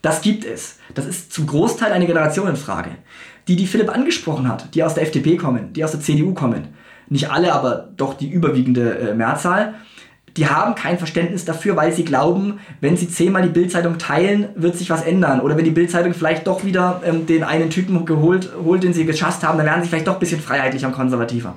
Das 0.03 0.21
gibt 0.21 0.45
es. 0.45 0.79
Das 0.95 1.07
ist 1.07 1.33
zum 1.33 1.47
Großteil 1.47 1.93
eine 1.93 2.07
Generationenfrage. 2.07 2.91
Die, 3.47 3.55
die 3.55 3.69
Philipp 3.69 3.89
angesprochen 3.89 4.49
hat, 4.49 4.75
die 4.75 4.83
aus 4.83 4.95
der 4.95 5.05
FDP 5.05 5.37
kommen, 5.37 5.73
die 5.75 5.85
aus 5.85 5.93
der 5.93 6.01
CDU 6.01 6.35
kommen, 6.35 6.75
nicht 7.09 7.31
alle, 7.31 7.53
aber 7.53 7.89
doch 7.97 8.15
die 8.15 8.31
überwiegende 8.31 8.99
äh, 8.99 9.15
Mehrzahl, 9.15 9.75
die 10.37 10.49
haben 10.49 10.75
kein 10.75 10.99
Verständnis 10.99 11.45
dafür, 11.45 11.77
weil 11.77 11.93
sie 11.93 12.05
glauben, 12.05 12.61
wenn 12.81 12.97
sie 12.97 13.09
zehnmal 13.09 13.43
die 13.43 13.49
Bildzeitung 13.49 13.99
teilen, 13.99 14.49
wird 14.55 14.77
sich 14.77 14.91
was 14.91 15.03
ändern. 15.03 15.41
Oder 15.41 15.57
wenn 15.57 15.65
die 15.65 15.71
Bildzeitung 15.71 16.15
vielleicht 16.15 16.47
doch 16.47 16.65
wieder 16.65 17.03
ähm, 17.05 17.27
den 17.27 17.45
einen 17.45 17.71
Typen 17.71 18.05
geholt, 18.07 18.51
holt, 18.65 18.83
den 18.83 18.93
sie 18.93 19.05
geschasst 19.05 19.43
haben, 19.43 19.59
dann 19.59 19.67
werden 19.67 19.83
sie 19.83 19.89
vielleicht 19.89 20.07
doch 20.07 20.15
ein 20.15 20.21
bisschen 20.21 20.41
freiheitlicher 20.41 20.87
und 20.87 20.95
konservativer. 20.95 21.57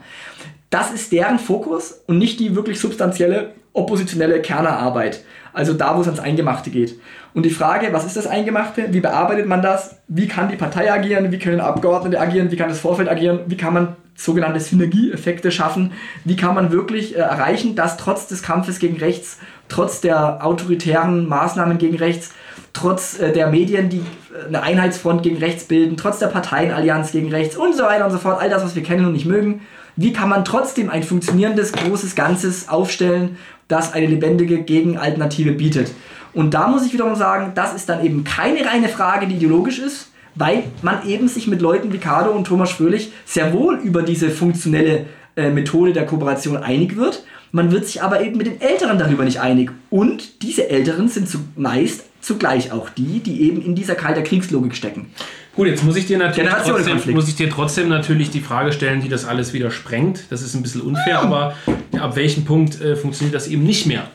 Das 0.69 0.91
ist 0.91 1.11
deren 1.11 1.39
Fokus 1.39 2.01
und 2.07 2.17
nicht 2.17 2.39
die 2.39 2.55
wirklich 2.55 2.79
substanzielle 2.79 3.53
oppositionelle 3.75 4.41
Kernerarbeit. 4.41 5.23
Also 5.53 5.73
da, 5.73 5.95
wo 5.95 6.01
es 6.01 6.07
ans 6.07 6.19
Eingemachte 6.19 6.69
geht. 6.69 6.99
Und 7.33 7.43
die 7.43 7.49
Frage, 7.49 7.89
was 7.91 8.05
ist 8.05 8.17
das 8.17 8.27
Eingemachte? 8.27 8.87
Wie 8.91 8.99
bearbeitet 9.01 9.45
man 9.45 9.61
das? 9.61 9.97
Wie 10.07 10.27
kann 10.27 10.49
die 10.49 10.55
Partei 10.55 10.91
agieren? 10.91 11.31
Wie 11.31 11.39
können 11.39 11.59
Abgeordnete 11.59 12.19
agieren? 12.19 12.51
Wie 12.51 12.55
kann 12.55 12.69
das 12.69 12.79
Vorfeld 12.79 13.09
agieren? 13.09 13.41
Wie 13.47 13.57
kann 13.57 13.73
man 13.73 13.95
sogenannte 14.15 14.59
Synergieeffekte 14.59 15.51
schaffen? 15.51 15.91
Wie 16.23 16.35
kann 16.35 16.55
man 16.55 16.71
wirklich 16.71 17.15
äh, 17.15 17.19
erreichen, 17.19 17.75
dass 17.75 17.97
trotz 17.97 18.27
des 18.27 18.41
Kampfes 18.41 18.79
gegen 18.79 18.97
rechts, 18.97 19.39
trotz 19.67 20.01
der 20.01 20.45
autoritären 20.45 21.27
Maßnahmen 21.27 21.77
gegen 21.77 21.97
rechts, 21.97 22.31
trotz 22.73 23.19
äh, 23.19 23.31
der 23.33 23.47
Medien, 23.47 23.89
die 23.89 23.99
äh, 23.99 24.47
eine 24.47 24.63
Einheitsfront 24.63 25.23
gegen 25.23 25.37
rechts 25.37 25.65
bilden, 25.65 25.97
trotz 25.97 26.19
der 26.19 26.27
Parteienallianz 26.27 27.11
gegen 27.11 27.29
rechts 27.29 27.57
und 27.57 27.75
so 27.75 27.83
weiter 27.83 28.05
und 28.05 28.11
so 28.11 28.17
fort, 28.17 28.41
all 28.41 28.49
das, 28.49 28.63
was 28.63 28.75
wir 28.75 28.83
kennen 28.83 29.05
und 29.05 29.13
nicht 29.13 29.25
mögen, 29.25 29.61
wie 29.97 30.13
kann 30.13 30.29
man 30.29 30.43
trotzdem 30.43 30.89
ein 30.89 31.03
funktionierendes, 31.03 31.71
großes 31.71 32.15
Ganzes 32.15 32.67
aufstellen, 32.67 33.37
das 33.67 33.93
eine 33.93 34.07
lebendige 34.07 34.61
Gegenalternative 34.61 35.53
bietet? 35.53 35.91
Und 36.33 36.53
da 36.53 36.67
muss 36.67 36.85
ich 36.85 36.91
wiederum 36.91 37.15
sagen, 37.15 37.53
das 37.55 37.73
ist 37.73 37.87
dann 37.87 38.03
eben 38.03 38.25
keine 38.25 38.65
reine 38.65 38.89
Frage, 38.89 39.25
die 39.25 39.35
ideologisch 39.35 39.79
ist, 39.79 40.11
weil 40.35 40.63
man 40.81 41.07
eben 41.07 41.27
sich 41.27 41.47
mit 41.47 41.61
Leuten 41.61 41.91
wie 41.91 41.97
Cardo 41.97 42.31
und 42.31 42.45
Thomas 42.45 42.71
Fröhlich 42.71 43.11
sehr 43.25 43.53
wohl 43.53 43.75
über 43.75 44.03
diese 44.03 44.29
funktionelle 44.29 45.05
äh, 45.35 45.49
Methode 45.49 45.93
der 45.93 46.05
Kooperation 46.05 46.57
einig 46.57 46.95
wird. 46.95 47.23
Man 47.51 47.71
wird 47.71 47.85
sich 47.85 48.01
aber 48.01 48.21
eben 48.21 48.37
mit 48.37 48.47
den 48.47 48.59
Älteren 48.59 48.99
darüber 48.99 49.23
nicht 49.23 49.39
einig. 49.39 49.71
Und 49.89 50.41
diese 50.43 50.69
Älteren 50.69 51.07
sind 51.07 51.29
zumeist 51.29 52.05
zugleich 52.19 52.71
auch 52.71 52.89
die, 52.89 53.19
die 53.19 53.43
eben 53.43 53.61
in 53.61 53.75
dieser 53.75 53.95
kalter 53.95 54.23
Kriegslogik 54.23 54.75
stecken. 54.75 55.07
Gut, 55.55 55.67
jetzt 55.67 55.83
muss 55.83 55.95
ich 55.95 56.05
dir 56.05 56.17
natürlich 56.17 56.49
trotzdem, 56.65 57.13
muss 57.13 57.29
ich 57.29 57.35
dir 57.35 57.49
trotzdem 57.49 57.87
natürlich 57.87 58.29
die 58.29 58.41
Frage 58.41 58.73
stellen, 58.73 58.99
die 58.99 59.07
das 59.07 59.23
alles 59.23 59.53
wieder 59.53 59.71
sprengt. 59.71 60.25
Das 60.29 60.41
ist 60.41 60.53
ein 60.53 60.63
bisschen 60.63 60.81
unfair, 60.81 61.19
aber 61.19 61.55
ab 61.97 62.17
welchem 62.17 62.43
Punkt 62.43 62.81
äh, 62.81 62.97
funktioniert 62.97 63.33
das 63.33 63.47
eben 63.47 63.63
nicht 63.63 63.85
mehr? 63.85 64.09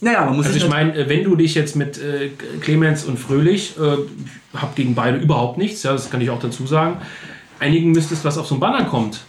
Naja, 0.00 0.24
man 0.24 0.36
muss 0.36 0.46
Also 0.46 0.58
ich 0.58 0.68
meine, 0.68 0.94
äh, 0.94 1.08
wenn 1.08 1.24
du 1.24 1.34
dich 1.36 1.54
jetzt 1.54 1.74
mit 1.76 1.98
äh, 1.98 2.30
Clemens 2.60 3.04
und 3.04 3.18
Fröhlich, 3.18 3.74
äh, 3.78 3.96
hab 4.56 4.76
gegen 4.76 4.94
beide 4.94 5.18
überhaupt 5.18 5.58
nichts, 5.58 5.82
ja, 5.82 5.92
das 5.92 6.10
kann 6.10 6.20
ich 6.20 6.30
auch 6.30 6.40
dazu 6.40 6.66
sagen, 6.66 6.98
einigen 7.58 7.90
müsstest, 7.92 8.24
was 8.24 8.38
auf 8.38 8.46
so 8.46 8.54
ein 8.54 8.60
Banner 8.60 8.84
kommt, 8.84 9.20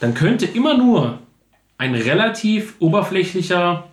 dann 0.00 0.14
könnte 0.14 0.46
immer 0.46 0.76
nur 0.76 1.18
ein 1.78 1.94
relativ 1.94 2.74
oberflächlicher 2.78 3.84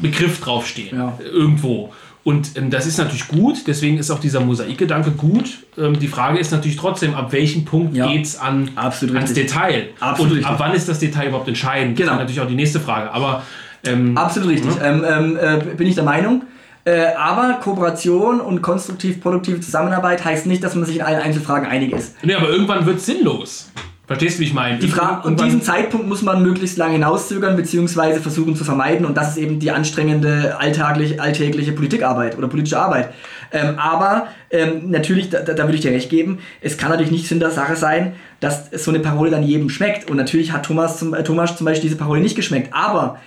Begriff 0.00 0.40
draufstehen. 0.40 0.96
Ja. 0.96 1.18
Irgendwo. 1.22 1.92
Und 2.22 2.56
ähm, 2.56 2.70
das 2.70 2.86
ist 2.86 2.98
natürlich 2.98 3.28
gut, 3.28 3.66
deswegen 3.66 3.98
ist 3.98 4.10
auch 4.10 4.20
dieser 4.20 4.40
Mosaikgedanke 4.40 5.10
gut. 5.12 5.58
Ähm, 5.78 5.98
die 5.98 6.08
Frage 6.08 6.38
ist 6.38 6.52
natürlich 6.52 6.76
trotzdem, 6.76 7.14
ab 7.14 7.32
welchem 7.32 7.64
Punkt 7.64 7.96
Ja. 7.96 8.06
geht's 8.08 8.36
an, 8.38 8.70
Absolut 8.76 9.16
ans 9.16 9.30
richtig. 9.30 9.48
Detail? 9.48 9.88
Absolut 10.00 10.32
und 10.32 10.38
richtig. 10.38 10.52
ab 10.52 10.60
wann 10.60 10.74
ist 10.74 10.88
das 10.88 10.98
Detail 10.98 11.28
überhaupt 11.28 11.48
entscheidend? 11.48 11.96
Genau. 11.96 12.10
Das 12.10 12.16
ist 12.16 12.20
natürlich 12.20 12.40
auch 12.40 12.48
die 12.48 12.54
nächste 12.56 12.78
Frage. 12.80 13.10
Aber 13.12 13.42
ähm, 13.86 14.16
Absolut 14.16 14.50
richtig. 14.50 14.72
Ähm, 14.82 15.04
ähm, 15.06 15.38
äh, 15.40 15.74
bin 15.74 15.86
ich 15.86 15.94
der 15.94 16.04
Meinung. 16.04 16.42
Äh, 16.84 17.08
aber 17.16 17.60
Kooperation 17.62 18.40
und 18.40 18.62
konstruktiv-produktive 18.62 19.60
Zusammenarbeit 19.60 20.24
heißt 20.24 20.46
nicht, 20.46 20.64
dass 20.64 20.74
man 20.74 20.86
sich 20.86 20.96
in 20.96 21.02
allen 21.02 21.20
Einzelfragen 21.20 21.68
einig 21.68 21.92
ist. 21.92 22.16
Nee, 22.24 22.34
aber 22.34 22.48
irgendwann 22.48 22.86
wird 22.86 22.96
es 22.98 23.06
sinnlos. 23.06 23.70
Verstehst 24.10 24.38
du, 24.38 24.40
wie 24.40 24.46
ich 24.46 24.54
meine? 24.54 24.78
Die 24.80 24.88
Frage, 24.88 25.28
und 25.28 25.40
diesen 25.40 25.62
Zeitpunkt 25.62 26.08
muss 26.08 26.22
man 26.22 26.42
möglichst 26.42 26.76
lange 26.76 26.94
hinauszögern 26.94 27.54
bzw. 27.54 28.18
versuchen 28.18 28.56
zu 28.56 28.64
vermeiden 28.64 29.06
und 29.06 29.16
das 29.16 29.28
ist 29.28 29.36
eben 29.36 29.60
die 29.60 29.70
anstrengende 29.70 30.56
alltaglich, 30.58 31.20
alltägliche 31.22 31.70
Politikarbeit 31.70 32.36
oder 32.36 32.48
politische 32.48 32.80
Arbeit. 32.80 33.14
Ähm, 33.52 33.78
aber 33.78 34.26
ähm, 34.50 34.90
natürlich, 34.90 35.30
da, 35.30 35.42
da 35.42 35.52
da 35.52 35.62
würde 35.62 35.76
ich 35.76 35.82
dir 35.82 35.92
recht 35.92 36.10
geben, 36.10 36.40
es 36.60 36.76
kann 36.76 36.90
natürlich 36.90 37.12
nicht 37.12 37.28
Sinn 37.28 37.38
der 37.38 37.52
Sache 37.52 37.76
sein, 37.76 38.14
dass 38.40 38.68
so 38.72 38.90
eine 38.90 38.98
Parole 38.98 39.30
dann 39.30 39.44
jedem 39.44 39.68
schmeckt 39.68 40.10
und 40.10 40.16
natürlich 40.16 40.50
hat 40.50 40.64
Thomas 40.64 40.98
zum, 40.98 41.14
äh, 41.14 41.22
Thomas 41.22 41.56
zum 41.56 41.66
Beispiel 41.66 41.88
diese 41.88 41.96
Parole 41.96 42.20
nicht 42.20 42.34
geschmeckt, 42.34 42.74
aber 42.74 43.20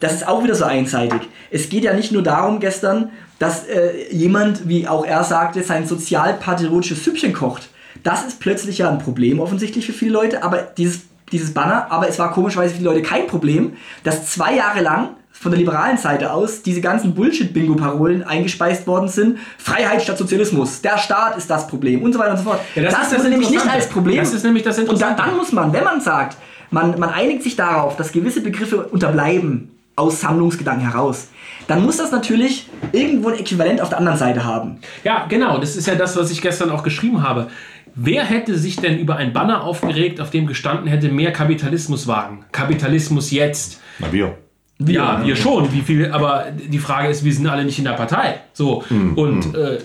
das 0.00 0.14
ist 0.14 0.26
auch 0.26 0.42
wieder 0.42 0.54
so 0.54 0.64
einseitig. 0.64 1.20
Es 1.50 1.68
geht 1.68 1.84
ja 1.84 1.92
nicht 1.92 2.10
nur 2.12 2.22
darum 2.22 2.58
gestern, 2.58 3.10
dass 3.38 3.66
äh, 3.66 4.12
jemand, 4.12 4.68
wie 4.68 4.88
auch 4.88 5.04
er 5.06 5.24
sagte, 5.24 5.62
sein 5.62 5.86
sozialpatriotisches 5.86 7.04
Süppchen 7.04 7.32
kocht. 7.32 7.68
Das 8.02 8.26
ist 8.26 8.40
plötzlich 8.40 8.78
ja 8.78 8.90
ein 8.90 8.98
Problem 8.98 9.40
offensichtlich 9.40 9.86
für 9.86 9.92
viele 9.92 10.12
Leute, 10.12 10.42
aber 10.42 10.58
dieses, 10.58 11.02
dieses 11.32 11.52
Banner, 11.52 11.90
aber 11.90 12.08
es 12.08 12.18
war 12.18 12.32
komischerweise 12.32 12.72
für 12.74 12.78
die 12.78 12.84
Leute 12.84 13.02
kein 13.02 13.26
Problem, 13.26 13.74
dass 14.04 14.26
zwei 14.26 14.56
Jahre 14.56 14.80
lang 14.80 15.10
von 15.32 15.50
der 15.52 15.58
liberalen 15.58 15.96
Seite 15.96 16.32
aus 16.32 16.62
diese 16.62 16.82
ganzen 16.82 17.14
Bullshit-Bingo-Parolen 17.14 18.22
eingespeist 18.22 18.86
worden 18.86 19.08
sind. 19.08 19.38
Freiheit 19.56 20.02
statt 20.02 20.18
Sozialismus, 20.18 20.82
der 20.82 20.98
Staat 20.98 21.38
ist 21.38 21.48
das 21.48 21.66
Problem 21.66 22.02
und 22.02 22.12
so 22.12 22.18
weiter 22.18 22.32
und 22.32 22.36
so 22.38 22.44
fort. 22.44 22.60
Ja, 22.74 22.82
das 22.82 22.94
das 22.94 23.02
ist 23.04 23.12
das 23.14 23.22
nämlich 23.22 23.38
nicht 23.40 23.52
Interessante. 23.52 23.76
als 23.76 23.88
Problem. 23.88 24.16
Das 24.18 24.34
ist 24.34 24.44
nämlich 24.44 24.62
das 24.62 24.78
Und 24.78 24.86
dann, 24.86 24.94
Interessante. 24.94 25.22
dann 25.22 25.36
muss 25.36 25.52
man, 25.52 25.72
wenn 25.72 25.84
man 25.84 26.00
sagt, 26.02 26.36
man, 26.70 26.98
man 26.98 27.08
einigt 27.08 27.42
sich 27.42 27.56
darauf, 27.56 27.96
dass 27.96 28.12
gewisse 28.12 28.42
Begriffe 28.42 28.84
unterbleiben 28.84 29.70
aus 30.00 30.20
Sammlungsgedanken 30.20 30.90
heraus, 30.90 31.28
dann 31.68 31.84
muss 31.84 31.98
das 31.98 32.10
natürlich 32.10 32.68
irgendwo 32.92 33.28
ein 33.28 33.38
Äquivalent 33.38 33.80
auf 33.80 33.90
der 33.90 33.98
anderen 33.98 34.18
Seite 34.18 34.44
haben. 34.44 34.78
Ja, 35.04 35.26
genau. 35.28 35.58
Das 35.58 35.76
ist 35.76 35.86
ja 35.86 35.94
das, 35.94 36.16
was 36.16 36.30
ich 36.30 36.42
gestern 36.42 36.70
auch 36.70 36.82
geschrieben 36.82 37.22
habe. 37.22 37.48
Wer 37.94 38.24
hätte 38.24 38.56
sich 38.58 38.76
denn 38.76 38.98
über 38.98 39.16
ein 39.16 39.32
Banner 39.32 39.62
aufgeregt, 39.62 40.20
auf 40.20 40.30
dem 40.30 40.46
gestanden 40.46 40.86
hätte, 40.86 41.08
mehr 41.10 41.32
Kapitalismus 41.32 42.06
wagen? 42.06 42.44
Kapitalismus 42.52 43.30
jetzt. 43.30 43.80
Na, 43.98 44.12
wir. 44.12 44.38
Ja, 44.78 45.24
wir 45.24 45.36
schon. 45.36 45.72
Wie 45.72 45.82
viel? 45.82 46.10
Aber 46.10 46.46
die 46.50 46.78
Frage 46.78 47.08
ist, 47.08 47.24
wir 47.24 47.32
sind 47.32 47.46
alle 47.46 47.64
nicht 47.64 47.78
in 47.78 47.84
der 47.84 47.92
Partei. 47.92 48.40
So. 48.52 48.82
Und 48.88 49.54
äh, 49.54 49.78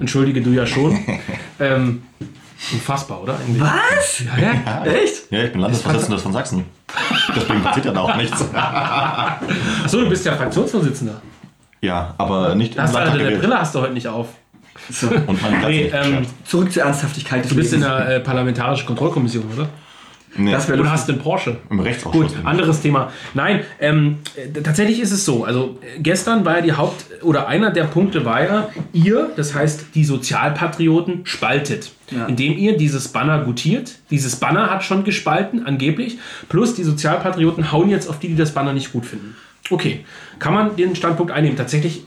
entschuldige 0.00 0.40
du 0.40 0.50
ja 0.50 0.66
schon. 0.66 0.98
ähm, 1.60 2.02
unfassbar, 2.72 3.22
oder? 3.22 3.36
Eigentlich? 3.38 3.62
Was? 3.62 4.20
Ja, 4.20 4.52
ja. 4.84 4.84
Echt? 4.92 5.30
Ja, 5.30 5.42
ich 5.44 5.52
bin 5.52 5.60
Landesvorsitzender 5.60 6.18
von 6.18 6.32
Sachsen. 6.32 6.64
Deswegen 7.36 7.62
passiert 7.62 7.86
ja 7.86 7.92
da 7.92 8.00
auch 8.00 8.16
nichts. 8.16 8.44
Achso, 8.54 10.00
du 10.00 10.08
bist 10.08 10.24
ja 10.24 10.34
Fraktionsvorsitzender. 10.36 11.20
Ja, 11.80 12.14
aber 12.18 12.54
nicht 12.54 12.76
im 12.76 12.82
Hast 12.82 12.94
du, 12.94 12.98
Landtag 12.98 13.12
deine 13.14 13.24
gewählt. 13.24 13.40
Brille 13.42 13.58
hast 13.60 13.74
du 13.74 13.80
heute 13.80 13.92
nicht 13.92 14.08
auf. 14.08 14.28
So. 14.90 15.08
Und 15.08 15.40
meine 15.42 15.66
Nee, 15.68 15.92
ähm. 15.94 16.26
Zurück 16.44 16.72
zur 16.72 16.82
Ernsthaftigkeit 16.82 17.44
des 17.44 17.50
du 17.50 17.56
bist 17.56 17.72
in 17.72 17.80
Lebens. 17.80 17.96
der 18.06 18.16
äh, 18.16 18.20
parlamentarischen 18.20 18.86
Kontrollkommission, 18.86 19.44
oder? 19.54 19.68
Nee, 20.36 20.52
das 20.52 20.70
Oder 20.70 20.90
hast 20.90 21.08
du 21.08 21.12
einen 21.12 21.22
Porsche? 21.22 21.58
im 21.70 21.80
Rechtsausschuss. 21.80 22.34
Gut, 22.34 22.44
anderes 22.44 22.80
Thema. 22.80 23.12
Nein, 23.34 23.60
ähm, 23.80 24.18
äh, 24.36 24.60
tatsächlich 24.60 25.00
ist 25.00 25.12
es 25.12 25.24
so. 25.24 25.44
Also 25.44 25.78
äh, 25.80 26.00
gestern 26.00 26.44
war 26.44 26.56
ja 26.56 26.62
die 26.62 26.72
Haupt- 26.72 27.22
oder 27.22 27.48
einer 27.48 27.70
der 27.70 27.84
Punkte 27.84 28.24
war 28.24 28.42
ja, 28.42 28.68
ihr, 28.92 29.30
das 29.36 29.54
heißt 29.54 29.86
die 29.94 30.04
Sozialpatrioten, 30.04 31.20
spaltet. 31.24 31.92
Ja. 32.10 32.26
Indem 32.26 32.58
ihr 32.58 32.76
dieses 32.76 33.08
Banner 33.08 33.44
gutiert. 33.44 33.94
Dieses 34.10 34.36
Banner 34.36 34.70
hat 34.70 34.84
schon 34.84 35.04
gespalten, 35.04 35.66
angeblich. 35.66 36.18
Plus 36.48 36.74
die 36.74 36.84
Sozialpatrioten 36.84 37.72
hauen 37.72 37.88
jetzt 37.88 38.08
auf 38.08 38.18
die, 38.18 38.28
die 38.28 38.36
das 38.36 38.52
Banner 38.52 38.72
nicht 38.72 38.92
gut 38.92 39.06
finden. 39.06 39.34
Okay, 39.70 40.04
kann 40.38 40.52
man 40.52 40.76
den 40.76 40.94
Standpunkt 40.94 41.32
einnehmen. 41.32 41.56
Tatsächlich 41.56 42.02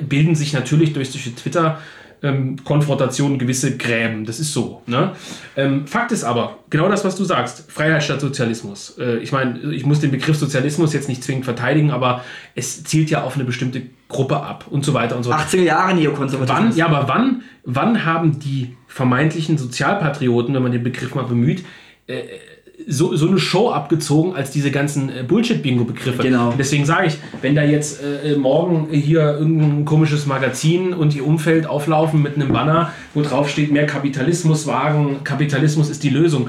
bilden 0.00 0.34
sich 0.34 0.52
natürlich 0.52 0.92
durch 0.92 1.10
solche 1.10 1.34
Twitter 1.34 1.80
ähm, 2.22 2.56
Konfrontationen 2.64 3.38
gewisse 3.38 3.76
Gräben. 3.76 4.24
Das 4.24 4.40
ist 4.40 4.52
so. 4.52 4.82
Ne? 4.86 5.12
Ähm, 5.56 5.86
Fakt 5.86 6.12
ist 6.12 6.24
aber, 6.24 6.58
genau 6.70 6.88
das, 6.88 7.04
was 7.04 7.16
du 7.16 7.24
sagst, 7.24 7.70
Freiheit 7.70 8.02
statt 8.02 8.20
Sozialismus. 8.20 8.96
Äh, 8.98 9.18
ich 9.18 9.32
meine, 9.32 9.58
ich 9.72 9.86
muss 9.86 10.00
den 10.00 10.10
Begriff 10.10 10.36
Sozialismus 10.36 10.92
jetzt 10.92 11.08
nicht 11.08 11.22
zwingend 11.22 11.44
verteidigen, 11.44 11.90
aber 11.90 12.24
es 12.54 12.84
zielt 12.84 13.10
ja 13.10 13.22
auf 13.22 13.36
eine 13.36 13.44
bestimmte 13.44 13.82
Gruppe 14.08 14.42
ab 14.42 14.66
und 14.68 14.84
so 14.84 14.94
weiter 14.94 15.16
und 15.16 15.22
so 15.22 15.30
fort. 15.30 15.42
80er 15.42 15.62
Jahre 15.62 15.94
Neokonservatismus. 15.94 16.70
Wann, 16.70 16.76
ja, 16.76 16.86
aber 16.86 17.08
wann, 17.08 17.42
wann 17.64 18.04
haben 18.04 18.38
die 18.38 18.76
vermeintlichen 18.86 19.58
Sozialpatrioten, 19.58 20.54
wenn 20.54 20.62
man 20.62 20.72
den 20.72 20.82
Begriff 20.82 21.14
mal 21.14 21.24
bemüht, 21.24 21.64
äh, 22.06 22.22
so, 22.90 23.14
so 23.14 23.28
eine 23.28 23.38
Show 23.38 23.70
abgezogen 23.70 24.34
als 24.34 24.50
diese 24.50 24.70
ganzen 24.70 25.10
äh, 25.10 25.22
Bullshit-Bingo-Begriffe. 25.22 26.22
Genau. 26.22 26.54
Deswegen 26.58 26.86
sage 26.86 27.08
ich, 27.08 27.18
wenn 27.42 27.54
da 27.54 27.62
jetzt 27.62 28.00
äh, 28.02 28.34
morgen 28.36 28.88
hier 28.90 29.36
irgendein 29.38 29.84
komisches 29.84 30.24
Magazin 30.24 30.94
und 30.94 31.14
ihr 31.14 31.26
Umfeld 31.26 31.66
auflaufen 31.66 32.22
mit 32.22 32.36
einem 32.36 32.50
Banner, 32.50 32.92
wo 33.12 33.20
drauf 33.20 33.50
steht, 33.50 33.70
mehr 33.72 33.84
Kapitalismus 33.84 34.66
wagen, 34.66 35.22
Kapitalismus 35.22 35.90
ist 35.90 36.02
die 36.02 36.08
Lösung, 36.08 36.48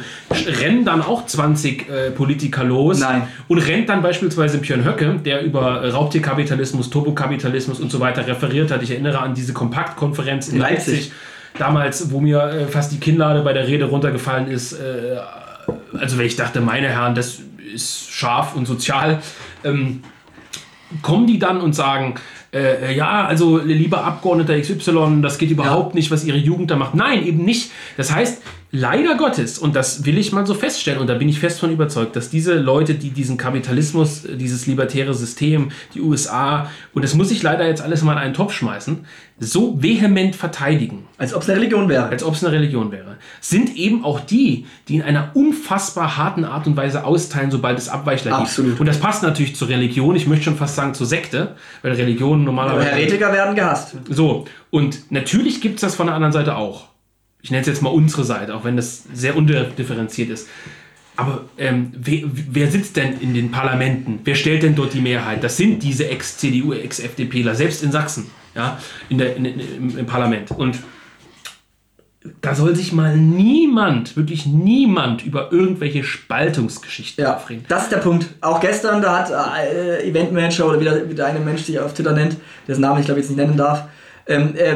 rennen 0.62 0.86
dann 0.86 1.02
auch 1.02 1.26
20 1.26 1.90
äh, 1.90 2.12
Politiker 2.12 2.64
los 2.64 3.02
Nein. 3.02 3.24
und 3.50 3.58
rennt 3.58 3.90
dann 3.90 4.02
beispielsweise 4.02 4.60
Björn 4.60 4.86
Höcke, 4.86 5.20
der 5.26 5.44
über 5.44 5.82
äh, 5.82 5.90
Raubtierkapitalismus, 5.90 6.90
Turbokapitalismus 6.90 7.82
und 7.82 7.92
so 7.92 8.00
weiter 8.00 8.26
referiert 8.26 8.72
hat. 8.72 8.82
Ich 8.82 8.92
erinnere 8.92 9.20
an 9.20 9.34
diese 9.34 9.52
Kompaktkonferenz 9.52 10.48
in 10.48 10.56
In 10.56 10.62
Leipzig. 10.62 10.94
Leipzig. 10.94 11.12
Damals, 11.58 12.12
wo 12.12 12.22
mir 12.22 12.42
äh, 12.44 12.66
fast 12.68 12.94
die 12.94 13.00
Kinnlade 13.00 13.42
bei 13.42 13.52
der 13.52 13.68
Rede 13.68 13.86
runtergefallen 13.86 14.48
ist, 14.48 14.72
äh, 14.74 15.18
also 15.94 16.18
wenn 16.18 16.26
ich 16.26 16.36
dachte, 16.36 16.62
meine 16.62 16.90
Herren, 16.90 17.16
das 17.16 17.40
ist 17.74 18.12
scharf 18.12 18.56
und 18.56 18.66
sozial, 18.66 19.22
ähm, 19.64 20.04
kommen 21.02 21.28
die 21.28 21.40
dann 21.40 21.62
und 21.62 21.74
sagen, 21.74 22.16
äh, 22.54 22.96
ja, 22.96 23.26
also 23.26 23.60
lieber 23.60 24.04
Abgeordneter 24.04 24.60
XY, 24.60 25.22
das 25.22 25.38
geht 25.38 25.52
überhaupt 25.52 25.94
nicht, 25.94 26.10
was 26.10 26.24
ihre 26.24 26.38
Jugend 26.38 26.72
da 26.72 26.76
macht. 26.76 26.96
Nein, 26.96 27.26
eben 27.26 27.46
nicht. 27.46 27.72
Das 27.96 28.14
heißt, 28.14 28.42
leider 28.72 29.16
Gottes, 29.16 29.58
und 29.58 29.76
das 29.76 30.06
will 30.06 30.18
ich 30.18 30.32
mal 30.32 30.46
so 30.46 30.54
feststellen, 30.54 31.00
und 31.00 31.08
da 31.08 31.16
bin 31.16 31.28
ich 31.28 31.40
fest 31.40 31.60
von 31.60 31.72
überzeugt, 31.72 32.16
dass 32.16 32.30
diese 32.30 32.56
Leute, 32.56 32.94
die 32.94 33.10
diesen 33.10 33.38
Kapitalismus, 33.38 34.24
dieses 34.24 34.68
libertäre 34.68 35.14
System, 35.14 35.70
die 35.94 36.02
USA, 36.02 36.70
und 36.94 37.04
das 37.04 37.16
muss 37.16 37.32
ich 37.32 37.42
leider 37.42 37.68
jetzt 37.68 37.82
alles 37.82 38.04
mal 38.04 38.14
in 38.14 38.20
einen 38.20 38.34
Topf 38.34 38.54
schmeißen, 38.54 39.06
so 39.40 39.82
vehement 39.82 40.36
verteidigen, 40.36 41.08
Als 41.18 41.34
ob 41.34 41.44
es 41.44 41.50
eine 41.50 41.60
Religion 41.60 41.88
wäre. 41.90 42.10
als 42.10 42.24
ob 42.24 42.36
es 42.36 42.44
eine 42.44 42.54
Religion 42.54 42.92
wäre, 42.92 43.18
sind 43.40 43.76
eben 43.76 44.04
auch 44.04 44.20
die, 44.20 44.66
die 44.88 44.98
in 44.98 45.02
einer 45.02 45.32
unfassbar 45.34 46.18
harten 46.18 46.44
Art 46.44 46.68
und 46.68 46.76
Weise 46.76 47.06
austeilen, 47.06 47.50
sobald 47.50 47.80
es 47.80 47.90
Abweichler 47.90 48.38
Absolut. 48.38 48.72
gibt. 48.72 48.82
Und 48.82 48.86
das 48.86 49.00
passt 49.00 49.24
natürlich 49.24 49.56
zur 49.56 49.70
Religion, 49.70 50.16
ich 50.16 50.28
möchte 50.28 50.46
schon 50.46 50.58
fast 50.58 50.76
sagen 50.76 50.94
zur 50.94 51.08
Sekte, 51.08 51.56
weil 51.82 51.94
Religionen 51.94 52.42
Aber 52.42 52.52
normalerweise... 52.52 52.90
Heretiker 52.92 53.32
werden 53.32 53.56
gehasst. 53.56 53.96
So, 54.10 54.46
und 54.70 55.12
natürlich 55.12 55.62
gibt 55.62 55.76
es 55.76 55.82
das 55.82 55.96
von 55.96 56.08
der 56.08 56.16
anderen 56.16 56.34
Seite 56.34 56.56
auch. 56.56 56.90
Ich 57.42 57.52
nenne 57.52 57.62
es 57.62 57.68
jetzt 57.68 57.82
mal 57.82 57.90
unsere 57.90 58.24
Seite, 58.24 58.54
auch 58.56 58.64
wenn 58.66 58.76
das 58.76 59.04
sehr 59.14 59.36
undifferenziert 59.38 60.30
ist. 60.30 60.48
Aber 61.16 61.46
ähm, 61.58 61.92
wer, 61.98 62.22
wer 62.32 62.72
sitzt 62.72 62.96
denn 62.96 63.20
in 63.20 63.34
den 63.34 63.52
Parlamenten? 63.52 64.20
Wer 64.24 64.36
stellt 64.36 64.64
denn 64.64 64.76
dort 64.76 64.94
die 64.94 65.02
Mehrheit? 65.02 65.44
Das 65.44 65.58
sind 65.58 65.84
diese 65.84 66.08
Ex-CDU, 66.10 66.74
Ex-FDPler, 66.74 67.56
selbst 67.56 67.84
in 67.84 67.92
Sachsen, 67.92 68.28
ja, 68.56 68.78
in 69.10 69.18
der, 69.18 69.36
in, 69.36 69.46
im, 69.46 69.98
im 69.98 70.06
Parlament. 70.06 70.52
Und 70.52 70.80
da 72.42 72.54
soll 72.54 72.76
sich 72.76 72.92
mal 72.94 73.16
niemand, 73.18 74.16
wirklich 74.18 74.46
niemand 74.46 75.26
über 75.26 75.52
irgendwelche 75.52 76.04
Spaltungsgeschichten 76.04 77.24
Ja, 77.24 77.38
aufregen. 77.38 77.64
das 77.68 77.84
ist 77.84 77.92
der 77.92 77.98
Punkt. 77.98 78.28
Auch 78.42 78.60
gestern, 78.60 79.02
da 79.02 79.20
hat 79.20 79.32
äh, 79.32 80.04
Eventmanager 80.08 80.68
oder 80.68 80.80
wie 80.80 80.84
der, 80.84 81.10
wie 81.10 81.16
der 81.16 81.28
eine 81.28 81.40
Mensch 81.40 81.64
sich 81.64 81.80
auf 81.80 81.94
Twitter 81.94 82.12
nennt, 82.14 82.38
dessen 82.68 82.82
Namen 82.82 83.00
ich 83.00 83.06
glaube 83.06 83.20
jetzt 83.22 83.30
nicht 83.30 83.38
nennen 83.38 83.58
darf, 83.58 83.86
Ähm, 84.30 84.56
äh, 84.56 84.76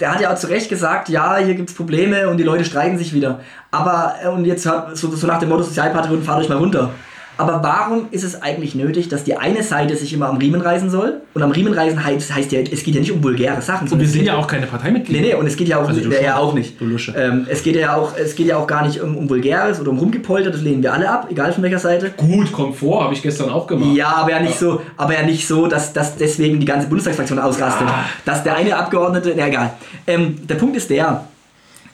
der 0.00 0.14
hat 0.14 0.20
ja 0.20 0.32
auch 0.32 0.38
zu 0.38 0.46
Recht 0.46 0.68
gesagt, 0.68 1.08
ja, 1.08 1.36
hier 1.38 1.56
gibt 1.56 1.70
es 1.70 1.74
Probleme 1.74 2.28
und 2.28 2.36
die 2.36 2.44
Leute 2.44 2.64
streiten 2.64 2.96
sich 2.96 3.12
wieder. 3.12 3.40
Aber, 3.72 4.14
äh, 4.22 4.28
und 4.28 4.44
jetzt 4.44 4.62
so, 4.62 5.14
so 5.14 5.26
nach 5.26 5.40
dem 5.40 5.48
Motto 5.48 5.64
Sozialpatrioten, 5.64 6.24
fahrt 6.24 6.42
euch 6.42 6.48
mal 6.48 6.58
runter. 6.58 6.92
Aber 7.38 7.62
warum 7.62 8.06
ist 8.10 8.24
es 8.24 8.40
eigentlich 8.42 8.74
nötig, 8.74 9.08
dass 9.08 9.24
die 9.24 9.36
eine 9.36 9.62
Seite 9.62 9.96
sich 9.96 10.12
immer 10.12 10.28
am 10.28 10.38
Riemen 10.38 10.60
reißen 10.60 10.90
soll? 10.90 11.20
Und 11.34 11.42
am 11.42 11.50
Riemen 11.50 11.72
reißen 11.72 12.02
heißt, 12.02 12.34
heißt 12.34 12.52
ja, 12.52 12.60
es 12.60 12.82
geht 12.82 12.94
ja 12.94 13.00
nicht 13.00 13.12
um 13.12 13.22
vulgäre 13.22 13.60
Sachen. 13.60 13.88
Und 13.88 14.00
wir 14.00 14.08
sind 14.08 14.24
ja 14.24 14.36
auch 14.36 14.46
keine 14.46 14.66
Parteimitglieder. 14.66 15.20
Nee, 15.20 15.28
nee, 15.28 15.34
und 15.34 15.46
es 15.46 15.56
geht 15.56 15.68
ja 15.68 15.78
auch, 15.78 15.88
Also 15.88 16.00
ja, 16.00 16.20
ja 16.20 16.32
schon. 16.32 16.32
auch 16.32 16.54
nicht. 16.54 16.80
Du 16.80 16.86
Lusche. 16.86 17.14
Ähm, 17.16 17.46
es, 17.48 17.62
geht 17.62 17.76
ja 17.76 17.96
auch, 17.96 18.16
es 18.16 18.34
geht 18.34 18.46
ja 18.46 18.56
auch 18.56 18.66
gar 18.66 18.86
nicht 18.86 19.00
um, 19.00 19.16
um 19.16 19.28
Vulgäres 19.28 19.80
oder 19.80 19.90
um 19.90 19.98
Rumgepolter, 19.98 20.50
das 20.50 20.62
lehnen 20.62 20.82
wir 20.82 20.92
alle 20.92 21.10
ab, 21.10 21.28
egal 21.30 21.52
von 21.52 21.62
welcher 21.62 21.78
Seite. 21.78 22.12
Gut, 22.16 22.52
kommt 22.52 22.76
vor, 22.76 23.04
habe 23.04 23.14
ich 23.14 23.22
gestern 23.22 23.50
auch 23.50 23.66
gemacht. 23.66 23.94
Ja, 23.94 24.08
aber 24.16 24.30
ja 24.30 24.40
nicht 24.40 24.58
so, 24.58 24.80
aber 24.96 25.14
ja 25.14 25.22
nicht 25.22 25.46
so, 25.46 25.66
dass, 25.66 25.92
dass 25.92 26.16
deswegen 26.16 26.58
die 26.60 26.66
ganze 26.66 26.88
Bundestagsfraktion 26.88 27.38
ausrastet. 27.38 27.86
Ah. 27.86 28.04
Dass 28.24 28.42
der 28.42 28.56
eine 28.56 28.76
Abgeordnete, 28.76 29.34
na 29.36 29.48
egal. 29.48 29.72
Ähm, 30.06 30.36
der 30.46 30.54
Punkt 30.54 30.76
ist 30.76 30.90
der, 30.90 31.26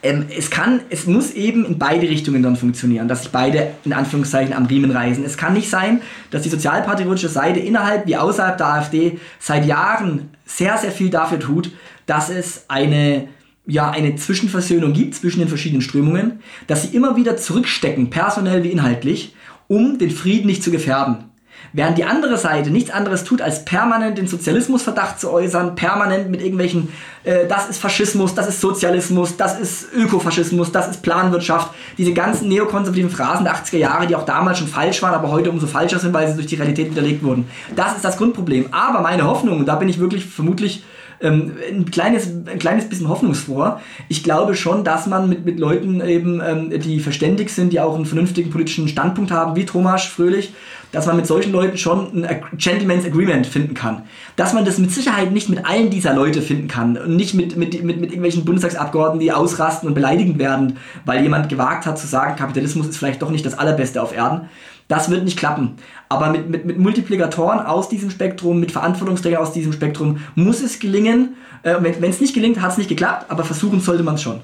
ähm, 0.03 0.27
es 0.37 0.51
kann, 0.51 0.81
es 0.91 1.07
muss 1.07 1.33
eben 1.33 1.65
in 1.65 1.79
beide 1.79 2.09
Richtungen 2.09 2.43
dann 2.43 2.57
funktionieren, 2.57 3.09
dass 3.09 3.23
sich 3.23 3.31
beide 3.31 3.74
in 3.85 3.93
Anführungszeichen 3.93 4.53
am 4.53 4.66
Riemen 4.66 4.91
reißen. 4.91 5.24
Es 5.24 5.37
kann 5.37 5.53
nicht 5.53 5.70
sein, 5.70 6.03
dass 6.31 6.43
die 6.43 6.49
sozialpatriotische 6.49 7.29
Seite 7.29 7.61
innerhalb 7.61 8.07
wie 8.07 8.16
außerhalb 8.16 8.59
der 8.59 8.66
AfD 8.66 9.19
seit 9.39 9.65
Jahren 9.65 10.31
sehr, 10.45 10.77
sehr 10.77 10.91
viel 10.91 11.11
dafür 11.11 11.39
tut, 11.39 11.70
dass 12.07 12.31
es 12.31 12.65
eine 12.69 13.29
ja, 13.65 13.91
eine 13.91 14.16
Zwischenversöhnung 14.16 14.93
gibt 14.93 15.15
zwischen 15.15 15.39
den 15.39 15.49
verschiedenen 15.49 15.83
Strömungen, 15.83 16.41
dass 16.66 16.83
sie 16.83 16.97
immer 16.97 17.16
wieder 17.16 17.37
zurückstecken, 17.37 18.11
personell 18.11 18.65
wie 18.65 18.70
inhaltlich, 18.70 19.37
um 19.69 19.99
den 19.99 20.11
Frieden 20.11 20.49
nicht 20.49 20.65
zu 20.65 20.73
gefährden. 20.73 21.31
Während 21.72 21.98
die 21.98 22.05
andere 22.05 22.36
Seite 22.36 22.70
nichts 22.70 22.90
anderes 22.90 23.24
tut, 23.24 23.40
als 23.40 23.64
permanent 23.64 24.18
den 24.18 24.26
Sozialismusverdacht 24.26 25.18
zu 25.18 25.30
äußern, 25.30 25.74
permanent 25.74 26.30
mit 26.30 26.43
irgendwelchen, 26.43 26.89
äh, 27.24 27.47
das 27.48 27.68
ist 27.68 27.78
Faschismus, 27.78 28.34
das 28.34 28.48
ist 28.48 28.60
Sozialismus, 28.60 29.36
das 29.36 29.59
ist 29.59 29.93
Ökofaschismus, 29.94 30.72
das 30.72 30.89
ist 30.89 31.02
Planwirtschaft, 31.02 31.70
diese 31.97 32.12
ganzen 32.12 32.48
neokonservativen 32.48 33.10
Phrasen 33.10 33.44
der 33.44 33.55
80er 33.55 33.78
Jahre, 33.78 34.06
die 34.06 34.16
auch 34.16 34.26
damals 34.26 34.59
schon 34.59 34.68
falsch 34.68 35.02
waren, 35.02 35.14
aber 35.14 35.30
heute 35.30 35.51
umso 35.51 35.66
falscher 35.66 35.98
sind, 35.98 36.12
weil 36.12 36.28
sie 36.28 36.34
durch 36.34 36.47
die 36.47 36.56
Realität 36.56 36.90
widerlegt 36.90 37.22
wurden. 37.22 37.48
Das 37.74 37.97
ist 37.97 38.05
das 38.05 38.16
Grundproblem. 38.16 38.66
Aber 38.72 39.01
meine 39.01 39.24
Hoffnung, 39.24 39.60
und 39.60 39.66
da 39.66 39.76
bin 39.76 39.89
ich 39.89 39.98
wirklich 39.98 40.26
vermutlich 40.26 40.84
ähm, 41.22 41.52
ein, 41.68 41.90
kleines, 41.90 42.26
ein 42.26 42.59
kleines 42.59 42.89
bisschen 42.89 43.09
hoffnungsfroh. 43.09 43.76
Ich 44.09 44.22
glaube 44.22 44.55
schon, 44.55 44.84
dass 44.84 45.06
man 45.06 45.28
mit, 45.28 45.44
mit 45.44 45.59
Leuten 45.59 46.01
eben, 46.01 46.40
ähm, 46.40 46.80
die 46.80 47.01
verständig 47.01 47.51
sind, 47.51 47.72
die 47.72 47.80
auch 47.80 47.94
einen 47.94 48.06
vernünftigen 48.06 48.51
politischen 48.51 48.89
Standpunkt 48.89 49.30
haben, 49.30 49.56
wie 49.56 49.64
Thomas 49.64 50.05
Fröhlich, 50.05 50.52
dass 50.93 51.06
man 51.06 51.16
mit 51.16 51.27
solchen 51.27 51.52
Leuten 51.52 51.77
schon 51.78 52.24
ein 52.24 52.43
Gentleman's 52.56 53.05
Agreement 53.05 53.47
finden 53.47 53.74
kann. 53.74 54.02
Dass 54.36 54.52
man 54.52 54.64
das 54.64 54.78
mit 54.78 54.93
Sicherheit 54.93 55.32
nicht 55.32 55.48
mit 55.48 55.66
allen 55.66 55.90
dieser 55.90 56.14
Leute 56.14 56.43
finden 56.43 56.69
kann 56.69 56.97
und 56.97 57.16
nicht 57.16 57.35
mit, 57.35 57.56
mit, 57.56 57.82
mit, 57.82 57.98
mit 57.98 58.10
irgendwelchen 58.10 58.44
Bundestagsabgeordneten, 58.44 59.20
die 59.20 59.32
ausrasten 59.32 59.89
und 59.89 59.94
beleidigend 59.94 60.39
werden, 60.39 60.78
weil 61.05 61.23
jemand 61.23 61.48
gewagt 61.48 61.86
hat 61.86 61.98
zu 61.98 62.06
sagen, 62.06 62.36
Kapitalismus 62.36 62.86
ist 62.86 62.98
vielleicht 62.98 63.23
doch 63.23 63.31
nicht 63.31 63.44
das 63.44 63.59
Allerbeste 63.59 64.02
auf 64.02 64.14
Erden. 64.14 64.48
Das 64.89 65.10
wird 65.10 65.24
nicht 65.24 65.39
klappen. 65.39 65.77
Aber 66.10 66.28
mit, 66.31 66.51
mit, 66.51 66.66
mit 66.66 66.78
Multiplikatoren 66.78 67.60
aus 67.60 67.89
diesem 67.89 68.10
Spektrum, 68.10 68.60
mit 68.60 68.73
Verantwortungsträgern 68.73 69.40
aus 69.40 69.52
diesem 69.52 69.73
Spektrum 69.73 70.19
muss 70.35 70.62
es 70.62 70.78
gelingen. 70.78 71.36
Äh, 71.62 71.77
wenn 71.81 72.10
es 72.10 72.20
nicht 72.20 72.35
gelingt, 72.35 72.60
hat 72.60 72.73
es 72.73 72.78
nicht 72.78 72.90
geklappt, 72.90 73.31
aber 73.31 73.44
versuchen 73.44 73.81
sollte 73.81 74.02
man 74.02 74.16
es 74.16 74.23
schon. 74.23 74.40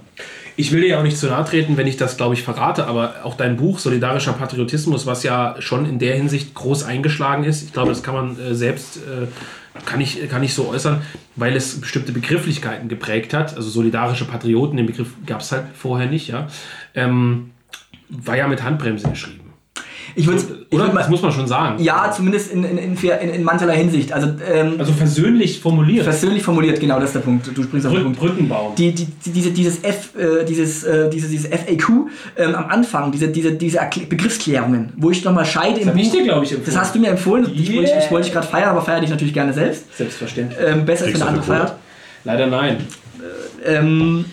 Ich 0.61 0.73
will 0.73 0.81
dir 0.81 0.89
ja 0.89 0.99
auch 0.99 1.05
nicht 1.05 1.17
zu 1.17 1.29
nahe 1.29 1.45
treten, 1.45 1.77
wenn 1.77 1.87
ich 1.87 1.97
das, 1.97 2.17
glaube 2.17 2.35
ich, 2.35 2.43
verrate, 2.43 2.89
aber 2.89 3.15
auch 3.23 3.37
dein 3.37 3.57
Buch 3.57 3.79
Solidarischer 3.79 4.33
Patriotismus, 4.33 5.07
was 5.07 5.23
ja 5.23 5.55
schon 5.61 5.89
in 5.89 6.01
der 6.01 6.17
Hinsicht 6.17 6.53
groß 6.53 6.83
eingeschlagen 6.83 7.45
ist, 7.45 7.63
ich 7.63 7.73
glaube, 7.73 7.91
das 7.91 8.03
kann 8.03 8.15
man 8.15 8.41
äh, 8.41 8.57
selbst, 8.57 8.97
äh, 8.97 9.29
kann, 9.87 10.01
ich, 10.01 10.29
kann 10.29 10.43
ich 10.43 10.55
so 10.55 10.69
äußern, 10.69 11.03
weil 11.37 11.55
es 11.55 11.81
bestimmte 11.81 12.11
Begrifflichkeiten 12.11 12.89
geprägt 12.89 13.35
hat. 13.35 13.55
Also 13.57 13.71
solidarische 13.71 14.25
Patrioten, 14.25 14.77
den 14.77 14.87
Begriff 14.87 15.11
gab 15.27 15.43
es 15.43 15.53
halt 15.53 15.67
vorher 15.75 16.09
nicht, 16.09 16.27
ja. 16.27 16.49
Ähm, 16.97 17.53
war 18.09 18.37
ja 18.37 18.49
mit 18.49 18.65
Handbremse 18.65 19.09
geschrieben. 19.11 19.48
Ich 20.15 20.27
würde 20.27 20.41
ich 20.71 20.77
Oder? 20.77 20.87
würd 20.89 20.97
Das 20.99 21.09
muss 21.09 21.23
man 21.23 21.33
schon 21.33 21.47
sagen. 21.47 21.83
ja, 21.83 22.11
zumindest 22.15 22.53
in, 22.53 22.65
in, 22.65 22.79
in, 22.79 22.97
in, 22.97 23.31
in 23.35 23.43
mancherlei 23.45 23.77
Hinsicht. 23.77 24.13
Also, 24.13 24.29
ähm, 24.53 24.75
Also 24.79 24.93
versöhnlich 24.93 25.61
formuliert. 25.61 26.05
persönlich 26.05 26.43
formuliert, 26.43 26.81
genau 26.81 26.97
das 26.99 27.11
ist 27.11 27.15
der 27.15 27.21
Punkt. 27.21 27.51
Du 27.55 27.63
springst 27.63 27.87
auf 27.87 27.93
den 27.93 28.03
Brücken, 28.03 28.17
Punkt. 28.17 28.35
Brückenbaum. 28.35 28.75
Die, 28.75 28.93
die, 28.93 29.05
die, 29.07 29.31
diese, 29.31 29.51
dieses, 29.51 29.85
F, 29.85 30.11
äh, 30.19 30.45
dieses, 30.45 30.85
äh, 30.85 31.09
dieses, 31.11 31.31
dieses 31.31 31.47
FAQ 31.51 31.89
ähm, 32.37 32.55
am 32.55 32.67
Anfang, 32.69 33.13
diese, 33.13 33.29
diese, 33.29 33.53
diese 33.53 33.79
Begriffsklärungen, 34.09 34.93
wo 34.97 35.11
ich 35.11 35.25
nochmal 35.25 35.45
scheide 35.47 35.81
im 35.81 35.87
Das 35.87 35.95
hab 35.95 36.03
ich 36.03 36.11
dir, 36.11 36.23
glaube 36.25 36.45
ich, 36.45 36.53
empfohlen. 36.53 36.67
Das 36.75 36.77
hast 36.81 36.95
du 36.95 36.99
mir 36.99 37.09
empfohlen. 37.11 37.45
Ich, 37.55 37.75
wollte- 37.75 37.91
Yeah. 37.91 38.05
ich 38.05 38.11
wollte 38.11 38.25
dich 38.27 38.33
gerade 38.35 38.47
feiern, 38.47 38.69
aber 38.71 38.83
feiere 38.83 39.01
dich 39.01 39.11
natürlich 39.11 39.35
gerne 39.35 39.53
selbst. 39.53 39.85
Selbstverständlich. 39.97 40.59
Ähm, 40.65 40.85
besser 40.85 41.05
als 41.05 41.13
Kriegst 41.15 41.27
wenn 41.27 41.35
der 41.35 41.43
du 41.45 41.53
andere 41.53 41.67
feiert. 41.67 41.75
Leider 42.25 42.47
nein. 42.47 42.77
ähm, 43.65 44.25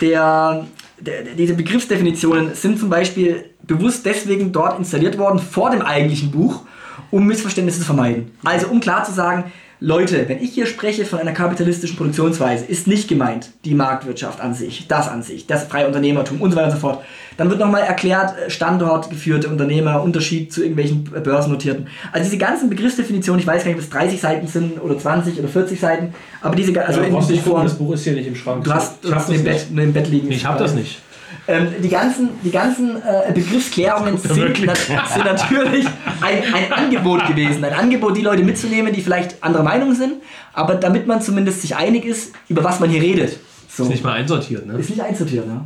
der, 0.00 0.66
der, 1.00 1.22
diese 1.36 1.54
Begriffsdefinitionen 1.54 2.54
sind 2.54 2.78
zum 2.78 2.90
Beispiel 2.90 3.44
bewusst 3.66 4.06
deswegen 4.06 4.52
dort 4.52 4.78
installiert 4.78 5.18
worden 5.18 5.38
vor 5.38 5.70
dem 5.70 5.82
eigentlichen 5.82 6.30
Buch, 6.30 6.62
um 7.10 7.26
Missverständnisse 7.26 7.80
zu 7.80 7.84
vermeiden. 7.84 8.30
Also 8.44 8.68
um 8.68 8.80
klar 8.80 9.04
zu 9.04 9.12
sagen, 9.12 9.52
Leute, 9.80 10.28
wenn 10.28 10.42
ich 10.42 10.52
hier 10.52 10.66
spreche 10.66 11.04
von 11.04 11.18
einer 11.18 11.32
kapitalistischen 11.32 11.96
Produktionsweise, 11.96 12.64
ist 12.64 12.86
nicht 12.86 13.06
gemeint 13.06 13.50
die 13.66 13.74
Marktwirtschaft 13.74 14.40
an 14.40 14.54
sich, 14.54 14.86
das 14.88 15.08
an 15.08 15.22
sich, 15.22 15.46
das 15.46 15.64
freie 15.64 15.86
Unternehmertum 15.86 16.40
und 16.40 16.52
so 16.52 16.56
weiter 16.56 16.68
und 16.68 16.72
so 16.72 16.78
fort. 16.78 17.04
Dann 17.36 17.50
wird 17.50 17.58
nochmal 17.60 17.82
erklärt, 17.82 18.34
äh, 18.38 18.50
standortgeführte 18.50 19.48
Unternehmer, 19.48 20.02
Unterschied 20.02 20.52
zu 20.52 20.62
irgendwelchen 20.62 21.04
börsennotierten. 21.04 21.88
Also 22.12 22.24
diese 22.24 22.38
ganzen 22.38 22.70
Begriffsdefinitionen, 22.70 23.40
ich 23.40 23.46
weiß 23.46 23.64
gar 23.64 23.72
nicht, 23.72 23.78
ob 23.78 23.84
es 23.84 23.90
30 23.90 24.20
Seiten 24.20 24.46
sind 24.46 24.80
oder 24.80 24.96
20 24.96 25.38
oder 25.38 25.48
40 25.48 25.78
Seiten, 25.78 26.14
aber 26.40 26.56
diese, 26.56 26.70
also 26.80 27.00
Also 27.00 27.02
in 27.02 27.12
brauchst 27.12 27.28
diesem 27.28 27.36
nicht 27.36 27.44
gucken, 27.44 27.62
Buch 27.62 27.68
das 27.68 27.78
Buch 27.78 27.94
ist 27.94 28.04
hier 28.04 28.12
nicht 28.14 28.26
im 28.28 28.36
Schrank. 28.36 28.64
Du 28.64 28.72
hast, 28.72 29.04
du 29.04 29.14
hast 29.14 29.28
im. 29.28 29.44
Bett, 29.44 29.66
im 29.70 29.92
Bett 29.92 30.08
liegen. 30.08 30.30
Ich 30.30 30.46
habe 30.46 30.58
das 30.58 30.74
nicht. 30.74 31.02
Ähm, 31.46 31.68
die 31.82 31.88
ganzen, 31.90 32.30
die 32.42 32.50
ganzen 32.50 32.96
äh, 32.96 33.32
Begriffsklärungen 33.32 34.16
sind, 34.16 34.64
nat 34.64 34.78
sind 35.14 35.24
natürlich 35.24 35.86
ein, 36.20 36.42
ein 36.54 36.72
Angebot 36.72 37.26
gewesen. 37.26 37.62
Ein 37.64 37.74
Angebot, 37.74 38.16
die 38.16 38.22
Leute 38.22 38.42
mitzunehmen, 38.42 38.92
die 38.92 39.02
vielleicht 39.02 39.42
anderer 39.42 39.62
Meinung 39.62 39.94
sind, 39.94 40.14
aber 40.54 40.76
damit 40.76 41.06
man 41.06 41.20
zumindest 41.20 41.60
sich 41.60 41.76
einig 41.76 42.06
ist, 42.06 42.32
über 42.48 42.64
was 42.64 42.80
man 42.80 42.88
hier 42.88 43.02
redet. 43.02 43.38
So. 43.68 43.82
Ist 43.82 43.90
nicht 43.90 44.04
mal 44.04 44.12
einsortiert, 44.12 44.66
ne? 44.66 44.78
Ist 44.78 44.88
nicht 44.90 45.02
einsortiert, 45.02 45.46
ne? 45.46 45.60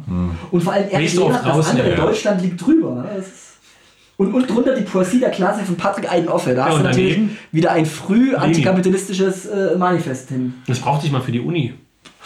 Und 0.50 0.62
vor 0.62 0.72
allem 0.72 0.88
Nicht 0.98 1.14
so 1.14 1.28
das 1.28 1.68
andere 1.68 1.90
ja. 1.90 1.96
Deutschland 1.96 2.42
liegt 2.42 2.64
drüber. 2.64 2.94
Ne? 2.94 3.04
Das 3.16 3.26
ist 3.26 3.48
und, 4.18 4.34
und 4.34 4.50
drunter 4.50 4.74
die 4.74 4.82
Poesie 4.82 5.20
der 5.20 5.30
Klasse 5.30 5.64
von 5.64 5.76
Patrick 5.76 6.10
Eidenoffe. 6.10 6.52
Da 6.52 6.66
Ja, 6.66 6.72
hast 6.72 6.78
du 6.80 6.82
natürlich 6.82 7.14
daneben? 7.14 7.38
wieder 7.52 7.70
ein 7.70 7.86
früh 7.86 8.34
antikapitalistisches 8.34 9.46
äh, 9.46 9.76
Manifest 9.76 10.30
hin. 10.30 10.54
Das 10.66 10.80
brauchte 10.80 11.06
ich 11.06 11.12
mal 11.12 11.20
für 11.20 11.30
die 11.30 11.38
Uni. 11.38 11.72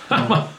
Die 0.08 0.14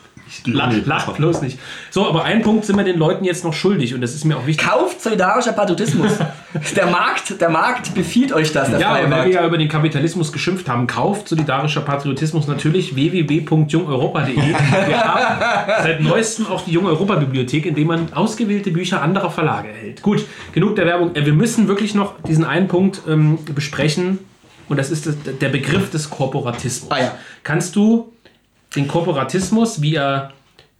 Lach, 0.45 0.69
Uni. 0.69 0.81
lach 0.85 1.11
bloß 1.13 1.41
nicht. 1.41 1.59
So, 1.89 2.07
aber 2.07 2.23
einen 2.23 2.41
Punkt 2.41 2.65
sind 2.65 2.75
wir 2.77 2.83
den 2.83 2.97
Leuten 2.97 3.23
jetzt 3.25 3.43
noch 3.43 3.53
schuldig 3.53 3.93
und 3.93 4.01
das 4.01 4.13
ist 4.15 4.25
mir 4.25 4.37
auch 4.37 4.45
wichtig. 4.47 4.65
Kauft 4.67 5.01
solidarischer 5.01 5.53
Patriotismus. 5.53 6.11
der 6.75 6.87
Markt, 6.87 7.39
der 7.39 7.49
Markt 7.49 7.93
befiehlt 7.95 8.33
euch 8.33 8.51
das, 8.51 8.69
der 8.69 8.79
Ja, 8.79 8.93
weil 8.93 9.07
Markt. 9.07 9.25
wir 9.25 9.33
ja 9.35 9.45
über 9.45 9.57
den 9.57 9.67
Kapitalismus 9.69 10.31
geschimpft 10.31 10.67
haben, 10.69 10.87
kauft 10.87 11.27
solidarischer 11.29 11.81
Patriotismus 11.81 12.47
natürlich 12.47 12.95
www.jungeuropa.de. 12.95 14.35
Wir 14.35 15.03
haben 15.03 15.71
seit 15.83 16.01
neuestem 16.01 16.47
auch 16.47 16.63
die 16.65 16.71
Junge 16.71 16.89
Europa 16.89 17.15
Bibliothek, 17.15 17.65
in 17.65 17.75
dem 17.75 17.87
man 17.87 18.13
ausgewählte 18.13 18.71
Bücher 18.71 19.01
anderer 19.01 19.29
Verlage 19.31 19.69
erhält. 19.69 20.01
Gut, 20.01 20.25
genug 20.51 20.75
der 20.75 20.85
Werbung. 20.85 21.15
Äh, 21.15 21.25
Wir 21.25 21.33
müssen 21.33 21.67
wirklich 21.67 21.95
noch 21.95 22.13
diesen 22.27 22.43
einen 22.45 22.67
Punkt 22.67 23.01
ähm, 23.07 23.39
besprechen 23.55 24.19
und 24.69 24.77
das 24.77 24.89
ist 24.91 25.07
der 25.41 25.49
Begriff 25.49 25.89
des 25.91 26.09
Korporatismus. 26.09 26.91
Ah 26.91 26.99
ja. 26.99 27.11
Kannst 27.43 27.75
du 27.75 28.12
den 28.75 28.87
Korporatismus, 28.87 29.81
wie 29.81 29.95
er 29.95 30.31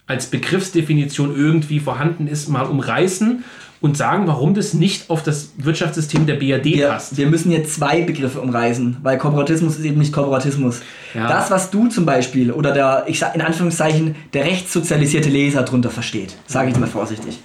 als 0.08 0.28
Begriffsdefinition 0.28 1.36
irgendwie 1.36 1.80
vorhanden 1.80 2.28
ist, 2.28 2.50
mal 2.50 2.66
umreißen 2.66 3.44
und 3.84 3.98
sagen, 3.98 4.28
warum 4.28 4.54
das 4.54 4.74
nicht 4.74 5.10
auf 5.10 5.24
das 5.24 5.52
Wirtschaftssystem 5.58 6.26
der 6.26 6.36
BRD 6.36 6.66
Wir, 6.66 6.88
passt? 6.88 7.18
wir 7.18 7.28
müssen 7.28 7.52
jetzt 7.52 7.76
zwei 7.76 8.02
Begriffe 8.02 8.40
umreißen, 8.40 8.98
weil 9.04 9.18
Korporatismus 9.18 9.78
ist 9.78 9.84
eben 9.86 10.00
nicht 10.00 10.14
Korporatismus. 10.14 10.82
Ja. 11.14 11.28
Das, 11.28 11.52
was 11.52 11.70
du 11.70 11.88
zum 11.88 12.06
Beispiel 12.06 12.52
oder 12.52 12.72
der, 12.72 13.04
ich 13.08 13.20
sag 13.20 13.36
in 13.36 13.42
Anführungszeichen, 13.42 14.16
der 14.32 14.46
rechtssozialisierte 14.46 15.30
Leser 15.30 15.64
drunter 15.64 15.90
versteht, 15.90 16.36
sage 16.48 16.70
ich 16.70 16.78
mal 16.78 16.88
vorsichtig. 16.88 17.40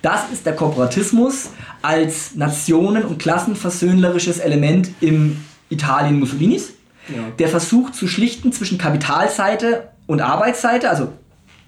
Das 0.00 0.30
ist 0.32 0.46
der 0.46 0.56
Korporatismus 0.56 1.50
als 1.82 2.34
nationen- 2.34 3.04
und 3.04 3.18
klassenversöhnlerisches 3.18 4.38
Element 4.38 4.88
im 5.00 5.36
Italien 5.68 6.18
Mussolinis, 6.18 6.72
der 7.38 7.48
versucht 7.48 7.94
zu 7.94 8.08
schlichten 8.08 8.52
zwischen 8.52 8.78
Kapitalseite 8.78 9.91
und 10.12 10.20
Arbeitsseite, 10.20 10.90
also 10.90 11.08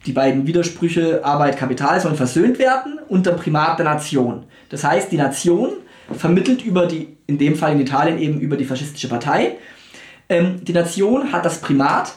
die 0.05 0.13
beiden 0.13 0.47
Widersprüche 0.47 1.25
Arbeit, 1.25 1.57
Kapital 1.57 1.99
sollen 1.99 2.15
versöhnt 2.15 2.59
werden 2.59 2.99
unter 3.09 3.33
Primat 3.33 3.79
der 3.79 3.87
Nation. 3.87 4.45
Das 4.69 4.85
heißt, 4.85 5.11
die 5.11 5.17
Nation 5.17 5.73
vermittelt 6.15 6.63
über 6.63 6.87
die, 6.87 7.17
in 7.27 7.39
dem 7.39 7.57
Fall 7.57 7.73
in 7.73 7.81
Italien 7.81 8.19
eben 8.19 8.39
über 8.39 8.59
die 8.59 8.67
faschistische 8.67 9.09
Partei. 9.09 9.57
Ähm, 10.29 10.63
die 10.63 10.75
Nation 10.75 11.33
hat 11.33 11.47
das 11.47 11.63
Primat, 11.63 12.17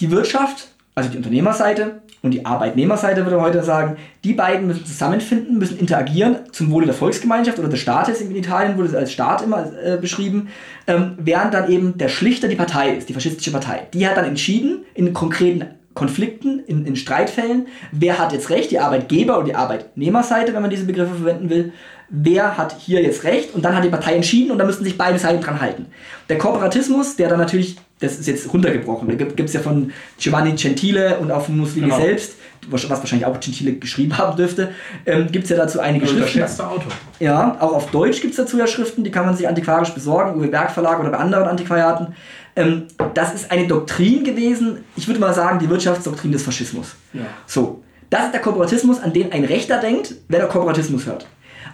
die 0.00 0.10
Wirtschaft, 0.10 0.66
also 0.96 1.10
die 1.10 1.16
Unternehmerseite 1.16 2.01
und 2.22 2.30
die 2.30 2.46
Arbeitnehmerseite, 2.46 3.24
würde 3.24 3.40
heute 3.40 3.62
sagen, 3.64 3.96
die 4.22 4.32
beiden 4.32 4.68
müssen 4.68 4.86
zusammenfinden, 4.86 5.58
müssen 5.58 5.78
interagieren 5.78 6.36
zum 6.52 6.70
Wohle 6.70 6.86
der 6.86 6.94
Volksgemeinschaft 6.94 7.58
oder 7.58 7.68
des 7.68 7.80
Staates. 7.80 8.20
In 8.20 8.34
Italien 8.34 8.76
wurde 8.76 8.88
es 8.88 8.94
als 8.94 9.12
Staat 9.12 9.42
immer 9.42 9.72
äh, 9.84 9.96
beschrieben, 9.96 10.48
ähm, 10.86 11.14
während 11.18 11.52
dann 11.52 11.68
eben 11.68 11.98
der 11.98 12.08
Schlichter 12.08 12.46
die 12.46 12.54
Partei 12.54 12.94
ist, 12.94 13.08
die 13.08 13.14
faschistische 13.14 13.50
Partei. 13.50 13.88
Die 13.92 14.06
hat 14.06 14.16
dann 14.16 14.24
entschieden, 14.24 14.84
in 14.94 15.12
konkreten 15.12 15.66
Konflikten, 15.94 16.60
in, 16.66 16.86
in 16.86 16.96
Streitfällen. 16.96 17.66
Wer 17.92 18.18
hat 18.18 18.32
jetzt 18.32 18.50
recht? 18.50 18.70
Die 18.70 18.80
Arbeitgeber- 18.80 19.38
und 19.38 19.46
die 19.46 19.54
Arbeitnehmerseite, 19.54 20.54
wenn 20.54 20.62
man 20.62 20.70
diese 20.70 20.84
Begriffe 20.84 21.14
verwenden 21.14 21.50
will. 21.50 21.72
Wer 22.08 22.58
hat 22.58 22.76
hier 22.78 23.02
jetzt 23.02 23.24
recht? 23.24 23.54
Und 23.54 23.64
dann 23.64 23.74
hat 23.74 23.84
die 23.84 23.88
Partei 23.88 24.14
entschieden 24.14 24.50
und 24.50 24.58
da 24.58 24.64
müssen 24.64 24.84
sich 24.84 24.98
beide 24.98 25.18
Seiten 25.18 25.42
dran 25.42 25.60
halten. 25.60 25.86
Der 26.28 26.36
Kooperatismus, 26.36 27.16
der 27.16 27.30
dann 27.30 27.38
natürlich, 27.38 27.76
das 28.00 28.18
ist 28.18 28.26
jetzt 28.26 28.52
runtergebrochen, 28.52 29.08
da 29.08 29.14
gibt 29.14 29.40
es 29.40 29.54
ja 29.54 29.60
von 29.60 29.92
Giovanni 30.18 30.52
Gentile 30.52 31.18
und 31.18 31.30
auch 31.30 31.42
von 31.46 31.56
Mussolini 31.56 31.86
Genau. 31.86 32.00
selbst, 32.00 32.34
was 32.68 32.86
wahrscheinlich 32.88 33.24
auch 33.24 33.40
Gentile 33.40 33.72
geschrieben 33.74 34.18
haben 34.18 34.36
dürfte, 34.36 34.72
ähm, 35.06 35.26
gibt 35.32 35.44
es 35.44 35.50
ja 35.50 35.56
dazu 35.56 35.80
einige 35.80 36.04
Also 36.06 36.18
Schriften. 36.26 36.60
Autor. 36.64 36.92
Ja, 37.18 37.56
auch 37.60 37.72
auf 37.72 37.90
Deutsch 37.90 38.20
gibt 38.20 38.32
es 38.32 38.36
dazu 38.36 38.58
ja 38.58 38.66
Schriften, 38.66 39.04
die 39.04 39.10
kann 39.10 39.24
man 39.24 39.34
sich 39.34 39.48
antiquarisch 39.48 39.90
besorgen, 39.94 40.38
Uwe 40.38 40.48
Berg 40.48 40.70
Verlag 40.70 41.00
oder 41.00 41.10
bei 41.10 41.18
anderen 41.18 41.44
Antiquariaten. 41.48 42.08
Ähm, 42.56 42.88
das 43.14 43.34
ist 43.34 43.50
eine 43.50 43.66
Doktrin 43.66 44.24
gewesen, 44.24 44.84
ich 44.96 45.06
würde 45.06 45.20
mal 45.20 45.34
sagen, 45.34 45.58
die 45.58 45.68
Wirtschaftsdoktrin 45.68 46.32
des 46.32 46.42
Faschismus. 46.42 46.94
Ja. 47.12 47.22
So, 47.46 47.82
das 48.10 48.26
ist 48.26 48.32
der 48.34 48.40
Kooperatismus, 48.40 49.00
an 49.00 49.12
den 49.12 49.32
ein 49.32 49.44
Rechter 49.44 49.78
denkt, 49.78 50.14
wenn 50.28 50.40
er 50.40 50.46
Kooperatismus 50.46 51.06
hört. 51.06 51.26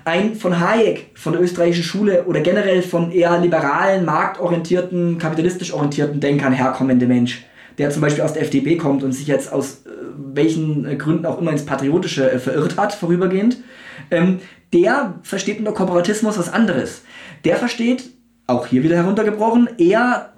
Ein 0.04 0.36
von 0.36 0.60
Hayek, 0.60 1.10
von 1.14 1.32
der 1.32 1.42
österreichischen 1.42 1.82
Schule 1.82 2.24
oder 2.24 2.40
generell 2.40 2.82
von 2.82 3.10
eher 3.10 3.38
liberalen, 3.38 4.04
marktorientierten, 4.04 5.18
kapitalistisch 5.18 5.72
orientierten 5.72 6.20
Denkern 6.20 6.52
herkommende 6.52 7.06
Mensch, 7.06 7.44
der 7.78 7.90
zum 7.90 8.02
Beispiel 8.02 8.22
aus 8.22 8.32
der 8.32 8.42
FDP 8.42 8.76
kommt 8.76 9.02
und 9.02 9.12
sich 9.12 9.26
jetzt 9.26 9.52
aus 9.52 9.82
äh, 9.84 9.90
welchen 10.16 10.86
äh, 10.86 10.96
Gründen 10.96 11.26
auch 11.26 11.40
immer 11.40 11.50
ins 11.50 11.66
Patriotische 11.66 12.30
äh, 12.30 12.38
verirrt 12.38 12.76
hat, 12.76 12.94
vorübergehend, 12.94 13.58
ähm, 14.10 14.38
der 14.72 15.14
versteht 15.22 15.58
unter 15.58 15.72
Kooperatismus 15.72 16.38
was 16.38 16.52
anderes. 16.52 17.02
Der 17.44 17.56
versteht, 17.56 18.04
auch 18.46 18.66
hier 18.66 18.82
wieder 18.82 18.96
heruntergebrochen, 18.96 19.68
eher 19.78 20.32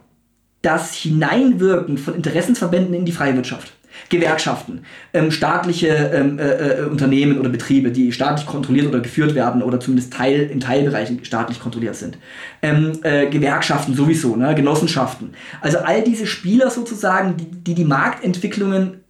das 0.63 0.95
Hineinwirken 0.95 1.99
von 1.99 2.15
Interessensverbänden 2.15 2.95
in 2.95 3.05
die 3.05 3.13
freie 3.13 3.35
Wirtschaft. 3.35 3.73
Gewerkschaften, 4.09 4.85
ähm, 5.13 5.31
staatliche 5.31 5.89
ähm, 5.89 6.39
äh, 6.39 6.45
äh, 6.45 6.87
Unternehmen 6.87 7.39
oder 7.39 7.49
Betriebe, 7.49 7.91
die 7.91 8.13
staatlich 8.13 8.47
kontrolliert 8.47 8.87
oder 8.87 9.01
geführt 9.01 9.35
werden 9.35 9.63
oder 9.63 9.79
zumindest 9.79 10.13
Teil, 10.13 10.43
in 10.43 10.61
Teilbereichen 10.61 11.25
staatlich 11.25 11.61
kontrolliert 11.61 11.97
sind. 11.97 12.17
Ähm, 12.63 12.93
äh, 13.03 13.27
Gewerkschaften 13.27 13.95
sowieso, 13.95 14.37
ne? 14.37 14.55
Genossenschaften. 14.55 15.35
Also 15.61 15.79
all 15.79 16.03
diese 16.03 16.27
Spieler 16.27 16.71
sozusagen, 16.71 17.37
die 17.37 17.51
die, 17.51 17.75
die 17.75 17.85
Marktentwicklungen 17.85 19.01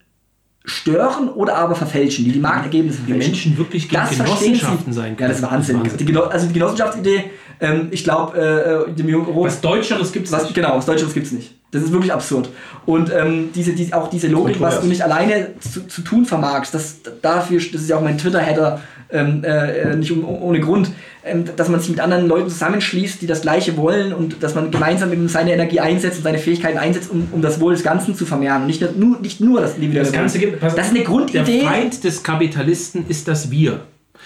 stören 0.64 1.28
oder 1.28 1.56
aber 1.56 1.74
verfälschen, 1.74 2.24
die 2.24 2.32
die 2.32 2.40
Marktergebnisse 2.40 2.98
Die 2.98 3.12
verfälschen. 3.12 3.32
Menschen 3.32 3.58
wirklich 3.58 3.88
gegen 3.88 4.02
Das 4.02 4.10
Genossenschaften 4.10 4.92
sein 4.92 5.16
Ja, 5.18 5.28
das 5.28 5.36
ist 5.36 5.42
können. 5.42 5.52
Wahnsinn. 5.52 5.78
Das 5.84 5.92
ist 5.92 6.00
Die 6.00 6.04
Geno 6.04 6.22
also 6.24 6.46
die 6.46 6.52
Genossenschaftsidee, 6.52 7.24
ähm, 7.60 7.88
ich 7.90 8.04
glaube, 8.04 8.86
äh, 8.88 8.92
dem 8.92 9.08
Jungen 9.08 9.26
Was 9.34 9.60
Deutscheres 9.60 10.12
gibt 10.12 10.26
es 10.26 10.32
nicht. 10.32 10.54
genau, 10.54 10.76
was 10.76 10.86
Deutscheres 10.86 11.14
gibt 11.14 11.26
es 11.26 11.32
nicht. 11.32 11.54
Das 11.70 11.82
ist 11.82 11.92
wirklich 11.92 12.12
absurd. 12.12 12.48
Und 12.84 13.12
ähm, 13.14 13.50
diese, 13.54 13.72
diese, 13.72 13.96
auch 13.96 14.10
diese 14.10 14.26
Logik, 14.26 14.60
was 14.60 14.80
du 14.80 14.88
nicht 14.88 15.02
alleine 15.02 15.48
zu, 15.60 15.86
zu 15.86 16.02
tun 16.02 16.26
vermagst, 16.26 16.74
das, 16.74 16.96
dafür, 17.22 17.60
das 17.60 17.82
ist 17.82 17.88
ja 17.88 17.96
auch 17.96 18.02
mein 18.02 18.18
Twitter-Header, 18.18 18.80
ähm, 19.12 19.44
äh, 19.44 19.94
nicht 19.94 20.10
um, 20.10 20.24
ohne 20.24 20.60
Grund, 20.60 20.90
ähm, 21.24 21.44
dass 21.56 21.68
man 21.68 21.80
sich 21.80 21.90
mit 21.90 22.00
anderen 22.00 22.26
Leuten 22.26 22.48
zusammenschließt, 22.48 23.20
die 23.22 23.26
das 23.26 23.42
Gleiche 23.42 23.76
wollen 23.76 24.12
und 24.12 24.42
dass 24.42 24.54
man 24.54 24.70
gemeinsam 24.70 25.12
eben 25.12 25.28
seine 25.28 25.52
Energie 25.52 25.80
einsetzt 25.80 26.18
und 26.18 26.24
seine 26.24 26.38
Fähigkeiten 26.38 26.78
einsetzt, 26.78 27.10
um, 27.10 27.28
um 27.30 27.42
das 27.42 27.60
Wohl 27.60 27.72
des 27.72 27.82
Ganzen 27.82 28.14
zu 28.16 28.26
vermehren. 28.26 28.62
Und 28.62 28.66
nicht 28.66 28.96
nur, 28.96 29.20
nicht 29.20 29.40
nur 29.40 29.60
das 29.60 29.76
Liebe 29.78 29.94
Das 29.94 30.12
Ganze 30.12 30.38
gibt, 30.38 30.62
Das 30.62 30.74
ist 30.74 30.90
eine 30.90 31.04
Grundidee. 31.04 31.60
Der 31.60 31.68
Feind 31.68 32.02
des 32.02 32.22
Kapitalisten 32.22 33.04
ist 33.08 33.28
das 33.28 33.50
Wir. 33.50 33.80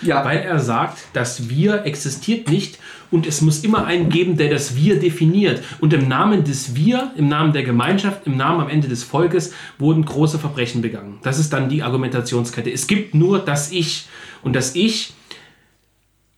Ja. 0.07 0.25
Weil 0.25 0.39
er 0.39 0.59
sagt, 0.61 0.99
das 1.13 1.49
Wir 1.49 1.85
existiert 1.85 2.49
nicht 2.51 2.79
und 3.11 3.27
es 3.27 3.41
muss 3.41 3.63
immer 3.65 3.87
einen 3.87 4.09
geben, 4.09 4.37
der 4.37 4.51
das 4.51 4.77
Wir 4.77 4.99
definiert. 4.99 5.63
Und 5.81 5.93
im 5.93 6.09
Namen 6.09 6.45
des 6.45 6.75
Wir, 6.75 7.13
im 7.17 7.29
Namen 7.29 7.53
der 7.53 7.63
Gemeinschaft, 7.63 8.27
im 8.27 8.37
Namen 8.37 8.61
am 8.61 8.69
Ende 8.69 8.89
des 8.89 9.03
Volkes 9.05 9.53
wurden 9.79 10.05
große 10.05 10.39
Verbrechen 10.39 10.83
begangen. 10.83 11.19
Das 11.23 11.39
ist 11.39 11.53
dann 11.53 11.69
die 11.69 11.83
Argumentationskette. 11.83 12.71
Es 12.71 12.87
gibt 12.87 13.15
nur 13.15 13.39
das 13.39 13.71
Ich. 13.73 14.07
Und 14.43 14.55
das 14.55 14.75
Ich 14.75 15.15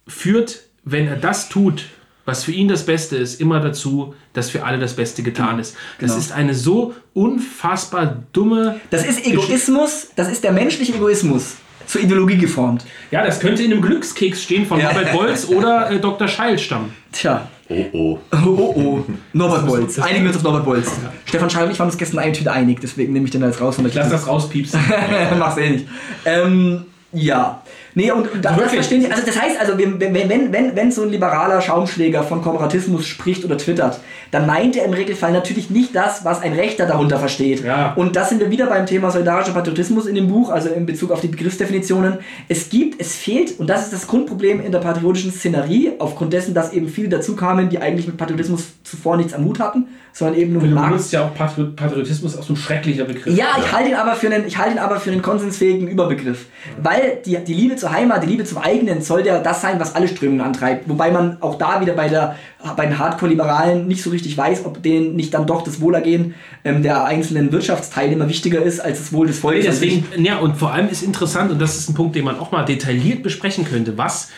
führt, 0.06 0.60
wenn 0.84 1.06
er 1.08 1.16
das 1.16 1.48
tut, 1.48 1.86
was 2.24 2.44
für 2.44 2.52
ihn 2.52 2.68
das 2.68 2.84
Beste 2.84 3.16
ist, 3.16 3.40
immer 3.40 3.60
dazu, 3.60 4.14
dass 4.32 4.50
für 4.50 4.64
alle 4.64 4.78
das 4.78 4.94
Beste 4.96 5.22
getan 5.22 5.58
ist. 5.58 5.76
Das 6.00 6.10
Genau. 6.10 6.18
ist 6.20 6.32
eine 6.32 6.54
so 6.54 6.94
unfassbar 7.14 8.24
dumme 8.32 8.80
Das 8.90 9.06
ist 9.06 9.24
Egoismus, 9.26 10.08
das 10.16 10.30
ist 10.30 10.42
der 10.44 10.52
menschliche 10.52 10.94
Egoismus 10.94 11.54
zur 11.86 12.02
Ideologie 12.02 12.36
geformt. 12.36 12.84
Ja, 13.10 13.24
das 13.24 13.40
könnte 13.40 13.62
in 13.62 13.72
einem 13.72 13.82
Glückskeks 13.82 14.42
stehen 14.42 14.66
von 14.66 14.78
Ja. 14.78 14.92
Norbert 14.92 15.12
Bolz 15.12 15.48
oder 15.48 15.90
äh, 15.90 15.98
Dr. 15.98 16.28
Scheil 16.28 16.58
stammen. 16.58 16.94
Tja. 17.12 17.48
Oh 17.68 17.84
oh. 17.92 18.18
Oh, 18.32 18.38
oh, 18.46 18.74
oh. 18.76 19.04
Norbert 19.32 19.66
Bolz. 19.66 19.98
Einigen 19.98 20.24
wir 20.24 20.28
uns 20.28 20.36
auf 20.36 20.44
Norbert 20.44 20.64
Bolz. 20.64 20.92
Stefan 21.24 21.50
Schall 21.50 21.64
und 21.66 21.72
ich 21.72 21.78
waren 21.78 21.88
uns 21.88 21.98
gestern 21.98 22.20
einen 22.20 22.32
Tweet 22.32 22.48
einig, 22.48 22.78
deswegen 22.80 23.12
nehme 23.12 23.24
ich 23.24 23.32
den 23.32 23.40
da 23.40 23.48
jetzt 23.48 23.60
raus. 23.60 23.76
Von 23.76 23.84
der 23.84 23.94
Lass 23.94 24.10
das 24.10 24.26
rauspiepsen. 24.26 24.80
Mach's 25.38 25.56
eh 25.56 25.70
nicht. 25.70 25.88
Ähm, 26.24 26.84
ja. 27.12 27.62
Nee, 27.96 28.10
und 28.10 28.28
da, 28.42 28.52
das 28.52 28.72
verstehen 28.72 29.00
die. 29.00 29.10
Also 29.10 29.24
das 29.24 29.40
heißt 29.40 29.58
also, 29.58 29.78
wenn, 29.78 29.98
wenn, 29.98 30.76
wenn, 30.76 30.92
so 30.92 31.02
ein 31.02 31.08
liberaler 31.08 31.62
Schaumschläger 31.62 32.22
von 32.24 32.42
Kooperatismus 32.42 33.06
spricht 33.06 33.42
oder 33.42 33.56
twittert, 33.56 34.00
dann 34.30 34.46
meint 34.46 34.76
er 34.76 34.84
im 34.84 34.92
Regelfall 34.92 35.32
natürlich 35.32 35.70
nicht 35.70 35.96
das, 35.96 36.22
was 36.22 36.42
ein 36.42 36.52
Rechter 36.52 36.84
darunter 36.84 37.18
versteht. 37.18 37.64
Ja. 37.64 37.94
Und 37.94 38.14
da 38.14 38.24
sind 38.26 38.40
wir 38.40 38.50
wieder 38.50 38.66
beim 38.66 38.84
Thema 38.84 39.10
solidarischer 39.10 39.52
Patriotismus 39.52 40.04
in 40.04 40.14
dem 40.14 40.28
Buch, 40.28 40.50
also 40.50 40.68
in 40.68 40.84
Bezug 40.84 41.10
auf 41.10 41.22
die 41.22 41.28
Begriffsdefinitionen. 41.28 42.18
Es 42.48 42.68
gibt, 42.68 43.00
es 43.00 43.16
fehlt, 43.16 43.58
und 43.58 43.70
das 43.70 43.84
ist 43.84 43.94
das 43.94 44.06
Grundproblem 44.06 44.60
in 44.60 44.72
der 44.72 44.80
patriotischen 44.80 45.32
Szenerie, 45.32 45.92
aufgrund 45.98 46.34
dessen, 46.34 46.52
dass 46.52 46.74
eben 46.74 46.88
viele 46.88 47.08
dazu 47.08 47.34
kamen, 47.34 47.70
die 47.70 47.78
eigentlich 47.78 48.06
mit 48.06 48.18
Patriotismus 48.18 48.64
zuvor 48.84 49.16
nichts 49.16 49.32
am 49.32 49.46
Hut 49.46 49.58
hatten, 49.58 49.86
sondern 50.12 50.38
eben 50.38 50.52
nur 50.52 50.62
mit 50.62 50.70
Du 50.70 50.74
Marx 50.74 50.90
benutzt 50.90 51.12
ja 51.12 51.24
auch 51.24 51.34
Patri- 51.34 51.74
Patriotismus 51.74 52.36
als 52.36 52.46
so 52.46 52.52
ein 52.52 52.56
schrecklicher 52.56 53.04
Begriff. 53.04 53.34
ja, 53.34 53.46
ich 53.58 53.72
halte 53.72 53.90
ihn 53.90 53.96
aber 53.96 54.14
für 54.14 54.26
einen, 54.30 54.46
ich 54.46 54.58
halte 54.58 54.72
ihn 54.72 54.78
aber 54.78 54.98
für 55.00 55.10
einen 55.10 55.22
konsensfähigen 55.22 55.88
Überbegriff. 55.88 56.46
Weil 56.82 57.18
die, 57.24 57.36
die 57.38 57.54
Liebe 57.54 57.76
zur 57.76 57.85
Heimat, 57.90 58.22
die 58.22 58.28
Liebe 58.28 58.44
zum 58.44 58.58
eigenen 58.58 59.02
soll 59.02 59.26
ja 59.26 59.38
das 59.40 59.60
sein, 59.60 59.80
was 59.80 59.94
alle 59.94 60.08
Strömungen 60.08 60.40
antreibt. 60.40 60.88
Wobei 60.88 61.10
man 61.10 61.40
auch 61.42 61.56
da 61.56 61.80
wieder 61.80 61.94
bei, 61.94 62.08
der, 62.08 62.36
bei 62.76 62.86
den 62.86 62.98
Hardcore-Liberalen 62.98 63.86
nicht 63.88 64.02
so 64.02 64.10
richtig 64.10 64.36
weiß, 64.36 64.64
ob 64.64 64.82
denen 64.82 65.16
nicht 65.16 65.34
dann 65.34 65.46
doch 65.46 65.62
das 65.62 65.80
Wohlergehen 65.80 66.34
ähm, 66.64 66.82
der 66.82 67.04
einzelnen 67.04 67.52
Wirtschaftsteilnehmer 67.52 68.28
wichtiger 68.28 68.62
ist 68.62 68.80
als 68.80 68.98
das 68.98 69.12
Wohl 69.12 69.26
des 69.26 69.36
Nee, 69.36 69.40
Volkes. 69.42 69.78
sich. 69.80 70.02
deswegen, 70.04 70.24
ja, 70.24 70.38
und 70.38 70.56
vor 70.56 70.72
allem 70.72 70.88
ist 70.88 71.02
interessant, 71.02 71.50
und 71.50 71.60
das 71.60 71.76
ist 71.76 71.88
ein 71.88 71.94
Punkt, 71.94 72.16
den 72.16 72.24
man 72.24 72.38
auch 72.38 72.52
mal 72.52 72.64
detailliert 72.64 73.22
besprechen 73.22 73.64
könnte, 73.64 73.96
was, 73.98 74.30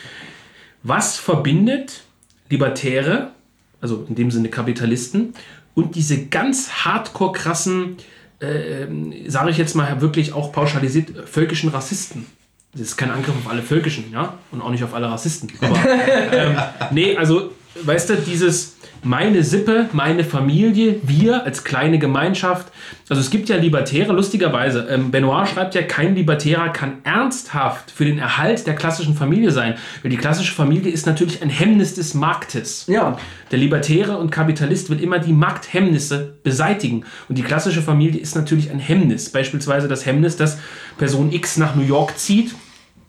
was 0.82 1.16
verbindet 1.16 2.02
Libertäre, 2.50 3.30
also 3.80 4.04
in 4.08 4.14
dem 4.14 4.30
Sinne 4.30 4.48
Kapitalisten, 4.48 5.34
und 5.74 5.94
diese 5.94 6.26
ganz 6.26 6.70
hardcore 6.84 7.32
krassen, 7.32 7.96
äh, 8.40 8.86
sage 9.28 9.50
ich 9.50 9.58
jetzt 9.58 9.76
mal 9.76 10.00
wirklich 10.00 10.32
auch 10.32 10.50
pauschalisiert, 10.52 11.28
völkischen 11.28 11.68
Rassisten. 11.70 12.26
Das 12.72 12.82
ist 12.82 12.96
kein 12.96 13.10
Angriff 13.10 13.34
auf 13.34 13.50
alle 13.50 13.62
Völkischen, 13.62 14.12
ja, 14.12 14.34
und 14.50 14.60
auch 14.60 14.70
nicht 14.70 14.84
auf 14.84 14.94
alle 14.94 15.10
Rassisten. 15.10 15.50
Aber, 15.60 15.78
ähm, 16.32 16.56
nee, 16.90 17.16
also, 17.16 17.52
weißt 17.82 18.10
du, 18.10 18.16
dieses 18.16 18.77
meine 19.02 19.42
Sippe, 19.42 19.88
meine 19.92 20.24
Familie, 20.24 21.00
wir 21.02 21.44
als 21.44 21.64
kleine 21.64 21.98
Gemeinschaft. 21.98 22.72
Also 23.08 23.20
es 23.20 23.30
gibt 23.30 23.48
ja 23.48 23.56
Libertäre, 23.56 24.12
lustigerweise, 24.12 24.86
ähm, 24.90 25.10
Benoit 25.10 25.48
schreibt 25.48 25.74
ja, 25.74 25.82
kein 25.82 26.14
Libertärer 26.14 26.70
kann 26.70 26.98
ernsthaft 27.04 27.90
für 27.90 28.04
den 28.04 28.18
Erhalt 28.18 28.66
der 28.66 28.74
klassischen 28.74 29.14
Familie 29.14 29.50
sein. 29.50 29.74
Weil 30.02 30.10
die 30.10 30.16
klassische 30.16 30.52
Familie 30.52 30.92
ist 30.92 31.06
natürlich 31.06 31.42
ein 31.42 31.50
Hemmnis 31.50 31.94
des 31.94 32.14
Marktes. 32.14 32.86
Ja. 32.88 33.16
Der 33.50 33.58
Libertäre 33.58 34.18
und 34.18 34.30
Kapitalist 34.30 34.90
will 34.90 35.00
immer 35.02 35.18
die 35.18 35.32
Markthemmnisse 35.32 36.36
beseitigen. 36.42 37.04
Und 37.28 37.38
die 37.38 37.42
klassische 37.42 37.82
Familie 37.82 38.20
ist 38.20 38.36
natürlich 38.36 38.70
ein 38.70 38.78
Hemmnis. 38.78 39.30
Beispielsweise 39.30 39.88
das 39.88 40.04
Hemmnis, 40.04 40.36
dass 40.36 40.58
Person 40.98 41.32
X 41.32 41.56
nach 41.56 41.74
New 41.74 41.82
York 41.82 42.18
zieht, 42.18 42.54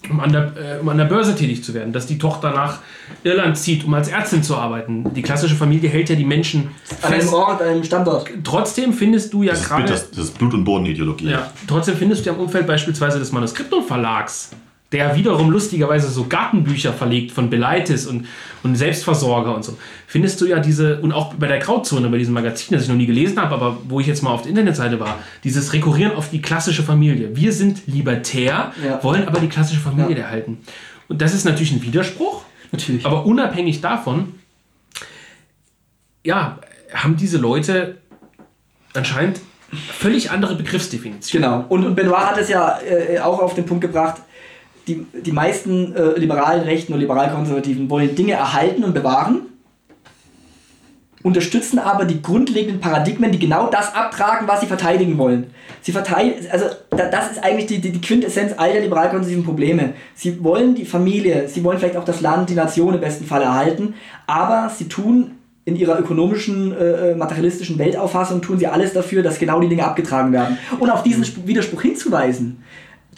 um 0.09 0.19
an, 0.19 0.31
der, 0.31 0.53
äh, 0.55 0.79
um 0.79 0.89
an 0.89 0.97
der 0.97 1.05
Börse 1.05 1.35
tätig 1.35 1.63
zu 1.63 1.73
werden. 1.73 1.91
Dass 1.91 2.07
die 2.07 2.17
Tochter 2.17 2.51
nach 2.51 2.79
Irland 3.23 3.57
zieht, 3.57 3.83
um 3.83 3.93
als 3.93 4.07
Ärztin 4.07 4.43
zu 4.43 4.55
arbeiten. 4.55 5.13
Die 5.13 5.21
klassische 5.21 5.55
Familie 5.55 5.89
hält 5.89 6.09
ja 6.09 6.15
die 6.15 6.25
Menschen 6.25 6.69
An 7.01 7.13
einem. 7.13 7.33
Ort, 7.33 7.61
an 7.61 7.67
einem 7.67 7.83
Standort. 7.83 8.29
Trotzdem 8.43 8.93
findest 8.93 9.33
du 9.33 9.43
ja 9.43 9.53
gerade... 9.53 9.85
das, 9.85 10.09
das 10.09 10.25
ist 10.25 10.37
Blut- 10.37 10.53
und 10.53 10.63
Bodenideologie. 10.63 11.29
Ja, 11.29 11.51
trotzdem 11.67 11.95
findest 11.95 12.25
du 12.25 12.29
ja 12.29 12.35
im 12.35 12.41
Umfeld 12.41 12.65
beispielsweise 12.65 13.19
des 13.19 13.31
Manuskriptum 13.31 13.83
Verlags, 13.83 14.51
der 14.91 15.15
wiederum 15.15 15.51
lustigerweise 15.51 16.09
so 16.09 16.25
Gartenbücher 16.27 16.93
verlegt 16.93 17.31
von 17.31 17.49
Beleitis 17.51 18.07
und, 18.07 18.25
und 18.63 18.75
Selbstversorger 18.75 19.53
und 19.55 19.63
so, 19.63 19.77
findest 20.07 20.41
du 20.41 20.47
ja 20.47 20.59
diese, 20.59 20.99
und 21.01 21.11
auch 21.11 21.35
bei 21.35 21.45
der 21.47 21.59
Grauzone, 21.59 22.09
bei 22.09 22.17
diesem 22.17 22.33
Magazin, 22.33 22.73
das 22.73 22.83
ich 22.83 22.89
noch 22.89 22.95
nie 22.95 23.05
gelesen 23.05 23.39
habe, 23.39 23.53
aber 23.53 23.77
wo 23.87 23.99
ich 23.99 24.07
jetzt 24.07 24.23
mal 24.23 24.31
auf 24.31 24.41
der 24.41 24.49
Internetseite 24.49 24.99
war, 24.99 25.19
dieses 25.43 25.73
Rekurrieren 25.73 26.13
auf 26.13 26.31
die 26.31 26.41
klassische 26.41 26.81
Familie. 26.81 27.35
Wir 27.35 27.53
sind 27.53 27.83
libertär, 27.85 28.71
Ja. 28.83 29.03
wollen 29.03 29.27
aber 29.27 29.39
die 29.39 29.47
klassische 29.49 29.79
Familie 29.79 30.17
Ja. 30.17 30.23
erhalten. 30.23 30.57
Und 31.07 31.21
das 31.21 31.35
ist 31.35 31.45
natürlich 31.45 31.71
ein 31.71 31.83
Widerspruch, 31.83 32.43
Natürlich. 32.71 33.05
aber 33.05 33.25
unabhängig 33.27 33.81
davon, 33.81 34.33
ja, 36.23 36.59
haben 36.93 37.15
diese 37.15 37.37
Leute 37.37 37.97
anscheinend 38.93 39.39
völlig 39.91 40.31
andere 40.31 40.55
Begriffsdefinitionen. 40.55 41.47
Genau. 41.49 41.65
Und, 41.69 41.85
und 41.85 41.95
Benoit 41.95 42.25
hat 42.25 42.37
es 42.39 42.49
ja 42.49 42.79
äh, 42.81 43.19
auch 43.19 43.39
auf 43.39 43.53
den 43.53 43.65
Punkt 43.65 43.81
gebracht, 43.81 44.21
die, 44.87 45.05
die 45.13 45.31
meisten 45.31 45.95
äh, 45.95 46.17
liberalen 46.17 46.63
Rechten 46.63 46.93
und 46.93 46.99
liberal-konservativen 46.99 47.89
wollen 47.89 48.15
Dinge 48.15 48.33
erhalten 48.33 48.83
und 48.83 48.93
bewahren 48.93 49.41
unterstützen 51.23 51.79
aber 51.79 52.05
die 52.05 52.21
grundlegenden 52.21 52.79
Paradigmen, 52.79 53.31
die 53.31 53.39
genau 53.39 53.67
das 53.67 53.93
abtragen, 53.93 54.47
was 54.47 54.61
sie 54.61 54.67
verteidigen 54.67 55.17
wollen. 55.17 55.47
Sie 55.81 55.91
verteidigen, 55.91 56.47
also 56.51 56.65
das 56.89 57.31
ist 57.31 57.43
eigentlich 57.43 57.65
die, 57.65 57.79
die, 57.79 57.91
die 57.91 58.01
Quintessenz 58.01 58.53
all 58.57 58.71
der 58.71 58.81
liberal-konservativen 58.81 59.43
Probleme. 59.43 59.93
Sie 60.15 60.43
wollen 60.43 60.75
die 60.75 60.85
Familie, 60.85 61.47
sie 61.47 61.63
wollen 61.63 61.77
vielleicht 61.77 61.97
auch 61.97 62.05
das 62.05 62.21
Land, 62.21 62.49
die 62.49 62.55
Nation 62.55 62.93
im 62.93 63.01
besten 63.01 63.25
Fall 63.25 63.41
erhalten, 63.41 63.95
aber 64.27 64.71
sie 64.75 64.87
tun 64.87 65.31
in 65.65 65.75
ihrer 65.75 65.99
ökonomischen, 65.99 66.71
äh, 66.71 67.11
äh 67.11 67.15
materialistischen 67.15 67.77
Weltauffassung 67.77 68.41
tun 68.41 68.57
sie 68.57 68.67
alles 68.67 68.93
dafür, 68.93 69.21
dass 69.21 69.37
genau 69.37 69.59
die 69.59 69.67
Dinge 69.67 69.85
abgetragen 69.85 70.31
werden. 70.31 70.57
Und 70.79 70.89
auf 70.89 71.03
diesen 71.03 71.25
Widerspruch 71.45 71.81
hinzuweisen, 71.81 72.63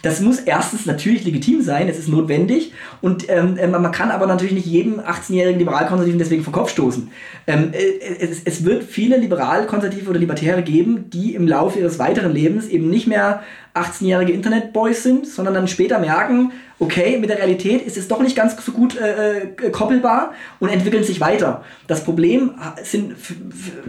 das 0.02 0.20
muss 0.20 0.40
erstens 0.40 0.84
natürlich 0.84 1.24
legitim 1.24 1.62
sein, 1.62 1.88
es 1.88 1.98
ist 1.98 2.08
notwendig 2.08 2.72
und 3.00 3.28
ähm, 3.28 3.56
äh, 3.56 3.66
man 3.66 3.90
kann 3.92 4.10
aber 4.10 4.26
natürlich 4.26 4.52
nicht 4.52 4.66
jedem 4.66 5.00
18-jährigen 5.00 5.58
Liberalkonservativen 5.58 6.18
deswegen 6.18 6.42
vor 6.42 6.52
Kopf 6.52 6.70
stoßen. 6.70 7.10
Ähm, 7.46 7.72
äh, 7.72 8.16
es, 8.18 8.42
es, 8.44 8.64
wird 8.64 8.84
viele 8.84 9.16
Liberalkonservative 9.16 10.10
oder 10.10 10.18
Libertäre 10.18 10.62
geben, 10.62 11.08
die 11.10 11.34
im 11.34 11.46
Laufe 11.46 11.78
ihres 11.78 11.98
weiteren 11.98 12.32
Lebens 12.32 12.68
eben 12.68 12.90
nicht 12.90 13.06
mehr 13.06 13.42
18-jährige 13.74 14.32
Internetboys 14.32 15.02
sind, 15.02 15.26
sondern 15.26 15.54
dann 15.54 15.68
später 15.68 15.98
merken, 15.98 16.52
okay, 16.82 17.16
mit 17.18 17.30
der 17.30 17.38
Realität 17.38 17.86
ist 17.86 17.96
es 17.96 18.08
doch 18.08 18.20
nicht 18.20 18.34
ganz 18.34 18.56
so 18.64 18.72
gut 18.72 18.98
äh, 18.98 19.38
äh 19.38 19.70
koppelbar 19.70 20.34
und 20.58 20.68
entwickeln 20.68 21.04
sich 21.04 21.20
weiter. 21.20 21.64
Das 21.86 22.02
Problem 22.02 22.54
sind 22.82 23.14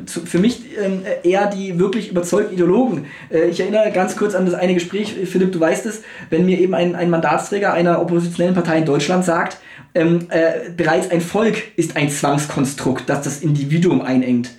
für 0.06 0.40
mich 0.40 0.78
äh, 0.78 1.28
eher 1.28 1.48
die 1.48 1.80
wirklich 1.80 2.11
überzeugten 2.11 2.53
Ideologen. 2.53 3.06
Äh, 3.32 3.48
ich 3.48 3.60
erinnere 3.60 3.91
ganz 3.91 4.15
kurz 4.15 4.36
an 4.36 4.45
das 4.45 4.53
eine 4.53 4.76
Gespräch, 4.76 5.15
Philipp, 5.26 5.52
du 5.52 5.60
weißt 5.60 5.88
es, 5.88 6.03
wenn 6.30 6.45
mir 6.45 6.60
eben 6.60 6.76
ein, 6.76 6.95
ein 6.95 7.10
Mandatsträger 7.10 7.74
einer 7.74 7.99
oppositionellen 7.99 8.53
Partei 8.53 8.78
in 8.78 8.86
Deutschland 8.86 9.26
sagt, 9.26 9.57
ähm, 9.95 10.28
äh, 10.30 10.70
bereits 10.76 11.10
ein 11.10 11.22
Volk 11.22 11.78
ist 11.78 11.95
ein 11.95 12.10
Zwangskonstrukt, 12.10 13.10
das 13.10 13.24
das 13.24 13.41
Individuum 13.41 14.02
einengt. 14.02 14.52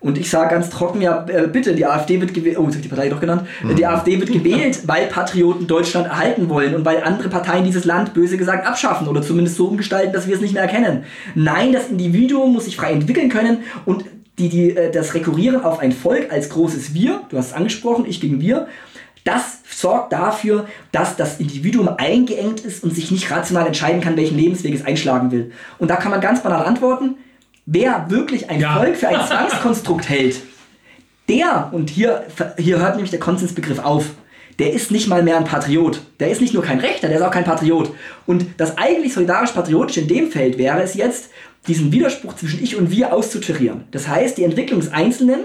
Und 0.00 0.16
ich 0.16 0.30
sage 0.30 0.50
ganz 0.50 0.70
trocken, 0.70 1.00
ja, 1.00 1.26
äh, 1.28 1.48
bitte, 1.48 1.74
die 1.74 1.84
AfD 1.84 2.20
wird 2.20 2.32
gewählt, 2.32 2.56
oh, 2.58 2.64
jetzt 2.64 2.74
habe 2.74 2.82
die 2.82 2.88
Partei 2.88 3.08
doch 3.08 3.20
genannt, 3.20 3.42
mhm. 3.62 3.74
die 3.74 3.84
AfD 3.84 4.20
wird 4.20 4.30
gewählt, 4.30 4.80
weil 4.86 5.06
Patrioten 5.06 5.66
Deutschland 5.66 6.06
erhalten 6.06 6.48
wollen 6.48 6.74
und 6.76 6.84
weil 6.84 7.02
andere 7.02 7.28
Parteien 7.28 7.64
dieses 7.64 7.84
Land 7.84 8.14
böse 8.14 8.36
gesagt 8.36 8.66
abschaffen 8.66 9.08
oder 9.08 9.22
zumindest 9.22 9.56
so 9.56 9.66
umgestalten, 9.66 10.12
dass 10.12 10.28
wir 10.28 10.36
es 10.36 10.40
nicht 10.40 10.54
mehr 10.54 10.62
erkennen. 10.62 11.04
Nein, 11.34 11.72
das 11.72 11.88
Individuum 11.88 12.52
muss 12.52 12.66
sich 12.66 12.76
frei 12.76 12.92
entwickeln 12.92 13.28
können 13.28 13.58
und 13.86 14.04
die, 14.38 14.48
die, 14.48 14.76
äh, 14.76 14.92
das 14.92 15.14
Rekurrieren 15.14 15.64
auf 15.64 15.80
ein 15.80 15.90
Volk 15.90 16.32
als 16.32 16.48
großes 16.48 16.94
Wir, 16.94 17.22
du 17.30 17.36
hast 17.36 17.48
es 17.48 17.52
angesprochen, 17.52 18.04
ich 18.06 18.20
gegen 18.20 18.40
Wir, 18.40 18.68
das 19.24 19.58
sorgt 19.68 20.12
dafür, 20.12 20.66
dass 20.92 21.16
das 21.16 21.40
Individuum 21.40 21.88
eingeengt 21.88 22.60
ist 22.60 22.82
und 22.84 22.94
sich 22.94 23.10
nicht 23.10 23.30
rational 23.30 23.66
entscheiden 23.66 24.00
kann, 24.00 24.16
welchen 24.16 24.38
Lebensweg 24.38 24.74
es 24.74 24.86
einschlagen 24.86 25.32
will. 25.32 25.50
Und 25.78 25.90
da 25.90 25.96
kann 25.96 26.12
man 26.12 26.20
ganz 26.20 26.42
banal 26.42 26.64
antworten, 26.64 27.16
wer 27.70 28.10
wirklich 28.10 28.48
ein 28.50 28.60
ja. 28.60 28.76
Volk 28.76 28.96
für 28.96 29.08
ein 29.08 29.26
Zwangskonstrukt 29.28 30.08
hält, 30.08 30.40
der, 31.28 31.68
und 31.72 31.90
hier, 31.90 32.26
hier 32.56 32.78
hört 32.78 32.94
nämlich 32.94 33.10
der 33.10 33.20
Konsensbegriff 33.20 33.78
auf, 33.78 34.06
der 34.58 34.72
ist 34.72 34.90
nicht 34.90 35.06
mal 35.06 35.22
mehr 35.22 35.36
ein 35.36 35.44
Patriot. 35.44 36.00
Der 36.18 36.30
ist 36.30 36.40
nicht 36.40 36.54
nur 36.54 36.64
kein 36.64 36.80
Rechter, 36.80 37.08
der 37.08 37.18
ist 37.18 37.22
auch 37.22 37.30
kein 37.30 37.44
Patriot. 37.44 37.94
Und 38.26 38.46
das 38.56 38.76
eigentlich 38.76 39.12
solidarisch-patriotische 39.12 40.00
in 40.00 40.08
dem 40.08 40.30
Feld 40.32 40.58
wäre 40.58 40.82
es 40.82 40.94
jetzt, 40.94 41.30
diesen 41.68 41.92
Widerspruch 41.92 42.34
zwischen 42.34 42.62
ich 42.62 42.76
und 42.76 42.90
wir 42.90 43.12
auszutarieren. 43.12 43.84
Das 43.90 44.08
heißt, 44.08 44.38
die 44.38 44.44
Entwicklung 44.44 44.80
des 44.80 44.90
Einzelnen 44.90 45.40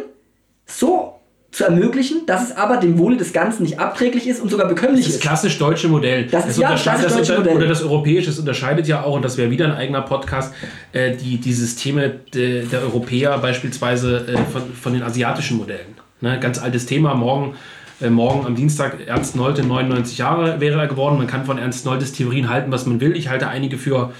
so 0.65 1.12
zu 1.53 1.65
ermöglichen, 1.65 2.25
dass 2.25 2.49
es 2.49 2.57
aber 2.57 2.77
dem 2.77 2.97
Wohle 2.97 3.15
des 3.15 3.31
Ganzen 3.31 3.61
nicht 3.61 3.79
abträglich 3.79 4.27
ist 4.27 4.41
und 4.41 4.49
sogar 4.49 4.67
bekömmlich 4.67 5.05
ist. 5.05 5.15
Das 5.17 5.21
klassisch 5.21 5.59
deutsche 5.59 5.87
Modell. 5.87 6.25
Das 6.25 6.47
ist 6.47 6.57
ja 6.57 6.71
das 6.71 6.81
klassisch 6.81 7.13
deutsche 7.13 7.37
Modell. 7.37 7.55
Oder 7.55 7.67
das 7.67 7.83
europäische, 7.83 8.27
das 8.27 8.39
unterscheidet 8.39 8.87
ja 8.87 9.03
auch, 9.03 9.15
und 9.15 9.23
das 9.23 9.37
wäre 9.37 9.51
wieder 9.51 9.65
ein 9.65 9.73
eigener 9.73 10.01
Podcast, 10.01 10.51
äh, 10.93 11.15
die, 11.15 11.37
die 11.37 11.53
Systeme 11.53 12.09
de, 12.33 12.65
der 12.65 12.81
Europäer 12.81 13.37
beispielsweise 13.37 14.25
äh, 14.27 14.37
von, 14.51 14.73
von 14.73 14.93
den 14.93 15.03
asiatischen 15.03 15.57
Modellen. 15.57 15.93
Ne? 16.21 16.39
Ganz 16.39 16.59
altes 16.59 16.87
Thema, 16.87 17.13
morgen 17.13 17.53
äh, 18.01 18.09
morgen 18.09 18.47
am 18.47 18.55
Dienstag 18.55 18.97
Ernst 19.05 19.35
Nolte 19.35 19.63
99 19.63 20.17
Jahre 20.17 20.59
wäre 20.59 20.79
er 20.79 20.87
geworden. 20.87 21.19
Man 21.19 21.27
kann 21.27 21.45
von 21.45 21.59
Ernst 21.59 21.85
Noltes 21.85 22.13
Theorien 22.13 22.49
halten, 22.49 22.71
was 22.71 22.87
man 22.87 22.99
will. 22.99 23.15
Ich 23.15 23.29
halte 23.29 23.47
einige 23.47 23.77
für 23.77 24.11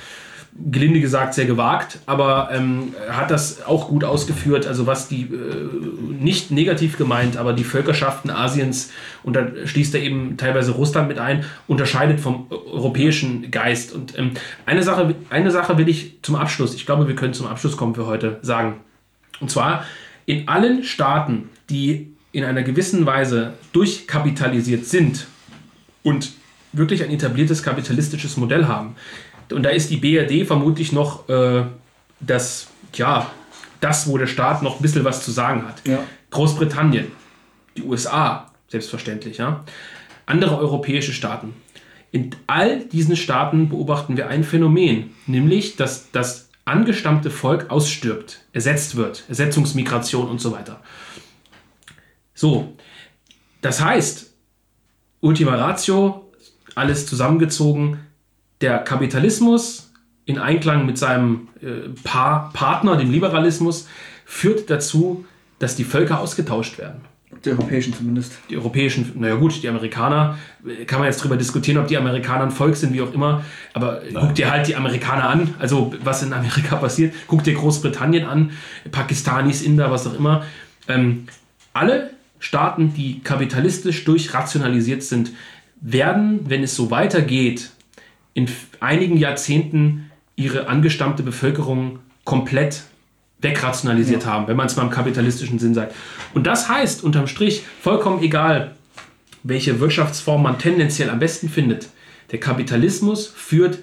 gelinde 0.55 1.01
gesagt 1.01 1.33
sehr 1.33 1.45
gewagt, 1.45 1.99
aber 2.05 2.49
ähm, 2.51 2.93
hat 3.09 3.31
das 3.31 3.65
auch 3.65 3.89
gut 3.89 4.03
ausgeführt, 4.03 4.67
also 4.67 4.85
was 4.85 5.07
die, 5.07 5.23
äh, 5.23 5.69
nicht 6.19 6.51
negativ 6.51 6.97
gemeint, 6.97 7.37
aber 7.37 7.53
die 7.53 7.63
Völkerschaften 7.63 8.29
Asiens, 8.29 8.91
und 9.23 9.35
da 9.35 9.47
schließt 9.65 9.95
er 9.95 10.01
eben 10.01 10.37
teilweise 10.37 10.71
Russland 10.71 11.07
mit 11.07 11.17
ein, 11.17 11.43
unterscheidet 11.67 12.19
vom 12.19 12.47
europäischen 12.49 13.49
Geist. 13.49 13.93
Und 13.93 14.17
ähm, 14.17 14.31
eine, 14.65 14.83
Sache, 14.83 15.15
eine 15.29 15.51
Sache 15.51 15.77
will 15.77 15.89
ich 15.89 16.19
zum 16.21 16.35
Abschluss, 16.35 16.75
ich 16.75 16.85
glaube, 16.85 17.07
wir 17.07 17.15
können 17.15 17.33
zum 17.33 17.47
Abschluss 17.47 17.75
kommen 17.75 17.95
für 17.95 18.05
heute, 18.05 18.37
sagen. 18.41 18.75
Und 19.39 19.49
zwar 19.49 19.85
in 20.25 20.47
allen 20.47 20.83
Staaten, 20.83 21.49
die 21.69 22.13
in 22.31 22.43
einer 22.43 22.63
gewissen 22.63 23.05
Weise 23.05 23.53
durchkapitalisiert 23.73 24.85
sind 24.85 25.27
und 26.03 26.31
wirklich 26.73 27.03
ein 27.03 27.11
etabliertes 27.11 27.63
kapitalistisches 27.63 28.37
Modell 28.37 28.67
haben, 28.67 28.95
und 29.53 29.63
da 29.63 29.69
ist 29.69 29.89
die 29.89 29.97
BRD 29.97 30.45
vermutlich 30.45 30.91
noch 30.91 31.29
äh, 31.29 31.63
das, 32.19 32.67
ja, 32.93 33.31
das, 33.79 34.07
wo 34.07 34.17
der 34.17 34.27
Staat 34.27 34.63
noch 34.63 34.77
ein 34.77 34.81
bisschen 34.81 35.03
was 35.03 35.23
zu 35.23 35.31
sagen 35.31 35.67
hat. 35.67 35.85
Ja. 35.85 36.03
Großbritannien, 36.31 37.11
die 37.77 37.83
USA, 37.83 38.51
selbstverständlich, 38.67 39.37
ja. 39.37 39.63
Andere 40.25 40.57
europäische 40.57 41.13
Staaten. 41.13 41.53
In 42.11 42.35
all 42.47 42.85
diesen 42.85 43.15
Staaten 43.15 43.69
beobachten 43.69 44.17
wir 44.17 44.27
ein 44.27 44.43
Phänomen, 44.43 45.11
nämlich, 45.25 45.75
dass 45.75 46.11
das 46.11 46.49
angestammte 46.65 47.29
Volk 47.29 47.69
ausstirbt, 47.69 48.45
ersetzt 48.53 48.95
wird, 48.95 49.25
Ersetzungsmigration 49.27 50.29
und 50.29 50.39
so 50.39 50.51
weiter. 50.51 50.81
So, 52.33 52.73
das 53.61 53.81
heißt, 53.81 54.33
Ultima 55.19 55.55
Ratio, 55.55 56.31
alles 56.75 57.05
zusammengezogen, 57.05 57.99
der 58.63 58.79
Kapitalismus 58.79 59.91
in 60.25 60.39
Einklang 60.39 60.85
mit 60.85 60.97
seinem 60.97 61.49
äh, 61.61 61.89
pa 62.03 62.49
Partner, 62.53 62.95
dem 62.95 63.11
Liberalismus, 63.11 63.87
führt 64.25 64.69
dazu, 64.69 65.25
dass 65.59 65.75
die 65.75 65.83
Völker 65.83 66.19
ausgetauscht 66.19 66.77
werden. 66.77 67.01
Die 67.43 67.49
europäischen 67.49 67.93
zumindest. 67.93 68.37
Die 68.49 68.55
europäischen, 68.55 69.11
naja 69.15 69.35
gut, 69.35 69.61
die 69.61 69.67
Amerikaner, 69.67 70.37
äh, 70.65 70.85
kann 70.85 70.99
man 70.99 71.07
jetzt 71.07 71.19
darüber 71.19 71.35
diskutieren, 71.35 71.77
ob 71.77 71.87
die 71.87 71.97
Amerikaner 71.97 72.45
ein 72.45 72.51
Volk 72.51 72.77
sind, 72.77 72.93
wie 72.93 73.01
auch 73.01 73.13
immer, 73.13 73.43
aber 73.73 74.01
Nein. 74.09 74.27
guck 74.27 74.35
dir 74.35 74.49
halt 74.49 74.65
die 74.67 74.77
Amerikaner 74.77 75.27
an, 75.27 75.53
also 75.59 75.93
was 76.01 76.23
in 76.23 76.31
Amerika 76.31 76.75
passiert, 76.77 77.13
guck 77.27 77.43
dir 77.43 77.53
Großbritannien 77.53 78.25
an, 78.25 78.51
Pakistanis, 78.91 79.61
Inder, 79.61 79.91
was 79.91 80.07
auch 80.07 80.13
immer. 80.13 80.45
Ähm, 80.87 81.27
alle 81.73 82.11
Staaten, 82.39 82.93
die 82.93 83.19
kapitalistisch 83.19 84.05
durchrationalisiert 84.05 85.03
sind, 85.03 85.31
werden, 85.81 86.49
wenn 86.49 86.63
es 86.63 86.75
so 86.75 86.91
weitergeht, 86.91 87.71
in 88.33 88.49
einigen 88.79 89.17
Jahrzehnten 89.17 90.11
ihre 90.35 90.67
angestammte 90.67 91.23
Bevölkerung 91.23 91.99
komplett 92.23 92.83
wegrationalisiert 93.39 94.23
ja. 94.23 94.31
haben, 94.31 94.47
wenn 94.47 94.55
man 94.55 94.67
es 94.67 94.75
mal 94.75 94.83
im 94.83 94.89
kapitalistischen 94.89 95.59
Sinn 95.59 95.73
sagt. 95.73 95.93
Und 96.33 96.47
das 96.47 96.69
heißt 96.69 97.03
unterm 97.03 97.27
Strich 97.27 97.63
vollkommen 97.81 98.23
egal, 98.23 98.75
welche 99.43 99.79
Wirtschaftsform 99.79 100.43
man 100.43 100.57
tendenziell 100.57 101.09
am 101.09 101.19
besten 101.19 101.49
findet. 101.49 101.89
Der 102.31 102.39
Kapitalismus 102.39 103.27
führt 103.27 103.79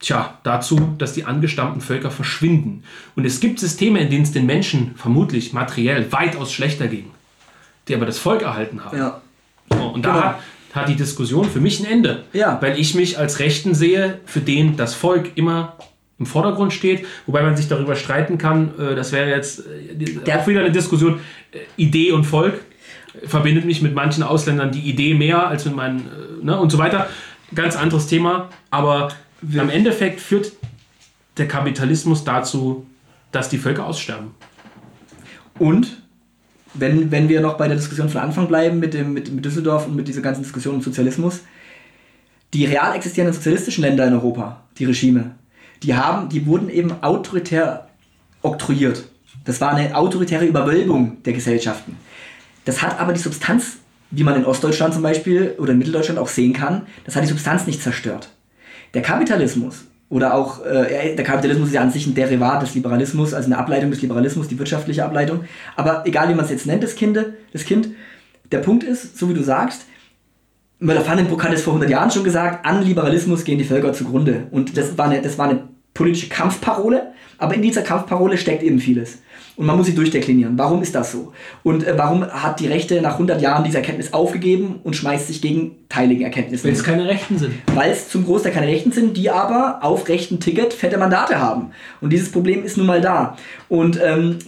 tja, 0.00 0.38
dazu, 0.42 0.94
dass 0.98 1.12
die 1.12 1.24
angestammten 1.24 1.80
Völker 1.80 2.10
verschwinden. 2.10 2.82
Und 3.14 3.26
es 3.26 3.40
gibt 3.40 3.60
Systeme, 3.60 4.00
in 4.00 4.10
denen 4.10 4.22
es 4.22 4.32
den 4.32 4.46
Menschen 4.46 4.94
vermutlich 4.96 5.52
materiell 5.52 6.10
weitaus 6.10 6.52
schlechter 6.52 6.88
ging, 6.88 7.10
die 7.86 7.94
aber 7.94 8.06
das 8.06 8.18
Volk 8.18 8.42
erhalten 8.42 8.84
haben. 8.84 8.96
Ja. 8.96 9.20
So, 9.70 9.78
und 9.78 10.04
da, 10.04 10.12
genau. 10.12 10.24
hat, 10.24 10.40
hat 10.72 10.88
die 10.88 10.94
Diskussion 10.94 11.48
für 11.48 11.60
mich 11.60 11.80
ein 11.80 11.86
Ende. 11.86 12.24
Ja. 12.32 12.58
Weil 12.60 12.78
ich 12.78 12.94
mich 12.94 13.18
als 13.18 13.38
Rechten 13.38 13.74
sehe, 13.74 14.20
für 14.24 14.40
den 14.40 14.76
das 14.76 14.94
Volk 14.94 15.32
immer 15.36 15.76
im 16.18 16.26
Vordergrund 16.26 16.72
steht, 16.72 17.06
wobei 17.26 17.42
man 17.42 17.56
sich 17.56 17.66
darüber 17.68 17.96
streiten 17.96 18.38
kann, 18.38 18.72
äh, 18.78 18.94
das 18.94 19.10
wäre 19.12 19.30
jetzt 19.30 19.64
äh, 19.66 20.32
auch 20.32 20.46
wieder 20.46 20.60
eine 20.60 20.70
Diskussion, 20.70 21.20
äh, 21.52 21.58
Idee 21.76 22.12
und 22.12 22.24
Volk 22.24 22.60
verbindet 23.24 23.64
mich 23.64 23.82
mit 23.82 23.94
manchen 23.94 24.22
Ausländern 24.22 24.70
die 24.70 24.80
Idee 24.80 25.14
mehr 25.14 25.48
als 25.48 25.64
mit 25.64 25.74
meinen, 25.74 26.08
ne, 26.42 26.56
und 26.58 26.70
so 26.70 26.78
weiter. 26.78 27.08
Ganz 27.52 27.74
anderes 27.74 28.06
Thema, 28.06 28.50
aber 28.70 29.08
am 29.58 29.68
Endeffekt 29.68 30.20
führt 30.20 30.52
der 31.36 31.48
Kapitalismus 31.48 32.22
dazu, 32.22 32.86
dass 33.32 33.48
die 33.48 33.58
Völker 33.58 33.86
aussterben. 33.86 34.30
Und 35.58 35.99
wenn, 36.74 37.10
wenn 37.10 37.28
wir 37.28 37.40
noch 37.40 37.56
bei 37.56 37.68
der 37.68 37.76
Diskussion 37.76 38.08
von 38.08 38.20
Anfang 38.20 38.48
bleiben 38.48 38.78
mit, 38.78 38.94
dem, 38.94 39.12
mit, 39.12 39.32
mit 39.32 39.44
Düsseldorf 39.44 39.86
und 39.86 39.96
mit 39.96 40.08
dieser 40.08 40.22
ganzen 40.22 40.42
Diskussion 40.42 40.76
um 40.76 40.82
Sozialismus, 40.82 41.40
die 42.54 42.64
real 42.64 42.94
existierenden 42.94 43.34
sozialistischen 43.34 43.82
Länder 43.82 44.06
in 44.06 44.14
Europa, 44.14 44.62
die 44.78 44.84
Regime, 44.84 45.32
die, 45.82 45.94
haben, 45.94 46.28
die 46.28 46.46
wurden 46.46 46.68
eben 46.68 47.02
autoritär 47.02 47.88
oktroyiert. 48.42 49.04
Das 49.44 49.60
war 49.60 49.74
eine 49.74 49.94
autoritäre 49.96 50.44
Überwölbung 50.44 51.22
der 51.24 51.32
Gesellschaften. 51.32 51.96
Das 52.64 52.82
hat 52.82 53.00
aber 53.00 53.12
die 53.12 53.20
Substanz, 53.20 53.78
wie 54.10 54.24
man 54.24 54.36
in 54.36 54.44
Ostdeutschland 54.44 54.94
zum 54.94 55.02
Beispiel 55.02 55.54
oder 55.58 55.72
in 55.72 55.78
Mitteldeutschland 55.78 56.18
auch 56.18 56.28
sehen 56.28 56.52
kann, 56.52 56.86
das 57.04 57.16
hat 57.16 57.22
die 57.22 57.28
Substanz 57.28 57.66
nicht 57.66 57.82
zerstört. 57.82 58.30
Der 58.94 59.02
Kapitalismus 59.02 59.84
Oder 60.10 60.34
auch, 60.34 60.66
äh, 60.66 61.14
der 61.14 61.24
Kapitalismus 61.24 61.68
ist 61.68 61.74
ja 61.74 61.80
an 61.80 61.92
sich 61.92 62.04
ein 62.06 62.14
Derivat 62.14 62.60
des 62.60 62.74
Liberalismus, 62.74 63.32
also 63.32 63.46
eine 63.46 63.56
Ableitung 63.56 63.90
des 63.90 64.02
Liberalismus, 64.02 64.48
die 64.48 64.58
wirtschaftliche 64.58 65.04
Ableitung. 65.04 65.44
Aber 65.76 66.02
egal 66.04 66.28
wie 66.28 66.34
man 66.34 66.44
es 66.44 66.50
jetzt 66.50 66.66
nennt, 66.66 66.82
das 66.82 66.96
kind, 66.96 67.18
das 67.52 67.64
kind, 67.64 67.90
der 68.50 68.58
Punkt 68.58 68.82
ist, 68.82 69.16
so 69.16 69.28
wie 69.28 69.34
du 69.34 69.42
sagst, 69.42 69.86
Möller-Vandenbruck 70.80 71.44
hat 71.44 71.52
es 71.52 71.62
vor 71.62 71.74
100 71.74 71.88
Jahren 71.90 72.10
schon 72.10 72.24
gesagt, 72.24 72.66
an 72.66 72.82
Liberalismus 72.82 73.44
gehen 73.44 73.58
die 73.58 73.64
Völker 73.64 73.92
zugrunde. 73.92 74.48
Und 74.50 74.76
das 74.76 74.98
war 74.98 75.06
eine, 75.06 75.22
das 75.22 75.38
war 75.38 75.48
eine 75.48 75.68
politische 75.94 76.28
Kampfparole, 76.28 77.12
aber 77.38 77.54
in 77.54 77.62
dieser 77.62 77.82
Kampfparole 77.82 78.36
steckt 78.36 78.64
eben 78.64 78.80
vieles. 78.80 79.18
Und 79.60 79.66
man 79.66 79.76
muss 79.76 79.88
sie 79.88 79.94
durchdeklinieren. 79.94 80.56
Warum 80.56 80.80
ist 80.80 80.94
das 80.94 81.12
so? 81.12 81.34
Und 81.62 81.86
äh, 81.86 81.92
warum 81.94 82.24
hat 82.24 82.60
die 82.60 82.66
Rechte 82.66 83.02
nach 83.02 83.12
100 83.12 83.42
Jahren 83.42 83.62
diese 83.62 83.76
Erkenntnis 83.76 84.14
aufgegeben 84.14 84.80
und 84.84 84.96
schmeißt 84.96 85.26
sich 85.26 85.42
gegen 85.42 85.72
teilige 85.90 86.24
Erkenntnisse? 86.24 86.64
Weil 86.64 86.72
es 86.72 86.82
keine 86.82 87.06
Rechten 87.06 87.36
sind. 87.36 87.52
Weil 87.74 87.90
es 87.90 88.08
zum 88.08 88.24
Großteil 88.24 88.52
keine 88.52 88.68
Rechten 88.68 88.90
sind, 88.90 89.18
die 89.18 89.28
aber 89.28 89.80
auf 89.82 90.08
rechten 90.08 90.40
Ticket 90.40 90.72
fette 90.72 90.96
Mandate 90.96 91.38
haben. 91.38 91.72
Und 92.00 92.10
dieses 92.10 92.32
Problem 92.32 92.64
ist 92.64 92.78
nun 92.78 92.86
mal 92.86 93.02
da. 93.02 93.36
Und 93.68 94.00
ähm, 94.02 94.38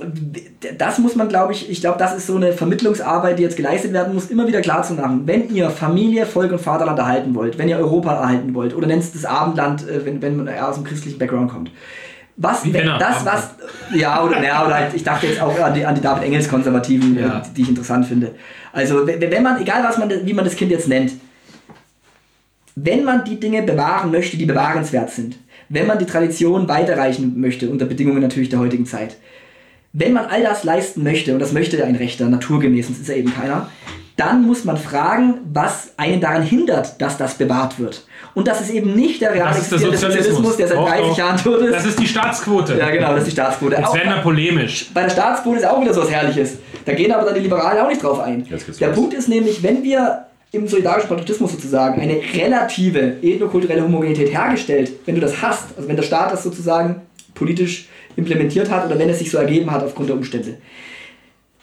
das 0.79 0.99
muss 0.99 1.15
man, 1.15 1.29
glaube 1.29 1.53
ich, 1.53 1.69
ich 1.69 1.83
glaube, 1.83 1.99
das 1.99 2.17
ist 2.17 2.27
so 2.27 2.37
eine 2.37 2.55
Vermittlungsarbeit, 2.55 3.39
die 3.39 3.43
jetzt 3.43 3.59
geleistet 3.59 3.93
werden 3.93 4.15
muss, 4.15 4.31
immer 4.31 4.47
wieder 4.47 4.63
klar 4.63 4.83
zu 4.83 4.95
machen. 4.95 5.25
Wenn 5.27 5.55
ihr 5.55 5.69
Familie, 5.69 6.25
Volk 6.25 6.53
und 6.53 6.61
Vaterland 6.63 6.99
erhalten 6.99 7.35
wollt, 7.35 7.59
wenn 7.59 7.69
ihr 7.69 7.77
Europa 7.77 8.15
erhalten 8.15 8.55
wollt, 8.55 8.75
oder 8.75 8.87
nennt 8.87 9.03
es 9.03 9.13
das 9.13 9.27
Abendland, 9.27 9.87
äh, 9.87 10.07
wenn, 10.07 10.23
wenn 10.23 10.37
man 10.37 10.49
aus 10.49 10.77
dem 10.77 10.85
christlichen 10.85 11.19
Background 11.19 11.51
kommt, 11.51 11.71
was, 12.37 12.65
wenn, 12.73 12.87
das, 12.87 13.25
was, 13.25 13.51
ja, 13.95 14.23
oder, 14.25 14.43
ja, 14.43 14.65
oder 14.65 14.75
halt, 14.75 14.95
ich 14.95 15.05
dachte 15.05 15.27
jetzt 15.27 15.41
auch 15.41 15.59
an 15.61 15.75
die, 15.75 15.85
an 15.85 15.95
die 15.95 16.01
David 16.01 16.25
Engels 16.25 16.49
Konservativen, 16.49 17.19
Ja. 17.19 17.43
die 17.55 17.63
ich 17.63 17.69
interessant 17.69 18.07
finde. 18.07 18.35
Also, 18.73 19.07
wenn 19.07 19.21
wenn 19.21 19.43
man, 19.43 19.61
egal 19.61 19.85
was 19.85 19.99
man, 19.99 20.11
wie 20.25 20.33
man 20.33 20.45
das 20.45 20.57
Kind 20.57 20.71
jetzt 20.71 20.89
nennt, 20.89 21.13
wenn 22.75 23.05
man 23.05 23.25
die 23.25 23.39
Dinge 23.39 23.63
bewahren 23.63 24.11
möchte, 24.11 24.37
die 24.37 24.47
bewahrenswert 24.47 25.11
sind, 25.11 25.37
wenn 25.69 25.87
man 25.87 25.99
die 25.99 26.07
Tradition 26.07 26.69
weiterreichen 26.69 27.39
möchte, 27.41 27.69
unter 27.69 27.85
Bedingungen 27.85 28.23
natürlich 28.23 28.49
der 28.49 28.59
heutigen 28.61 28.87
Zeit, 28.87 29.17
wenn 29.93 30.15
man 30.15 30.25
all 30.27 30.43
das 30.43 30.65
leisten 30.65 31.03
möchte, 31.03 31.35
und 31.35 31.39
das 31.39 31.53
möchte 31.53 31.85
ein 31.85 31.97
Rechter, 31.97 32.27
naturgemäß, 32.29 32.87
sonst 32.87 33.01
ist 33.01 33.11
er 33.11 33.17
eben 33.17 33.33
keiner, 33.35 33.69
dann 34.17 34.47
muss 34.47 34.65
man 34.65 34.77
fragen, 34.77 35.39
was 35.53 35.93
einen 35.97 36.21
daran 36.21 36.43
hindert, 36.43 37.01
dass 37.01 37.17
das 37.17 37.35
bewahrt 37.35 37.79
wird. 37.79 38.05
Und 38.35 38.47
das 38.47 38.61
ist 38.61 38.71
eben 38.71 38.95
nicht 38.95 39.21
der 39.23 39.35
real 39.35 39.49
existierende 39.55 39.97
Sozialismus. 39.97 40.57
der 40.57 40.69
seit 40.69 40.77
Doch, 40.77 40.89
30 40.89 41.07
doch. 41.09 41.19
Jahren 41.19 41.37
tot 41.39 41.61
ist. 41.61 41.75
Das 41.75 41.87
ist 41.87 41.99
die 42.01 42.07
Staatsquote. 42.07 42.77
Ja, 42.79 42.91
genau, 42.91 43.11
das 43.11 43.19
ist 43.21 43.27
die 43.29 43.31
Staatsquote. 43.33 43.77
Jetzt 43.77 43.87
Auch- 43.89 43.95
werden 43.95 44.15
wir 44.15 44.23
polemisch. 44.23 44.91
bei 44.93 45.03
der 45.03 45.11
Staatsquote 45.11 45.59
ist 45.59 45.67
auch 45.67 45.81
wieder 45.81 45.95
so 45.95 46.03
was 46.03 46.11
Herrliches. 46.11 46.59
Da 46.85 46.93
gehen 46.95 47.11
aber 47.13 47.25
dann 47.25 47.35
die 47.35 47.41
Liberalen 47.41 47.79
auch 47.85 47.89
nicht 47.89 48.03
drauf 48.03 48.21
ein. 48.21 48.47
Der 48.81 48.89
los. 48.89 48.97
Punkt 48.97 49.15
ist 49.15 49.29
nämlich, 49.29 49.63
wenn 49.63 49.83
wir 49.83 50.27
im 50.53 50.69
solidarischen 50.69 51.09
Patriotismus 51.09 51.53
sozusagen 51.53 52.01
eine 52.01 52.21
relative 52.35 53.17
ethnokulturelle 53.23 53.83
Homogenität 53.83 54.33
hergestellt, 54.35 54.93
wenn 55.07 55.15
du 55.15 55.21
das 55.23 55.41
hast, 55.41 55.69
also 55.77 55.89
wenn 55.89 55.97
der 55.97 56.03
Staat 56.03 56.31
das 56.33 56.43
sozusagen 56.43 57.01
politisch 57.35 57.89
implementiert 58.17 58.71
hat 58.71 58.85
oder 58.85 58.99
wenn 58.99 59.09
es 59.09 59.19
sich 59.21 59.31
so 59.31 59.39
ergeben 59.39 59.71
hat 59.71 59.83
aufgrund 59.83 60.11
der 60.11 60.17
Umstände, 60.17 60.59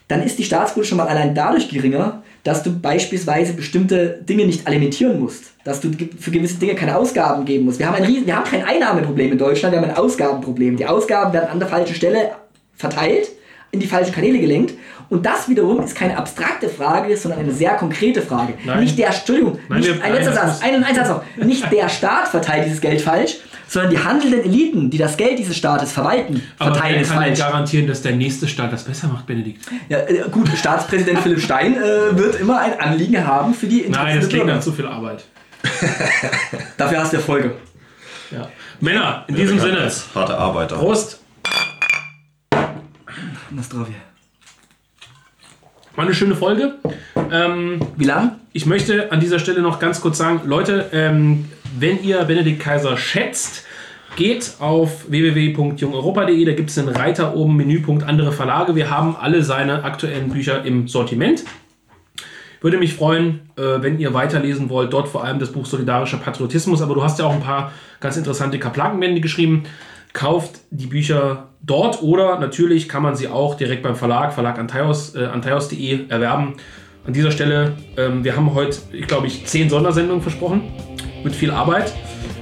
dann 0.09 0.21
ist 0.23 0.37
die 0.37 0.43
Staatsquote 0.43 0.85
schon 0.87 0.97
mal 0.97 1.07
allein 1.07 1.33
dadurch 1.33 1.69
geringer, 1.69 2.21
dass 2.43 2.63
du 2.63 2.77
beispielsweise 2.77 3.53
bestimmte 3.53 4.19
Dinge 4.27 4.45
nicht 4.45 4.67
alimentieren 4.67 5.19
musst, 5.19 5.45
dass 5.63 5.79
du 5.81 5.91
für 6.19 6.31
gewisse 6.31 6.57
Dinge 6.59 6.75
keine 6.75 6.97
Ausgaben 6.97 7.45
geben 7.45 7.65
musst. 7.65 7.79
Wir 7.79 7.87
haben, 7.87 7.95
ein 7.95 8.03
riesen, 8.03 8.25
wir 8.25 8.35
haben 8.35 8.45
kein 8.49 8.65
Einnahmeproblem 8.65 9.31
in 9.31 9.37
Deutschland, 9.37 9.73
wir 9.73 9.81
haben 9.81 9.89
ein 9.89 9.95
Ausgabenproblem. 9.97 10.75
Die 10.77 10.85
Ausgaben 10.85 11.31
werden 11.31 11.49
an 11.49 11.59
der 11.59 11.67
falschen 11.69 11.95
Stelle 11.95 12.31
verteilt, 12.75 13.29
in 13.71 13.79
die 13.79 13.87
falschen 13.87 14.13
Kanäle 14.13 14.39
gelenkt 14.39 14.73
und 15.09 15.25
das 15.25 15.47
wiederum 15.47 15.83
ist 15.83 15.95
keine 15.95 16.17
abstrakte 16.17 16.69
Frage, 16.69 17.15
sondern 17.17 17.41
eine 17.41 17.51
sehr 17.51 17.71
konkrete 17.75 18.21
Frage. 18.21 18.53
Nein. 18.65 18.79
Nicht 18.79 18.97
der, 18.97 19.07
Entschuldigung, 19.07 19.59
Nein, 19.69 19.79
nicht, 19.79 19.95
wir- 19.95 20.03
ein 20.03 20.13
letzter 20.13 20.33
nein, 20.33 20.47
Satz, 20.47 20.61
einen, 20.63 20.83
einen 20.83 20.95
Satz 20.95 21.09
noch. 21.09 21.23
Nicht 21.45 21.71
der 21.71 21.87
Staat 21.89 22.29
verteilt 22.29 22.65
dieses 22.65 22.81
Geld 22.81 23.01
falsch, 23.01 23.37
sondern 23.69 23.91
die 23.91 23.99
handelnden 23.99 24.43
Eliten, 24.43 24.89
die 24.89 24.97
das 24.97 25.15
Geld 25.15 25.37
dieses 25.37 25.55
Staates 25.55 25.91
verwalten, 25.91 26.41
verteilen 26.57 27.01
es 27.01 27.09
kann 27.09 27.23
denn 27.23 27.35
falsch. 27.35 27.39
garantieren, 27.39 27.87
dass 27.87 28.01
der 28.01 28.13
nächste 28.13 28.47
Staat 28.47 28.73
das 28.73 28.83
besser 28.83 29.07
macht, 29.07 29.27
Benedikt? 29.27 29.65
Ja, 29.87 29.99
äh, 29.99 30.25
gut, 30.31 30.49
Staatspräsident 30.49 31.19
Philipp 31.19 31.39
Stein 31.39 31.75
äh, 31.75 32.17
wird 32.17 32.39
immer 32.39 32.59
ein 32.59 32.79
Anliegen 32.79 33.25
haben 33.25 33.53
für 33.53 33.67
die 33.67 33.81
Nein, 33.81 33.87
Interessen 33.87 34.19
das 34.19 34.29
der 34.29 34.39
klingt 34.39 34.47
nach 34.47 34.59
zu 34.59 34.71
viel 34.71 34.87
Arbeit. 34.87 35.23
Dafür 36.77 36.99
hast 36.99 37.13
du 37.13 37.17
Erfolge. 37.17 37.51
Ja. 38.31 38.49
Männer, 38.79 39.25
in 39.27 39.35
diesem 39.35 39.57
Bekannt 39.57 39.91
Sinne, 39.91 40.15
Harte 40.15 40.37
Arbeiter. 40.37 40.75
Prost. 40.77 41.19
Nastrovje. 43.51 43.95
War 45.95 46.05
eine 46.05 46.13
schöne 46.13 46.35
Folge. 46.35 46.75
Ähm, 47.31 47.79
Wie 47.97 48.05
lang? 48.05 48.39
ich 48.53 48.65
möchte 48.65 49.11
an 49.11 49.19
dieser 49.19 49.39
Stelle 49.39 49.61
noch 49.61 49.79
ganz 49.79 50.01
kurz 50.01 50.17
sagen, 50.17 50.41
Leute, 50.45 50.89
ähm, 50.91 51.49
wenn 51.77 52.03
ihr 52.03 52.23
Benedikt 52.23 52.61
Kaiser 52.61 52.97
schätzt, 52.97 53.65
geht 54.15 54.55
auf 54.59 55.09
www.jungeuropa.de, 55.09 56.45
da 56.45 56.53
gibt 56.53 56.69
es 56.69 56.77
einen 56.77 56.89
Reiter 56.89 57.35
oben, 57.35 57.55
Menüpunkt 57.55 58.03
andere 58.03 58.31
Verlage. 58.31 58.75
Wir 58.75 58.89
haben 58.89 59.15
alle 59.15 59.43
seine 59.43 59.83
aktuellen 59.83 60.29
Bücher 60.29 60.65
im 60.65 60.87
Sortiment. 60.87 61.43
Würde 62.61 62.77
mich 62.77 62.93
freuen, 62.93 63.49
äh, 63.55 63.81
wenn 63.81 63.99
ihr 63.99 64.13
weiterlesen 64.13 64.69
wollt, 64.69 64.91
dort 64.91 65.07
vor 65.07 65.23
allem 65.23 65.39
das 65.39 65.51
Buch 65.51 65.65
Solidarischer 65.65 66.17
Patriotismus, 66.17 66.81
aber 66.81 66.95
du 66.95 67.03
hast 67.03 67.19
ja 67.19 67.25
auch 67.25 67.33
ein 67.33 67.39
paar 67.39 67.71
ganz 68.01 68.17
interessante 68.17 68.59
Kaplakenbände 68.59 69.21
geschrieben. 69.21 69.63
Kauft 70.11 70.59
die 70.69 70.87
Bücher 70.87 71.49
dort 71.61 72.01
oder 72.01 72.39
natürlich 72.39 72.89
kann 72.89 73.03
man 73.03 73.15
sie 73.15 73.29
auch 73.29 73.55
direkt 73.55 73.83
beim 73.83 73.95
Verlag, 73.95 74.33
Verlag 74.33 74.59
Antaios, 74.59 75.15
äh, 75.15 75.25
erwerben. 76.09 76.55
An 77.05 77.13
dieser 77.13 77.31
Stelle, 77.31 77.77
ähm, 77.95 78.25
wir 78.25 78.35
haben 78.35 78.53
heute, 78.53 78.77
ich 78.91 79.07
glaube 79.07 79.27
ich, 79.27 79.45
zehn 79.45 79.69
Sondersendungen 79.69 80.21
versprochen. 80.21 80.63
Mit 81.23 81.35
viel 81.35 81.51
Arbeit. 81.51 81.93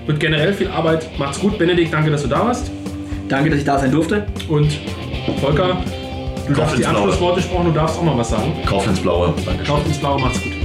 Mit 0.07 0.19
generell 0.19 0.53
viel 0.53 0.69
Arbeit. 0.69 1.09
Macht's 1.17 1.39
gut, 1.39 1.57
Benedikt, 1.57 1.93
danke, 1.93 2.11
dass 2.11 2.23
du 2.23 2.29
da 2.29 2.45
warst. 2.45 2.71
Danke, 3.27 3.49
dass 3.49 3.59
ich 3.59 3.65
da 3.65 3.77
sein 3.77 3.91
durfte. 3.91 4.25
Und 4.47 4.71
Volker, 5.41 5.77
du 6.47 6.53
darfst 6.53 6.77
die. 6.77 6.85
Anschlussworte 6.85 7.41
sprechen, 7.41 7.65
du 7.65 7.71
darfst 7.71 7.97
auch 7.99 8.03
mal 8.03 8.17
was 8.17 8.29
sagen. 8.29 8.53
Kauf 8.65 8.87
ins 8.87 8.99
Blaue. 8.99 9.33
Dankeschön. 9.45 9.65
Kauft 9.65 9.87
ins 9.87 9.97
Blaue, 9.97 10.21
macht's 10.21 10.41
gut. 10.41 10.56